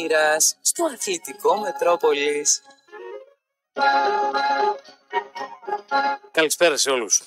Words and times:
Μοίρας 0.00 0.56
στο 0.60 0.84
αθλητικό 0.84 1.58
Μετρόπολης. 1.58 2.62
Καλησπέρα 6.30 6.76
σε 6.76 6.90
όλους. 6.90 7.22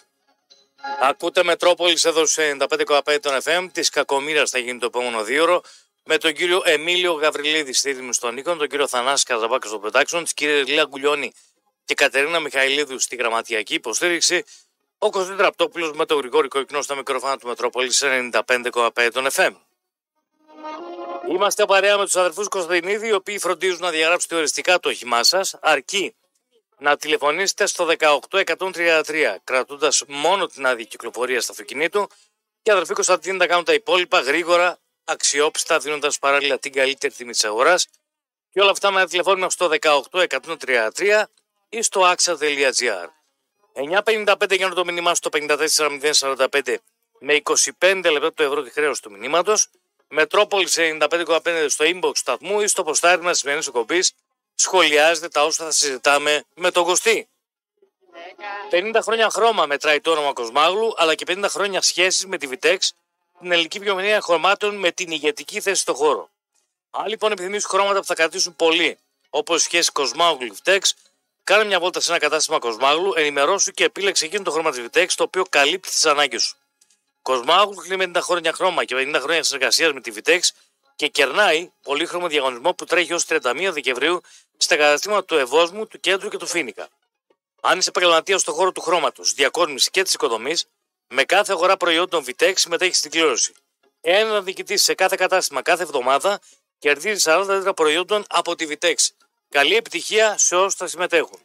Ακούτε 1.02 1.44
Μετρόπολης 1.44 2.06
εδώ 2.06 2.26
σε 2.26 2.52
95,5 2.52 3.20
των 3.22 3.38
FM. 3.44 3.68
Της 3.72 3.90
κακομήρας 3.90 4.50
θα 4.50 4.60
γίνει 4.60 4.80
το 4.80 4.86
επόμενο 4.86 5.24
δίωρο 5.24 5.62
με 6.04 6.18
τον 6.18 6.34
κύριο 6.34 6.62
Εμίλιο 6.66 7.14
Γαβριλίδη 7.14 7.74
στη 7.74 7.92
ρύθμιση 7.92 8.14
στον 8.14 8.34
Νίκον, 8.34 8.58
τον 8.58 8.68
κύριο 8.68 8.88
Θανάση 8.88 9.26
Καζαμπάκα 9.26 9.68
στο 9.68 9.82
Production, 9.84 10.20
της 10.24 10.34
κυρία 10.34 10.64
Λία 10.64 10.86
Γκουλιώνη 10.90 11.32
και 11.86 11.94
Κατερίνα 11.94 12.40
Μιχαηλίδου 12.40 13.00
στη 13.00 13.16
γραμματιακή 13.16 13.74
υποστήριξη, 13.74 14.44
ο 14.98 15.10
Κωνσταντин 15.10 15.42
Ραπτόπουλο 15.42 15.94
με 15.96 16.06
το 16.06 16.16
γρηγόρη 16.16 16.48
κοκκινό 16.48 16.82
στα 16.82 16.96
μικρόφωνα 16.96 17.38
του 17.38 17.48
Μετρόπολης 17.48 17.98
σε 17.98 18.30
95,5 18.48 19.10
των 19.14 19.28
FM. 19.32 19.56
Είμαστε 21.30 21.66
παρέα 21.66 21.98
με 21.98 22.04
τους 22.04 22.16
αδερφούς 22.16 22.48
Κωνσταντινίδη, 22.48 23.08
οι 23.08 23.12
οποίοι 23.12 23.40
φροντίζουν 23.40 23.80
να 23.82 23.90
διαγράψετε 23.90 24.36
οριστικά 24.36 24.80
το 24.80 24.90
όχημά 24.90 25.24
σας, 25.24 25.56
αρκεί 25.62 26.16
να 26.78 26.98
τηλεφωνήσετε 26.98 27.66
στο 27.66 27.86
18133, 27.86 29.38
κρατώντας 29.44 30.04
μόνο 30.08 30.48
την 30.48 30.66
άδεια 30.66 30.86
κυκλοφορίας 30.86 31.46
του 31.46 31.52
αυτοκινήτου 31.52 32.08
και 32.62 32.72
αδερφοί 32.72 32.94
Κωνσταντινίδη 32.94 33.40
να 33.40 33.48
κάνουν 33.48 33.64
τα 33.64 33.74
υπόλοιπα 33.74 34.20
γρήγορα, 34.20 34.80
αξιόπιστα, 35.04 35.80
δίνοντας 35.80 36.20
παράλληλα 36.20 36.60
την 36.60 36.72
καλύτερη 36.72 37.14
τιμή 37.14 37.32
της 37.32 37.44
αγοράς. 37.44 37.88
Και 38.50 38.62
όλα 38.62 38.72
αυτά 38.72 38.92
με 38.92 39.00
ένα 39.00 39.10
τηλεφώνημα 39.10 39.50
στο 39.50 39.70
18133 39.82 41.24
ή 41.70 41.82
στο 41.82 42.14
axa.gr. 42.16 43.08
9.55 44.04 44.58
για 44.58 44.70
το 44.70 44.86
μήνυμά 44.86 45.16
στο 45.16 45.30
54.045 45.34 46.76
με 47.20 47.42
25 47.44 48.10
λεπτά 48.12 48.34
το 48.34 48.44
ευρώ 48.44 48.64
τη 48.64 48.70
χρέωση 48.70 49.02
του 49.02 49.12
μηνύματος. 49.12 49.70
Μετρόπολης 50.10 50.76
95,5 50.78 51.66
στο 51.70 51.86
inbox 51.86 52.02
του 52.02 52.16
σταθμού 52.16 52.62
ή 52.62 52.68
στο 52.68 52.84
ποστάρι 52.84 53.22
μα 53.22 53.34
σημαίνει 53.34 53.60
εκπομπής. 53.60 54.14
Σχολιάζετε 54.56 55.28
τα 55.28 55.44
όσα 55.46 55.64
θα 55.64 55.72
συζητάμε 55.72 56.44
με 56.54 56.72
τον 56.72 56.84
Κωστή. 56.84 57.28
50 58.72 59.00
χρόνια 59.02 59.30
χρώμα 59.30 59.66
μετράει 59.66 60.02
το 60.02 60.12
όνομα 60.12 60.34
Κοσμάγλου, 60.34 60.94
αλλά 60.98 61.16
και 61.16 61.26
50 61.28 61.46
χρόνια 61.48 61.82
σχέσεις 61.82 62.26
με 62.26 62.38
τη 62.38 62.48
Vitex, 62.52 62.78
την 63.40 63.52
ελληνική 63.52 63.80
βιομηχανία 63.80 64.22
χρωμάτων 64.22 64.76
με 64.76 64.92
την 64.92 65.12
ηγετική 65.12 65.62
θέση 65.62 65.82
στο 65.82 65.94
χώρο. 65.94 66.30
Αν 66.92 67.08
λοιπόν 67.08 67.32
επιθυμείς 67.32 67.66
χρώματα 67.66 68.00
που 68.00 68.06
θα 68.06 68.14
κρατήσουν 68.14 68.56
πολύ, 68.56 68.98
όπως 69.30 69.62
η 69.62 69.64
σχέση 69.64 69.92
Κοσμάγλου 69.92 70.56
Vitex, 70.56 70.80
κάνε 71.44 71.64
μια 71.64 71.80
βόλτα 71.80 72.00
σε 72.00 72.12
ένα 72.12 72.20
κατάστημα 72.20 72.60
Κοσμάγλου, 72.60 73.14
ενημερώσου 73.16 73.72
και 73.72 73.84
επίλεξε 73.84 74.26
εκείνο 74.26 74.44
το 74.44 74.52
χρώμα 74.52 74.72
της 74.72 74.86
Vitex 74.86 75.08
το 75.16 75.24
οποίο 75.24 75.44
καλύπτει 75.50 75.90
τις 75.90 76.06
ανάγκες 76.06 76.44
σου. 76.44 76.58
Κοσμάγλου 77.28 77.76
κλείνει 77.76 78.12
50 78.16 78.20
χρόνια 78.22 78.54
χρώμα 78.54 78.86
και 78.86 78.96
50 78.98 79.20
χρόνια 79.22 79.44
συνεργασίας 79.44 79.94
με 79.94 80.02
τη 80.02 80.12
Vitex 80.16 80.40
και 80.96 81.08
κερνάει 81.08 81.72
πολύχρωμο 81.84 82.28
διαγωνισμό 82.28 82.74
που 82.74 82.86
τρέχει 82.86 83.14
ως 83.14 83.26
31 83.30 83.70
Δεκεμβρίου 83.72 84.22
στα 84.58 84.76
καταστήματα 84.76 85.26
του 85.26 85.36
Ευόσμου, 85.36 85.88
του 85.88 86.00
Κέντρου 86.00 86.30
και 86.30 86.38
του 86.38 86.48
Φίνικα. 86.48 86.88
Αν 87.62 87.78
είσαι 87.78 87.90
επαγγελματίας 87.90 88.42
στον 88.42 88.54
χώρο 88.54 88.72
του 88.72 88.82
χρώματος, 88.82 89.34
διακόσμηση 89.34 89.90
και 89.90 90.04
της 90.04 90.14
οικοδομής, 90.14 90.66
με 91.08 91.24
κάθε 91.24 91.52
αγορά 91.52 91.78
προϊόντων 91.78 92.24
Vitex 92.28 92.54
συμμετέχεις 92.56 92.98
στην 92.98 93.12
κλήρωση. 93.12 93.54
Ένα 94.02 94.42
διοικητή 94.42 94.78
σε 94.78 94.94
κάθε 94.94 95.16
κατάστημα 95.16 95.62
κάθε 95.62 95.84
εβδομάδα 95.84 96.40
κερδίζει 96.80 97.22
40 97.26 97.46
λίτρα 97.50 97.74
προϊόντων 97.74 98.24
από 98.28 98.56
τη 98.56 98.68
Vitex. 98.70 98.96
Καλή 99.50 99.76
επιτυχία 99.76 100.38
σε 100.38 100.56
όσους 100.56 100.76
θα 100.76 100.88
συμμετέχουν. 100.88 101.40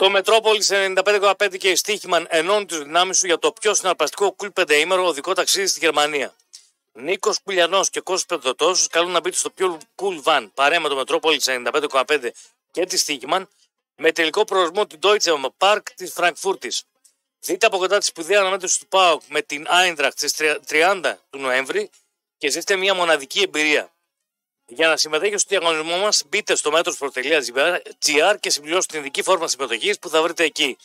Το 0.00 0.10
Μετρόπολης 0.10 0.70
95,5 0.72 1.56
και 1.58 1.70
η 1.70 1.76
Στίχημαν 1.76 2.26
ενώνουν 2.30 2.66
τις 2.66 2.78
δυνάμεις 2.78 3.18
σου 3.18 3.26
για 3.26 3.38
το 3.38 3.52
πιο 3.52 3.74
συναρπαστικό 3.74 4.32
κουλ 4.32 4.48
πεντεήμερο 4.48 5.06
οδικό 5.06 5.32
ταξίδι 5.32 5.66
στη 5.66 5.78
Γερμανία. 5.78 6.34
Νίκος 6.92 7.42
Πουλιανό 7.42 7.84
και 7.90 8.00
Κώσο 8.00 8.24
Πεδοτόσο 8.28 8.86
καλούν 8.90 9.10
να 9.10 9.20
μπείτε 9.20 9.36
στο 9.36 9.50
πιο 9.50 9.78
cool 9.94 10.22
van 10.22 10.48
παρέα 10.54 10.80
με 10.80 10.88
το 10.88 10.96
Μετρόπολης 10.96 11.48
95,5 11.48 12.30
και 12.70 12.86
τη 12.86 12.96
Στίχημαν 12.96 13.48
με 13.96 14.12
τελικό 14.12 14.44
προορισμό 14.44 14.86
την 14.86 14.98
Deutsche 15.02 15.50
Park 15.58 15.82
της 15.94 16.12
Φραγκφούρτης. 16.12 16.82
Δείτε 17.40 17.66
από 17.66 17.78
κοντά 17.78 17.98
τη 17.98 18.04
σπουδαία 18.04 18.40
αναμέτρηση 18.40 18.80
του 18.80 18.86
ΠΑΟΚ 18.86 19.22
με 19.28 19.42
την 19.42 19.66
Άιντραχτ 19.68 20.18
στις 20.18 20.34
30 20.68 21.14
του 21.30 21.38
Νοέμβρη 21.38 21.90
και 22.38 22.50
ζήστε 22.50 22.76
μια 22.76 22.94
μοναδική 22.94 23.40
εμπειρία. 23.40 23.92
Για 24.72 24.88
να 24.88 24.96
συμμετέχετε 24.96 25.38
στο 25.38 25.48
διαγωνισμό 25.48 25.96
μας, 25.96 26.22
μπείτε 26.28 26.54
στο 26.54 26.70
μέτρο.gr 26.70 28.36
και 28.40 28.50
συμπληρώστε 28.50 28.92
την 28.92 29.00
ειδική 29.00 29.22
φόρμα 29.22 29.48
συμμετοχής 29.48 29.98
που 29.98 30.08
θα 30.08 30.22
βρείτε 30.22 30.44
εκεί. 30.44 30.76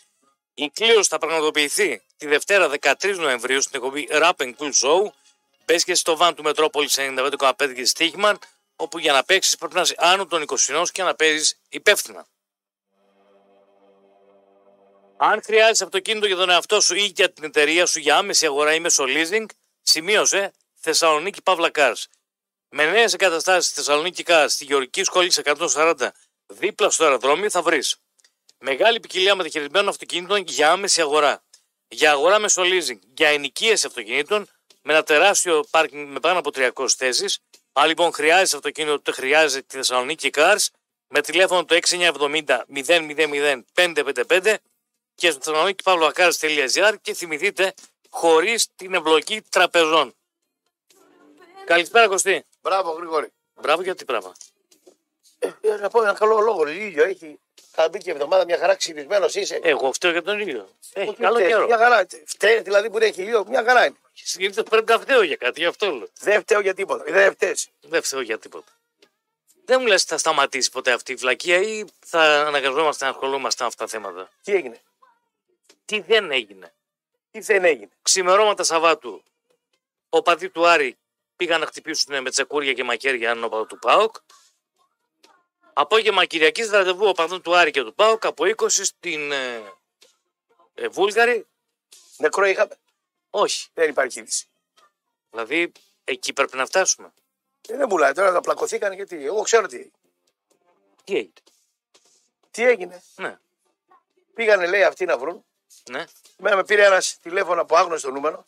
Η 0.54 0.70
κλήρωση 0.70 1.10
θα 1.10 1.18
πραγματοποιηθεί 1.18 2.02
τη 2.18 2.28
Δευτέρα 2.28 2.70
13 2.82 3.16
Νοεμβρίου 3.16 3.62
στην 3.62 3.76
εκπομπή 3.76 4.08
Rap 4.12 4.32
and 4.38 4.54
Cool 4.58 4.72
Show. 4.82 5.12
Μπες 5.66 6.00
στο 6.00 6.16
βαν 6.16 6.36
του 6.36 6.44
Μετρόπολη 6.44 6.90
95,5 6.96 7.74
και 7.76 7.86
Στίχημαν, 7.86 8.40
όπου 8.76 9.00
για 9.00 9.14
να 9.14 9.24
παίξεις 9.24 9.56
πρέπει 9.56 9.76
να 9.76 9.82
είσαι 9.82 9.96
άνω 9.98 10.26
των 10.26 10.46
20 10.48 10.84
και 10.92 11.04
να 11.04 11.16
παίζεις 11.16 11.60
υπεύθυνα. 11.70 12.28
Αν 15.18 15.42
χρειάζεσαι 15.44 15.84
αυτοκίνητο 15.84 16.26
για 16.26 16.36
τον 16.36 16.50
εαυτό 16.50 16.82
σου 16.82 16.96
ή 16.96 17.12
για 17.16 17.32
την 17.32 17.44
εταιρεία 17.44 17.86
σου 17.86 18.00
για 18.00 18.18
άμεση 18.18 18.46
αγορά 18.46 18.74
ή 18.74 18.80
μέσω 18.80 19.04
leasing, 19.08 19.46
σημείωσε 19.82 20.52
Θεσσαλονίκη 20.76 21.42
Παύλα 21.42 21.72
Cars. 21.74 22.04
Με 22.78 22.86
νέες 22.86 23.14
εγκαταστάσεις 23.14 23.66
στη 23.66 23.76
Θεσσαλονίκη 23.76 24.24
Cars, 24.28 24.46
στη 24.50 24.66
Γεωργική 24.66 25.04
Σχολή 25.04 25.32
140, 25.44 25.94
δίπλα 26.46 26.90
στο 26.90 27.04
αεροδρόμιο 27.04 27.50
θα 27.50 27.62
βρεις. 27.62 27.96
Μεγάλη 28.60 29.00
ποικιλία 29.00 29.36
μεταχειρισμένων 29.36 29.90
αυτοκινήτων 29.90 30.44
για 30.48 30.72
άμεση 30.72 31.02
αγορά. 31.02 31.44
Για 31.88 32.12
αγορά 32.12 32.40
μέσω 32.40 32.62
leasing, 32.62 33.00
για 33.14 33.28
ενοικίαση 33.28 33.86
αυτοκινήτων 33.88 34.48
με 34.82 34.94
ένα 34.94 35.04
τεράστιο 35.04 35.66
πάρκινγκ 35.70 36.12
με 36.12 36.20
πάνω 36.20 36.40
από 36.40 36.50
300 36.54 36.88
θέσεις. 36.98 37.40
Αν 37.74 37.88
λοιπόν 37.88 38.14
χρειάζεσαι 38.14 38.56
αυτοκίνητο, 38.56 39.02
το 39.02 39.12
χρειάζεται 39.12 39.66
τη 39.68 39.76
Θεσσαλονίκη 39.76 40.30
Cars 40.34 40.66
με 41.08 41.22
τηλέφωνο 41.22 41.66
το 41.66 41.78
6970 41.90 42.44
000 42.88 43.62
555 43.74 44.56
και 45.16 45.32
στο 45.32 45.42
Θεσσαλονίκη 45.42 45.84
παύλοακάρ.gr 45.84 46.96
και 47.02 47.14
θυμηθείτε 47.14 47.74
χωρίς 48.10 48.68
την 48.76 48.94
εμπλοκή 48.94 49.42
τραπεζών. 49.50 50.16
Καλησπέρα 51.66 52.08
Κωστή. 52.08 52.46
Μπράβο, 52.66 52.92
Γρηγόρη. 52.92 53.32
Μπράβο 53.62 53.82
για 53.82 53.96
τι 53.96 54.06
πράγμα. 54.06 54.34
Ε, 55.40 55.50
ε, 55.62 55.76
να 55.76 55.90
πω 55.90 56.02
ένα 56.02 56.14
καλό 56.14 56.40
λόγο. 56.40 56.64
Λίλιο 56.64 57.04
έχει. 57.04 57.40
Θα 57.72 57.90
μπει 57.90 57.98
και 57.98 58.12
εβδομάδα 58.12 58.46
μια 58.46 58.58
χαρά 58.58 58.76
ξυπνισμένο 58.76 59.26
είσαι. 59.34 59.60
Εγώ 59.64 59.94
φταίω 59.94 60.12
για 60.12 60.22
τον 60.22 60.40
ήλιο. 60.40 60.70
Έχει 60.94 61.10
Όχι, 61.10 61.22
καλό 61.22 61.36
φταίει, 61.36 61.48
καιρό. 61.48 61.66
Μια 61.66 61.78
χαρά. 61.78 62.08
Φταίει 62.26 62.62
δηλαδή 62.62 62.90
που 62.90 62.98
έχει 62.98 63.22
λίγο. 63.22 63.46
Μια 63.48 63.64
χαρά 63.64 63.86
είναι. 63.86 63.96
Συνήθως 64.14 64.64
πρέπει 64.64 64.92
να 64.92 65.00
φταίω 65.00 65.22
για 65.22 65.36
κάτι, 65.36 65.60
γι' 65.60 65.66
αυτό 65.66 65.92
λέω. 65.92 66.08
Δεν 66.20 66.42
φταίω 66.42 66.60
για 66.60 66.74
τίποτα. 66.74 67.04
Δεν 67.08 67.32
φταίεις. 67.32 67.70
Δεν 67.82 68.02
φταίω 68.02 68.22
για 68.22 68.40
τίποτα. 68.40 68.72
Δεν 69.66 69.82
μου 69.82 69.88
λες 69.88 70.04
θα 70.04 70.18
σταματήσει 70.18 70.72
ποτέ 70.72 70.92
αυτή 70.92 71.12
η 71.12 71.16
βλακεία 71.16 71.58
ή 71.58 71.86
θα 72.00 72.22
αναγκαζόμαστε 72.48 73.06
να 73.06 73.12
ασχολούμαστε 73.12 73.64
με 73.64 73.68
αυτά 73.68 73.86
τα 73.86 73.92
θέματα; 73.92 74.30
Τι 74.44 74.54
έγινε; 74.54 74.82
Τι 75.86 76.00
δεν 76.00 76.32
έγινε; 76.32 76.74
Τι 77.32 77.40
δεν 77.40 77.64
έγινε; 77.64 77.90
Ξημερώματα 78.02 78.64
Σαββάτου, 78.64 79.24
ο 80.10 80.22
παδί 80.22 80.50
του 80.50 80.68
Άρη 80.68 80.98
πήγαν 81.36 81.60
να 81.60 81.66
χτυπήσουν 81.66 82.22
με 82.22 82.30
τσεκούρια 82.30 82.74
και 82.74 82.84
μακέρια 82.84 83.30
έναν 83.30 83.44
οπαδό 83.44 83.66
του 83.66 83.80
ΠΑΟΚ. 83.80 84.16
Απόγευμα 85.74 86.26
Κυριακής 86.26 86.70
ραντεβού 86.70 87.08
οπαδών 87.08 87.42
του 87.42 87.56
Άρη 87.56 87.72
και 87.72 87.84
του 87.84 87.94
ΠΑΟΚ 87.94 88.26
από 88.26 88.44
20 88.58 88.68
στην 88.70 89.32
ε, 89.32 89.74
ε, 90.74 90.88
Βούλγαρη. 90.88 91.46
Νεκρό 92.18 92.46
είχαμε. 92.46 92.78
Όχι. 93.30 93.68
Δεν 93.74 93.90
υπάρχει 93.90 94.20
είδηση. 94.20 94.48
Δηλαδή 95.32 95.72
εκεί 96.04 96.34
πρέπει 96.34 96.58
να 96.58 96.66
φτάσουμε. 96.66 97.14
Ε, 97.68 97.78
δεν 97.78 97.88
πουλάει 97.88 98.14
τώρα 98.14 98.32
να 98.32 98.42
πλακωθήκαν 98.42 98.94
γιατί. 98.94 99.26
Εγώ 99.26 99.42
ξέρω 99.42 99.68
τι 99.68 99.76
έγινε. 99.76 99.92
Τι 101.04 101.16
έγινε. 101.16 101.34
Τι 102.52 102.64
έγινε. 102.64 103.04
Ναι, 103.16 103.38
Πήγανε 104.34 104.68
λέει 104.68 104.84
αυτοί 104.84 105.06
να 105.06 105.18
βρουν. 105.18 105.46
ναι. 105.90 106.06
Μένα 106.38 106.56
με 106.56 106.64
πήρε 106.64 106.86
ένας 106.86 107.18
τηλέφωνο 107.22 107.62
από 107.62 107.76
άγνωστο 107.76 108.12
νούμερο 108.12 108.48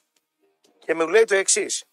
και 0.86 0.94
μου 0.94 1.08
λέει 1.08 1.24
το 1.24 1.36
εξής. 1.36 1.84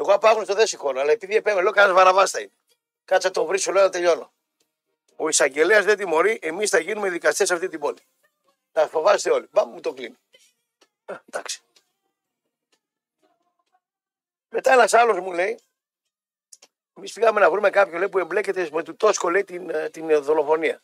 Εγώ 0.00 0.12
από 0.12 0.28
άγνωστο 0.28 0.54
δεν 0.54 0.66
σηκώνω, 0.66 1.00
αλλά 1.00 1.12
επειδή 1.12 1.36
επέμενε, 1.36 1.62
λέω 1.62 1.72
κανένα 1.72 1.94
βαραβάστα 1.94 2.40
είναι. 2.40 2.52
Κάτσα 3.04 3.28
να 3.28 3.34
τον 3.34 3.46
βρίσω, 3.46 3.72
λέω 3.72 3.82
να 3.82 3.90
τελειώνω. 3.90 4.32
Ο 5.16 5.28
εισαγγελέας 5.28 5.84
δεν 5.84 5.96
τιμωρεί, 5.96 6.38
εμείς 6.42 6.70
θα 6.70 6.78
γίνουμε 6.78 7.10
δικαστές 7.10 7.46
σε 7.46 7.54
αυτή 7.54 7.68
την 7.68 7.80
πόλη. 7.80 7.98
Θα 8.72 8.88
φοβάστε 8.88 9.30
όλοι. 9.30 9.46
Πάμε 9.46 9.72
μου 9.72 9.80
το 9.80 9.92
κλείνει. 9.92 10.16
Ε, 11.04 11.14
εντάξει. 11.26 11.62
Μετά 14.48 14.72
ένας 14.72 14.94
άλλος 14.94 15.18
μου 15.18 15.32
λέει, 15.32 15.60
εμείς 16.94 17.12
πήγαμε 17.12 17.40
να 17.40 17.50
βρούμε 17.50 17.70
κάποιον 17.70 17.98
λέει, 17.98 18.08
που 18.08 18.18
εμπλέκεται 18.18 18.68
με 18.72 18.82
του 18.82 18.96
Τόσκο 18.96 19.30
λέει, 19.30 19.44
την, 19.44 19.70
ε, 19.70 19.90
την 19.90 20.10
ε, 20.10 20.16
δολοφονία. 20.16 20.82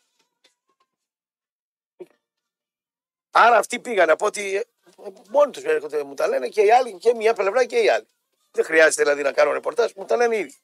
Άρα 3.31 3.57
αυτοί 3.57 3.79
πήγαν 3.79 4.09
από 4.09 4.25
ότι 4.25 4.55
ε, 4.55 4.63
μόνοι 5.29 5.51
τους 5.51 5.63
έρχονται, 5.63 6.03
μου 6.03 6.13
τα 6.13 6.27
λένε 6.27 6.47
και 6.47 6.61
οι 6.61 6.71
άλλοι 6.71 6.97
και 6.97 7.13
μια 7.13 7.33
πλευρά 7.33 7.65
και 7.65 7.79
οι 7.79 7.89
άλλοι. 7.89 8.07
Δεν 8.57 8.65
χρειάζεται 8.65 9.03
δηλαδή 9.03 9.21
να 9.21 9.31
κάνω 9.31 9.51
ρεπορτάζ, 9.51 9.91
μου 9.95 10.05
τα 10.05 10.15
λένε 10.15 10.37
ήδη. 10.37 10.55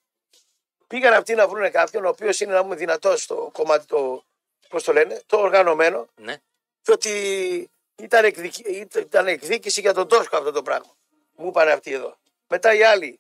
Πήγαν 0.88 1.14
αυτοί 1.14 1.36
να 1.36 1.48
βρουν 1.48 1.72
κάποιον 1.72 2.06
ο 2.06 2.10
οποίος 2.10 2.40
είναι 2.40 2.54
να 2.54 2.62
πούμε 2.62 2.76
δυνατός 2.76 3.24
στο 3.24 3.50
κομμάτι 3.54 3.86
το, 3.86 4.24
πώς 4.70 4.84
το 4.84 4.94
λένε, 4.94 5.22
το 5.26 5.38
οργανωμένο 5.38 6.08
ναι. 6.16 6.36
και 6.82 6.92
ότι 6.92 7.12
ήταν, 7.96 8.26
εκδικη, 8.26 8.88
ήταν 8.96 9.28
εκδίκηση 9.28 9.82
για 9.82 9.94
τον 9.94 10.08
Τόσκο 10.08 10.38
αυτό 10.38 10.52
το 10.52 10.62
πράγμα. 10.62 10.96
Μου 11.36 11.48
είπαν 11.48 11.68
αυτοί 11.68 11.92
εδώ. 11.92 12.18
Μετά 12.48 12.74
οι 12.74 12.84
άλλοι 12.84 13.20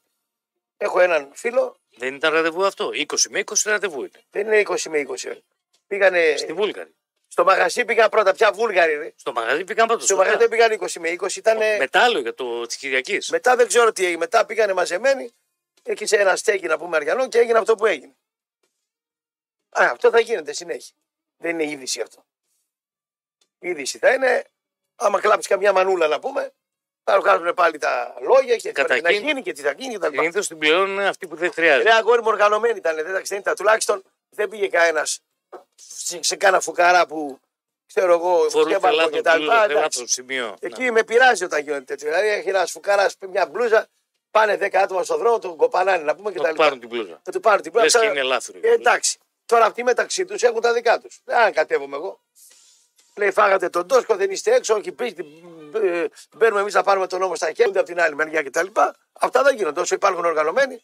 Έχω 0.77 0.99
έναν 0.99 1.29
φίλο, 1.33 1.77
Δεν 1.95 2.15
ήταν 2.15 2.33
ραντεβού 2.33 2.65
αυτό. 2.65 2.89
20 2.93 3.05
με 3.29 3.43
20 3.45 3.53
ραντεβού 3.63 3.99
είναι. 3.99 4.23
δεν 4.29 4.45
είναι 4.45 4.63
20 4.65 4.81
με 4.89 5.05
20. 5.07 5.15
ρε. 5.23 5.41
Πήγανε 5.87 6.35
Στη 6.37 6.53
Βούλγαρη. 6.53 6.95
Στο 7.33 7.43
μαγαζί, 7.43 7.85
πήγαν 7.85 8.09
πρώτα 8.09 8.33
πια 8.33 8.51
Βούλγαροι. 8.51 8.95
ρε. 8.95 9.13
Στο 9.15 9.31
μαγαζί 9.31 9.63
πήγαν 9.63 9.87
πρώτο. 9.87 10.03
Στο 10.03 10.15
μαγαζί 10.15 10.37
δεν 10.37 10.49
πήγαν 10.49 10.71
20 10.79 10.87
με 10.99 11.09
20, 11.09 11.35
ήταν. 11.35 11.57
Μετά 11.77 11.99
άλλο 12.03 12.19
για 12.19 12.33
το 12.33 12.65
της 12.65 12.77
Κυριακής. 12.77 13.29
Μετά 13.29 13.55
δεν 13.55 13.67
ξέρω 13.67 13.91
τι 13.91 14.03
έγινε. 14.03 14.17
Μετά 14.17 14.45
πήγανε 14.45 14.73
μαζεμένοι, 14.73 15.31
εκεί 15.83 16.05
σε 16.05 16.15
ένα 16.17 16.35
στέκι 16.35 16.67
να 16.67 16.77
πούμε 16.77 16.95
αριανό 16.95 17.27
και 17.27 17.37
έγινε 17.39 17.57
αυτό 17.57 17.75
που 17.75 17.85
έγινε. 17.85 18.15
Α, 19.69 19.89
αυτό 19.91 20.09
θα 20.09 20.19
γίνεται 20.19 20.53
συνέχεια. 20.53 20.95
Δεν 21.37 21.59
είναι 21.59 21.71
είδηση 21.71 22.01
αυτό. 22.01 22.25
Η 23.59 23.69
είδηση 23.69 23.97
θα 23.97 24.13
είναι, 24.13 24.45
άμα 24.95 25.19
κλάψει 25.19 25.49
καμιά 25.49 25.71
μανούλα 25.73 26.07
να 26.07 26.19
πούμε, 26.19 26.51
θα 27.03 27.19
βγάζουν 27.19 27.53
πάλι 27.53 27.77
τα 27.77 28.15
λόγια 28.21 28.55
και 28.55 28.67
τι 28.67 28.71
πρέπει 28.73 28.89
να 28.89 28.95
Καταρχήν- 28.95 29.25
γίνει 29.27 29.41
και 29.41 29.53
τι 29.53 29.61
θα 29.61 29.71
γίνει 29.77 29.95
κτλ. 29.97 30.13
Συνήθως 30.15 30.47
την 30.47 30.57
πληρώνουν 30.57 30.99
αυτοί 30.99 31.27
που 31.27 31.35
δεν 31.35 31.51
χρειάζεται. 31.51 31.89
Ρε 31.89 31.95
αγόρι 31.95 32.21
μου 32.21 32.27
οργανωμένοι 32.27 32.77
ήταν, 32.77 32.95
δεν 32.95 33.13
τα 33.13 33.21
ξέρετε, 33.21 33.53
τουλάχιστον 33.53 34.03
δεν 34.29 34.49
πήγε 34.49 34.67
κανένας 34.67 35.19
σε, 35.75 36.19
σε 36.23 36.35
κάνα 36.35 36.59
φουκαρά 36.59 37.05
που 37.05 37.39
ξέρω 37.87 38.13
εγώ, 38.13 38.37
Φορούσε 38.49 38.69
σκεύαρχο 38.69 38.95
λάθο 38.97 39.09
και 39.09 39.21
τα 39.21 39.37
λοιπά. 39.37 39.63
εντάξει. 39.63 39.77
λάθο 39.99 40.07
σημείο. 40.07 40.55
Εκεί 40.59 40.91
με 40.91 41.03
πειράζει 41.03 41.43
όταν 41.43 41.61
γίνεται 41.61 41.83
τέτοιο. 41.83 42.07
Δηλαδή 42.09 42.27
έχει 42.27 42.49
ένας 42.49 42.71
φουκαράς 42.71 43.15
μια 43.29 43.45
μπλούζα, 43.45 43.87
πάνε 44.31 44.57
10 44.61 44.75
άτομα 44.75 45.03
στον 45.03 45.17
δρόμο, 45.17 45.39
τον 45.39 45.55
κοπανάνε 45.57 46.03
να 46.03 46.15
πούμε 46.15 46.31
και 46.31 46.37
Να 46.37 46.43
τα 46.43 46.49
του 46.49 46.53
λοιπά. 46.55 46.63
πάρουν 46.63 46.79
την 46.79 46.89
πλούζα. 46.89 47.19
Θα 47.23 47.31
του 47.31 47.39
πάρουν 47.39 47.61
την 47.61 47.71
Λες 47.73 47.91
πλούζα. 47.91 47.99
και 47.99 48.11
είναι 48.11 48.23
λάθος. 48.27 48.55
Ε, 48.61 48.69
εντάξει. 48.71 49.17
Τώρα 49.45 49.65
αυτοί 49.65 49.83
μεταξύ 49.83 50.25
τους 50.25 50.41
έχουν 50.43 50.61
τα 50.61 50.73
δικά 50.73 50.99
τους. 50.99 51.19
Δεν 51.23 51.37
ανακατεύομαι 51.37 51.95
εγώ. 51.95 52.19
Λέει, 53.15 53.31
φάγατε 53.31 53.69
τον 53.69 53.87
Τόσκο, 53.87 54.15
δεν 54.15 54.31
είστε 54.31 54.55
έξω, 54.55 54.73
όχι 54.75 54.91
πίστη. 54.91 55.25
ε, 55.83 56.05
Μπαίνουμε 56.35 56.61
εμείς 56.61 56.73
να 56.73 56.83
πάρουμε 56.83 57.07
τον 57.07 57.19
νόμο 57.19 57.35
στα 57.35 57.45
χέρια 57.51 57.79
από 57.79 57.83
την 57.83 57.99
άλλη 58.01 58.15
μεριά 58.15 58.43
κτλ. 58.43 58.67
Αυτά 59.13 59.43
δεν 59.43 59.55
γίνονται. 59.55 59.79
Όσο 59.79 59.95
υπάρχουν 59.95 60.25
οργανωμένοι, 60.25 60.83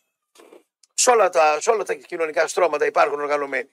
σε 0.93 1.09
όλα 1.09 1.29
τα, 1.29 1.61
σε 1.61 1.69
όλα 1.69 1.83
τα 1.83 1.93
κοινωνικά 1.93 2.47
στρώματα 2.47 2.85
υπάρχουν 2.85 3.19
οργανωμένοι. 3.21 3.69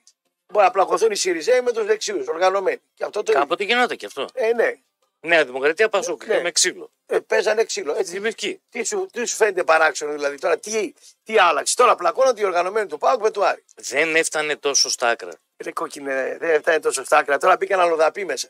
Μπορεί 0.53 0.65
να 0.65 0.71
πλακωθούν 0.71 1.11
οι 1.11 1.15
Σιριζέοι 1.15 1.61
με 1.61 1.71
τους 1.71 1.85
δεξιούς, 1.85 2.27
οργανωμένοι. 2.27 2.81
Και 2.93 3.03
αυτό 3.03 3.23
το 3.23 3.31
Κάποτε 3.31 3.63
γινόταν 3.63 3.97
και 3.97 4.05
αυτό. 4.05 4.27
Ε, 4.33 4.53
ναι. 4.53 4.73
Νέα 5.19 5.45
Δημοκρατία 5.45 5.89
Πασόκ 5.89 6.25
Ναι. 6.25 6.35
και 6.35 6.41
με 6.41 6.51
ξύλο. 6.51 6.91
Ε, 7.05 7.19
παίζανε 7.19 7.63
ξύλο. 7.63 7.91
Έτσι, 7.91 8.05
Στη 8.11 8.19
Βυσκή. 8.19 8.61
τι, 8.69 8.83
σου, 8.83 9.07
τι 9.11 9.25
σου 9.25 9.35
φαίνεται 9.35 9.63
παράξενο 9.63 10.11
δηλαδή 10.11 10.37
τώρα, 10.37 10.57
τι, 10.57 10.93
τι 11.23 11.37
άλλαξε. 11.39 11.75
Τώρα 11.75 11.95
πλακώνονται 11.95 12.41
οι 12.41 12.43
οργανωμένοι 12.43 12.87
του 12.87 12.97
Πάουκ 12.97 13.21
με 13.21 13.31
του 13.31 13.45
Άρη. 13.45 13.63
Δεν 13.75 14.15
έφτανε 14.15 14.55
τόσο 14.55 14.89
στα 14.89 15.07
άκρα. 15.09 15.31
Ρε 15.57 15.71
κόκκινε, 15.71 16.37
δεν 16.39 16.59
φτάνει 16.59 16.79
τόσο 16.79 17.03
στα 17.03 17.17
άκρα. 17.17 17.37
Τώρα 17.37 17.55
μπήκαν 17.57 17.79
αλλοδαποί 17.79 18.25
μέσα. 18.25 18.49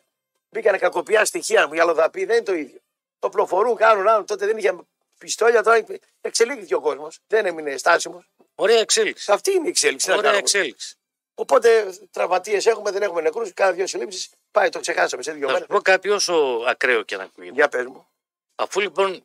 Μπήκαν 0.49 0.79
κακοπιά 0.79 1.25
στοιχεία 1.25 1.67
μου. 1.67 1.73
Οι 1.73 1.79
αλλοδαποί 1.79 2.25
δεν 2.25 2.35
είναι 2.35 2.45
το 2.45 2.53
ίδιο. 2.53 2.79
Το 3.19 3.29
πλοφορούν, 3.29 3.75
κάνουν 3.75 4.07
άλλο. 4.07 4.23
Τότε 4.23 4.45
δεν 4.45 4.57
είχε 4.57 4.75
πιστόλια, 5.17 5.63
τώρα 5.63 5.85
εξελίχθηκε 6.21 6.75
ο 6.75 6.81
κόσμος. 6.81 7.19
Δεν 7.27 7.45
έμεινε 7.45 7.77
στάσιμος. 7.77 8.29
Ωραία 8.55 8.79
εξέλιξη. 8.79 9.31
Αυτή 9.31 9.51
είναι 9.51 9.65
η 9.65 9.69
εξέλιξη. 9.69 10.05
τι 10.05 10.11
να 10.11 10.17
Ωραία 10.17 10.31
κάνουμε. 10.31 10.47
εξέλιξη. 10.49 10.96
Οπότε 11.39 11.93
τραυματίες 12.11 12.65
έχουμε, 12.65 12.91
δεν 12.91 13.01
έχουμε 13.01 13.21
νεκρούς. 13.21 13.53
Κάνα 13.53 13.71
δύο 13.71 13.87
συλλήψεις. 13.87 14.29
Πάει, 14.51 14.69
το 14.69 14.79
ξεχάσαμε 14.79 15.23
σε 15.23 15.31
δύο 15.31 15.45
Θα 15.47 15.51
μέρες. 15.53 15.67
σου 15.67 15.73
πω 15.73 15.81
κάτι 15.81 16.09
όσο 16.09 16.63
ακραίο 16.67 17.01
και 17.03 17.17
να 17.17 17.23
ακούγεται. 17.23 17.53
Για 17.53 17.67
πες 17.69 17.85
μου, 17.85 18.07
Αφού 18.55 18.79
λοιπόν 18.79 19.23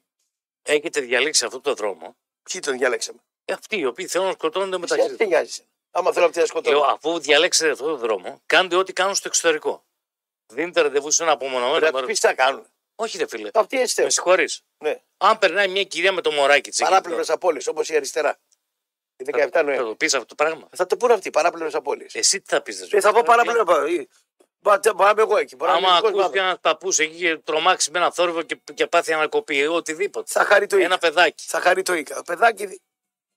έχετε 0.62 1.00
διαλέξει 1.00 1.44
αυτό 1.44 1.60
το 1.60 1.74
δρόμο, 1.74 2.16
ποιοι 2.42 2.60
τον 2.60 2.78
διαλέξαμε; 2.78 3.18
ε, 3.44 3.52
αυτοί 3.52 3.78
οι 3.78 3.86
οποίοι 3.86 4.06
θέλουν 4.06 4.26
να 4.26 4.32
σκοτώνονται 4.32 4.78
μεταξύ 4.78 5.04
Εσύ 5.04 5.08
τους. 5.16 5.18
τι 5.18 5.26
νοιάζει. 5.26 5.62
Άμα 5.90 6.12
θέλω 6.12 6.26
αυτή 6.26 6.38
να 6.38 6.44
Λέω, 6.44 6.62
σκοτώσω. 6.62 6.78
αφού 6.92 7.18
διαλέξετε 7.18 7.70
αυτό 7.70 7.84
το 7.84 7.96
δρόμο, 7.96 8.40
κάντε 8.46 8.76
ό,τι 8.76 8.92
κάνουν 8.92 9.14
στο 9.14 9.28
εξωτερικό. 9.28 9.84
Δίνετε 10.46 10.80
ραντεβού 10.80 11.10
σε 11.10 11.22
ένα 11.22 11.32
απομονωμένο 11.32 11.70
Πρέπει 11.70 11.86
να 11.86 11.92
μέρο. 11.92 12.06
πεις 12.06 12.20
τι 12.20 12.26
θα 12.26 12.34
κάνουν. 12.34 12.66
Όχι, 12.94 13.18
ρε 13.18 13.26
φίλε. 13.26 13.50
Αυτοί 13.54 13.76
έτσι 13.76 13.86
Με 13.88 13.94
θέλουν. 13.94 14.10
συγχωρείς. 14.10 14.62
Ναι. 14.78 15.00
Αν 15.16 15.38
περνάει 15.38 15.68
μια 15.68 15.84
κυρία 15.84 16.12
με 16.12 16.20
το 16.20 16.30
μωράκι 16.30 16.70
της. 16.70 16.78
Παράπλευρε 16.78 17.32
απόλυε 17.32 17.60
όπως 17.66 17.88
η 17.88 17.96
αριστερά. 17.96 18.38
Η 19.26 19.32
17 19.32 19.48
Θα 19.52 19.62
Νοέμβρη. 19.62 19.84
το 19.86 19.94
πεις 19.94 20.14
αυτό 20.14 20.26
το 20.26 20.34
πράγμα. 20.34 20.68
Θα 20.76 20.86
το 20.86 20.96
πούνε 20.96 21.12
αυτοί, 21.12 21.30
παράπλευρες 21.30 21.74
απόλυε. 21.74 22.06
Εσύ 22.12 22.40
τι 22.40 22.44
θα 22.48 22.60
πεις, 22.62 22.92
Ε, 22.92 23.00
θα 23.00 23.12
πω 23.12 23.22
παράπλευρα. 23.24 23.64
Μπορεί 23.64 24.08
μπορεί 24.62 24.80
να 24.96 25.08
είμαι 25.10 25.22
εγώ 25.22 25.36
εκεί. 25.36 25.56
Μπορεί 25.56 25.70
να 25.72 25.78
είμαι 25.78 25.86
Άμα 25.86 25.96
δικός 25.96 26.12
μου 26.12 26.20
ακούσει 26.22 26.38
ένα 26.38 26.58
παππούς 26.58 26.98
εκεί 26.98 27.16
και 27.16 27.36
τρομάξεις 27.36 27.90
με 27.90 27.98
ένα 27.98 28.10
θόρυβο 28.12 28.42
και, 28.42 28.60
και 28.74 28.86
πάθει 28.86 29.12
ανακοπή, 29.12 29.60
ε, 29.60 29.68
οτιδήποτε. 29.68 30.32
Θα 30.32 30.44
χαρεί 30.44 30.66
το 30.66 30.76
Ένα 30.76 30.84
Ικα. 30.84 30.98
παιδάκι. 30.98 31.44
Θα 31.46 31.60
χαρεί 31.60 31.82
το 31.82 31.94
Ικα. 31.94 32.22
Παιδάκι, 32.22 32.80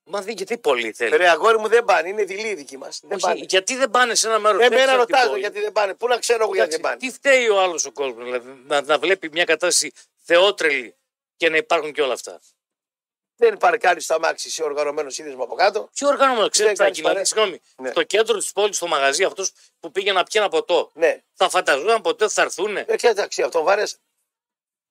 Μα 0.08 0.20
δεν 0.20 0.34
γιατί 0.36 0.58
πολύ 0.58 0.92
θέλει. 0.92 1.16
ρε 1.16 1.28
αγόρι 1.28 1.58
μου 1.58 1.68
δεν 1.68 1.84
πάνε, 1.84 2.08
είναι 2.08 2.24
δειλή 2.24 2.48
η 2.48 2.54
δική 2.54 2.76
μας. 2.78 3.00
Δεν 3.02 3.12
Όχι, 3.16 3.20
πάνε. 3.26 3.44
γιατί 3.48 3.76
δεν 3.76 3.90
πάνε 3.90 4.14
σε 4.14 4.28
ένα 4.28 4.38
μέρος 4.38 4.62
Εμένα 4.62 4.96
ρωτάζω 4.96 5.36
γιατί 5.36 5.60
δεν 5.60 5.72
πάνε. 5.72 5.94
Πού 5.94 6.06
να 6.08 6.18
ξέρω 6.18 6.42
εγώ 6.44 6.54
γιατί 6.54 6.70
δεν 6.70 6.80
πάνε. 6.80 6.96
Τι 6.96 7.10
φταίει 7.10 7.48
ο 7.48 7.60
άλλος 7.60 7.84
ο 7.86 7.92
κόσμος, 7.92 8.24
δηλαδή, 8.24 8.62
να, 8.66 8.82
να 8.82 8.98
βλέπει 8.98 9.28
μια 9.32 9.44
κατάσταση 9.44 9.92
θεότρελη 10.22 10.94
και 11.36 11.48
να 11.48 11.56
υπάρχουν 11.56 11.92
και 11.92 12.02
όλα 12.02 12.12
αυτά. 12.12 12.40
Δεν 13.38 13.56
παρκάρει 13.56 14.00
στα 14.00 14.18
μάξι 14.18 14.50
σε 14.50 14.62
οργανωμένος 14.62 15.14
σύνδεσμος 15.14 15.44
από 15.44 15.54
κάτω. 15.54 15.88
Τι 15.94 16.06
οργανωμένος, 16.06 16.48
ξέρεις 16.50 16.70
τι 16.72 16.76
θα 16.76 16.82
κάνεις 16.82 16.98
γίνει. 16.98 17.08
παρέα. 17.08 17.22
Δηλαδή, 17.22 17.50
συγγνώμη, 17.52 17.60
Ναι. 17.76 17.90
στο 17.90 18.02
κέντρο 18.02 18.38
της 18.38 18.52
πόλης, 18.52 18.76
στο 18.76 18.86
μαγαζί, 18.86 19.24
αυτό 19.24 19.44
που 19.80 19.90
πήγε 19.92 20.12
να 20.12 20.22
πιει 20.22 20.40
ένα 20.40 20.48
ποτό, 20.48 20.90
Ναι. 20.94 21.22
θα 21.34 21.48
φανταζόταν 21.48 22.00
ποτέ 22.02 22.24
ότι 22.24 22.32
θα 22.32 22.42
έρθουν. 22.42 22.72
Δεν 22.74 22.96
ξέρετε 22.96 23.22
αξία 23.22 23.44
αυτό. 23.44 23.62
Βάρε. 23.62 23.82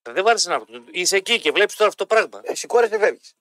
Δεν 0.02 0.24
βάρεσε 0.24 0.50
να 0.50 0.66
Είσαι 0.92 1.16
εκεί 1.16 1.40
και 1.40 1.52
βλέπεις 1.52 1.76
τώρα 1.76 1.90
αυτό 1.90 2.06
το 2.06 2.16
πράγμα. 2.16 2.42
Ε, 2.44 2.56
Σηκώρε 2.56 2.90
και 2.90 2.98
φεύγεις. 2.98 3.34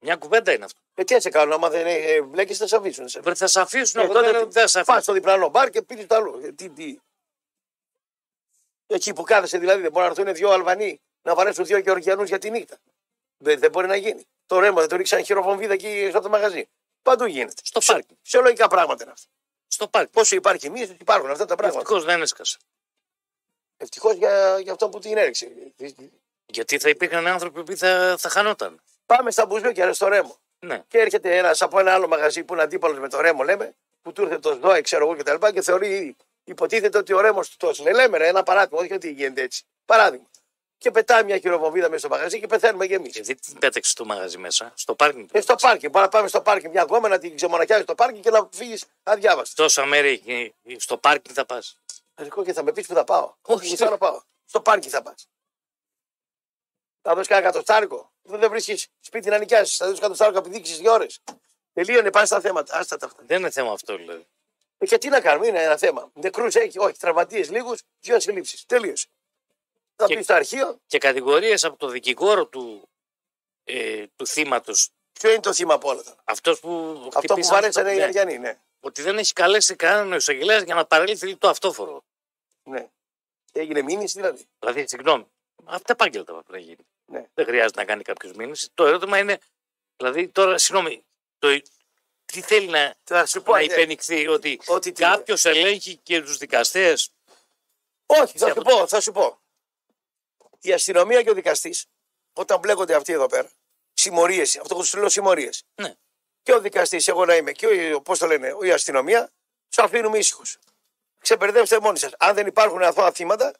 Μια 0.00 0.16
κουβέντα 0.16 0.52
είναι 0.52 0.64
αυτό. 0.64 0.80
Ε, 0.94 1.04
τι 1.04 1.14
έτσι 1.14 1.30
κάνουν, 1.30 1.52
άμα 1.52 1.68
δεν 1.70 1.86
ε, 1.86 2.20
βλέπει, 2.20 2.54
θα 2.54 2.66
σε 2.66 2.76
αφήσουν. 2.76 3.08
Σε. 3.08 3.20
Βρε, 3.20 3.34
Θα 3.34 3.46
σε 3.46 3.60
αφήσουν, 3.60 4.00
Ε, 4.00 4.04
εγώ 4.04 4.12
τότε 4.12 4.30
δεν 4.30 4.46
τι. 4.46 4.52
δεν 4.52 4.62
θα 4.62 4.66
σε 4.68 4.78
Πας 4.78 4.86
αφήσουν. 4.88 5.02
στο 5.02 5.12
διπλανό 5.12 5.48
μπαρ 5.48 5.70
και 5.70 5.82
πίνεις 5.82 6.06
το 6.06 6.14
άλλο. 6.14 6.40
Ε, 6.44 6.52
Τι, 6.52 6.68
τι. 6.70 6.98
Εκεί 8.86 9.12
που 9.12 9.22
κάθεσαι 9.22 9.58
δηλαδή 9.58 9.80
δεν 9.82 9.90
μπορεί 9.90 10.04
να 10.04 10.10
έρθουν 10.10 10.34
δύο 10.34 10.50
Αλβανοί 10.50 11.00
να 11.22 11.34
βαρέσουν 11.34 11.64
δύο 11.64 11.78
Γεωργιανούς 11.78 12.28
για 12.28 12.38
τη 12.38 12.50
νύχτα. 12.50 12.78
Δεν, 13.38 13.58
δεν 13.58 13.70
μπορεί 13.70 13.86
να 13.86 13.96
γίνει. 13.96 14.26
Το 14.46 14.58
ρέμα 14.58 14.80
δεν 14.80 14.88
το 14.88 14.96
ρίξαν 14.96 15.24
χειροβομβίδα 15.24 15.72
εκεί 15.72 16.06
στο 16.10 16.20
το 16.20 16.28
μαγαζί. 16.28 16.68
Παντού 17.02 17.24
γίνεται. 17.24 17.62
Στο 17.62 17.80
Σε- 17.80 17.92
πάρκι. 17.92 18.18
Σε 18.22 18.40
λογικά 18.40 18.68
πράγματα 18.68 19.02
είναι 19.02 19.12
αυτά. 19.12 19.28
Στο 19.68 19.88
πάρκι. 19.88 20.10
Πόσο 20.10 20.34
υπάρχει 20.36 20.70
μίσος, 20.70 20.96
υπάρχουν 21.00 21.30
αυτά 21.30 21.44
τα 21.44 21.54
πράγματα. 21.54 21.80
Ευτυχώς 21.80 22.04
δεν 22.04 22.22
έσκασε. 22.22 22.58
Ευτυχώς 23.76 24.14
για, 24.14 24.58
για 24.58 24.72
αυτό 24.72 24.88
που 24.88 24.98
την 24.98 25.16
έριξε. 25.16 25.48
Γιατί 26.46 26.78
θα 26.78 26.88
υπήρχαν 26.88 27.26
άνθρωποι 27.26 27.62
που 27.62 27.76
θα, 27.76 28.16
θα 28.18 28.28
χανόταν. 28.28 28.80
Πάμε 29.06 29.30
στα 29.30 29.46
μπουζούκια, 29.46 29.84
ρε, 29.84 29.92
στο 29.92 30.08
ρέμο. 30.08 30.36
Ναι. 30.58 30.82
Και 30.88 30.98
έρχεται 30.98 31.36
ένας 31.36 31.62
από 31.62 31.78
ένα 31.78 31.92
άλλο 31.92 32.08
μαγαζί 32.08 32.44
που 32.44 32.52
είναι 32.52 32.62
αντίπαλος 32.62 32.98
με 32.98 33.08
το 33.08 33.20
ρέμο, 33.20 33.42
λέμε, 33.42 33.74
που 34.02 34.12
του 34.12 34.22
ήρθε 34.22 34.38
το 34.38 34.52
ΣΔΟΕ, 34.52 34.80
ξέρω 34.80 35.04
εγώ 35.04 35.16
κτλ. 35.16 35.46
Και, 35.46 35.52
και 35.52 35.62
θεωρεί, 35.62 36.16
υποτίθεται 36.44 36.98
ότι 36.98 37.12
ο 37.12 37.20
ρέμο 37.20 37.40
του 37.40 37.56
τόσο. 37.56 37.82
Λέει, 37.82 37.92
λέμε, 37.92 38.18
ρε, 38.18 38.26
ένα 38.28 38.42
παράδειγμα, 38.42 38.78
όχι 38.78 38.92
ότι 38.92 39.10
γίνεται 39.10 39.42
έτσι. 39.42 39.64
Παράδειγμα. 39.84 40.26
Και 40.78 40.90
πετάει 40.90 41.24
μια 41.24 41.38
χειροβομβίδα 41.38 41.88
μέσα 41.88 41.98
στο 41.98 42.08
μαγαζί 42.08 42.40
και 42.40 42.46
πεθαίνουμε 42.46 42.86
κι 42.86 42.92
εμείς. 42.92 43.12
Γιατί 43.14 43.34
την 43.34 43.58
πέταξε 43.58 43.90
στο 43.90 44.04
μαγαζί 44.04 44.38
μέσα, 44.38 44.72
στο 44.74 44.94
πάρκινγκ. 44.94 45.28
Ε, 45.32 45.40
στο 45.40 45.54
πάρκι. 45.54 45.88
Μπορεί 45.88 46.04
να 46.04 46.10
πάμε 46.10 46.28
στο 46.28 46.40
πάρκι 46.40 46.68
μια 46.68 46.86
γόμα 46.88 47.08
να 47.08 47.18
την 47.18 47.36
ξεμονακιάσεις 47.36 47.84
στο 47.84 47.94
πάρκι 47.94 48.20
και 48.20 48.30
να 48.30 48.48
φύγεις 48.52 48.84
αδιάβαστο. 49.02 49.62
Τόσα 49.62 49.84
μέρη 49.84 50.08
εκεί, 50.08 50.54
στο 50.76 50.96
πάρκινγκ 50.98 51.34
θα 51.38 51.44
πας. 51.46 51.78
Ρικό 52.14 52.44
και 52.44 52.52
θα 52.52 52.62
με 52.62 52.72
πεις 52.72 52.86
που 52.86 52.94
θα 52.94 53.04
πάω. 53.04 53.34
Όχι. 53.42 53.70
Πού 53.70 53.76
θα 53.76 53.90
να 53.90 53.98
πάω. 53.98 54.22
Στο 54.44 54.60
πάρκι 54.60 54.88
θα 54.88 55.02
πας. 55.02 55.28
Θα 57.02 57.14
δώσεις 57.14 57.28
κανένα 57.28 57.46
κατοστάρικο. 57.46 58.12
Δεν, 58.22 58.40
δεν 58.40 58.50
βρίσκεις 58.50 58.86
σπίτι 59.00 59.28
να 59.28 59.38
νοικιάσεις. 59.38 59.76
Θα 59.76 59.84
δώσεις 59.86 60.00
κατοστάρικο 60.00 60.38
επειδή 60.38 60.56
δείξεις 60.56 60.78
δύο 60.78 60.92
ώρες. 60.92 61.20
Τελείωνε, 61.72 62.10
πάνε 62.10 62.26
στα 62.26 62.40
θέματα. 62.40 62.78
Άστα 62.78 62.96
τα 62.96 63.06
αυτά. 63.06 63.22
Δεν 63.26 63.38
είναι 63.38 63.50
θέμα 63.50 63.72
αυτό 63.72 63.96
δηλαδή. 63.96 64.26
Ε, 64.78 64.86
και 64.86 64.98
τι 64.98 65.08
να 65.08 65.20
κάνουμε, 65.20 65.46
είναι 65.46 65.62
ένα 65.62 65.76
θέμα. 65.76 66.10
Νεκρούς 66.14 66.54
έχει, 66.54 66.78
όχι, 66.78 66.98
τραυματίες 66.98 67.50
λίγους, 67.50 67.82
δύο 68.00 68.20
συλλήψεις. 68.20 68.66
Τελείωσε. 68.66 69.06
Θα 70.00 70.06
Και- 70.06 70.16
πεις 70.16 70.24
στο 70.24 70.34
αρχείο, 70.34 70.80
Και 70.86 70.98
κατηγορίες 70.98 71.64
από 71.64 71.76
το 71.76 71.88
δικηγόρο 71.88 72.46
του, 72.46 72.88
ε, 73.64 74.06
του 74.16 74.26
θύματος, 74.26 74.90
ποιο 75.12 75.30
είναι 75.30 75.40
το 75.40 75.52
θύμα 75.52 75.74
από 75.74 75.88
όλα. 75.88 76.00
αυτά; 76.00 76.16
αυτός 76.24 76.60
που. 76.60 76.70
Αυτό 76.96 77.08
που 77.08 77.18
χτυπήσαν 77.18 77.54
βαρέσανε 77.54 77.88
στο- 77.88 77.94
οι 77.96 77.98
ναι, 77.98 78.04
Αριανοί, 78.04 78.38
ναι. 78.38 78.58
Ότι 78.80 79.02
δεν 79.02 79.18
έχει 79.18 79.32
καλέσει 79.32 79.76
κανέναν 79.76 80.18
εισαγγελέας 80.18 80.62
για 80.62 80.74
να 80.74 80.86
παρέλθει 80.86 81.36
το 81.36 81.48
αυτόφορο. 81.48 82.04
ναι. 82.62 82.88
Έγινε 83.52 83.82
μήνυση 83.82 84.20
δηλαδή. 84.20 84.46
Δηλαδή, 84.58 84.84
συγγνώμη, 84.88 85.26
αυτά 85.64 85.92
επάγγελτα 85.92 86.32
πρέπει 86.32 86.50
να 86.52 86.58
γίνει. 86.58 86.86
Ναι. 87.06 87.26
Δεν 87.34 87.44
χρειάζεται 87.46 87.80
να 87.80 87.86
κάνει 87.86 88.02
κάποιος 88.02 88.32
μήνυση. 88.32 88.70
Το 88.74 88.86
ερώτημα 88.86 89.18
είναι, 89.18 89.38
δηλαδή 89.96 90.28
τώρα, 90.28 90.58
συγγνώμη, 90.58 91.04
το, 91.38 91.60
τι 92.24 92.40
θέλει 92.40 92.66
να, 92.66 92.94
Θα 93.04 93.26
σου 93.26 93.42
πω, 93.42 93.52
να 93.52 93.58
ε, 93.58 93.64
υπενηχθεί, 93.64 94.28
ότι 94.28 94.60
ότι 94.66 94.92
τι- 94.92 95.02
κάποιος 95.02 95.44
ελέγχει 95.44 95.96
και 95.96 96.20
τους 96.22 96.36
δικαστές; 96.36 97.10
Όχι, 98.06 98.38
θα 98.38 98.46
Σε 98.46 98.52
σου 98.52 98.60
αυτό. 98.60 98.62
πω, 98.62 98.86
θα 98.86 99.00
σου 99.00 99.12
πω. 99.12 99.40
Η 100.60 100.72
αστυνομία 100.72 101.22
και 101.22 101.30
ο 101.30 101.34
δικαστής, 101.34 101.86
όταν 102.32 102.58
μπλέκονται 102.58 102.94
αυτοί 102.94 103.12
εδώ 103.12 103.26
πέρα, 103.26 103.50
συμμορίες, 103.92 104.58
αυτό 104.58 104.74
που 104.74 104.84
σου 104.84 104.98
λέω 104.98 105.08
συμμορίες. 105.08 105.64
Ναι. 105.74 105.94
Και 106.42 106.54
ο 106.54 106.60
δικαστής, 106.60 107.08
εγώ 107.08 107.24
να 107.24 107.36
είμαι, 107.36 107.52
και 107.52 107.92
ο, 107.94 108.00
πώς 108.00 108.18
το 108.18 108.26
λένε, 108.26 108.54
η 108.62 108.70
αστυνομία, 108.72 109.30
τους 109.68 109.84
αφήνουμε 109.84 110.18
ήσυχους. 110.18 110.58
Ξεπερδεύστε 111.18 111.80
μόνοι 111.80 111.98
σας. 111.98 112.12
Αν 112.18 112.34
δεν 112.34 112.46
υπάρχουν 112.46 112.82
αθώα 112.82 113.12
θύματα, 113.12 113.54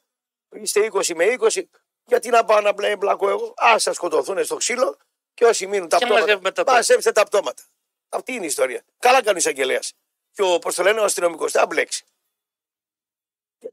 είστε 0.49 0.89
20 0.91 1.15
με 1.15 1.25
20, 1.39 1.63
γιατί 2.05 2.29
να 2.29 2.45
πάω 2.45 2.61
να 2.61 2.73
μπλε, 2.73 2.95
μπλακώ 2.95 3.29
εγώ. 3.29 3.53
Α 3.55 3.79
σας 3.79 3.95
σκοτωθούν 3.95 4.45
στο 4.45 4.55
ξύλο 4.55 4.97
και 5.33 5.45
όσοι 5.45 5.67
μείνουν 5.67 5.89
τα 5.89 5.97
Και 5.97 6.05
πτώματα. 6.05 6.25
μαζεύουμε 6.25 6.51
τα 6.51 6.61
πτώματα. 6.61 6.73
Μαζέψτε 6.73 7.11
τα 7.11 7.23
πτώματα. 7.23 7.63
Αυτή 8.09 8.33
είναι 8.33 8.43
η 8.43 8.47
ιστορία. 8.47 8.83
Καλά 8.99 9.23
κάνει 9.23 9.35
ο 9.35 9.39
εισαγγελέας. 9.39 9.93
Και 10.31 10.41
ο, 10.41 10.59
πώς 10.59 10.75
το 10.75 10.83
λένε, 10.83 10.99
ο 10.99 11.03
αστυνομικός. 11.03 11.51
Θα 11.51 11.65
μπλέξει. 11.65 12.05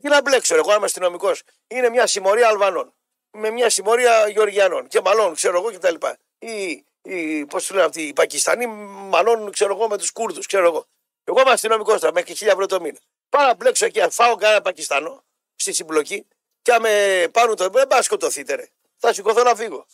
Τι 0.01 0.09
να 0.09 0.21
μπλέξω, 0.23 0.55
εγώ 0.55 0.75
είμαι 0.75 0.85
αστυνομικός. 0.85 1.43
Είναι 1.67 1.89
μια 1.89 2.07
συμμορία 2.07 2.49
Αλβανών. 2.49 2.95
Με 3.39 3.51
μια 3.51 3.71
συμμορία 3.71 4.29
Γεωργιανών 4.29 4.89
και 4.89 5.01
Μαλών, 5.01 5.35
ξέρω 5.35 5.57
εγώ 5.57 5.73
κτλ. 5.73 5.95
Ή 6.39 6.85
οι, 7.03 7.47
πώς 7.47 7.67
τους 7.67 7.75
λένε 7.75 7.87
αυτοί, 7.87 8.03
οι 8.03 8.13
Πακιστανοί 8.13 8.67
μαλώνουν, 8.67 9.51
ξέρω 9.51 9.75
εγώ, 9.75 9.89
με 9.89 9.99
τους 9.99 10.11
Κούρδους, 10.13 10.47
ξέρω 10.47 10.67
εγώ. 10.67 10.87
Εγώ 11.25 11.41
είμαι 11.41 11.51
αστυνομικός 11.51 12.01
τώρα, 12.01 12.13
μέχρι 12.13 12.35
1000 12.35 12.47
ευρώ 12.47 12.67
το 12.67 12.81
μήνα. 12.81 12.99
Πάω 13.29 13.47
να 13.47 13.55
μπλέξω 13.55 13.85
εκεί, 13.85 14.01
αν 14.01 14.11
φάω 14.11 14.37
κανένα 14.37 14.61
Πακιστανό 14.61 15.25
στη 15.57 15.73
συμπλοκή 15.73 16.27
και 16.63 16.73
αν 16.73 16.81
με 16.81 17.27
πάρουν 17.33 17.57
το. 17.57 17.69
Δεν 17.69 17.87
πάω 17.87 17.99
να 17.99 18.03
σκοτωθείτε, 18.05 18.55
ρε. 18.55 18.69
Θα 18.97 19.13
σηκωθώ 19.13 19.43
να 19.43 19.55
φύγω. 19.55 19.87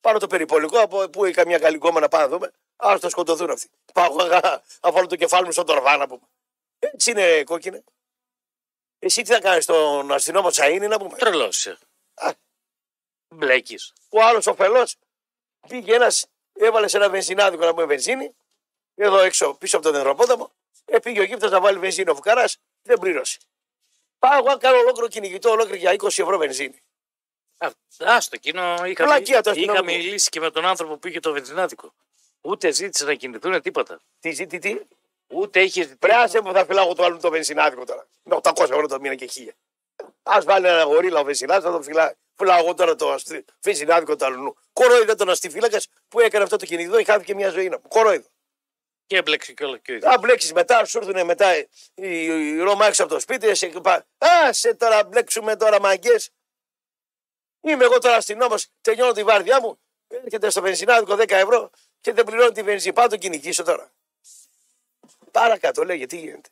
Πάρω 0.00 0.18
το 0.18 0.26
περιπολικό 0.26 0.78
από 0.78 1.08
που 1.08 1.24
έχει 1.24 1.34
καμιά 1.34 1.58
καλή 1.58 1.78
κόμμα 1.78 2.00
να 2.00 2.08
πάω 2.08 2.20
να 2.20 2.28
δούμε. 2.28 2.52
Α 2.76 2.98
το 3.00 3.08
σκοτωθούν 3.08 3.50
αυτοί. 3.50 3.70
Πάω 3.92 4.14
να 4.80 4.90
βάλω 4.92 5.06
το 5.06 5.16
κεφάλι 5.16 5.44
μου 5.44 5.52
στον 5.52 5.66
τορβά 5.66 5.96
να 5.96 6.06
πούμε. 6.06 6.28
Έτσι 6.78 7.10
είναι 7.10 7.44
κόκκινε. 7.44 7.84
Εσύ 8.98 9.22
τι 9.22 9.32
θα 9.32 9.40
κάνεις 9.40 9.64
στον 9.64 10.12
αστυνόμο 10.12 10.48
Τσαΐνι 10.48 10.88
να 10.88 10.98
πούμε; 10.98 11.16
Τρελός. 11.16 11.76
Α. 13.30 13.36
Μπλέκεις. 13.36 13.92
Ο 14.08 14.22
άλλος 14.22 14.46
ο 14.46 14.54
φελό 14.54 14.88
πήγε 15.68 15.94
ένας, 15.94 16.26
έβαλε 16.52 16.88
σε 16.88 16.96
ένα 16.96 17.10
βενζινάδικο 17.10 17.64
να 17.64 17.70
πούμε 17.70 17.84
βενζίνη, 17.84 18.34
εδώ 18.94 19.18
έξω 19.18 19.54
πίσω 19.54 19.76
από 19.76 19.84
τον 19.86 19.94
δεντροπόταμο. 19.94 20.50
Ε, 20.84 20.98
πήγε 20.98 21.20
ο 21.20 21.22
γύφτα 21.22 21.48
να 21.48 21.60
βάλει 21.60 21.78
βενζίνη 21.78 22.10
ο 22.10 22.14
φουκαρά, 22.14 22.44
δεν 22.82 22.98
πλήρωσε. 22.98 23.38
Πάω 24.18 24.38
εγώ 24.38 24.46
να 24.46 24.56
κάνω 24.56 24.78
ολόκληρο 24.78 25.08
κυνηγητό, 25.08 25.50
ολόκληρο 25.50 25.76
για 25.76 25.92
20 25.92 26.06
ευρώ 26.06 26.38
βενζίνη. 26.38 26.82
Άστο, 27.98 28.36
εκείνο 28.36 28.84
είχα, 28.86 29.04
Πλακία 29.04 29.42
το 29.42 29.50
είχα 29.50 29.60
αστυνομικό. 29.60 29.84
μιλήσει 29.84 30.28
και 30.28 30.40
με 30.40 30.50
τον 30.50 30.64
άνθρωπο 30.66 30.96
που 30.96 31.08
είχε 31.08 31.20
το 31.20 31.32
βενζινάδικο. 31.32 31.92
Ούτε 32.40 32.70
ζήτησε 32.70 33.04
να 33.04 33.14
κινηθούν 33.14 33.62
τίποτα. 33.62 34.00
Τι 34.20 34.30
ζήτη, 34.30 34.58
τι. 34.58 34.80
Ούτε 35.28 35.62
είχε 35.62 35.80
ζητήσει. 35.80 35.98
Πρέασε 35.98 36.40
που 36.40 36.52
θα 36.52 36.64
φυλάω 36.64 36.94
το 36.94 37.04
άλλο 37.04 37.18
το 37.18 37.30
βενζινάδικο 37.30 37.84
τώρα. 37.84 38.06
Με 38.22 38.38
800 38.42 38.60
ευρώ 38.60 38.86
το 38.86 39.00
μήνα 39.00 39.14
και 39.14 39.30
1000. 39.34 39.48
Α 40.22 40.38
βάλει 40.44 40.66
ένα 40.66 40.82
γορίλα 40.82 41.20
ο 41.20 41.24
βενζινάδικο, 41.24 41.70
θα 41.70 41.76
το 41.76 41.82
φυλάει. 41.82 42.12
Φυλάω 42.34 42.58
εγώ 42.58 42.74
τώρα 42.74 42.94
το 42.94 43.12
αστι- 43.12 43.48
βενζινάδικο 43.60 44.16
του 44.16 44.24
αλλού. 44.24 44.56
Κορόιδε 44.72 45.14
τον 45.14 45.28
αστιφύλακας 45.30 45.88
που 46.08 46.20
έκανε 46.20 46.44
αυτό 46.44 46.56
το 46.56 46.66
κυνηγητό, 46.66 46.98
ή 46.98 47.04
χάθηκε 47.04 47.34
μια 47.34 47.50
ζωή 47.50 47.68
να 47.68 47.76
μου. 47.76 47.88
Κορόιδε. 47.88 48.26
Και 49.06 49.16
έμπλεξε 49.16 49.52
και 49.52 49.64
όλο 49.64 49.76
και 49.76 49.92
ο 49.92 49.94
ίδιο. 49.94 50.08
Αν 50.10 50.20
μπλέξεις 50.20 50.52
μετά, 50.52 50.84
σου 50.84 50.98
έρθουν 50.98 51.24
μετά 51.24 51.56
οι, 51.56 51.68
οι, 51.94 52.24
οι 52.24 52.58
Ρώμα 52.60 52.86
έξω 52.86 53.02
από 53.02 53.12
το 53.12 53.20
σπίτι, 53.20 53.54
σε, 53.54 53.66
πα, 53.66 54.06
α, 54.18 54.52
σε 54.52 54.74
τώρα 54.74 55.04
μπλέξουμε 55.04 55.56
τώρα 55.56 55.80
μαγκές. 55.80 56.30
Είμαι 57.60 57.84
εγώ 57.84 57.98
τώρα 57.98 58.16
αστυνόμο, 58.16 58.54
τελειώνω 58.80 59.12
τη 59.12 59.24
βάρδιά 59.24 59.60
μου, 59.60 59.80
έρχεται 60.08 60.50
στο 60.50 60.60
βενζινάδικο 60.60 61.14
10 61.14 61.30
ευρώ 61.30 61.70
και 62.00 62.12
δεν 62.12 62.24
πληρώνει 62.24 62.52
τη 62.52 62.62
βενζίνη. 62.62 62.92
Πάω 62.94 63.04
να 63.04 63.10
το 63.10 63.16
κυνηγήσω 63.16 63.62
τώρα. 63.62 63.92
Παρακάτω, 65.30 65.84
λέγε, 65.84 66.06
τι 66.06 66.16
γίνεται. 66.16 66.48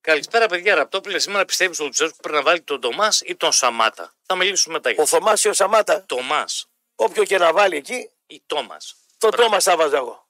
Καλησπέρα, 0.00 0.46
παιδιά. 0.46 0.74
Ραπτόπουλε, 0.74 1.18
σήμερα 1.18 1.44
πιστεύεις 1.44 1.76
ότι 1.78 1.82
ο 1.82 1.86
Λουτσέσκου 1.86 2.16
πρέπει 2.16 2.36
να 2.36 2.42
βάλει 2.42 2.60
τον 2.60 2.80
Τομάς 2.80 3.20
ή 3.20 3.36
τον 3.36 3.52
Σαμάτα; 3.52 4.12
Θα 4.26 4.34
μιλήσουμε 4.34 4.74
μετά. 4.74 4.90
για 4.90 4.98
Ο 5.00 5.02
αυτό. 5.02 5.16
Θωμάσιο 5.18 5.52
Σαμάτα, 5.52 6.04
Τομάς 6.06 6.66
όποιο 6.94 7.24
και 7.24 7.38
να 7.38 7.52
βάλει 7.52 7.76
εκεί, 7.76 8.10
ή 8.26 8.42
Τόμας. 8.46 8.96
το 9.18 9.28
τόμας 9.28 9.64
θα 9.64 9.76
βάζα 9.76 9.96
εγώ. 9.96 10.26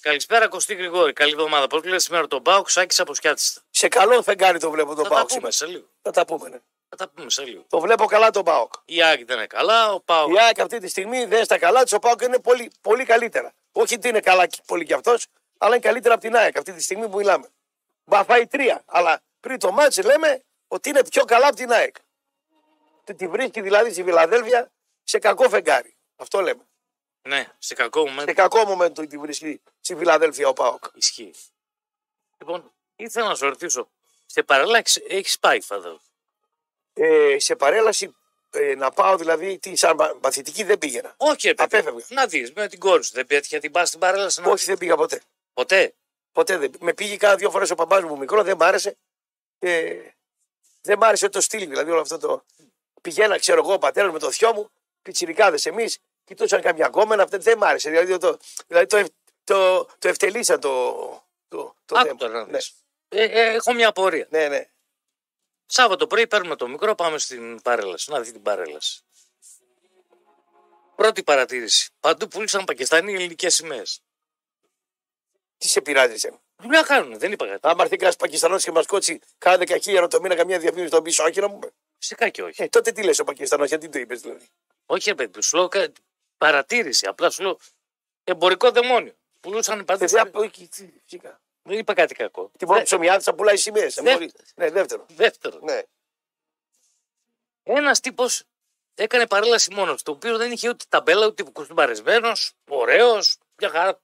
Καλησπέρα, 0.00 0.48
Κωστή 0.48 0.74
Γρηγόρη. 0.74 1.12
Καλή 1.12 1.30
εβδομάδα. 1.32 1.66
Πώς 1.66 1.84
λέει 1.84 1.98
σήμερα 1.98 2.26
τον 2.26 2.40
ΠΑΟΚ, 2.40 2.70
Σάκης 2.70 3.00
από 3.00 3.14
Σιάτιστα. 3.14 3.60
Σε 3.70 3.88
καλό 3.88 4.22
φεγγάρι 4.22 4.58
το 4.58 4.70
βλέπω 4.70 4.94
τον 4.94 5.04
Θα 5.04 5.08
τα 5.10 5.14
Πάοκ 5.14 5.28
πούμε 5.28 5.50
σήμερα. 5.50 5.52
σε 5.52 5.66
λίγο. 5.66 5.90
Θα 6.02 6.10
τα 6.10 6.24
πούμε. 6.24 6.48
Ναι. 6.48 6.58
Θα 6.88 6.96
τα 6.96 7.08
πούμε 7.08 7.30
σε 7.30 7.42
λίγο. 7.44 7.64
Το 7.68 7.80
βλέπω 7.80 8.04
καλά 8.06 8.30
τον 8.30 8.44
Πάοκ. 8.44 8.72
Η 8.84 9.02
ΑΕΚ 9.02 9.24
δεν 9.24 9.36
είναι 9.36 9.46
καλά. 9.46 9.92
Ο 9.92 10.00
ΠΑΟΚ. 10.00 10.32
Η 10.34 10.38
ΑΕΚ 10.40 10.60
αυτή 10.60 10.78
τη 10.78 10.88
στιγμή 10.88 11.24
δεν 11.24 11.44
στα 11.44 11.58
καλά 11.58 11.82
της. 11.82 11.92
Ο 11.92 11.98
Πάοκ 11.98 12.20
είναι 12.22 12.38
πολύ, 12.38 12.70
πολύ 12.80 13.04
καλύτερα. 13.04 13.54
Όχι 13.72 13.94
ότι 13.94 14.08
είναι 14.08 14.20
καλά 14.20 14.46
κι- 14.46 14.62
πολύ 14.66 14.84
κι 14.84 14.92
αυτός, 14.92 15.26
αλλά 15.58 15.74
είναι 15.74 15.84
καλύτερα 15.84 16.14
από 16.14 16.22
την 16.22 16.36
ΑΕΚ 16.36 16.56
αυτή 16.58 16.72
τη 16.72 16.82
στιγμή 16.82 17.08
που 17.08 17.16
μιλάμε. 17.16 17.48
Μπαφάει 18.06 18.46
τρία. 18.46 18.82
Αλλά 18.86 19.22
πριν 19.40 19.58
το 19.58 19.72
ματς 19.72 20.02
λέμε 20.02 20.44
ότι 20.68 20.88
είναι 20.88 21.04
πιο 21.04 21.24
καλά 21.24 21.46
από 21.46 21.56
την 21.56 21.72
ΑΕΚ. 21.72 21.96
Τη, 23.04 23.14
τη 23.14 23.28
βρίσκει 23.28 23.60
δηλαδή 23.60 23.92
στη 23.92 24.02
Βιλαδέλφια 24.02 24.72
σε 25.02 25.18
κακό 25.18 25.48
φεγγάρι. 25.48 25.96
Αυτό 26.16 26.40
λέμε. 26.40 26.66
Ναι, 27.22 27.46
σε 27.58 27.74
κακό 27.74 28.08
μου 28.08 28.20
Σε 28.20 28.32
κακό 28.32 28.64
μου 28.64 28.92
τη 28.92 29.18
βρίσκει 29.18 29.62
στη 29.80 29.94
Βιλαδέλφια 29.94 30.48
ο 30.48 30.52
Πάοκ. 30.52 30.84
Ισχύει. 30.94 31.34
Λοιπόν, 32.38 32.72
ήθελα 32.96 33.28
να 33.28 33.34
σου 33.34 33.48
ρωτήσω. 33.48 33.88
Σε 34.26 34.42
παρέλαση 34.42 35.04
έχεις 35.08 35.38
πάει, 35.38 35.60
φαδό. 35.60 36.00
Ε, 36.92 37.38
σε 37.38 37.56
παρέλαση 37.56 38.16
ε, 38.50 38.74
να 38.74 38.90
πάω 38.90 39.16
δηλαδή 39.16 39.58
τι, 39.58 39.72
παθητική 40.20 40.64
δεν 40.64 40.78
πήγαινα. 40.78 41.14
Όχι, 41.16 41.48
επέφευγα. 41.48 42.04
Να 42.08 42.26
δεις 42.26 42.52
με 42.52 42.68
την 42.68 42.78
κόρη 42.78 43.04
σου. 43.04 43.12
Δεν 43.12 43.26
πέτυχε 43.26 43.58
την 43.58 43.72
παρέλαση. 43.98 44.42
Όχι, 44.44 44.64
δεν 44.64 44.78
πήγα 44.78 44.96
ποτέ. 44.96 45.22
Ποτέ; 45.52 45.94
Ποτέ 46.36 46.56
δεν. 46.56 46.72
Με 46.80 46.94
πήγε 46.94 47.16
κάνα 47.16 47.36
δύο 47.36 47.50
φορές 47.50 47.70
ο 47.70 47.74
παπάς 47.74 48.02
μου 48.02 48.18
μικρό, 48.18 48.42
δεν 48.42 48.56
μ' 48.56 48.62
άρεσε. 48.62 48.96
Και 49.58 50.00
δεν 50.80 50.98
μ' 50.98 51.02
άρεσε 51.02 51.28
το 51.28 51.40
στυλ, 51.40 51.68
δηλαδή 51.68 51.90
όλο 51.90 52.00
αυτό 52.00 52.18
το. 52.18 52.44
Πηγαίνα, 53.02 53.38
ξέρω 53.38 53.60
εγώ, 53.62 53.72
ο 53.72 53.78
πατέρας 53.78 54.12
με 54.12 54.18
το 54.18 54.30
θειό 54.30 54.52
μου, 54.54 54.70
πιτσιρικάδες 55.02 55.66
εμείς, 55.66 55.98
κοιτούσαν 56.24 56.60
καμιά 56.60 56.88
κόμμενα, 56.88 57.22
αυτό 57.22 57.38
δεν 57.38 57.58
μ' 57.58 57.64
άρεσε. 57.64 57.90
Δηλαδή 57.90 58.18
το, 58.18 58.36
δηλαδή 58.66 58.86
το, 58.86 58.96
ευ- 58.96 59.12
το, 59.44 59.84
το 59.98 60.08
ευτελίσαν 60.08 60.60
το, 60.60 60.92
το, 61.48 61.74
το 61.84 61.96
Άκου 61.96 62.06
θέμα. 62.06 62.18
τώρα 62.18 62.32
να 62.32 62.44
ναι. 62.44 62.56
δεις. 62.56 62.72
Ε, 63.08 63.22
ε, 63.22 63.54
έχω 63.54 63.72
μια 63.72 63.88
απορία. 63.88 64.26
ναι, 64.30 64.48
ναι. 64.48 64.70
Σάββατο 65.66 66.06
πρωί 66.06 66.26
παίρνουμε 66.26 66.56
το 66.56 66.68
μικρό, 66.68 66.94
πάμε 66.94 67.18
στην 67.18 67.62
παρέλαση. 67.62 68.10
Να 68.10 68.20
δει 68.20 68.32
την 68.32 68.42
παρέλαση. 68.42 69.00
Πρώτη 70.96 71.22
παρατήρηση. 71.22 71.90
Παντού 72.00 72.28
πούλησαν 72.28 72.64
Πακιστανοί 72.64 73.14
ελληνικές 73.14 73.54
σημαίες. 73.54 74.00
Τι 75.58 75.68
σε 75.68 75.80
πειράζει, 75.80 76.14
εσένα. 76.14 76.40
Δουλειά 76.56 76.82
κάνουν, 76.82 77.18
δεν 77.18 77.32
είπα 77.32 77.46
κάτι. 77.46 77.60
Άμα 77.62 77.82
έρθει 77.82 77.96
κανένα 77.96 78.16
Πακιστανός 78.18 78.64
και 78.64 78.70
μας 78.70 78.86
κότσι 78.86 79.20
κάνα 79.38 79.56
δεκαχίλιαρο 79.56 80.08
το 80.08 80.20
μήνα 80.20 80.34
καμία 80.34 80.58
διαφήμιση 80.58 80.88
στον 80.88 81.02
πίσω, 81.02 81.24
όχι 81.24 81.40
να 81.40 81.48
μου 81.48 81.58
πει. 81.58 81.68
Φυσικά 81.98 82.28
και 82.28 82.42
όχι. 82.42 82.62
Ε, 82.62 82.68
τότε 82.68 82.92
τι 82.92 83.02
λες 83.02 83.18
ο 83.18 83.24
Πακιστανός, 83.24 83.68
γιατί 83.68 83.88
το 83.88 83.98
είπες 83.98 84.20
δηλαδή. 84.20 84.46
Όχι, 84.86 85.08
ρε 85.08 85.14
παιδί, 85.14 85.42
σου 85.42 85.56
λέω 85.56 85.68
κα- 85.68 85.92
παρατήρηση. 86.38 87.06
Απλά 87.06 87.30
σου 87.30 87.42
λέω 87.42 87.58
εμπορικό 88.24 88.70
δαιμόνιο. 88.70 89.14
Πουλούσαν 89.40 89.84
παντού. 89.84 89.98
Παιδιά 89.98 90.22
από 90.22 90.42
εκεί, 90.42 90.66
τι, 90.68 90.88
φυσικά. 91.02 91.40
Δεν 91.62 91.78
είπα 91.78 91.94
κάτι 91.94 92.14
κακό. 92.14 92.50
Την 92.58 92.66
πρώτη 92.66 92.80
Δε- 92.80 92.86
ψωμιάδη 92.86 93.22
θα 93.22 93.34
πουλάει 93.34 93.56
σημαίες. 93.56 93.94
Δεύτερο. 93.94 94.30
Ναι, 94.54 94.70
δεύτερο. 94.70 95.06
Δεύτερο. 95.08 95.58
Ναι. 95.62 95.82
Ένας 97.62 98.00
τύπος 98.00 98.42
έκανε 98.94 99.26
παρέλαση 99.26 99.74
μόνος 99.74 99.96
του, 99.96 100.02
το 100.02 100.10
οποίος 100.10 100.38
δεν 100.38 100.52
είχε 100.52 100.68
ούτε 100.68 100.84
ταμπέλα 100.88 101.26
ούτε 101.26 101.42
κουστουμπαρισμένο, 101.42 102.32
ωραίος, 102.70 103.38
μια 103.58 103.70
χαρά. 103.70 104.00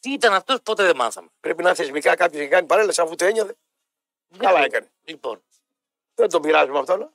Τι 0.00 0.12
ήταν 0.12 0.32
αυτός, 0.34 0.60
ποτέ 0.62 0.84
δεν 0.84 0.96
μάθαμε. 0.96 1.28
Πρέπει 1.40 1.62
να 1.62 1.74
θεσμικά 1.74 2.14
κάποιος 2.16 2.42
να 2.42 2.48
κάνει 2.48 2.66
παρέλαση 2.66 3.00
αφού 3.00 3.14
το 3.14 3.24
ένιωθε. 3.24 3.56
Καλά 4.38 4.64
έκανε. 4.64 4.90
Λοιπόν, 5.04 5.42
Δεν 6.14 6.28
τον 6.28 6.42
πειράζουμε 6.42 6.78
αυτόν. 6.78 7.10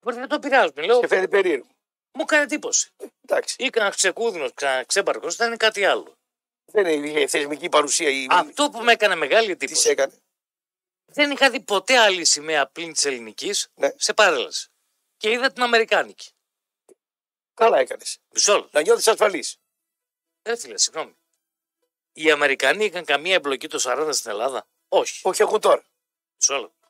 μπορεί 0.00 0.16
να 0.16 0.26
το 0.26 0.38
πειράζουμε. 0.38 0.82
Λέω, 0.82 1.00
Και 1.00 1.06
φαίνεται 1.06 1.28
περίεργο. 1.28 1.66
μου 2.12 2.22
έκανε 2.22 2.42
εντύπωση. 2.42 2.90
Εντάξει. 3.24 3.56
Ή 3.58 3.70
κανένα 3.70 3.94
ξεκούδινος, 3.94 4.50
ξέμπαρκος, 4.86 5.34
ήταν 5.34 5.56
κάτι 5.56 5.84
άλλο. 5.84 6.16
Δεν 6.64 7.04
είχε 7.04 7.26
θεσμική 7.26 7.68
παρουσία 7.68 8.08
η. 8.08 8.26
Αυτό 8.30 8.70
που 8.70 8.80
με 8.82 8.92
έκανε 8.92 9.14
μεγάλη 9.14 9.46
Τι 9.46 9.52
εντύπωση. 9.52 9.88
έκανε; 9.88 10.12
Δεν 11.06 11.30
είχα 11.30 11.50
δει 11.50 11.60
ποτέ 11.60 11.98
άλλη 11.98 12.24
σημαία 12.24 12.66
πλην 12.66 12.92
της 12.92 13.04
ελληνικής 13.04 13.68
Ναι. 13.74 13.88
σε 13.96 14.14
παρέλαση. 14.14 14.68
Και 15.16 15.30
είδα 15.30 15.52
την 15.52 15.62
Αμερικάνικη. 15.62 16.30
Καλά 17.54 17.78
έκανες. 17.78 18.18
Μισό 18.30 18.54
λεπτό. 18.54 18.68
Να 18.72 18.80
νιώθεις 18.80 19.08
ασφαλής. 19.08 19.56
Δεν 20.42 20.58
φίλε, 20.58 20.78
συγγνώμη. 20.78 21.16
Οι 22.18 22.30
Αμερικανοί 22.30 22.84
είχαν 22.84 23.04
καμία 23.04 23.34
εμπλοκή 23.34 23.68
το 23.68 23.78
40 23.82 24.08
στην 24.12 24.30
Ελλάδα. 24.30 24.66
Όχι. 24.88 25.20
Όχι 25.22 25.42
έχουν 25.42 25.60
τώρα. 25.60 25.82
Μισό 26.38 26.54
λεπτό. 26.60 26.88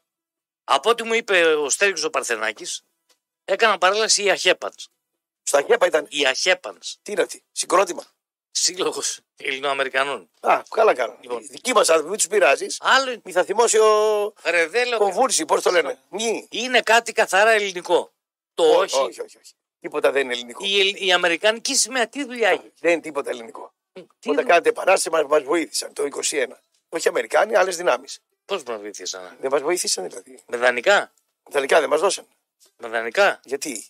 Από 0.64 0.90
ό,τι 0.90 1.02
μου 1.02 1.12
είπε 1.14 1.54
ο 1.54 1.70
Στέργιος 1.70 2.04
ο 2.04 2.10
Παρθενάκης, 2.10 2.82
έκαναν 3.44 3.78
παρέλαση 3.78 4.22
οι 4.22 4.30
Αχέπανς. 4.30 4.88
Στα 5.42 5.62
χέπα 5.62 5.86
ήταν. 5.86 6.06
Οι 6.10 6.26
Αχέπανς. 6.26 6.96
Τι 7.02 7.12
είναι 7.12 7.22
αυτή. 7.22 7.44
Συγκρότημα. 7.52 8.04
Σύλλογος 8.50 9.20
Ελληνοαμερικανών. 9.36 10.30
Α, 10.40 10.62
καλά 10.70 10.94
κάνανε. 10.94 11.18
Λοιπόν. 11.22 11.42
Οι 11.42 11.46
δικοί 11.46 11.72
μας 11.72 11.88
άνθρωποι, 11.88 12.08
μην 12.10 12.18
τους 12.18 12.26
πειράζεις. 12.28 12.78
Άλλο 12.80 13.10
είναι. 13.10 13.20
Μη 13.24 13.32
θα 13.32 13.44
θυμώσει 13.44 13.78
ο. 13.78 14.32
Ρε, 14.44 14.66
δεν 14.66 14.88
λέω 14.88 14.98
Ο 14.98 15.04
κάτι. 15.04 15.12
Βούρση, 15.16 15.44
πώς 15.44 15.62
το 15.62 15.70
λένε. 15.70 15.98
Μη. 16.08 16.48
Είναι 16.50 16.80
κάτι 16.82 17.12
καθαρά 17.12 17.50
ελληνικό. 17.50 18.12
Το 18.54 18.62
όχι. 18.64 18.96
όχι, 18.96 19.20
όχι, 19.20 19.38
όχι. 19.38 19.52
Τίποτα 19.80 20.10
δεν 20.10 20.24
είναι 20.24 20.32
ελληνικό. 20.32 20.64
Η, 20.64 20.80
ελ- 20.80 21.00
η 21.00 21.12
Αμερικανική 21.12 21.74
σημαία 21.74 22.08
τι 22.08 22.24
δουλειά 22.24 22.48
έχει; 22.48 22.72
Δεν 22.80 22.92
είναι 22.92 23.00
τίποτα 23.00 23.30
ελληνικό. 23.30 23.74
Τι 24.18 24.30
Όταν 24.30 24.34
δου- 24.34 24.46
κάνετε 24.46 24.68
επανάσταση 24.68 25.10
μας 25.10 25.24
μας 25.24 25.42
βοήθησαν 25.42 25.92
το 25.92 26.04
21. 26.04 26.60
Όχι 26.88 27.08
Αμερικάνοι, 27.08 27.56
άλλες 27.56 27.76
δυνάμεις. 27.76 28.20
Πώς 28.44 28.62
με 28.62 28.76
βοήθησαν; 28.76 29.36
Δεν 29.40 29.50
μας 29.50 29.60
βοήθησαν 29.62 30.08
δηλαδή. 30.08 30.42
Με 30.46 30.56
δανεικά. 30.56 31.12
Τελικά 31.50 31.80
δεν 31.80 31.88
μας 31.88 32.00
δώσαν. 32.00 32.26
Με 32.76 32.88
δανεικά. 32.88 33.40
Γιατί; 33.44 33.86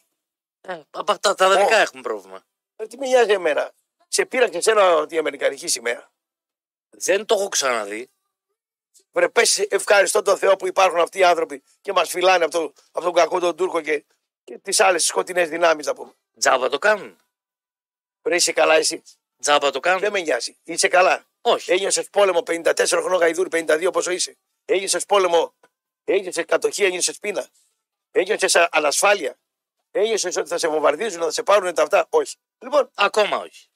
Ε, 0.60 0.80
από 0.90 1.12
αυτά 1.12 1.34
τα 1.34 1.48
δανεικά 1.48 1.76
Ω. 1.78 1.80
έχουμε 1.80 2.02
πρόβλημα. 2.02 2.44
Ε, 2.76 2.86
Τι 2.86 2.98
με 2.98 3.06
νοιάζει 3.06 3.30
εμένα; 3.32 3.72
Σε 4.08 4.26
πήρα 4.26 4.48
και 4.48 4.60
σένα 4.60 5.06
τη 5.06 5.18
αμερικανική 5.18 5.68
σημαία. 5.68 6.10
Δεν 6.90 7.24
το 7.26 7.34
έχω 7.34 7.48
ξαναδεί. 7.48 8.10
Βρε, 9.12 9.28
πες 9.28 9.58
ευχαριστώ 9.58 10.22
τον 10.22 10.38
Θεό 10.38 10.56
που 10.56 10.66
υπάρχουν 10.66 11.00
αυτοί 11.00 11.18
οι 11.18 11.24
άνθρωποι 11.24 11.62
και 11.80 11.92
μας 11.92 12.08
φυλάνε 12.08 12.44
από, 12.44 12.52
το, 12.58 12.72
από 12.90 13.04
τον 13.04 13.12
κακό 13.14 13.40
τον 13.40 13.56
Τούρκο 13.56 13.80
και, 13.80 14.04
και 14.44 14.58
τις 14.58 14.80
άλλες 14.80 15.06
σκοτεινές 15.06 15.48
δυνάμεις 15.48 15.86
να 15.86 15.94
πούμε. 15.94 16.12
Τζάμπα 16.38 16.68
το 16.68 16.78
κάνουν. 16.78 17.16
Βρε, 18.22 18.34
είσαι 18.34 18.52
καλά 18.52 18.74
εσύ. 18.74 19.02
Τζάμπα 19.40 19.70
το 19.70 19.80
κάνουν. 19.80 20.00
Δεν 20.00 20.12
με 20.12 20.20
νοιάζει. 20.20 20.56
Είσαι 20.62 20.88
καλά; 20.88 21.26
Όχι. 21.40 21.72
Ένιωσες 21.72 22.10
πόλεμο 22.10 22.42
54 22.46 22.86
χρονών 22.88 23.18
γαϊδούρ, 23.18 23.48
52 23.52 23.88
πόσο 23.92 24.10
είσαι; 24.10 24.36
Ένιωσες 24.64 25.06
πόλεμο, 25.06 25.54
ένιωσες 26.04 26.44
κατοχή, 26.44 26.84
ένιωσες 26.84 27.18
πείνα; 27.18 27.48
Ένιωσες 28.10 28.56
ανασφάλεια; 28.56 29.38
Ένιωσες 29.90 30.36
ότι 30.36 30.48
θα 30.48 30.58
σε 30.58 30.68
βομβαρδίζουν, 30.68 31.22
θα 31.22 31.30
σε 31.30 31.42
πάρουν 31.42 31.74
τα 31.74 31.82
αυτά; 31.82 32.06
Όχι. 32.10 32.36
Λοιπόν, 32.58 32.90
Ακόμα 32.94 33.36
όχι. 33.36 33.68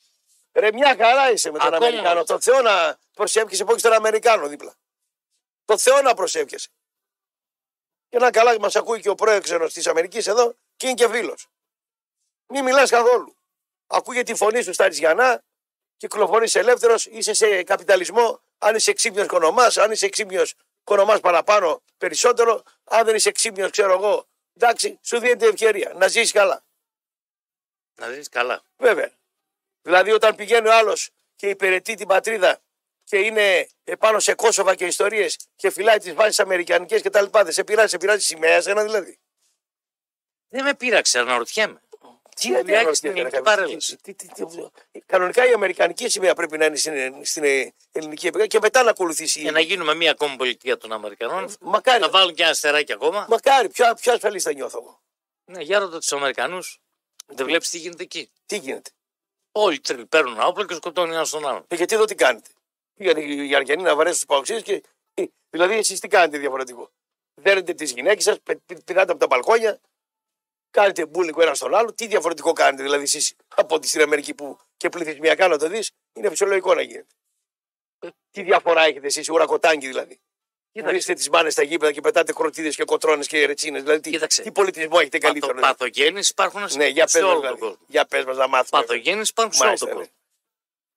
Ρε, 0.52 0.72
μια 0.72 0.96
χαρά 0.96 1.30
είσαι 1.30 1.50
με 1.50 1.58
τον 1.58 1.74
Ακόμα. 1.74 1.86
Αμερικάνο. 1.86 2.24
Το 2.24 2.40
Θεό 2.40 2.60
να 2.62 2.98
προσεύχεσαι 3.14 3.64
που 3.64 3.72
έχει 3.72 3.82
τον 3.82 3.92
Αμερικάνο 3.92 4.48
δίπλα. 4.48 4.74
Το 5.64 5.78
Θεό 5.78 6.02
να 6.02 6.14
προσεύχεσαι. 6.14 6.68
Και 8.08 8.18
να 8.18 8.30
καλά 8.30 8.60
μας 8.60 8.76
ακούει 8.76 9.00
και 9.00 9.08
ο 9.08 9.14
πρόεδρο 9.14 9.68
της 9.68 9.86
Αμερικής 9.86 10.26
εδώ 10.26 10.54
και 10.76 10.86
είναι 10.86 10.94
και 10.94 11.08
φίλος. 11.08 11.48
Μην 12.46 12.64
μιλάς 12.64 12.90
καθόλου. 12.90 13.36
Ακούγεται 13.86 14.32
τη 14.32 14.38
φωνή 14.38 14.62
σου 14.62 14.72
στα 14.72 14.88
Ριζιανά, 14.88 15.44
κυκλοφορείς 16.00 16.54
ελεύθερος, 16.54 17.06
είσαι 17.06 17.32
σε 17.32 17.62
καπιταλισμό. 17.62 18.40
Αν 18.58 18.74
είσαι 18.74 18.90
εξύπνιο 18.90 19.26
κονομάς, 19.26 19.76
αν 19.76 19.90
είσαι 19.90 20.06
εξύπνιο 20.06 20.44
κονομάς 20.84 21.20
παραπάνω 21.20 21.82
περισσότερο. 21.98 22.62
Αν 22.84 23.04
δεν 23.04 23.14
είσαι 23.14 23.28
εξύπνιο, 23.28 23.70
ξέρω 23.70 23.92
εγώ. 23.92 24.26
Εντάξει, 24.56 24.98
σου 25.02 25.18
δίνεται 25.18 25.46
ευκαιρία 25.46 25.92
να 25.96 26.08
ζήσει 26.08 26.32
καλά. 26.32 26.64
Να 27.94 28.10
ζεις 28.10 28.28
καλά. 28.28 28.62
Βέβαια. 28.76 29.10
Δηλαδή 29.82 30.10
όταν 30.12 30.34
πηγαίνει 30.34 30.68
ο 30.68 30.74
άλλος 30.74 31.10
και 31.36 31.48
υπηρετεί 31.48 31.94
την 31.94 32.06
πατρίδα 32.06 32.60
και 33.04 33.18
είναι 33.18 33.68
επάνω 33.84 34.18
σε 34.18 34.34
Κόσοβα 34.34 34.74
και 34.74 34.86
ιστορίες 34.86 35.36
και 35.56 35.70
φυλάει 35.70 35.98
τις 35.98 36.14
βάσεις 36.14 36.40
Αμερικανικές 36.40 37.02
κτλ. 37.02 37.24
Δεν 37.30 37.52
σε 37.52 37.64
πειράζει, 37.64 37.88
σε 37.88 37.96
πειράζει 37.96 38.24
σημαία 38.24 38.62
ένα 38.66 38.82
δηλαδή. 38.82 39.18
Δεν 40.48 40.64
με 40.64 40.74
πείραξε, 40.74 41.18
αναρωτιέμαι. 41.18 41.82
Τι 42.40 42.50
δεν 42.52 42.60
δουλειά 42.60 42.78
έχει 42.78 42.86
αναρωτιέται, 42.86 42.94
στην 42.94 43.10
ρε, 43.12 43.18
ελληνική 43.20 43.36
καμία 43.36 43.54
παρέλαση. 43.56 43.96
τι- 43.96 44.14
τι- 44.14 44.28
τι- 44.92 45.02
Κανονικά 45.06 45.48
η 45.48 45.52
Αμερικανική 45.52 46.08
σημαία 46.08 46.34
πρέπει 46.34 46.58
να 46.58 46.64
είναι 46.64 46.76
στην, 46.76 47.24
στην 47.24 47.42
ελληνική 47.92 48.26
επικράτεια 48.26 48.46
και 48.46 48.58
μετά 48.62 48.82
να 48.82 48.90
ακολουθήσει. 48.90 49.38
η- 49.38 49.42
Για 49.42 49.52
να 49.52 49.60
γίνουμε 49.60 49.94
μια 49.94 50.10
ακόμη 50.10 50.36
πολιτεία 50.36 50.76
των 50.76 50.92
Αμερικανών. 50.92 51.54
Μακάρι, 51.60 52.00
Να 52.00 52.08
βάλουν 52.10 52.34
και 52.34 52.42
ένα 52.42 52.50
αστεράκι 52.50 52.92
ακόμα. 52.92 53.26
μακάρι, 53.28 53.68
πιο, 53.68 53.94
πιο 54.00 54.12
ασφαλής 54.12 54.42
θα 54.42 54.52
νιώθω 54.52 54.78
εγώ. 54.82 55.00
Ναι, 55.44 55.62
για 55.62 55.78
ρώτα 55.78 55.98
τους 55.98 56.12
Αμερικανούς. 56.12 56.78
Δεν 57.26 57.46
βλέπεις 57.46 57.70
τι 57.70 57.78
γίνεται 57.78 58.02
εκεί; 58.02 58.30
Τι 58.46 58.56
γίνεται; 58.56 58.90
Όλοι 59.52 59.80
τρελ 59.80 60.06
παίρνουν 60.06 60.32
ένα 60.34 60.46
όπλο 60.46 60.64
και 60.64 60.74
σκοτώνουν 60.74 61.12
ένας 61.12 61.28
στον 61.28 61.48
άλλον. 61.48 61.64
Ε, 61.68 61.74
γιατί 61.74 61.94
εδώ 61.94 62.04
τι 62.04 62.14
κάνετε; 62.14 62.50
Πήγαν 62.94 63.16
οι 63.16 63.48
οι 63.48 63.54
Αργιανοί 63.54 63.82
να 63.82 63.94
βαρέσουν 63.94 64.16
τους 64.18 64.26
παοξίε 64.26 64.60
και. 64.60 64.82
ε, 65.14 65.24
Δηλαδή 65.50 65.74
εσείς 65.76 66.00
τι 66.00 66.08
κάνετε 66.08 66.38
διαφορετικό; 66.38 66.90
Δέρνετε 67.34 67.72
τις 67.74 67.90
γυναίκες 67.92 68.24
σας, 68.24 68.36
πηδάτε 68.84 69.10
από 69.12 69.20
τα 69.20 69.26
μπαλκόνια, 69.26 69.80
κάνετε 70.70 71.06
μπούλικο 71.06 71.42
ένας 71.42 71.56
στον 71.56 71.74
άλλο. 71.74 71.92
Τι 71.94 72.06
διαφορετικό 72.06 72.52
κάνετε 72.52 72.82
δηλαδή 72.82 73.02
εσείς 73.02 73.34
από 73.48 73.78
τη 73.78 73.88
στην 73.88 74.00
Αμερική 74.00 74.34
που 74.34 74.58
και 74.76 74.88
πληθυσμιακά 74.88 75.48
να 75.48 75.58
το 75.58 75.68
δεις, 75.68 75.90
είναι 76.12 76.28
φυσιολογικό 76.28 76.74
να 76.74 76.82
γίνεται. 76.82 77.06
Ε, 77.98 78.08
Τι 78.30 78.42
διαφορά 78.42 78.82
έχετε 78.82 79.06
εσείς, 79.06 79.28
ουρακοτάγκη 79.28 79.86
δηλαδή. 79.86 80.20
Βρίσκετε 80.72 81.12
τις 81.18 81.28
μάνες 81.30 81.52
στα 81.52 81.62
γήπεδα 81.62 81.92
και 81.92 82.00
πετάτε 82.00 82.32
κροτίδες 82.32 82.76
και 82.76 82.84
κοτρώνες 82.84 83.26
και 83.26 83.46
ρετσίνες. 83.46 83.82
Δηλαδή, 83.82 84.00
τι, 84.00 84.10
Κοίταξε. 84.10 84.42
τι 84.42 84.52
πολιτισμό 84.52 84.96
έχετε 85.00 85.18
καλύτερο. 85.18 85.52
Παθο, 85.54 85.60
δηλαδή. 85.60 85.78
Παθογένεις 85.78 86.28
υπάρχουν 86.30 86.68
σε, 86.68 86.76
Ναι, 86.78 86.86
για 86.86 87.06
σε 87.06 87.18
πες 87.18 87.26
μας, 87.26 87.32
όλο 87.32 87.40
τον 87.40 87.54
δηλαδή. 87.54 87.60
κόσμο. 87.60 87.84
Για 87.88 88.06
πες 88.06 88.24
μας 88.24 88.36
να 88.36 88.46
μάθουμε. 88.48 88.80
Παθογένεις 88.82 89.28
υπάρχουν 89.28 89.54
σε 89.54 89.62
όλο 89.62 89.66
Μάλιστα, 89.68 89.86
τον 89.88 89.96
ναι. 89.98 90.02
κόσμο. 90.02 90.14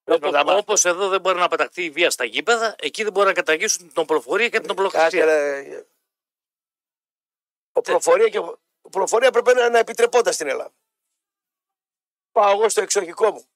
Πες 0.04 0.20
μας 0.20 0.32
να 0.32 0.38
μάθουμε. 0.38 0.58
Όπως 0.60 0.86
εδώ 0.86 1.08
δεν 1.10 1.22
μπορεί 1.22 1.38
να 1.40 1.48
πεταχτεί 1.48 1.84
η 1.84 1.90
βία 1.90 2.10
στα 2.10 2.24
γήπεδα, 2.26 2.76
εκεί 2.80 3.04
δεν 3.04 3.12
μπορεί 3.12 3.28
να 3.28 3.34
καταργήσουν 3.34 3.88
την 3.94 4.02
οπλοφορία 4.02 4.50
και 4.50 4.60
την 4.60 4.68
Κάτσε, 4.68 4.86
οπλοχρησία. 4.88 5.26
ρε. 5.26 5.86
Ο 7.72 7.82
προφορία, 7.82 8.30
και, 8.30 8.38
ο 8.40 8.60
προφορία 8.94 9.32
πρέπει 9.32 9.54
να, 9.54 9.70
να 9.70 9.78
επιτρεπόταν 9.80 10.34
στην 10.34 10.48
Ελλάδα. 10.48 10.74
Πάω 12.32 12.52
εγώ 12.52 12.70
στο 12.70 12.82
εξοχικό 12.82 13.32
μου. 13.32 13.48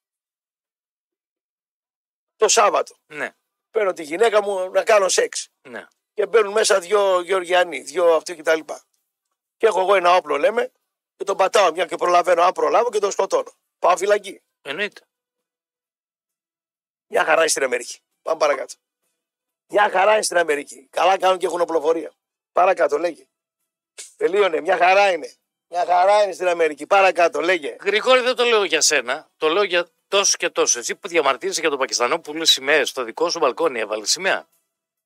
Το 2.35 2.47
Σάββατο. 2.47 2.95
Ναι, 3.05 3.35
Παίρνω 3.71 3.93
τη 3.93 4.03
γυναίκα 4.03 4.41
μου 4.41 4.71
να 4.71 4.83
κάνω 4.83 5.09
σεξ. 5.09 5.49
ναι. 5.61 5.87
Και 6.13 6.25
μπαίνουν 6.25 6.51
μέσα 6.51 6.79
δύο 6.79 7.21
Γεωργιανοί, 7.21 7.79
δύο 7.79 8.15
αυτοί 8.15 8.35
κτλ. 8.35 8.59
Και 9.57 9.65
έχω 9.67 9.79
εγώ 9.79 9.95
ένα 9.95 10.15
όπλο, 10.15 10.37
λέμε, 10.37 10.71
και 11.15 11.23
τον 11.23 11.37
πατάω 11.37 11.71
μια 11.71 11.85
και 11.85 11.95
προλαβαίνω. 11.95 12.41
Αν 12.41 12.51
προλάβω 12.51 12.89
και 12.89 12.99
τον 12.99 13.11
σκοτώνω. 13.11 13.51
Πάω 13.79 13.97
φυλακή. 13.97 14.41
Εννοείται. 14.61 15.01
Μια 17.07 17.23
χαρά 17.23 17.39
είναι 17.39 17.47
στην 17.49 17.63
Αμερική. 17.63 17.99
Πάμε 18.21 18.39
παρακάτω. 18.39 18.73
Μια 19.67 19.89
χαρά 19.89 20.13
είναι 20.13 20.21
στην 20.21 20.37
Αμερική. 20.37 20.87
Καλά 20.91 21.17
κάνουν 21.17 21.37
και 21.37 21.45
έχουν 21.45 21.61
οπλοφορία. 21.61 22.11
Παρακάτω, 22.51 22.97
λέγε. 22.97 23.27
Τελείωνε. 24.17 24.61
Μια 24.61 24.77
χαρά 24.77 25.11
είναι. 25.11 25.33
Μια 25.69 25.85
χαρά 25.87 26.23
είναι 26.23 26.33
στην 26.33 26.47
Αμερική. 26.47 26.85
Παρακάτω, 26.87 27.41
λέγε. 27.41 27.75
Γρηγόρη 27.83 28.21
δεν 28.21 28.35
το 28.35 28.43
λέω 28.43 28.63
για 28.63 28.81
σένα, 28.81 29.27
το 29.37 29.47
λέω 29.49 29.63
για 29.63 29.87
τόσο 30.07 30.37
και 30.37 30.49
τόσο. 30.49 30.79
Εσύ 30.79 30.95
που 30.95 31.07
διαμαρτύρεσαι 31.07 31.59
για 31.59 31.69
τον 31.69 31.79
Πακιστανό 31.79 32.19
που 32.19 32.33
λέει 32.33 32.45
σημαίε 32.45 32.85
στο 32.85 33.03
δικό 33.03 33.29
σου 33.29 33.39
μπαλκόνι, 33.39 33.79
έβαλες 33.79 34.09
σημαία. 34.11 34.47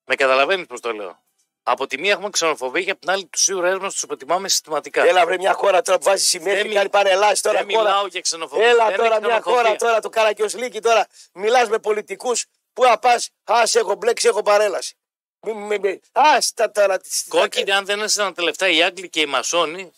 Με 0.05 0.15
καταλαβαίνεις 0.15 0.65
πώς 0.67 0.79
το 0.79 0.91
λέω. 0.93 1.19
Από 1.63 1.87
τη 1.87 1.97
μία 1.99 2.11
έχουμε 2.11 2.29
ξενοφοβία 2.29 2.83
και 2.83 2.91
από 2.91 2.99
την 2.99 3.09
άλλη 3.09 3.25
τους 3.25 3.41
σίγουρα 3.41 3.79
μα 3.79 3.87
τους 3.89 4.01
υποτιμάμε 4.01 4.49
συστηματικά. 4.49 5.03
Έλα, 5.05 5.25
βρε 5.25 5.37
μια 5.37 5.53
χώρα 5.53 5.81
τώρα 5.81 5.97
που 5.97 6.03
βάζει 6.03 6.25
σημαία 6.25 6.53
Δεν 6.53 6.61
και 6.61 6.67
μι- 6.67 6.77
κάνει 6.77 6.89
παρελάσει 6.89 7.41
τώρα. 7.41 7.57
δεν 7.57 7.67
χώρα. 7.75 7.83
μιλάω 7.89 8.07
για 8.07 8.21
ξενοφοβία. 8.21 8.67
Έλα 8.67 8.87
δεν 8.87 8.95
τώρα 8.95 9.15
είναι 9.15 9.27
μια 9.27 9.39
ξενοφοβία. 9.39 9.63
χώρα 9.63 9.75
τώρα 9.75 9.99
του 9.99 10.09
Καρακιοσλίκη 10.09 10.79
τώρα. 10.81 11.07
Μιλάς 11.33 11.69
με 11.69 11.79
πολιτικούς 11.79 12.45
που 12.73 12.83
να 12.83 12.97
πα. 12.99 13.21
Α, 13.53 13.65
σε 13.65 13.79
έχω 13.79 13.95
μπλέξει, 13.95 14.27
έχω 14.27 14.41
παρέλαση. 14.41 14.95
Μη, 15.41 15.53
μη, 15.53 15.79
μη. 15.79 15.99
Άστα 16.11 16.71
τώρα. 16.71 16.97
τι- 16.99 17.09
τι- 17.09 17.29
Κόκκινοι, 17.29 17.71
αν 17.71 17.85
δεν 17.85 18.01
έσαι 18.01 18.31
τελευταία 18.31 18.69
οι 18.69 18.83
Άγγλοι 18.83 19.09
και 19.09 19.21
οι 19.21 19.25
Μασόνοι, 19.25 19.91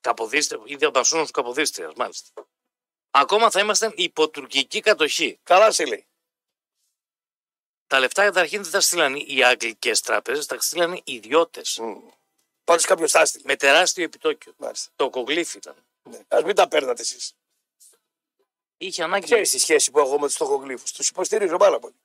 καποδίστρια, 0.00 0.62
ήδη 0.64 0.86
ο 0.86 0.90
Μασόνο 0.94 1.26
καποδίστριας, 1.26 1.92
μάλιστα. 1.96 2.46
Ακόμα 3.10 3.50
θα 3.50 3.60
είμαστε 3.60 3.92
υποτουρκική 3.96 4.80
κατοχή. 4.80 5.38
Καλά 5.42 5.70
σε 5.72 5.84
λέει. 5.84 6.06
Τα 7.86 7.98
λεφτά 8.00 8.24
καταρχήν 8.24 8.62
δεν 8.62 8.72
τα 8.72 8.80
στείλανε 8.80 9.18
οι 9.18 9.44
Αγγλικέ 9.44 9.96
τράπεζες, 9.96 10.46
τα 10.46 10.60
στείλανε 10.60 10.96
οι 11.04 11.12
ιδιώτες. 11.14 11.80
Πάντως 12.64 12.84
κάποιος 12.84 13.10
τα 13.12 13.20
έστειλε. 13.20 13.42
Με 13.46 13.56
τεράστιο 13.56 14.04
επιτόκιο. 14.04 14.54
Μάλιστα. 14.56 14.90
Το 14.96 15.10
κογλίφ 15.10 15.54
ήταν. 15.54 15.74
Ναι. 16.02 16.18
Α 16.28 16.42
μην 16.44 16.54
τα 16.54 16.68
παίρνατε 16.68 17.02
εσείς. 17.02 17.34
Είχε 18.76 19.02
ανάγκη. 19.02 19.24
Ξέρει 19.24 19.48
τη 19.48 19.58
σχέση 19.58 19.90
που 19.90 19.98
έχω 19.98 20.18
με 20.18 20.26
τους 20.26 20.36
τοκογλύφους; 20.36 20.92
Τους 20.92 21.08
υποστηρίζω 21.08 21.56
πάρα 21.56 21.78
πολύ. 21.78 21.99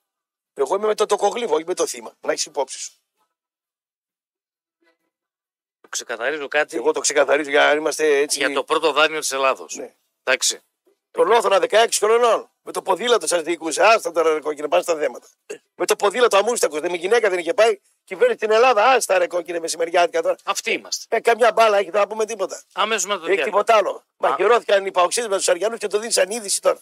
Εγώ 0.57 0.75
είμαι 0.75 0.87
με 0.87 0.95
το 0.95 1.05
τοκογλύφο, 1.05 1.53
όχι 1.55 1.63
με 1.67 1.73
το 1.73 1.85
θύμα. 1.87 2.13
Να 2.21 2.31
έχεις 2.31 2.45
υπόψη 2.45 2.79
σου. 2.79 2.91
Το 5.81 5.87
ξεκαθαρίζω 5.89 6.47
κάτι 6.47 6.77
Εγώ 6.77 6.91
το 6.91 6.99
ξεκαθαρίζω 6.99 7.49
για 7.49 7.63
να 7.65 7.71
είμαστε 7.71 8.17
έτσι. 8.17 8.37
για 8.37 8.53
το 8.53 8.63
πρώτο 8.63 8.91
δάνειο 8.91 9.19
της 9.19 9.31
Ελλάδος. 9.31 9.75
Ναι. 9.75 9.93
Εντάξει. 10.23 10.61
Τον 11.11 11.31
Όθωνα 11.31 11.59
16 11.69 11.87
χρονών. 11.99 12.49
Με 12.61 12.71
το 12.71 12.81
ποδήλατο 12.81 13.27
σας 13.27 13.41
διοικούσε. 13.41 13.83
Άστα 13.83 14.11
τώρα 14.11 14.33
ρε 14.33 14.39
κόκκινε, 14.39 14.67
πάνε 14.67 14.83
στα 14.83 14.95
θέματα. 14.95 15.27
Με 15.75 15.85
το 15.85 15.95
ποδήλατο 15.95 16.37
αμούστακος. 16.37 16.79
Δεν 16.79 16.91
με 16.91 16.97
γυναίκα 16.97 17.29
δεν 17.29 17.39
είχε 17.39 17.53
πάει. 17.53 17.79
Κυβέρνηση 18.03 18.37
στην 18.37 18.51
Ελλάδα. 18.51 18.85
Άστα 18.91 19.17
ρε 19.17 19.27
κόκκινε 19.27 19.59
μεσημεριάτικα 19.59 20.21
τώρα. 20.21 20.35
Αυτοί 20.43 20.71
είμαστε. 20.71 21.15
Ε, 21.15 21.19
καμιά 21.19 21.51
μπάλα 21.51 21.77
έχει 21.77 21.89
να 21.89 22.07
πούμε 22.07 22.25
τίποτα. 22.25 22.61
Αμέσως 22.73 23.05
με 23.05 23.13
το 23.13 23.25
Έχει 23.25 23.25
διάλειμμα. 23.35 23.45
τίποτα 23.63 23.75
άλλο. 23.75 24.03
Μαχαιρώθηκαν 24.17 24.85
οι 24.85 24.91
παοξίδες 24.91 25.29
με 25.29 25.35
τους 25.37 25.49
Αριανούς 25.49 25.79
και 25.79 25.87
το 25.87 25.99
δίνεις 25.99 26.13
σαν 26.13 26.29
είδηση 26.29 26.61
τώρα. 26.61 26.79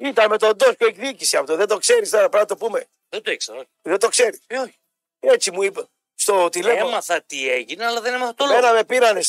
Ήταν 0.00 0.30
με 0.30 0.38
τον 0.38 0.56
Τόσκο 0.56 0.86
εκδίκηση 0.86 1.36
αυτό. 1.36 1.56
Δεν 1.56 1.66
το 1.66 1.78
ξέρεις 1.78 2.10
τώρα, 2.10 2.28
πρέπει 2.28 2.50
να 2.50 2.56
το 2.56 2.66
πούμε. 2.66 2.86
Δεν 3.08 3.22
το 3.22 3.30
ήξερα. 3.30 3.58
όχι. 3.58 3.68
Δεν 3.82 3.98
το 3.98 4.08
ξέρεις. 4.08 4.40
Ε, 4.46 4.58
όχι. 4.58 4.78
Έτσι 5.20 5.50
μου 5.50 5.62
είπε. 5.62 5.88
Στο 6.14 6.48
τηλέφωνο. 6.48 6.88
Έμαθα 6.88 7.22
τι 7.22 7.50
έγινε, 7.50 7.84
αλλά 7.84 8.00
δεν 8.00 8.14
έμαθα 8.14 8.34
το 8.34 8.44
λόγο. 8.44 8.60
Μένα 8.60 8.72
με 8.72 8.84
πήρανε. 8.84 9.20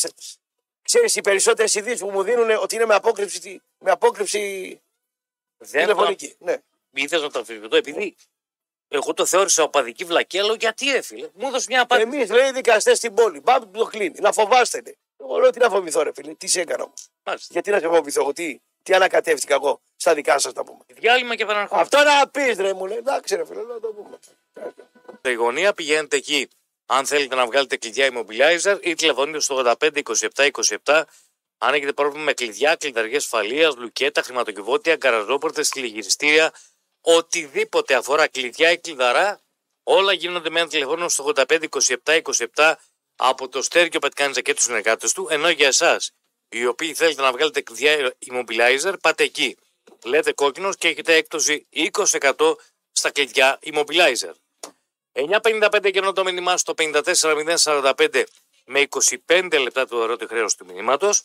Ξέρεις, 0.82 1.16
οι 1.16 1.20
περισσότερες 1.20 1.74
ειδήσεις 1.74 2.00
που 2.00 2.10
μου 2.10 2.22
δίνουν 2.22 2.50
ότι 2.50 2.74
είναι 2.74 2.86
με 2.86 2.94
απόκρυψη, 2.94 3.62
με 3.78 3.90
απόκρυψη 3.90 4.40
Δεν 5.58 5.86
το 5.86 5.92
τηλεφωνική. 5.92 6.36
Ναι. 6.38 6.56
ήθελα 6.90 7.22
να 7.22 7.30
το 7.30 7.38
αμφισβητώ, 7.38 7.76
επειδή 7.76 8.16
εγώ 8.88 9.14
το 9.14 9.26
θεώρησα 9.26 9.62
οπαδική 9.62 10.04
βλακία, 10.04 10.44
λέω 10.44 10.54
γιατί 10.54 10.90
ρε 10.90 11.00
φίλε. 11.00 11.28
Μου 11.34 11.46
έδωσε 11.46 11.66
μια 11.68 11.80
απάντηση. 11.82 12.16
Εμείς 12.16 12.30
λέει 12.30 12.52
δικαστές 12.52 12.96
στην 12.96 13.14
πόλη. 13.14 13.40
Πάμε 13.40 13.66
που 13.66 13.78
το 13.78 13.84
κλείνει. 13.84 14.20
Να 14.20 14.32
φοβάστε. 14.32 14.80
λέει. 14.80 14.98
Εγώ 15.16 15.38
λέω 15.38 15.50
τι 15.50 15.58
να 15.58 15.68
φοβηθώ, 15.68 16.02
ρε 16.02 16.12
φίλε. 16.14 16.34
Τι 16.34 16.46
σε 16.46 16.60
έκανα 16.60 16.82
όμως; 16.82 17.08
Μάλιστα. 17.22 17.48
Γιατί 17.52 17.70
να 17.70 17.78
σε 17.78 17.88
φοβηθώ, 17.88 18.20
εγώ 18.20 18.32
τι, 18.32 18.58
τι 18.82 18.94
ανακατεύτηκα 18.94 19.54
εγώ 19.54 19.80
στα 19.96 20.14
δικά 20.14 20.38
σας 20.38 20.52
τα 20.52 20.64
πούμε. 20.64 20.84
Διάλειμμα 20.86 21.34
και 21.34 21.42
επαναρχόμαστε. 21.42 21.96
Αυτό 21.96 22.10
να 22.10 22.28
πεις, 22.28 22.56
ρε 22.56 22.74
μου 22.74 22.86
λέει. 22.86 22.96
Εντάξει, 22.96 23.36
ρε 23.36 23.44
φίλε, 23.44 23.62
να 23.62 23.80
το 23.80 23.88
πούμε. 23.88 24.18
Στα 25.18 25.34
γωνία 25.34 25.72
πηγαίνετε 25.72 26.16
εκεί 26.16 26.48
αν 26.86 27.06
θέλετε 27.06 27.34
να 27.34 27.46
βγάλετε 27.46 27.76
κλειδιά 27.76 28.10
immobilizer 28.12 28.78
ή 28.82 28.94
τηλεφωνείτε 28.94 29.40
στο 29.40 29.62
85 29.80 30.02
27 30.36 30.50
27 30.84 31.02
αν 31.64 31.74
έχετε 31.74 31.92
πρόβλημα 31.92 32.24
με 32.24 32.32
κλειδιά, 32.32 32.76
κλειδαριές 32.76 33.22
ασφαλεία, 33.22 33.72
λουκέτα, 33.76 34.22
χρηματοκιβώτια, 34.22 34.96
γκαραζόπορτες, 34.96 35.68
τηλεγυριστήρια, 35.68 36.52
οτιδήποτε 37.00 37.94
αφορά 37.94 38.28
κλειδιά 38.28 38.70
ή 38.70 38.78
κλειδαρά, 38.78 39.40
όλα 39.82 40.12
γίνονται 40.12 40.50
με 40.50 40.60
ένα 40.60 40.68
τηλεφώνημα 40.68 41.08
στο 41.08 41.32
85 41.36 41.68
27 42.04 42.20
27 42.54 42.74
από 43.16 43.48
το 43.48 43.62
Στέργιο 43.62 44.00
Πετκάνιτζα 44.00 44.40
και 44.40 44.54
τους 44.54 44.64
συνεργάτες 44.64 45.12
του, 45.12 45.26
ενώ 45.30 45.48
για 45.48 45.66
εσάς, 45.66 46.10
οι 46.52 46.66
οποίοι 46.66 46.94
θέλετε 46.94 47.22
να 47.22 47.32
βγάλετε 47.32 47.60
κλειδιά 47.60 48.14
immobilizer, 48.30 48.94
πάτε 49.00 49.24
εκεί. 49.24 49.56
Λέτε 50.04 50.32
κόκκινος 50.32 50.76
και 50.76 50.88
έχετε 50.88 51.14
έκπτωση 51.14 51.66
20% 51.94 52.54
στα 52.92 53.10
κλειδιά 53.10 53.58
immobilizer. 53.62 54.32
9.55 55.12 55.90
καιρό 55.92 56.12
το 56.12 56.24
μήνυμά 56.24 56.56
στο 56.56 56.74
54.045 56.78 58.24
με 58.64 58.86
25 59.26 59.58
λεπτά 59.62 59.86
του 59.86 60.00
ερώτηση 60.00 60.28
χρέωση 60.28 60.56
του 60.56 60.64
μηνύματος. 60.64 61.22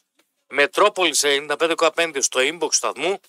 Μετρόπολης 0.48 1.24
95,5 1.26 2.18
στο 2.20 2.40
inbox 2.44 2.74
σταθμού 2.74 3.20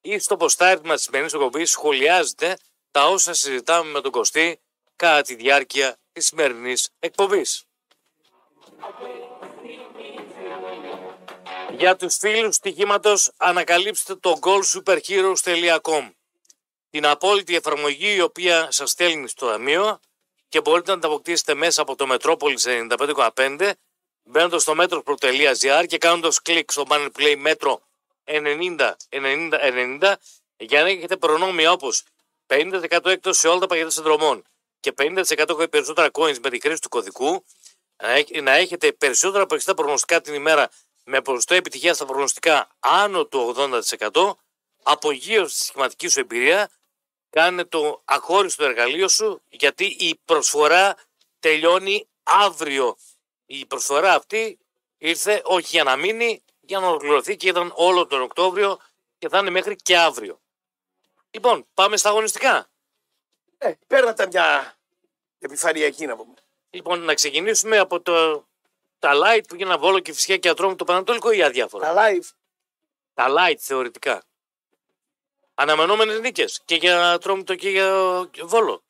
ή 0.00 0.18
στο 0.18 0.36
ποστάρισμα 0.36 0.94
της 0.94 1.02
σημερινής 1.02 1.32
εκπομπής 1.32 1.70
σχολιάζετε 1.70 2.56
τα 2.90 3.08
όσα 3.08 3.32
συζητάμε 3.32 3.90
με 3.90 4.00
τον 4.00 4.10
Κωστή 4.10 4.60
κατά 4.96 5.22
τη 5.22 5.34
διάρκεια 5.34 5.96
της 6.12 6.26
σημερινής 6.26 6.90
εκπομπής. 6.98 7.62
Για 11.78 11.96
τους 11.96 12.16
φίλους 12.16 12.54
στοιχήματος 12.56 13.30
ανακαλύψτε 13.36 14.14
το 14.14 14.38
goalsuperheroes.com 14.42 16.10
την 16.90 17.06
απόλυτη 17.06 17.54
εφαρμογή 17.56 18.14
η 18.14 18.20
οποία 18.20 18.68
σας 18.70 18.90
στέλνει 18.90 19.28
στο 19.28 19.46
ταμείο 19.46 20.00
και 20.48 20.60
μπορείτε 20.60 20.94
να 20.94 20.98
τα 21.00 21.06
αποκτήσετε 21.06 21.54
μέσα 21.54 21.82
από 21.82 21.94
το 21.96 22.06
Metropolis 22.10 22.88
95,5 23.36 23.70
μπαίνοντας 24.22 24.62
στο 24.62 24.74
metro.gr 24.78 25.84
και 25.86 25.98
κάνοντας 25.98 26.42
κλικ 26.42 26.70
στο 26.70 26.84
banner 26.88 27.08
play 27.18 27.46
Metro 27.46 27.74
90, 28.24 28.92
90, 29.08 29.50
90 30.00 30.14
για 30.56 30.82
να 30.82 30.88
έχετε 30.88 31.16
προνόμια 31.16 31.72
όπως 31.72 32.02
50% 32.46 33.04
έκτος 33.04 33.38
σε 33.38 33.48
όλα 33.48 33.58
τα 33.58 33.66
πακέτα 33.66 33.90
συνδρομών 33.90 34.44
και 34.80 34.92
50% 34.98 35.66
περισσότερα 35.70 36.08
coins 36.12 36.38
με 36.42 36.50
τη 36.50 36.60
χρήση 36.60 36.80
του 36.80 36.88
κωδικού. 36.88 37.44
Να 38.02 38.10
έχ- 38.10 38.40
να 38.42 38.52
έχετε 38.52 38.92
περισσότερα 38.92 39.42
από 39.42 39.54
60 39.54 39.74
προγνωστικά 39.76 40.20
την 40.20 40.34
ημέρα 40.34 40.70
με 41.10 41.20
ποσοστό 41.22 41.54
επιτυχίας 41.54 41.96
στα 41.96 42.04
προγνωστικά 42.04 42.68
άνω 42.78 43.26
του 43.26 43.54
80%, 43.98 44.32
απογείωση 44.82 45.56
στη 45.56 45.64
σχηματικής 45.64 46.12
σου 46.12 46.20
εμπειρία, 46.20 46.70
κάνε 47.30 47.64
το 47.64 48.02
αχώριστο 48.04 48.64
εργαλείο 48.64 49.08
σου, 49.08 49.42
γιατί 49.48 49.84
η 49.84 50.20
προσφορά 50.24 50.96
τελειώνει 51.38 52.08
αύριο. 52.22 52.96
Η 53.46 53.66
προσφορά 53.66 54.14
αυτή 54.14 54.58
ήρθε 54.98 55.42
όχι 55.44 55.66
για 55.66 55.84
να 55.84 55.96
μείνει, 55.96 56.42
για 56.60 56.78
να 56.78 56.86
ολοκληρωθεί 56.86 57.36
και 57.36 57.48
ήταν 57.48 57.72
όλο 57.74 58.06
τον 58.06 58.20
Οκτώβριο 58.20 58.78
και 59.18 59.28
θα 59.28 59.38
είναι 59.38 59.50
μέχρι 59.50 59.76
και 59.76 59.98
αύριο. 59.98 60.40
Λοιπόν, 61.30 61.66
πάμε 61.74 61.96
στα 61.96 62.08
αγωνιστικά. 62.08 62.68
Ε, 63.58 63.72
παίρνατε 63.86 64.26
μια 64.26 64.78
επιφανειακή 65.38 66.06
να 66.06 66.16
πούμε. 66.16 66.34
Λοιπόν, 66.70 67.00
να 67.00 67.14
ξεκινήσουμε 67.14 67.78
από 67.78 68.00
το, 68.00 68.46
τα 68.98 69.12
light 69.14 69.42
που 69.48 69.54
γίνανε 69.54 69.76
Βόλο 69.76 69.98
και 69.98 70.12
φυσικά 70.12 70.36
και 70.36 70.48
ατρόμου 70.48 70.76
το 70.76 70.84
Πανατολικό 70.84 71.30
ή 71.30 71.42
αδιάφορα. 71.42 71.94
Τα 71.94 72.02
live. 72.02 72.30
Τα 73.14 73.26
light 73.28 73.56
θεωρητικά. 73.58 74.22
Αναμενόμενες 75.54 76.20
νίκες 76.20 76.60
και 76.64 76.74
για 76.74 77.10
Ατρόμητο 77.10 77.54
και 77.54 77.70
για 77.70 77.90
Βόλο. 78.42 78.82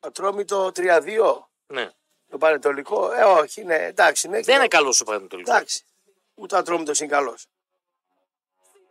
Ατρόμητο 0.00 0.72
3-2. 0.74 1.48
Ναι. 1.66 1.90
Το 2.30 2.38
πανετολικό; 2.38 3.12
Ε, 3.12 3.22
όχι, 3.22 3.64
ναι, 3.64 3.74
εντάξει. 3.74 4.28
Ναι, 4.28 4.40
Δεν 4.40 4.56
είναι 4.56 4.68
καλός 4.68 5.00
ο 5.00 5.04
Πανατολικό. 5.04 5.50
Εντάξει. 5.50 5.84
Ούτε 6.34 6.54
ο 6.54 6.58
Ατρόμητος 6.58 7.00
είναι 7.00 7.08
καλός. 7.08 7.46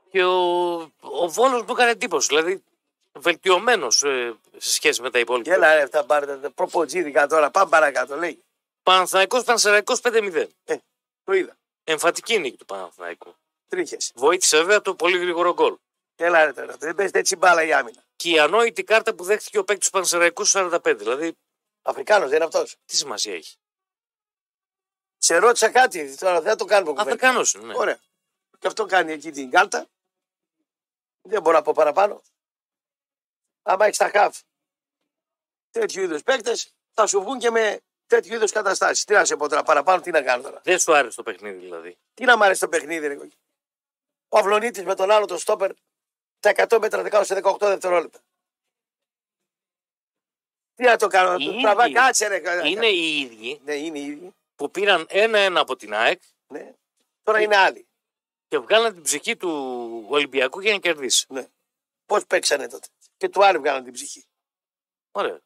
Και 0.09 0.23
ο, 0.23 0.73
ο 0.99 1.29
Βόλος 1.29 1.61
μου 1.61 1.71
έκανε 1.71 1.91
εντύπωση. 1.91 2.27
Δηλαδή 2.27 2.63
βελτιωμένος 3.11 3.97
σε 3.97 4.37
σχέση 4.57 5.01
με 5.01 5.09
τα 5.11 5.19
υπόλοιπα. 5.19 5.51
Γέλα, 5.51 5.75
ρε, 5.75 5.81
αυτά 5.81 6.05
πάρετε. 6.05 6.49
Προποτζίδικα 6.49 7.27
τώρα. 7.27 7.51
Πάμε 7.51 7.69
παρακάτω. 7.69 8.15
Λέει. 8.15 8.44
Παναθηναϊκός 8.85 9.43
Πανσεραϊκός 9.43 9.99
5-0. 10.03 10.47
Ε, 10.63 10.77
το 11.23 11.33
είδα. 11.33 11.57
Εμφατική 11.83 12.39
νίκη 12.39 12.57
του 12.57 12.65
Παναθηναϊκού. 12.65 13.35
Τρίχε. 13.67 13.97
Βοήθησε 14.13 14.57
βέβαια 14.57 14.81
το 14.81 14.95
πολύ 14.95 15.17
γρήγορο 15.17 15.53
γκολ. 15.53 15.77
Έλα, 16.15 16.45
ρε, 16.45 16.53
τώρα. 16.53 16.77
Δεν 16.77 16.95
παίζετε 16.95 17.19
έτσι 17.19 17.35
μπάλα 17.35 17.63
η 17.63 17.73
άμυνα. 17.73 18.03
Και 18.15 18.29
η 18.29 18.39
ανόητη 18.39 18.83
κάρτα 18.83 19.15
που 19.15 19.23
δέχτηκε 19.23 19.57
ο 19.57 19.63
παίκτης 19.63 19.85
του 19.89 19.97
Πανσεραϊκού 19.97 20.45
στους 20.45 20.61
45. 20.61 20.95
Δηλαδή, 20.97 21.37
Αφρικάνος 21.81 22.27
δεν 22.27 22.35
είναι 22.35 22.45
αυτός; 22.45 22.75
τι 22.85 22.95
σημασία 22.95 23.33
έχει; 23.33 23.55
Σε 25.17 25.37
ρώτησα 25.37 25.71
κάτι. 25.71 26.15
Τώρα 26.15 26.41
δεν 26.41 26.57
το 26.57 26.65
κάνουμε 26.65 26.91
κουβέντα. 26.91 27.09
Αφρικανό 27.09 27.41
είναι. 27.55 27.73
Ναι. 27.73 27.77
Ωραία. 27.77 27.99
Και 28.59 28.67
αυτό 28.67 28.85
κάνει 28.85 29.11
εκεί 29.11 29.31
την 29.31 29.49
κάρτα. 29.49 29.87
Δεν 31.21 31.41
μπορώ 31.41 31.57
να 31.57 31.63
πω 31.63 31.73
παραπάνω. 31.73 32.21
Άμα 33.61 33.85
έχεις 33.85 33.97
τα 33.97 34.09
χαφ 34.09 34.39
τέτοιου 35.71 36.01
είδους 36.03 36.23
παίκτες, 36.23 36.73
θα 36.91 37.07
σου 37.07 37.21
βγουν 37.21 37.39
και 37.39 37.49
με 37.49 37.81
τέτοιου 38.07 38.33
είδους 38.33 38.51
καταστάσεις. 38.51 39.03
Τι 39.05 39.13
να 39.13 39.25
σε 39.25 39.35
πω 39.35 39.49
τώρα 39.49 39.63
παραπάνω, 39.63 40.01
τι 40.01 40.11
να 40.11 40.21
κάνω 40.21 40.43
τώρα. 40.43 40.61
Δεν 40.63 40.79
σου 40.79 40.95
άρεσε 40.95 41.15
το 41.15 41.23
παιχνίδι 41.23 41.57
δηλαδή. 41.57 41.97
Τι 42.13 42.25
να 42.25 42.37
μ' 42.37 42.43
αρέσει 42.43 42.59
το 42.59 42.67
παιχνίδι, 42.69 43.07
ρε. 43.07 43.17
Ο 44.29 44.37
Αυλονίτης 44.37 44.83
με 44.83 44.95
τον 44.95 45.11
άλλο 45.11 45.25
τον 45.25 45.37
στόπερ 45.37 45.71
τα 46.39 46.51
100 46.69 46.77
μέτρα 46.81 47.01
δεκάω 47.01 47.23
σε 47.23 47.39
18 47.43 47.57
δευτερόλεπτα. 47.59 48.19
Τι 50.75 50.83
να 50.83 50.97
το 50.97 51.07
κάνω, 51.07 51.29
να 51.37 51.43
Οι 51.43 51.47
του 51.47 51.61
τραβά, 51.61 51.85
ίδιοι 51.85 51.93
κάτσε 51.93 52.27
ρε. 52.27 52.67
Είναι 52.69 52.87
οι 52.87 53.19
ίδιοι 53.19 53.61
Ναι, 53.63 53.73
είναι 53.75 53.99
οι 53.99 54.05
ίδιοι. 54.05 54.35
που 54.55 54.71
πήραν 54.71 55.05
ένα-ένα 55.09 55.59
από 55.59 55.75
την 55.75 55.93
ΑΕΚ 55.93 56.21
Ναι. 56.47 56.73
Τώρα 57.23 57.41
είναι 57.41 57.55
άλλοι. 57.55 57.87
και 58.47 58.57
βγάλαν 58.57 58.93
την 58.93 59.03
ψυχή 59.03 59.37
του 59.37 59.51
Ολυμπιακού 60.09 60.59
για 60.61 60.73
να 60.73 60.79
κερδίσει. 60.79 61.25
Ναι. 61.29 61.47
Πώς 62.05 62.25
παίξανε 62.25 62.67
τότε. 62.67 62.87
Και 63.17 63.29
του 63.29 63.45
άλλου 63.45 63.59
βγάλαν 63.59 63.83
την 63.83 63.93
ψυχή. 63.93 64.25
Ωραία. 65.11 65.39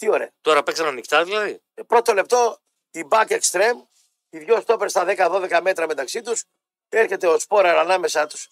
Τι 0.00 0.08
ωραία. 0.08 0.30
Τώρα 0.40 0.62
παίξαν 0.62 0.86
ανοιχτά 0.86 1.24
δηλαδή. 1.24 1.60
Ε, 1.74 1.82
Πρώτο 1.82 2.14
λεπτό, 2.14 2.58
η 2.90 3.06
back 3.10 3.26
extreme, 3.40 3.82
οι 4.30 4.38
δυο 4.38 4.60
στόπερ 4.60 4.88
στα 4.88 5.04
10-12 5.06 5.60
μέτρα 5.62 5.86
μεταξύ 5.86 6.22
τους. 6.22 6.44
Έρχεται 6.88 7.26
ο 7.26 7.38
Σπόραρ 7.38 7.78
ανάμεσά 7.78 8.26
τους. 8.26 8.48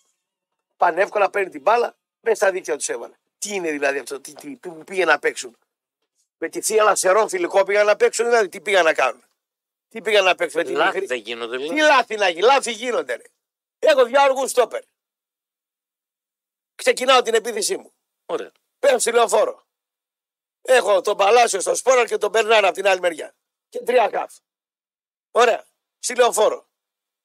Πανεύκολα 0.77 1.31
παίρνει 1.31 1.51
την 1.51 1.61
μπάλα, 1.61 1.97
μέσα 2.21 2.37
στα 2.37 2.51
δίκτυα 2.51 2.77
τους 2.77 2.89
έβαλε. 2.89 3.15
Τι 3.39 3.55
είναι 3.55 3.71
δηλαδή 3.71 3.99
αυτό, 3.99 4.21
τι, 4.21 4.33
τι, 4.33 4.49
που 4.57 4.85
πήγε 4.85 5.05
να 5.05 5.19
παίξουν; 5.19 5.59
Με 6.39 6.49
τη 6.49 6.61
θεία 6.63 6.83
Λασερών 6.83 7.29
φιλικό 7.29 7.65
πήγαν 7.65 7.87
να 7.87 7.97
παίξουν, 7.97 8.25
δηλαδή 8.25 8.49
τι 8.49 8.61
πήγαν 8.61 8.85
να 8.85 8.95
κάνουν; 8.95 9.25
Τι 9.89 10.01
πήγαν 10.03 10.25
να 10.25 10.35
παίξουν 10.35 10.61
με 10.61 10.67
τη 10.67 10.73
Λάθη 10.73 10.93
μικρή. 10.93 11.07
δεν 11.07 11.19
γίνονται 11.19 11.57
Τι 11.57 11.63
δηλαδή. 11.63 11.81
λάθη 11.81 12.15
να 12.17 12.29
γίνει, 12.29 12.41
λάθη 12.43 12.73
γίνονται. 12.73 13.15
Ρε. 13.15 13.23
Έχω 13.79 14.05
δύο 14.05 14.23
αργού 14.23 14.49
στόπερ. 14.49 14.83
Ξεκινάω 16.75 17.23
την 17.23 17.35
επίθεσή 17.35 17.77
μου. 17.77 17.93
Ωραία. 18.27 18.53
Παίρνω 18.79 18.99
στη 18.99 19.13
λεωφόρο. 19.13 19.67
Έχω 20.71 21.01
τον 21.01 21.17
Παλάσιο 21.17 21.61
στο 21.61 21.75
Σπόρα 21.75 22.07
και 22.07 22.19
τον 22.19 22.31
Μπερνάρα 22.31 22.67
από 22.67 22.77
την 22.77 22.87
άλλη 22.87 23.01
μεριά. 23.01 23.35
Και 23.69 23.79
τρία 23.79 24.09
καφ. 24.09 24.35
Ωραία. 25.31 25.67
Στη 25.99 26.15
λεωφόρο. 26.15 26.69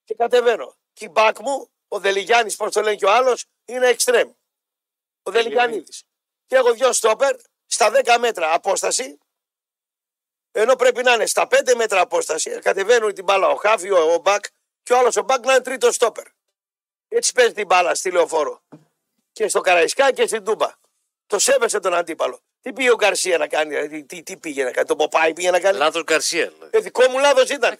Και 0.03 0.15
κατεβαίνω. 0.15 0.77
Και 0.93 1.05
η 1.05 1.09
μπακ 1.11 1.39
μου, 1.39 1.71
ο 1.87 1.99
Δελιγιάννης, 1.99 2.55
πώς 2.55 2.73
το 2.73 2.81
λένε 2.81 2.95
και 2.95 3.05
ο 3.05 3.11
άλλος, 3.11 3.45
είναι 3.65 3.87
εξτρέμ. 3.87 4.31
Ο 5.23 5.31
Δελιγιάννη. 5.31 5.83
Και 6.45 6.55
έχω 6.55 6.73
δυο 6.73 6.93
στόπερ 6.93 7.35
στα 7.65 7.91
10 7.91 8.17
μέτρα 8.19 8.53
απόσταση. 8.53 9.17
Ενώ 10.51 10.75
πρέπει 10.75 11.03
να 11.03 11.13
είναι 11.13 11.25
στα 11.25 11.47
5 11.47 11.75
μέτρα 11.75 12.01
απόσταση. 12.01 12.59
Κατεβαίνουν 12.59 13.13
την 13.13 13.23
μπάλα 13.23 13.47
ο 13.47 13.55
Χάφι, 13.55 13.91
ο, 13.91 14.13
ο 14.13 14.17
Μπακ 14.17 14.45
και 14.83 14.93
ο 14.93 14.97
άλλος 14.97 15.15
ο 15.15 15.21
Μπακ 15.21 15.45
να 15.45 15.53
είναι 15.53 15.61
τρίτο 15.63 15.91
στόπερ. 15.91 16.27
Έτσι 17.07 17.31
παίζει 17.31 17.53
την 17.53 17.65
μπάλα 17.65 17.95
στη 17.95 18.11
λεωφόρο. 18.11 18.63
Και 19.31 19.47
στο 19.47 19.61
Καραϊσκά 19.61 20.11
και 20.13 20.27
στην 20.27 20.43
Τούμπα. 20.43 20.71
Το 21.25 21.39
σέβεσαι 21.39 21.79
τον 21.79 21.93
αντίπαλο. 21.93 22.43
Τι 22.63 22.73
πήγε 22.73 22.91
ο 22.91 22.95
Γκαρσία 22.95 23.37
να 23.37 23.47
κάνει, 23.47 23.75
ε, 23.75 23.87
τι, 23.87 24.03
τι, 24.03 24.23
τι 24.23 24.37
πήγε 24.37 24.63
να 24.63 24.71
κάνει, 24.71 24.87
τον 24.87 24.97
Ποπάη 24.97 25.33
πήγε 25.33 25.51
να 25.51 25.59
κάνει; 25.59 25.77
Λάθος 25.77 26.03
Γκαρσία 26.03 26.47
δηλαδή. 26.49 26.77
Ε, 26.77 26.79
δικό 26.81 27.09
μου 27.09 27.19
λάθος 27.19 27.49
ήταν. 27.49 27.77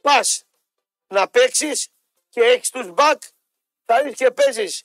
Πας 0.00 0.44
να 1.08 1.28
παίξεις 1.28 1.88
και 2.28 2.40
έχεις 2.40 2.70
τους 2.70 2.90
μπακ, 2.90 3.22
θα 3.84 3.96
έρθει 3.98 4.12
και 4.12 4.30
παίζεις 4.30 4.84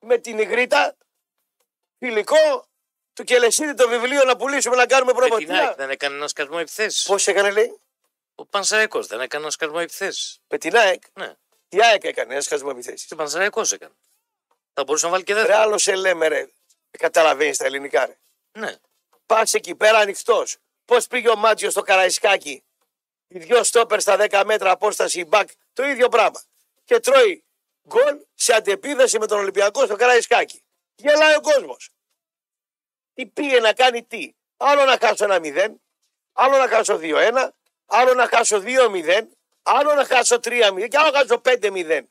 με 0.00 0.18
την 0.18 0.38
Ιγρήτα, 0.38 0.96
φιλικό, 1.98 2.66
του 3.12 3.24
Κελεσίδη 3.24 3.74
το 3.74 3.88
βιβλίο 3.88 4.24
να 4.24 4.36
πουλήσουμε 4.36 4.76
να 4.76 4.86
κάνουμε 4.86 5.12
Με 5.12 5.18
την 5.20 5.22
ΑΕΚ 5.22 5.40
προποτεία. 5.40 5.74
δεν 5.76 5.90
έκανε 5.90 6.14
ένα 6.16 6.28
σκασμό 6.28 6.56
επιθέσει. 6.60 7.06
Πώς 7.06 7.26
έκανε, 7.26 7.50
λέει, 7.50 7.78
Ο 8.34 8.46
Πανσεραϊκός 8.46 9.06
δεν 9.06 9.20
έκανε 9.20 9.42
ένα 9.42 9.52
σκασμό 9.52 9.76
επιθέσει. 9.80 10.40
με 10.48 10.58
την 10.58 10.76
ΑΕΚ. 10.76 11.02
Ναι. 11.14 11.34
Η 11.68 11.82
ΑΕΚ 11.82 12.04
έκανε 12.04 12.32
ένα 12.32 12.42
σκασμό 12.42 12.68
επιθέσεις. 12.72 13.06
Και 13.06 13.14
ο 13.14 13.16
Πανσεραϊκός 13.16 13.72
έκανε. 13.72 13.94
Θα 14.74 14.84
μπορούσε 14.84 15.04
να 15.06 15.10
βάλει 15.12 15.24
και 15.24 15.32
Ρε 15.32 15.38
δεύτερο. 15.40 15.60
άλλο 15.60 15.78
σε 15.78 15.94
λέμε, 15.94 16.28
ρε. 16.28 16.48
Καταλαβαίνεις 16.98 17.56
τα 17.56 17.64
ελληνικά, 17.64 18.06
ρε. 18.06 18.18
Ναι. 18.52 18.74
Πας 19.26 19.54
εκεί 19.54 19.74
πέρα 19.74 19.98
ανοιχτός. 19.98 20.56
Πώς 20.84 21.06
πήγε 21.06 21.28
ο 21.28 21.36
Μάτζιος 21.36 21.72
στο 21.72 21.82
Καραϊσκάκι. 21.82 22.64
Οι 23.28 23.38
δυο 23.38 23.64
στόπερ 23.64 24.00
στα 24.00 24.16
10 24.16 24.42
μέτρα 24.44 24.70
απόσταση 24.70 25.24
μπακ. 25.24 25.48
Το 25.72 25.84
ίδιο 25.84 26.08
πράγμα. 26.08 26.42
Και 26.84 27.00
τρώει 27.00 27.44
γκολ 27.88 28.18
σε 28.34 28.54
αντεπίδαση 28.54 29.18
με 29.18 29.26
τον 29.26 29.38
Ολυμπιακό 29.38 29.84
στο 29.84 29.96
Καραϊσκάκι. 29.96 30.62
Γελάει 30.94 31.34
ο 31.34 31.40
κόσμος. 31.40 31.90
Τι 33.14 33.26
πήγε 33.26 33.60
να 33.60 33.72
κάνει 33.72 34.04
τι. 34.04 34.32
Άλλο 34.56 34.84
να 34.84 34.98
χάσω 35.00 35.24
ένα 35.24 35.38
0, 35.42 35.70
άλλο 36.32 36.56
να 36.56 36.68
χάσω 36.68 36.98
2-1, 37.02 37.48
άλλο 37.86 38.14
να 38.14 38.28
χάσω 38.28 38.62
2-0, 38.64 39.22
άλλο 39.62 39.94
να 39.94 40.04
χάσω 40.04 40.36
3-0 40.36 40.88
και 40.88 40.98
άλλο 40.98 41.10
να 41.10 41.18
χάσω 41.18 41.40
5-0. 41.44 42.02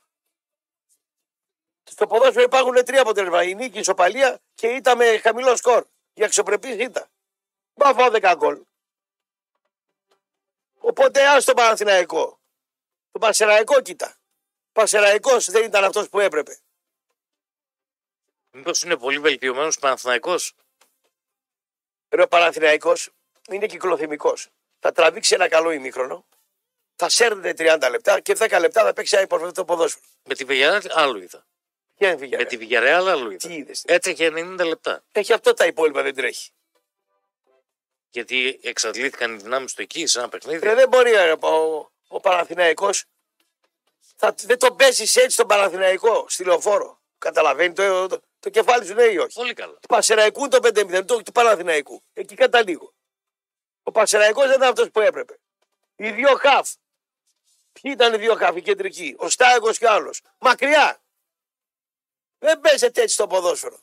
Στο 1.84 2.08
ποδόσφαιρο 2.08 2.44
υπάρχουν 2.44 2.74
τρία 2.86 3.02
αποτελέσματα. 3.02 3.44
Η 3.44 3.56
νίκη, 3.56 3.78
η 3.78 3.80
ισοπαλία 3.80 4.39
και 4.56 4.67
η 4.67 4.76
ήττα 4.76 4.96
με 4.96 5.17
χαμηλό 5.17 5.56
σκορ. 5.56 5.86
Για 6.13 6.26
αξιοπρεπής 6.26 6.76
ήττα. 6.76 7.08
Μπα 7.74 7.94
φάω 7.94 8.10
10 8.12 8.34
γκολ. 8.38 8.62
Οπότε 10.80 11.28
ας 11.28 11.46
το 11.46 11.54
Παναθηναϊκό. 11.54 12.39
Το 13.12 13.20
Πασεραϊκό 13.20 13.82
κοίτα. 13.82 14.15
Ο 14.67 14.72
Πασεραϊκός 14.72 15.52
δεν 15.52 15.63
ήταν 15.63 15.84
αυτός 15.84 16.10
που 16.10 16.20
έπρεπε. 16.20 16.60
Μήπως 18.52 18.82
είναι 18.84 18.98
πολύ 18.98 19.20
βελτιωμένος 19.20 19.80
Παναθηναϊκός; 19.80 20.54
Ρε 22.10 22.22
ο 22.22 22.28
Παναθηναϊκός 22.28 23.10
είναι 23.50 23.65
κυκλοθυμικός. 23.65 24.50
Θα 24.80 24.91
τραβήξει 24.91 25.34
ένα 25.34 25.48
καλό 25.48 25.72
ημίχρονο. 25.72 26.26
Θα 26.96 27.10
σέρνεται 27.10 27.78
30 27.78 27.89
λεπτά 27.89 28.20
και 28.20 28.36
10 28.38 28.60
λεπτά 28.60 28.84
θα 28.84 28.94
παίξει 28.94 29.15
ένα 29.15 29.24
υπορφωτικό 29.24 29.65
ποδόσφαιρο. 29.65 30.06
Με 30.24 30.36
τη 30.36 30.46
Villarreal 30.48 30.89
άλλο 30.91 31.17
είδα. 32.05 32.15
Και 32.15 32.17
δεν 32.17 32.17
φύγει. 32.17 32.35
Με 32.35 32.43
τη 32.43 32.57
Villarreal 32.61 33.07
άλλο 33.07 33.31
είδα. 33.31 33.47
Τι 33.47 33.53
είδες. 33.53 33.83
Έτρεχε 33.85 34.31
90 34.35 34.65
λεπτά. 34.65 35.03
Έχει 35.11 35.33
αυτό 35.33 35.53
τα 35.53 35.65
υπόλοιπα 35.65 36.01
δεν 36.01 36.15
τρέχει. 36.15 36.51
Γιατί 38.09 38.59
εξαντλήθηκαν 38.63 39.33
οι 39.33 39.37
δυνάμεις 39.37 39.73
του 39.73 39.81
εκεί 39.81 40.05
σε 40.05 40.19
ένα 40.19 40.29
παιχνίδι. 40.29 40.65
Ρε, 40.65 40.73
δεν 40.73 40.89
μπορεί 40.89 41.11
ρε, 41.11 41.31
ο, 41.31 41.91
ο 42.07 42.19
Παναθηναϊκός 42.19 43.05
θα, 44.15 44.35
δεν 44.37 44.59
τον 44.59 44.75
παίζεις 44.75 45.15
έτσι 45.15 45.29
στον 45.29 45.47
Παναθηναϊκό, 45.47 46.25
στη 46.29 46.43
λεωφόρο. 46.43 47.01
Καταλαβαίνει 47.17 47.73
το, 47.73 48.07
το, 48.07 48.21
το 48.39 48.49
κεφάλι 48.49 48.85
σου, 48.85 48.93
ναι 48.93 49.03
ή 49.03 49.17
όχι; 49.17 49.33
Πολύ 49.33 49.53
καλά. 49.53 49.73
Του 49.73 49.87
Πασεραϊκού 49.87 50.47
το 50.47 50.59
5-0, 50.61 51.05
το 51.05 51.23
του 51.23 51.31
Παναθηναϊκού. 51.31 52.03
Εκεί 52.13 52.35
καταλήγω. 52.35 52.93
Ο 53.83 53.91
Πασεραϊκός 53.91 54.45
δεν 54.47 54.55
ήταν 54.55 54.69
αυτός 54.69 54.89
που 54.91 54.99
έπρεπε. 54.99 55.39
Οι 55.95 56.11
δύο 56.11 56.35
χαφ. 56.35 56.69
Ποιοι 57.71 57.91
ήταν 57.95 58.13
οι 58.13 58.17
δύο 58.17 58.35
χαφ, 58.35 58.55
οι 58.55 58.61
κεντρικοί; 58.61 59.15
Ο 59.17 59.29
Στάγος 59.29 59.77
και 59.77 59.85
ο 59.85 59.91
άλλος. 59.91 60.21
Μακριά. 60.37 61.00
Δεν 62.43 62.60
παίζεται 62.60 63.01
έτσι 63.01 63.13
στο 63.13 63.27
ποδόσφαιρο. 63.27 63.80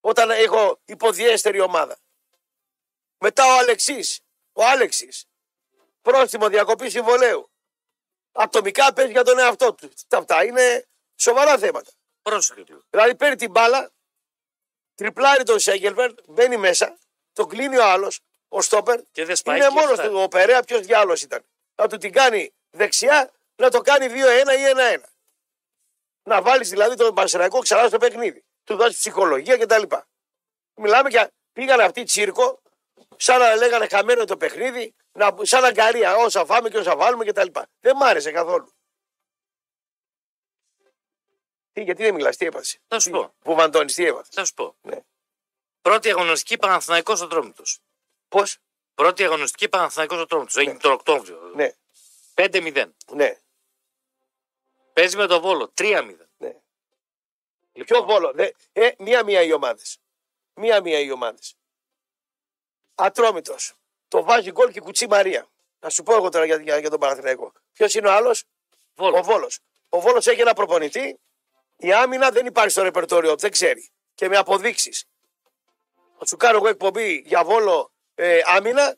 Όταν 0.00 0.30
έχω 0.30 0.80
υποδιέστερη 0.84 1.60
ομάδα. 1.60 1.98
Μετά 3.18 3.46
ο 3.54 3.58
Αλεξής. 3.58 4.20
Ο 4.52 4.64
Άλεξης. 4.64 5.24
Πρόστιμο 6.02 6.48
διακοπή 6.48 6.90
συμβολέου. 6.90 7.50
Ατομικά 8.32 8.92
παίζει 8.92 9.12
για 9.12 9.24
τον 9.24 9.38
εαυτό 9.38 9.74
του. 9.74 9.90
Αυτά 10.10 10.44
είναι 10.44 10.86
σοβαρά 11.16 11.58
θέματα. 11.58 11.90
Πρόσεχε 12.22 12.64
λίγο. 12.66 12.82
Δηλαδή 12.90 13.14
παίρνει 13.14 13.36
την 13.36 13.50
μπάλα, 13.50 13.90
τριπλάρει 14.94 15.44
τον 15.44 15.58
Σέγγελβερ, 15.58 16.10
μπαίνει 16.26 16.56
μέσα, 16.56 16.98
τον 17.32 17.48
κλείνει 17.48 17.76
ο 17.78 17.84
άλλος, 17.84 18.20
ο 18.48 18.60
Στόπερ. 18.62 19.00
Και 19.12 19.24
δεν 19.24 19.36
σπάει 19.36 19.56
Είναι 19.56 19.66
και 19.66 19.72
μόνος 19.72 19.98
αυτά. 19.98 20.08
του 20.08 20.18
ο 20.18 20.28
Περέα, 20.28 20.62
ποιος 20.62 20.80
διάλογος 20.80 21.22
ήταν. 21.22 21.44
Να 21.74 21.88
του 21.88 21.96
την 21.98 22.12
κάνει 22.12 22.54
δεξιά, 22.70 23.32
να 23.56 23.70
το 23.70 23.80
κάνει 23.80 24.06
2-1 24.08 24.54
ή 24.58 24.64
1-1. 24.64 25.11
Να 26.22 26.42
βάλεις 26.42 26.68
δηλαδή 26.68 26.96
τον 26.96 27.14
Πασεραϊκό 27.14 27.58
ξανά 27.58 27.88
στο 27.88 27.98
παιχνίδι. 27.98 28.44
Του 28.64 28.76
δώσεις 28.76 28.98
ψυχολογία 28.98 29.58
κτλ. 29.58 29.82
Μιλάμε 30.74 31.08
για. 31.08 31.30
Πήγαν 31.52 31.80
αυτοί 31.80 32.02
τσίρκο, 32.02 32.62
σαν 33.16 33.38
να 33.38 33.54
λέγανε 33.54 33.88
χαμένο 33.88 34.24
το 34.24 34.36
παιχνίδι, 34.36 34.94
να, 35.12 35.36
σαν 35.42 35.64
αγκαρία, 35.64 36.16
όσα 36.16 36.44
φάμε 36.44 36.68
και 36.68 36.78
όσα 36.78 36.96
βάλουμε 36.96 37.24
κτλ. 37.24 37.46
Δεν 37.80 37.96
μ' 37.96 38.02
άρεσε 38.02 38.30
καθόλου. 38.30 38.72
Τι, 41.72 41.82
γιατί 41.82 42.02
δεν 42.02 42.14
μιλάς, 42.14 42.36
τι 42.36 42.46
έπασε. 42.46 42.78
Θα 42.88 42.98
σου 43.00 43.10
πω. 43.10 43.34
Που 43.38 43.54
βαντώνεις, 43.54 43.94
τι 43.94 44.06
έπασε. 44.06 44.30
Θα 44.34 44.44
σου 44.44 44.54
πω. 44.54 44.76
Ναι. 44.80 45.00
Πρώτη 45.82 46.10
αγωνιστική 46.10 46.58
Παναθηναϊκός 46.58 47.18
στο 47.18 47.26
Τρόμητος. 47.26 47.80
Πώς, 48.28 48.58
Πρώτη 48.94 49.24
αγωνιστική 49.24 49.68
Παναθηναϊκός 49.68 50.16
στο 50.16 50.26
Τρόμητος. 50.26 50.56
Έγινε 50.56 50.78
τον 50.78 50.92
Οκτώβριο. 50.92 51.38
ναι, 51.54 51.72
5-0. 52.34 52.92
ναι, 53.12 53.40
Παίζει 54.92 55.16
με 55.16 55.26
τον 55.26 55.40
Βόλο. 55.40 55.72
3-0. 55.76 56.16
ναι. 56.36 56.54
Λοιπόν, 57.72 57.84
Ποιο 57.86 58.02
βόλο. 58.02 58.32
Δε, 58.34 58.50
ε, 58.72 58.90
μία-μία 58.98 59.42
οι 59.42 59.52
ομάδες. 59.52 59.98
Μία-μία 60.54 60.98
οι 60.98 61.10
ομάδες. 61.10 61.54
Ατρόμητος. 62.94 63.74
Το 64.08 64.22
βάζει 64.22 64.50
γκολ 64.50 64.72
και 64.72 64.80
κουτσί 64.80 65.06
Μαρία. 65.08 65.46
Θα 65.78 65.90
σου 65.90 66.02
πω 66.02 66.14
εγώ 66.14 66.28
τώρα 66.28 66.44
για, 66.44 66.56
για, 66.56 66.78
για 66.78 66.90
τον 66.90 66.98
Παναθηναϊκό. 67.00 67.52
Ποιος 67.72 67.94
είναι 67.94 68.08
ο 68.08 68.12
άλλος, 68.12 68.44
Βόλος. 68.94 69.20
ο 69.20 69.22
Βόλος. 69.22 69.58
Ο 69.88 70.00
Βόλος 70.00 70.26
έχει 70.26 70.40
ένα 70.40 70.52
προπονητή. 70.54 71.20
Η 71.76 71.92
άμυνα 71.92 72.30
δεν 72.30 72.46
υπάρχει 72.46 72.70
στο 72.70 72.82
ρεπερτόριο, 72.82 73.36
δεν 73.36 73.50
ξέρει. 73.50 73.90
Και 74.14 74.28
με 74.28 74.36
αποδείξεις. 74.36 75.04
Θα 76.18 76.26
σου 76.26 76.36
κάνω 76.36 76.56
εγώ 76.56 76.68
εκπομπή 76.68 77.22
για 77.26 77.44
Βόλο 77.44 77.92
ε, 78.14 78.40
άμυνα. 78.44 78.96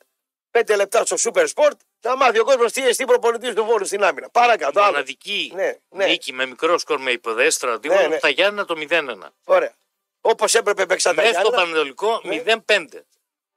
Πέντε 0.51 0.77
λεπτά 0.77 1.05
στο 1.05 1.17
Super 1.33 1.47
Sport. 1.55 1.77
Θα 2.07 2.17
μάθει 2.17 2.39
ο 2.39 2.45
κόσμος 2.45 2.73
τι 2.73 2.87
εστί 2.89 3.05
προπονητής 3.05 3.55
του 3.55 3.65
Βόλου 3.65 3.85
στην 3.87 4.05
άμυνα. 4.05 4.31
Παρακάτω. 4.31 4.81
άλλο. 4.81 4.91
Μοναδική 4.91 5.51
Ναι, 5.55 5.79
ναι. 5.89 6.07
νίκη 6.07 6.33
με 6.33 6.47
μικρό 6.47 6.79
σκορ 6.79 6.99
με 7.01 7.11
υποδέστρα 7.11 7.73
αντίπαλο 7.73 8.01
Ναι, 8.01 8.07
ναι. 8.07 8.19
τα 8.19 8.29
Γιάννα 8.29 8.65
το 8.65 8.75
0-1. 8.91 9.19
Ωραία. 9.45 9.75
Όπως 10.21 10.55
έπρεπε 10.55 10.87
παίξαν 10.87 11.15
τα 11.17 11.23
Μέσα 11.23 11.41
στο 11.41 11.49
Γιάννενα. 11.49 11.65
Πανετολικό 11.65 12.21
Ναι. 12.25 12.43
0-5. 12.67 12.87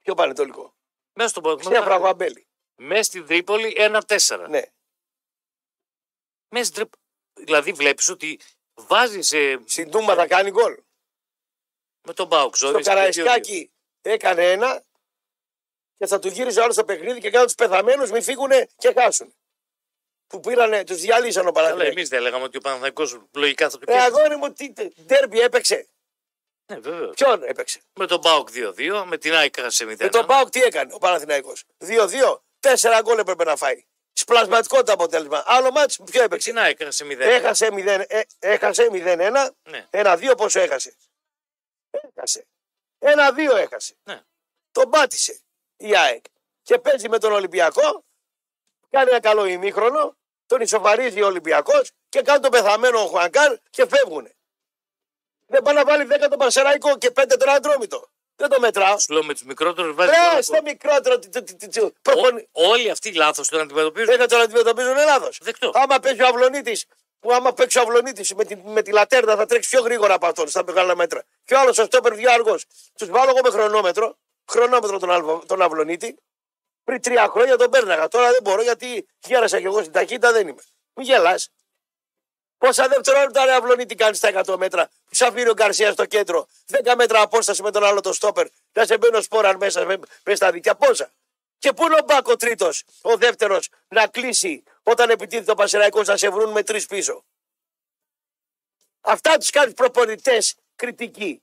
Πιο 0.02 0.14
πανετολικό; 0.14 0.74
Μέσα 1.12 1.28
στο 1.28 1.40
Ξέα 1.40 1.54
Πανετολικό. 1.56 1.84
φραγουαμπέλη. 1.84 2.46
Μέσα 2.74 3.02
στην 3.02 3.26
Τρίπολη 3.26 3.74
1-4. 3.78 4.46
Ναι. 4.48 4.62
Μέσα 6.48 6.64
στην 6.64 6.74
Τρίπολη. 6.74 7.02
Δηλαδή 7.44 7.72
βλέπεις 7.72 8.08
ότι 8.08 8.40
βάζει 8.74 9.38
ε, 9.38 9.56
Στην 9.64 9.90
Τούμπα 9.90 10.14
θα 10.14 10.26
κάνει 10.26 10.50
γκολ. 10.50 10.76
με 12.06 12.12
τον 12.14 12.26
Μπάουκ. 12.26 12.56
Στο 12.56 12.80
Καραϊσκάκι 12.80 13.72
έκανε 14.02 14.50
ένα 14.50 14.84
και 15.98 16.06
θα 16.06 16.18
του 16.18 16.28
γύριζε 16.28 16.60
άλλος 16.62 16.74
στο 16.74 16.84
παιχνίδι 16.84 17.20
και 17.20 17.30
κάνουν 17.30 17.46
τους 17.46 17.54
πεθαμένους 17.54 18.10
μην 18.10 18.22
φύγουν 18.22 18.50
και 18.76 18.92
χάσουν. 18.96 19.34
Που 20.26 20.40
πήρανε, 20.40 20.84
τους 20.84 21.00
διαλύσαν 21.00 21.42
ο 21.44 21.48
Αλλά 21.48 21.52
Παναθηναϊκός. 21.52 21.94
εμείς 21.96 22.08
δεν 22.08 22.20
λέγαμε 22.22 22.44
ότι 22.44 22.56
ο 22.56 22.60
Παναθηναϊκός 22.60 23.18
λογικά 23.34 23.70
θα 23.70 23.78
το 23.78 23.84
Ε, 23.88 23.92
κέρδισε. 23.92 24.06
αγόρι 24.20 24.36
μου, 24.36 24.52
τι 24.52 24.72
ντέρμπι 25.06 25.40
έπαιξε. 25.40 25.88
Ναι, 26.72 26.78
βέβαια. 26.78 27.08
Ποιον 27.10 27.42
έπαιξε; 27.42 27.80
Με 27.94 28.06
τον 28.06 28.18
Μπάουκ 28.20 28.48
2-2, 28.50 29.04
με 29.06 29.18
την 29.18 29.34
ΑΕΚ 29.34 29.54
σε 29.66 29.84
0. 29.84 29.96
Με 29.98 30.08
τον 30.08 30.26
Πάουκ 30.26 30.48
τι 30.50 30.62
έκανε 30.62 30.94
ο 30.94 30.98
Παναθηναϊκός; 30.98 31.64
2-2, 31.78 32.42
τέσσερα 32.60 33.00
γκολ 33.00 33.18
έπρεπε 33.18 33.44
να 33.44 33.56
φάει. 33.56 33.84
Σπλασματικό 34.12 34.82
το 34.82 34.92
αποτέλεσμα. 34.92 35.42
Άλλο 35.46 35.70
μάτς 35.70 35.96
ποιο 36.04 36.18
Με 36.20 36.24
έπαιξε. 36.24 36.48
την 36.50 36.58
ΑΕΚ 36.58 36.78
σε 36.92 37.04
0. 37.04 37.20
Έχασε 37.20 37.68
0, 37.72 38.04
ε, 38.08 38.22
έχασε 38.38 38.88
0-1, 38.92 39.50
Ναι. 39.62 39.86
1-2 39.90 40.34
πόσο 40.36 40.60
έχασε; 40.60 40.96
Έχασε. 41.90 42.46
1-2 42.98 43.56
έχασε. 43.56 43.96
Ναι. 44.04 44.20
Τον 44.72 44.90
πάτησε 44.90 45.40
η 45.78 45.96
ΑΕΚ. 45.96 46.24
Και 46.62 46.78
παίζει 46.78 47.08
με 47.08 47.18
τον 47.18 47.32
Ολυμπιακό, 47.32 48.04
κάνει 48.90 49.10
ένα 49.10 49.20
καλό 49.20 49.44
ημίχρονο, 49.44 50.16
τον 50.46 50.60
ισοφαρίζει 50.60 51.22
ο 51.22 51.26
Ολυμπιακός 51.26 51.90
και 52.08 52.22
κάνει 52.22 52.40
τον 52.40 52.50
πεθαμένο 52.50 52.98
ο 53.02 53.06
Χουανκάρ 53.06 53.56
και 53.70 53.86
φεύγουν. 53.86 54.28
Δεν 55.46 55.62
πάει 55.62 55.74
να 55.74 55.84
βάλει 55.84 56.04
10 56.04 56.28
τον 56.28 56.38
Πασεραϊκό 56.38 56.98
και 56.98 57.10
5 57.10 57.36
τον 57.38 57.48
Αντρόμητο. 57.48 58.08
Δεν 58.36 58.48
το 58.48 58.60
μετράω. 58.60 58.98
Σου 58.98 59.12
λέω 59.12 59.24
με 59.24 59.32
τους 59.32 59.42
μικρότερους 59.42 59.94
βάζει. 59.94 60.10
Ρε, 60.10 60.16
γκολ. 60.32 60.42
στο 60.42 60.58
μικρότερο. 60.64 61.18
τι- 61.18 61.28
τι- 61.28 61.42
τι- 61.42 61.54
τι- 61.56 61.68
τι- 61.68 61.90
προπονη- 62.02 62.48
Ο- 62.52 62.66
Όλοι 62.68 62.90
αυτοί 62.90 63.12
λάθος 63.12 63.48
τον 63.48 63.60
αντιμετωπίζουν. 63.60 64.16
Δεν 64.16 64.28
τον 64.28 64.40
αντιμετωπίζουν 64.40 64.94
λάθο. 64.96 65.28
Δεκτό. 65.40 65.70
Άμα 65.74 65.98
παίζει 65.98 66.22
ο 66.22 66.26
Αυλονίτης, 66.26 66.84
που 67.20 67.32
άμα 67.32 67.52
παίξει 67.52 67.78
ο 67.78 67.82
Αυλονίτης 67.82 68.34
με, 68.34 68.44
τη, 68.44 68.56
με 68.56 68.82
τη 68.82 68.92
λατέρνα 68.92 69.36
θα 69.36 69.46
τρέξει 69.46 69.68
πιο 69.68 69.80
γρήγορα 69.82 70.14
από 70.14 70.26
αυτόν 70.26 70.48
στα 70.48 70.64
μεγάλα 70.64 70.96
μέτρα. 70.96 71.24
Και 71.44 71.54
ο 71.54 71.58
άλλος 71.60 71.78
ο 71.78 71.84
στόπερ 71.84 72.14
πιο 72.14 72.32
αργό. 72.32 72.58
Τους 72.98 73.08
βάλω 73.08 73.30
εγώ 73.30 73.40
με 73.44 73.50
χρονόμετρο, 73.50 74.16
χρονόμετρο 74.50 74.98
τον, 74.98 75.10
Αλβο- 75.10 75.46
τον 75.46 75.62
Αυλονίτη. 75.62 76.18
Πριν 76.84 77.02
τρία 77.02 77.28
χρόνια 77.28 77.56
τον 77.56 77.70
πέρναγα. 77.70 78.08
Τώρα 78.08 78.30
δεν 78.30 78.38
μπορώ 78.42 78.62
γιατί 78.62 79.08
γέρασα 79.26 79.58
κι 79.58 79.64
εγώ 79.66 79.80
στην 79.80 79.92
ταχύτητα 79.92 80.32
δεν 80.32 80.48
είμαι. 80.48 80.62
Μην 80.94 81.06
γελάς. 81.06 81.48
Πόσα 82.58 82.88
δευτερόλεπτα 82.88 83.44
ρε 83.44 83.52
Αυλονίτη 83.52 83.94
κάνεις 83.94 84.16
στα 84.18 84.28
100 84.28 84.56
μέτρα. 84.56 84.86
Που 84.86 85.14
σε 85.14 85.26
αφήνει 85.26 85.48
ο 85.48 85.52
Γκαρσία 85.52 85.92
στο 85.92 86.06
κέντρο. 86.06 86.46
10 86.66 86.94
μέτρα 86.96 87.20
απόσταση 87.20 87.62
με 87.62 87.70
τον 87.70 87.84
άλλο 87.84 88.00
το 88.00 88.12
στόπερ. 88.12 88.46
Να 88.72 88.84
σε 88.86 88.98
μπαίνει 88.98 89.16
ο 89.16 89.22
σπόραν 89.22 89.56
μέσα 89.56 89.84
με, 89.84 89.98
με 90.24 90.34
στα 90.34 90.50
δίκια. 90.50 90.74
Πόσα. 90.74 91.12
Και 91.58 91.72
πού 91.72 91.84
είναι 91.84 91.94
ο 91.94 92.04
Μπάκο 92.04 92.36
τρίτος, 92.36 92.84
ο 93.02 93.16
δεύτερος, 93.16 93.68
να 93.88 94.06
κλείσει 94.06 94.62
όταν 94.82 95.10
επιτίθεται 95.10 95.50
ο 95.50 95.54
Πασεραϊκό 95.54 96.02
να 96.02 96.16
σε 96.16 96.28
βρουν 96.30 96.50
με 96.50 96.62
τρεις 96.62 96.86
πίσω. 96.86 97.24
Αυτά 99.00 99.38
τους 99.38 99.50
κάνεις 99.50 99.74
προπονητές 99.74 100.54
κριτική. 100.76 101.42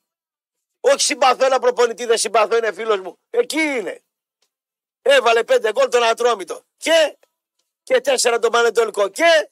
Όχι 0.87 0.99
συμπαθώ 0.99 1.45
ένα 1.45 1.59
προπονητή, 1.59 2.05
δεν 2.05 2.17
συμπαθώ, 2.17 2.57
είναι 2.57 2.73
φίλος 2.73 2.99
μου. 2.99 3.19
Εκεί 3.29 3.59
είναι. 3.59 4.03
Έβαλε 5.01 5.43
πέντε 5.43 5.71
γκολ 5.71 5.89
τον 5.89 6.03
Ατρόμητο. 6.03 6.63
Και, 6.77 7.17
και 7.83 8.01
τέσσερα 8.01 8.39
τον 8.39 8.51
Πανετολικό. 8.51 9.09
Και 9.09 9.49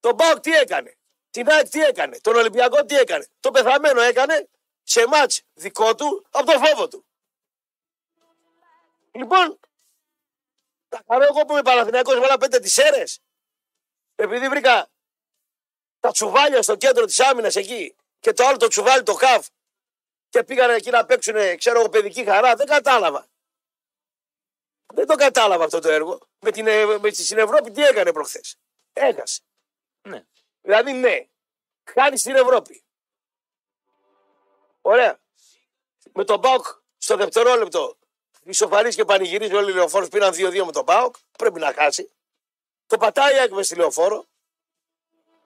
τον 0.00 0.14
Μπάουκ 0.14 0.40
τι 0.40 0.52
έκανε; 0.52 0.96
Την 1.30 1.50
ΑΕΚ 1.50 1.68
τι 1.68 1.80
έκανε; 1.80 2.20
Τον 2.20 2.36
Ολυμπιακό 2.36 2.84
τι 2.84 2.96
έκανε; 2.96 3.26
Το 3.40 3.50
πεθαμένο 3.50 4.00
έκανε 4.00 4.48
σε 4.82 5.06
μάτς 5.06 5.42
δικό 5.54 5.94
του 5.94 6.26
από 6.30 6.52
το 6.52 6.58
φόβο 6.58 6.88
του. 6.88 7.06
Λοιπόν, 9.12 9.60
τα 10.88 11.02
χαρώ 11.08 11.24
εγώ 11.24 11.44
που 11.44 11.52
είμαι 11.52 11.62
Παναθηναϊκός 11.62 12.18
βάλα 12.18 12.38
πέντε 12.38 12.58
τις 12.58 12.78
αίρες. 12.78 13.20
Επειδή 14.14 14.48
βρήκα 14.48 14.90
τα 16.00 16.10
τσουβάλια 16.10 16.62
στο 16.62 16.76
κέντρο 16.76 17.04
της 17.04 17.20
άμυνας 17.20 17.56
εκεί 17.56 17.96
και 18.20 18.32
το 18.32 18.46
άλλο 18.46 18.56
το 18.56 18.66
τσουβάλι 18.66 19.02
το 19.02 19.14
χαφ 19.14 19.46
και 20.32 20.44
πήγανε 20.44 20.74
εκεί 20.74 20.90
να 20.90 21.04
παίξουν, 21.04 21.56
ξέρω 21.56 21.78
εγώ, 21.80 21.88
παιδική 21.88 22.24
χαρά. 22.24 22.54
Δεν 22.54 22.66
κατάλαβα. 22.66 23.28
Δεν 24.94 25.06
το 25.06 25.14
κατάλαβα 25.14 25.64
αυτό 25.64 25.80
το 25.80 25.88
έργο. 25.88 26.18
Με 26.40 26.50
την, 26.50 26.66
ε, 26.66 26.98
με, 26.98 27.10
στην 27.10 27.38
Ευρώπη 27.38 27.70
τι 27.70 27.82
έκανε 27.82 28.12
προχθές. 28.12 28.56
Έχασε. 28.92 29.40
Ναι. 30.02 30.24
Δηλαδή 30.60 30.92
ναι, 30.92 31.28
χάνει 31.84 32.18
στην 32.18 32.34
Ευρώπη. 32.34 32.84
Ωραία. 34.80 35.20
Με 36.12 36.24
τον 36.24 36.38
Μπάουκ 36.38 36.66
στο 36.98 37.16
δευτερόλεπτο 37.16 37.98
ισοφαρίζει 38.42 38.96
και 38.96 39.04
πανηγυρίζει 39.04 39.54
όλοι 39.54 39.70
οι 39.70 39.74
λεωφόρους 39.74 40.08
πήραν 40.08 40.32
2-2 40.34 40.64
με 40.64 40.72
τον 40.72 40.84
Μπάουκ. 40.84 41.16
Πρέπει 41.38 41.58
να 41.58 41.72
χάσει. 41.72 42.12
Το 42.86 42.96
πατάει 42.96 43.34
έκμε 43.34 43.62
στη 43.62 43.74
λεωφόρο. 43.74 44.26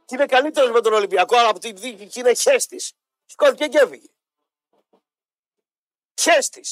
Και 0.05 0.15
είναι 0.15 0.27
καλύτερος 0.27 0.71
με 0.71 0.81
τον 0.81 0.93
Ολυμπιακό, 0.93 1.37
αλλά 1.37 1.49
από 1.49 1.59
τη 1.59 1.73
δίκη 1.73 2.07
και 2.07 2.21
είναι 2.21 2.35
χέστης. 2.35 2.93
Σηκώθηκε 3.27 3.67
και 3.67 3.79
έφυγε. 3.79 4.07
Χέστη. 6.21 6.65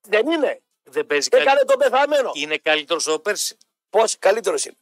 Δεν 0.00 0.26
είναι. 0.26 0.62
Δεν 0.82 1.06
παίζει 1.06 1.28
καλή... 1.28 1.42
Έκανε 1.42 1.64
τον 1.64 1.78
πεθαμένο. 1.78 2.30
Είναι 2.34 2.58
καλύτερος 2.58 3.06
ο 3.06 3.20
πέρσι. 3.20 3.56
Πώς 3.90 4.18
καλύτερος 4.18 4.64
είναι. 4.64 4.76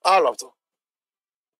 Άλλο 0.00 0.28
αυτό. 0.28 0.56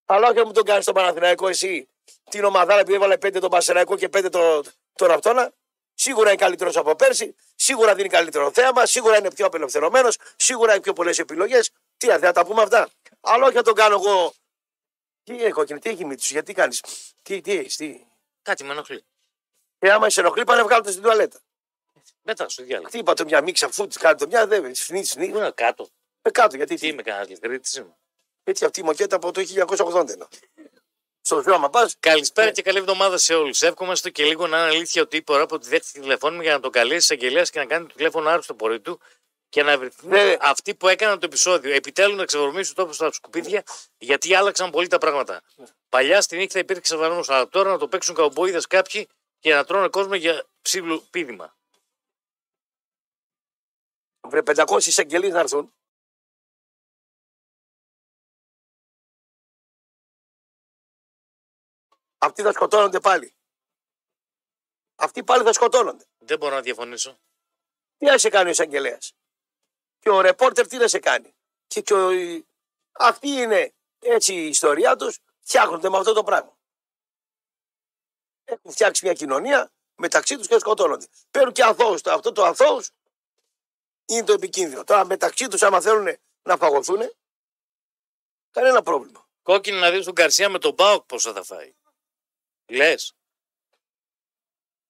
Αλλά 0.05 0.27
όχι 0.27 0.37
να 0.37 0.45
μου 0.45 0.51
τον 0.51 0.63
κάνεις 0.63 0.83
στον 0.83 0.95
Παναθηναϊκό 0.95 1.47
εσύ 1.47 1.87
την 2.29 2.43
ομαδάρα 2.43 2.79
επειδή 2.79 2.95
έβαλε 2.95 3.17
πέντε 3.17 3.39
τον 3.39 3.49
Πασεραϊκό 3.49 3.97
και 3.97 4.09
πέντε 4.09 4.29
τον, 4.29 4.65
τον 4.93 5.11
αυτόνα. 5.11 5.53
Σίγουρα 5.93 6.29
είναι 6.29 6.37
καλύτερος 6.37 6.77
από 6.77 6.95
πέρσι, 6.95 7.35
σίγουρα 7.55 7.95
δίνει 7.95 8.09
καλύτερο 8.09 8.51
θέαμα, 8.51 8.85
σίγουρα 8.85 9.17
είναι 9.17 9.31
πιο 9.33 9.45
απελευθερωμένος, 9.45 10.17
σίγουρα 10.35 10.71
έχει 10.71 10.81
πιο 10.81 10.93
πολλές 10.93 11.19
επιλογές. 11.19 11.71
Τι, 11.97 12.07
δεν 12.07 12.19
θα 12.19 12.31
τα 12.31 12.45
πούμε 12.45 12.61
αυτά. 12.61 12.89
Αλλά 13.21 13.45
όχι 13.45 13.55
να 13.55 13.63
τον 13.63 13.73
κάνω 13.73 13.95
εγώ. 13.95 14.33
Τι 15.23 15.43
έχω, 15.43 15.63
τι 15.63 15.89
έχει 15.89 16.05
μύτη 16.05 16.23
σου, 16.23 16.33
γιατί 16.33 16.53
κάνεις; 16.53 16.83
Τι, 17.21 17.41
τι 17.41 17.51
έχεις, 17.51 17.75
τι; 17.75 18.05
Κάτι 18.41 18.63
με 18.63 18.71
ενοχλεί. 18.71 19.03
Και 19.83 19.91
άμα 19.91 20.09
σε 20.09 20.19
ενοχλεί, 20.19 20.43
πάνε 20.43 20.63
βγάλω 20.63 20.83
το 20.83 20.89
στην 20.91 21.03
τουαλέτα. 21.03 21.39
Μετά 22.21 22.49
στο 22.49 22.63
διάλογο. 22.63 22.89
Τι 22.89 22.97
είπα 22.97 23.13
το 23.13 23.23
μια 23.23 23.41
μίξα, 23.41 23.65
αφού 23.65 23.87
τη 23.87 23.99
κάνει 23.99 24.17
το 24.17 24.27
μια, 24.27 24.47
δεν 24.47 24.75
σνί, 24.75 25.03
σνί. 25.03 25.29
Πού 25.29 25.37
είναι 25.37 25.51
κάτω. 25.55 25.87
Ε, 26.21 26.29
κάτω, 26.29 26.55
γιατί 26.55 26.75
Τι 26.75 26.79
τι. 26.81 26.87
είμαι 26.87 27.01
κανένας 27.01 27.27
λιγρήτη 27.29 27.79
είμαι. 27.79 27.95
Έτσι 28.43 28.65
αυτή 28.65 28.79
η 28.79 28.83
μοκέτα 28.83 29.15
από 29.15 29.31
το 29.31 29.41
1980 29.41 30.13
είναι. 30.13 30.27
Στο 31.21 31.41
ζώο, 31.41 31.53
άμα 31.53 31.69
πας, 31.69 31.95
Καλησπέρα 31.99 32.51
και 32.51 32.61
καλή 32.61 32.77
εβδομάδα 32.77 33.17
σε 33.17 33.33
όλους. 33.33 33.61
Εύχομαι 33.61 33.95
στο 33.95 34.09
και 34.09 34.23
λίγο 34.23 34.47
να 34.47 34.57
είναι 34.57 34.67
αλήθεια 34.75 35.01
ότι 35.01 35.17
είπε 35.17 35.31
ώρα 35.31 35.43
από 35.43 35.57
τη 35.57 35.67
δέχτηκε 35.69 35.99
τηλεφώνημα 35.99 36.43
για 36.43 36.53
να 36.53 36.59
τον 36.59 36.71
καλέσει 36.71 36.97
εισαγγελέα 36.97 37.43
και 37.43 37.59
να 37.59 37.65
κάνει 37.65 37.85
το 37.85 37.93
τηλέφωνο 37.95 38.29
άρρωστο 38.29 38.53
πορείο 38.53 38.81
του 38.81 38.99
και 39.49 39.63
να 39.63 39.77
βρεθούν 39.77 40.09
Ναι. 40.09 40.37
αυτοί 40.39 40.75
που 40.75 40.87
έκαναν 40.87 41.19
το 41.19 41.25
επεισόδιο. 41.25 41.73
Επιτέλους 41.73 42.17
να 42.17 42.25
ξεβορμήσουν 42.25 42.75
τόπος 42.75 42.95
στα 42.95 43.11
σκουπίδια 43.11 43.63
γιατί 43.97 44.35
άλλαξαν 44.35 44.69
πολύ 44.69 44.87
τα 44.87 44.97
πράγματα. 44.97 45.41
Παλιά 45.89 46.21
στη 46.21 46.37
νύχτα 46.37 46.59
υπήρχε 46.59 46.81
σεβαρμό, 46.85 47.23
αλλά 47.27 47.47
τώρα 47.47 47.71
να 47.71 47.77
το 47.77 47.87
παίξουν 47.87 48.15
καουμπόιδες 48.15 48.67
κάποιοι 48.67 49.07
και 49.43 49.53
να 49.53 49.63
τρώνε 49.65 49.89
κόσμο 49.89 50.15
για 50.15 50.47
ψήλου 50.61 51.07
πίδημα. 51.09 51.57
βρε 54.27 54.41
500 54.45 54.85
εισαγγελεί 54.85 55.29
να 55.29 55.39
έρθουν. 55.39 55.73
Αυτοί 62.17 62.41
θα 62.41 62.51
σκοτώνονται 62.51 62.99
πάλι. 62.99 63.35
Αυτοί 64.95 65.23
πάλι 65.23 65.43
θα 65.43 65.53
σκοτώνονται. 65.53 66.05
Δεν 66.17 66.37
μπορώ 66.37 66.55
να 66.55 66.61
διαφωνήσω. 66.61 67.19
Τι 67.97 68.05
να 68.05 68.17
σε 68.17 68.29
κάνει 68.29 68.47
ο 68.47 68.51
εισαγγελέας; 68.51 69.13
Και 69.99 70.09
ο 70.09 70.21
ρεπόρτερ 70.21 70.67
τι 70.67 70.77
να 70.77 70.87
σε 70.87 70.99
κάνει; 70.99 71.35
Και, 71.67 71.81
και 71.81 71.93
ο... 71.93 72.09
Αυτή 72.91 73.27
είναι 73.27 73.73
έτσι 73.99 74.33
η 74.33 74.47
ιστορία 74.47 74.95
τους. 74.95 75.19
Φτιάχνονται 75.39 75.89
με 75.89 75.97
αυτό 75.97 76.13
το 76.13 76.23
πράγμα. 76.23 76.52
Έχουν 78.53 78.71
φτιάξει 78.71 79.05
μια 79.05 79.13
κοινωνία 79.13 79.71
μεταξύ 79.95 80.37
τους 80.37 80.47
και 80.47 80.59
σκοτώνονται. 80.59 81.07
Παίρνουν 81.31 81.53
και 81.53 81.63
αθώους. 81.63 82.01
Αυτό 82.03 82.31
το 82.31 82.43
αθώου 82.43 82.81
είναι 84.05 84.23
το 84.23 84.33
επικίνδυνο. 84.33 84.83
Τώρα 84.83 85.05
μεταξύ 85.05 85.47
τους, 85.47 85.61
άμα 85.61 85.81
θέλουν 85.81 86.17
να 86.41 86.57
παγωθούν, 86.57 87.11
κανένα 88.51 88.83
πρόβλημα. 88.83 89.27
Κόκκινη 89.41 89.79
να 89.79 89.91
δει 89.91 90.03
τον 90.03 90.13
Καρσία 90.13 90.49
με 90.49 90.59
τον 90.59 90.73
Μπάουκ 90.73 91.05
πόσο 91.05 91.31
θα 91.31 91.43
φάει. 91.43 91.73
Λες. 92.65 93.13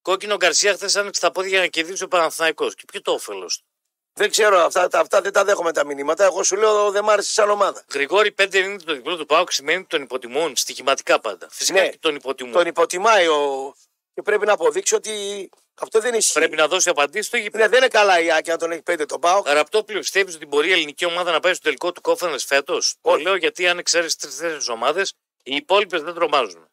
Κόκκινο 0.01 0.35
Γκαρσία 0.35 0.73
χθες 0.73 0.95
άνοιξε 0.95 1.21
τα 1.21 1.31
πόδια 1.31 1.49
για 1.49 1.59
να 1.59 1.67
κερδίσει 1.67 2.03
ο 2.03 2.07
Παναθηναϊκός. 2.07 2.75
Και 2.75 2.83
ποιο 2.85 3.01
το 3.01 3.11
όφελος 3.11 3.57
του. 3.57 3.72
Δεν 4.15 4.29
ξέρω, 4.29 4.57
αυτά, 4.57 4.87
τα- 4.87 4.99
αυτά 4.99 5.21
δεν 5.21 5.33
τα 5.33 5.43
δέχομαι 5.43 5.71
τα 5.71 5.85
μηνύματα. 5.85 6.23
Εγώ 6.23 6.43
σου 6.43 6.55
λέω 6.55 6.91
δεν 6.91 7.03
μ' 7.03 7.09
άρεσε 7.09 7.31
σαν 7.31 7.49
ομάδα. 7.49 7.85
Γρηγόρη 7.93 8.31
5-90 8.31 8.83
το 8.85 8.93
διπλό 8.93 9.17
του 9.17 9.25
Πάουκ 9.25 9.51
σημαίνει 9.51 9.77
ότι 9.79 9.87
τον 9.87 10.01
υποτιμούν 10.01 10.55
στοιχηματικά 10.55 11.19
πάντα. 11.19 11.47
Φυσικά 11.49 11.81
Ναι. 11.81 11.89
και 11.89 11.97
τον 11.97 12.15
υποτιμούν. 12.15 12.53
Τον 12.53 12.67
υποτιμάει 12.67 13.27
ο... 13.27 13.73
και 14.13 14.21
πρέπει 14.21 14.45
να 14.45 14.53
αποδείξει 14.53 14.95
ότι 14.95 15.49
αυτό 15.81 15.99
δεν 15.99 16.13
ισχύει. 16.13 16.33
Πρέπει 16.33 16.55
να 16.55 16.67
δώσει 16.67 16.89
απαντήσεις 16.89 17.27
στο 17.27 17.37
γήπεδο. 17.37 17.63
Ναι, 17.63 17.69
δεν 17.69 17.77
είναι 17.79 17.87
καλά 17.87 18.19
η 18.19 18.31
Άκη 18.31 18.49
να 18.49 18.57
τον 18.57 18.71
έχει 18.71 18.81
πέντε 18.81 19.05
τον 19.05 19.19
Πάο. 19.19 19.39
Γραπτό 19.39 19.83
πιστεύει 19.83 20.35
ότι 20.35 20.45
μπορεί 20.45 20.67
η 20.67 20.71
ελληνική 20.71 21.05
ομάδα 21.05 21.31
να 21.31 21.39
πάει 21.39 21.53
στο 21.53 21.63
τελικό 21.63 21.91
του 21.91 22.01
κόφανε 22.01 22.37
φέτος; 22.37 22.95
Το 23.01 23.11
Όχι. 23.11 23.23
λέω 23.23 23.35
γιατί 23.35 23.67
αν 23.67 23.77
εξαίρεσαι 23.77 24.17
τρει-τέσσερι 24.17 24.57
ομάδες, 24.69 25.13
οι 25.43 25.55
υπόλοιπες 25.55 26.01
δεν 26.01 26.13
τρομάζουν. 26.13 26.67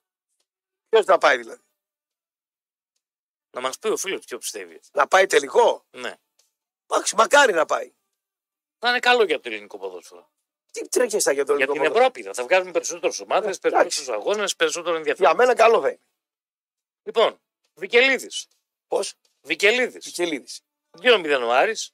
Ποιος 0.88 1.04
να 1.04 1.18
πάει 1.18 1.36
δηλαδή; 1.36 1.60
Να 3.50 3.60
μας 3.60 3.78
πει 3.78 3.88
ο 3.88 3.96
φίλος 3.96 4.24
ποιο 4.24 4.38
πιστεύει. 4.38 4.80
Να 4.92 5.06
πάει 5.06 5.26
τελικό; 5.26 5.84
Ναι. 5.90 6.14
Εντάξει, 6.92 7.14
μακάρι 7.16 7.52
να 7.52 7.64
πάει. 7.66 7.92
Θα 8.78 8.88
είναι 8.88 8.98
καλό 8.98 9.24
για 9.24 9.40
το 9.40 9.48
ελληνικό 9.48 9.78
ποδόσφαιρο. 9.78 10.30
Τι 10.72 10.88
τρέχεσαι 10.88 11.32
για 11.32 11.44
το 11.44 11.56
Για 11.56 11.64
ελληνικό 11.64 11.72
την 11.84 11.92
ποδόσφαιρο; 11.92 12.20
Ευρώπη 12.20 12.36
θα 12.36 12.42
βγάζουμε 12.44 12.70
περισσότερες 12.70 13.20
ομάδες, 13.20 13.58
περισσότερους 13.58 14.08
αγώνες, 14.08 14.56
περισσότερο 14.56 14.96
ενδιαφέρον. 14.96 15.30
Για 15.34 15.38
μένα 15.44 15.54
καλό 15.54 15.80
θα 15.80 15.88
είναι. 15.88 16.00
Λοιπόν, 17.02 17.40
Βικελίδης. 17.74 18.46
Πώς, 18.88 19.14
Βικελίδης. 19.40 20.04
Βικελίδης. 20.04 20.60
2-0 20.90 21.42
ο 21.42 21.52
Άρης. 21.52 21.92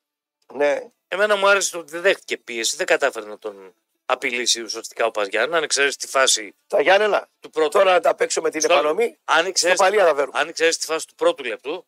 Ναι, 0.55 0.91
Εμένα 1.09 1.37
μου 1.37 1.49
άρεσε 1.49 1.71
το 1.71 1.79
ότι 1.79 1.91
δεν 1.91 2.01
δέχτηκε 2.03 2.37
πίεση, 2.39 2.77
δεν 2.77 2.87
κατάφερε 2.87 3.27
να 3.27 3.39
τον 3.39 3.75
απειλήσει 4.07 4.61
ουσιαστικά 4.63 5.07
ο 5.07 5.11
Παζιάννα. 5.11 5.57
Αν 5.57 5.63
εξαιρέσει 5.63 5.99
τη 5.99 6.07
φάση 6.07 6.55
τα 6.67 6.81
Γιάννενα. 6.83 7.29
του 7.41 7.51
πρώτου. 7.51 7.79
Τώρα 7.79 7.93
να 7.93 8.01
τα 8.01 8.15
παίξω 8.15 8.41
με 8.41 8.51
την 8.51 8.61
Στο- 8.61 8.73
επανομή. 8.73 9.19
αν 9.25 9.39
Στο 9.39 9.49
εξαιρέσει 9.49 9.79
παλιά 9.79 10.05
θα 10.07 10.15
φέρουμε. 10.15 10.39
αν 10.39 10.49
εξαιρέσει 10.49 10.79
τη 10.79 10.87
φάση 10.87 11.07
του 11.07 11.15
πρώτου 11.15 11.45
λεπτού, 11.45 11.87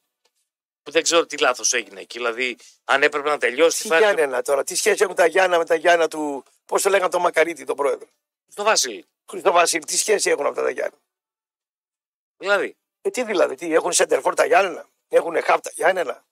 που 0.83 0.91
δεν 0.91 1.03
ξέρω 1.03 1.27
τι 1.27 1.39
λάθος 1.39 1.73
έγινε 1.73 2.01
εκεί. 2.01 2.19
Δηλαδή, 2.19 2.57
αν 2.85 3.03
έπρεπε 3.03 3.29
να 3.29 3.39
τελειώσει 3.39 3.77
Τι 3.77 3.83
τη 3.83 3.89
φάση. 3.89 4.03
Γιάννενα 4.03 4.43
τώρα, 4.43 4.65
τι 4.65 4.75
σχέση 4.77 5.03
έχουν 5.03 5.15
τα 5.15 5.27
Γιάννα 5.27 5.59
με 5.59 5.65
τα 5.65 5.75
Γιάννα 5.75 6.09
του. 6.09 6.45
Πώς 6.67 6.83
το 6.83 6.89
λέγανε 6.89 7.11
τον 7.11 7.21
Μακαρίτη, 7.21 7.65
τον 7.65 7.77
πρόεδρο; 7.77 8.09
Στο 8.49 8.63
Βασίλη. 8.63 9.07
Χριστό 9.31 9.53
Βασίλη, 9.53 9.85
τι 9.85 9.97
σχέση 9.97 10.31
έχουν 10.31 10.47
αυτά 10.47 10.63
τα 10.63 10.71
Γιάννα; 10.71 10.99
Δηλαδή, 12.37 12.77
Ε, 13.01 13.11
τι 13.11 13.25
δηλαδή, 13.25 13.55
τι 13.55 13.75
έχουν 13.75 13.93
σέντερφορ 13.93 14.35
τα 14.35 14.45
Γιάννενα, 14.47 14.89
έχουν 15.09 15.43
χάπ 15.43 15.61
τα 15.61 15.71
Γιάννενα; 15.75 16.25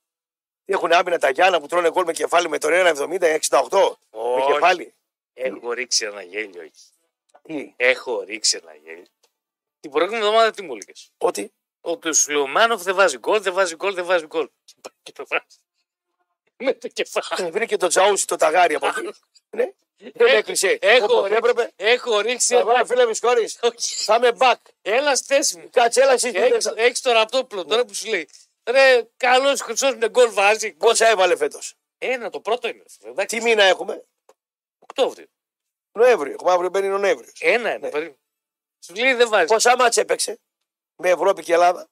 Τι 0.65 0.73
έχουν 0.73 0.93
άμυνα 0.93 1.19
τα 1.19 1.31
Γιάννα 1.31 1.61
που 1.61 1.67
τρώνε 1.67 1.91
γκολ 1.91 2.05
με 2.05 2.13
κεφάλι 2.13 2.49
με 2.49 2.59
τον 2.59 2.71
1,70-68. 2.73 3.97
Με 4.11 4.19
Όχι. 4.21 4.53
κεφάλι; 4.53 4.95
έχω 5.33 5.73
ρίξει 5.73 6.05
ένα 6.05 6.23
γέλιο 6.23 6.63
εκεί. 6.63 6.85
Τι, 7.43 7.73
Έχω 7.77 8.21
ρίξει 8.23 8.59
ένα 8.63 8.75
γέλιο. 8.75 9.05
Την 9.81 9.91
προηγούμενη 9.91 10.25
εβδομάδα 10.25 10.51
τι 10.51 10.63
μου 10.63 10.73
έλεγες; 10.73 11.13
ότι 11.19 11.41
Ότι; 11.41 11.55
Ο 11.91 12.13
Σουλεωμάνοφ 12.13 12.83
δεν 12.83 12.95
βάζει 12.95 13.19
γκολ, 13.19 13.41
δεν 13.43 13.53
βάζει 13.53 13.75
γκολ, 13.77 13.95
δεν 13.95 14.05
βάζει 14.05 14.27
γκολ. 14.27 14.49
Και 15.03 15.13
το 15.13 15.27
βάζει. 15.29 15.45
Με 16.57 16.73
το 16.75 16.89
κεφάλι. 16.89 17.47
ε, 17.49 17.51
βρήκε 17.51 17.77
το 17.77 17.87
Τζαούσι 17.87 18.27
το 18.27 18.37
ταγάρι 18.37 18.75
από 18.75 18.87
εκεί. 18.87 19.01
ναι. 19.51 19.73
Δεν 19.99 20.27
Έχω- 20.27 20.37
έκλεισε. 20.37 20.79
έχω 20.81 21.05
Όπως 21.05 21.23
ρίξει- 21.29 21.37
έπρεπε. 21.37 21.73
Έχω 21.77 22.21
ρίξει 22.21 22.55
Θα 22.55 22.65
βάλω, 22.65 22.77
ένα. 22.79 22.87
φίλε 22.87 23.07
Μισκόρης. 23.07 23.59
Όχι. 23.63 24.05
Θα 24.05 24.15
είμαι 24.15 24.31
back. 24.39 24.55
Έλα 24.83 25.17
στη 25.17 25.35
θέση 25.35 25.59
μου. 25.59 25.69
Κάτσε, 25.71 26.01
έλα 26.01 26.13
εσύ. 26.13 26.31
Έχεις, 26.35 26.67
έχεις 26.67 27.01
το 27.01 27.13
ραπτόπουλο 27.13 27.65
τώρα 27.65 27.85
που 27.85 27.95
σου 27.95 28.09
λέει. 28.09 28.29
Ρε, 28.71 29.03
καλός 29.17 29.61
χρυσός 29.61 29.97
με 29.97 30.09
γκολ 30.09 30.31
βάζει. 30.33 30.73
Πόσα 30.73 31.09
έβαλε 31.09 31.37
φέτος; 31.37 31.75
Ένα, 31.99 32.31
το 32.31 32.41
πρώτο 32.41 32.69
είναι. 32.69 32.83
Εντάξει, 33.05 33.37
Τι 33.37 33.43
μήνα 33.43 33.63
έχουμε; 33.63 34.05
Οκτώβριο. 34.79 35.27
Νοέμβριο. 35.93 36.33
Έχουμε 36.33 36.51
αύριο 36.53 36.69
μπαίνει 36.71 36.89
ο 36.89 36.99
Νοέμβριος. 36.99 37.39
Ένα, 37.41 37.69
ένα. 37.69 37.79
Ναι. 37.79 37.89
περίμενε. 37.91 38.19
Σου 38.85 38.95
λέει 38.95 39.15
δεν 39.15 39.29
βάζει. 39.29 39.47
Πόσα 39.47 39.77
μάτς 39.77 39.97
έπαιξε; 39.97 40.41
Με 40.97 41.11
Ευρώπη 41.11 41.43
και 41.43 41.53
Ελλάδα. 41.53 41.89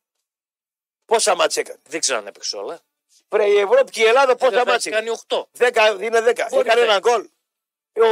Πόσα 1.04 1.34
μάτς 1.34 1.56
έκανε; 1.56 1.80
Δεν 1.88 2.00
ξέρω 2.00 2.18
αν 2.18 2.26
έπαιξε 2.26 2.56
όλα. 2.56 2.80
Βρε, 3.28 3.46
η 3.46 3.58
Ευρώπη 3.58 3.90
και 3.90 4.00
η 4.02 4.04
Ελλάδα 4.04 4.36
πόσα 4.36 4.50
Δεν 4.50 4.58
θα 4.64 4.70
μάτς 4.70 4.86
έχει 4.86 4.94
έκανε; 4.96 5.06
κάνει 5.10 5.18
8. 5.28 5.44
Δέκα, 5.52 5.88
είναι 6.04 6.20
δέκα. 6.20 6.46
Μπορεί 6.50 6.68
Έκανε 6.68 6.80
να 6.80 6.86
ένα 6.92 6.98
γκολ. 6.98 7.28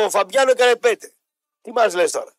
Ο 0.04 0.10
Φαμπιάνο 0.10 0.50
έκανε 0.50 0.76
πέντε. 0.76 1.12
Τι 1.62 1.72
μα 1.72 1.94
λες 1.94 2.10
τώρα; 2.10 2.32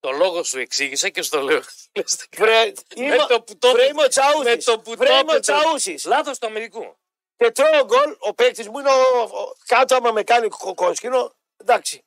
Το 0.00 0.10
λόγο 0.10 0.42
σου 0.42 0.58
εξήγησα 0.58 1.08
και 1.08 1.22
στο 1.22 1.40
λέω. 1.40 1.62
Λες, 1.94 2.26
Βρε, 2.36 2.72
είμαι, 2.94 3.16
το 3.16 3.42
που 3.42 3.58
το 3.58 3.70
βρε, 3.70 3.76
έπαιζε. 3.82 3.90
είμαι 3.90 4.02
ο 4.02 4.08
Τσαούσης. 4.08 4.44
Με 4.44 4.56
το 4.56 4.80
που 4.80 4.94
Βρε, 4.96 5.06
το 5.08 5.12
είμαι 5.12 5.32
ο 5.32 5.34
έπαιζε. 5.34 5.40
Τσαούσης. 5.40 6.04
Λάθος 6.04 6.38
του 6.38 6.46
Αμερικού. 6.46 6.96
Και 7.36 7.50
τρώω 7.50 7.84
γκολ, 7.84 8.16
ο 8.18 8.34
παίκτης 8.34 8.68
μου 8.68 8.78
είναι 8.78 8.90
ο, 8.90 9.20
ο- 9.22 9.56
κάτω 9.66 9.94
άμα 9.96 10.12
με 10.12 10.22
κάνει 10.22 10.48
κο- 10.48 10.74
κόσκινο. 10.74 11.34
Εντάξει. 11.56 12.04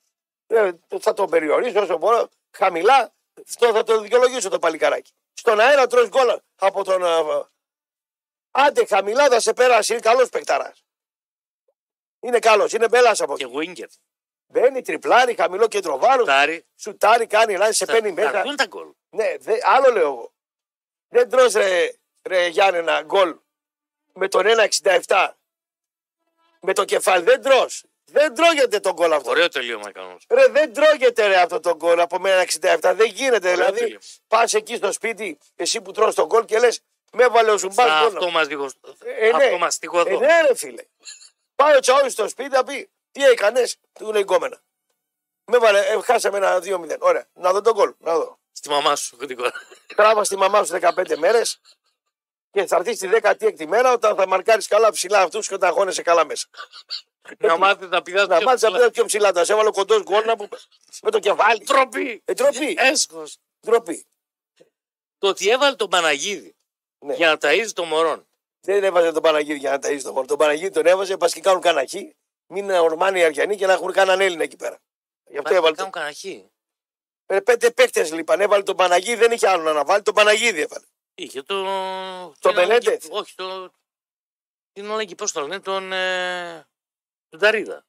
Ε, 0.48 0.72
θα 1.00 1.13
τον 1.13 1.30
περιορίσω 1.30 1.82
όσο 1.82 1.98
μπορώ. 1.98 2.30
Χαμηλά. 2.58 3.13
Αυτό 3.47 3.71
θα 3.73 3.84
το 3.84 4.02
δικαιολογήσω 4.02 4.49
το 4.49 4.60
παλικάράκι. 4.60 5.12
Στον 5.34 5.60
αέρα 5.60 5.88
τρως 5.88 6.08
γκολ 6.10 6.39
από 6.56 6.84
τον. 6.84 7.04
ε, 7.04 7.45
Άντε 8.52 8.86
χαμηλά 8.86 9.28
θα 9.30 9.39
σε 9.39 9.54
περάσει. 9.54 9.91
Είναι 9.93 10.02
καλός 10.02 10.30
παικταρά. 10.30 10.73
Είναι 12.19 12.39
καλός. 12.39 12.73
Είναι 12.73 12.88
μπέλας 12.89 13.21
από 13.21 13.38
Και 13.38 13.43
εκεί. 13.43 13.73
Winger. 13.78 13.88
Μπαίνει 14.47 14.82
τριπλάρι, 14.82 15.36
χαμηλό 15.36 15.67
κέντρο 15.67 15.97
βάρου. 15.97 16.23
Τάρι. 16.23 16.65
Σουτάρι, 16.75 17.28
κάνει 17.28 17.56
λάθη, 17.58 17.73
σε 17.73 17.86
παίρνει 17.86 18.10
Θα 18.10 18.13
μέσα. 18.13 18.38
έρθουν 18.38 18.56
τα 18.56 18.65
γκολ. 18.65 18.91
Ναι, 19.10 19.36
δε, 19.39 19.58
άλλο 19.63 19.91
λέω 19.91 20.02
εγώ. 20.12 20.34
Δεν 21.08 21.30
τρως 21.30 21.54
ρε, 21.54 21.91
ρε 22.21 22.47
Γιάννενα 22.47 23.02
γκολ 23.02 23.38
με 24.13 24.28
τον 24.28 24.45
1,67 25.06 25.30
με 26.62 26.73
το 26.73 26.86
κεφάλι. 26.86 27.23
Δεν 27.23 27.41
τρως. 27.41 27.84
Δεν 28.12 28.34
τρώγεται 28.36 28.80
τον 28.80 28.93
γκολ 28.93 29.13
αυτό. 29.13 29.30
Ωραίο 29.30 29.48
τελείωμα 29.48 29.86
έκανε. 29.90 30.06
όμως. 30.08 30.25
Ρε, 30.29 30.48
δεν 30.48 30.73
τρώγεται 30.73 31.27
ρε 31.27 31.36
αυτό 31.42 31.60
το 31.60 31.75
γκολ 31.75 32.00
από 32.00 32.19
μένα 32.19 32.42
67. 32.62 32.94
Δεν 32.96 33.08
γίνεται. 33.08 33.48
Ωραίο 33.52 33.56
δηλαδή, 33.56 33.79
τελείωμα. 33.79 34.00
πας 34.27 34.54
εκεί 34.54 34.75
στο 34.75 34.92
σπίτι, 34.92 35.38
εσύ 35.56 35.81
που 35.81 35.92
τρως 35.92 36.15
τον 36.15 36.25
γκολ 36.25 36.46
και 36.46 36.60
λες, 36.60 36.81
με 37.12 37.23
έβαλε 37.23 37.52
ο 37.52 37.58
Ζουμπάς 37.58 37.75
Θα 37.88 38.00
γκολ. 38.04 38.15
αυτό 38.15 38.29
μας 38.29 38.48
δίγω. 38.48 38.69
Ε, 39.19 39.29
ναι. 39.29 39.44
Αυτό 39.44 39.58
μας 39.58 39.75
Ε, 39.75 39.79
τυχοδό. 39.79 40.19
ναι, 40.19 40.42
ρε 40.48 40.56
φίλε. 40.56 40.83
Πάει 41.56 41.75
ο 41.75 41.79
Τσαόης 41.79 42.13
στο 42.13 42.27
σπίτι 42.29 42.50
να 42.50 42.63
πει, 42.63 42.90
τι 43.12 43.23
έκανες, 43.23 43.77
του 43.94 44.12
λέει 44.12 44.21
γκόμενα. 44.21 44.62
Με 45.46 45.56
έβαλε, 45.56 45.79
ε, 45.79 46.02
χάσαμε 46.02 46.38
ένα 46.38 46.60
2-0. 46.60 46.96
Ωραία, 47.00 47.27
να 47.33 47.52
δω 47.52 47.62
τον 47.62 47.73
γκολ. 47.73 47.94
Να 47.98 48.15
δω. 48.15 48.40
Στη 48.52 48.69
μαμά 48.69 48.96
σου. 48.96 49.17
γρήγορα. 49.21 49.52
Τράβα 49.96 50.23
στη 50.23 50.38
μαμά 50.38 50.63
σου 50.63 50.73
15 50.81 51.15
μέρες 51.17 51.62
και 52.52 52.65
θα 52.65 52.75
έρθεις 52.75 52.98
τη 53.00 53.10
16η 53.21 53.65
μέρα 53.65 53.92
όταν 53.94 54.15
θα 54.15 54.27
μαρκάρεις 54.27 54.67
καλά 54.67 54.92
ψηλά 54.92 55.21
αυτούς 55.21 55.48
και 55.48 55.54
όταν 55.54 55.69
αγώνεσαι 55.69 56.02
καλά 56.02 56.25
μέσα. 56.25 56.48
Να 57.38 57.58
μάθεις 57.58 57.88
να 57.90 58.02
πηδάς 58.02 58.27
Να 58.27 58.38
πιο 58.38 58.46
μάθεις 58.46 58.62
ψηλά. 58.63 58.80
να 58.80 58.92
πιο 58.92 59.06
ψηλά. 59.06 59.32
Τα 59.32 59.44
σε 59.46 59.54
έβαλε 59.54 59.69
κοντός 59.71 60.04
γκολ 60.04 60.25
να 60.25 60.36
που 60.36 60.48
με 61.02 61.12
το 61.12 61.19
κεφάλι. 61.19 61.63
Τροπή. 61.63 62.21
Ε, 62.25 62.34
ντροπή. 62.34 62.75
Έσχος. 62.77 63.38
ντροπή. 63.65 64.06
Το 65.17 65.27
ότι 65.27 65.50
έβαλε 65.50 65.75
τον 65.75 65.90
Παναγίδη 65.90 66.56
Ναι. 67.00 67.13
για 67.13 67.27
να 67.30 67.38
ταΐζει 67.42 67.71
το 67.73 67.84
μωρόν. 67.84 68.27
Δεν 68.62 68.84
έβαζε 68.84 69.12
τον 69.12 69.21
Παναγίδη 69.21 69.60
για 69.60 69.69
να 69.71 69.77
ταΐζει 69.77 70.02
τον 70.02 70.13
μόνο. 70.13 70.25
Τον 70.25 70.38
Παναγίδη 70.38 70.71
τον 70.71 70.86
έβαζε, 70.86 71.17
πας 71.17 71.34
και 71.34 71.42
κάνουν 71.42 71.62
καναχή. 71.62 72.15
Μην 72.48 72.63
είναι 72.63 72.80
ορμάνοι 72.80 73.19
οι 73.19 73.23
Αριανοί 73.23 73.56
και 73.56 73.65
να 73.65 73.73
έχουν 73.73 73.92
κανέναν 73.92 74.21
Έλληνα 74.21 74.44
εκεί 74.44 74.56
πέρα. 74.56 74.80
Γι' 75.25 75.38
αυτό 75.38 75.42
Πάει 75.44 75.52
να 75.54 75.58
έβαλε. 75.60 75.75
κάνουν 75.75 75.92
καναχή. 75.92 76.52
τον- 77.25 77.44
Πέντε 77.44 77.71
παίκτες 77.71 78.12
λείπαν. 78.13 78.42
Έβαλε 78.42 78.63
τον 78.63 78.75
Παναγίδη, 78.75 79.15
δεν 79.15 79.32
είχε 79.32 79.48
άλλο 79.48 79.73
να 79.73 79.84
βάλει. 79.86 80.02
Τον 80.04 80.13
Παναγίδη 80.13 80.62
έβαλε. 80.62 80.86
Είχε 81.15 81.42
το. 81.42 81.63
Το 82.40 82.50
την 82.50 82.60
αλλαγή- 82.60 82.67
Μενέντεθ. 82.86 83.08
Όχι, 83.12 83.36
το. 83.36 83.71
Την 84.73 84.92
αλλαγή, 84.92 85.15
πώς 85.15 85.32
το 85.32 85.42
λένε, 85.42 85.60
τον. 85.60 85.92
Ε, 85.94 86.67
τον 87.30 87.40
Ταρίδα. 87.40 87.86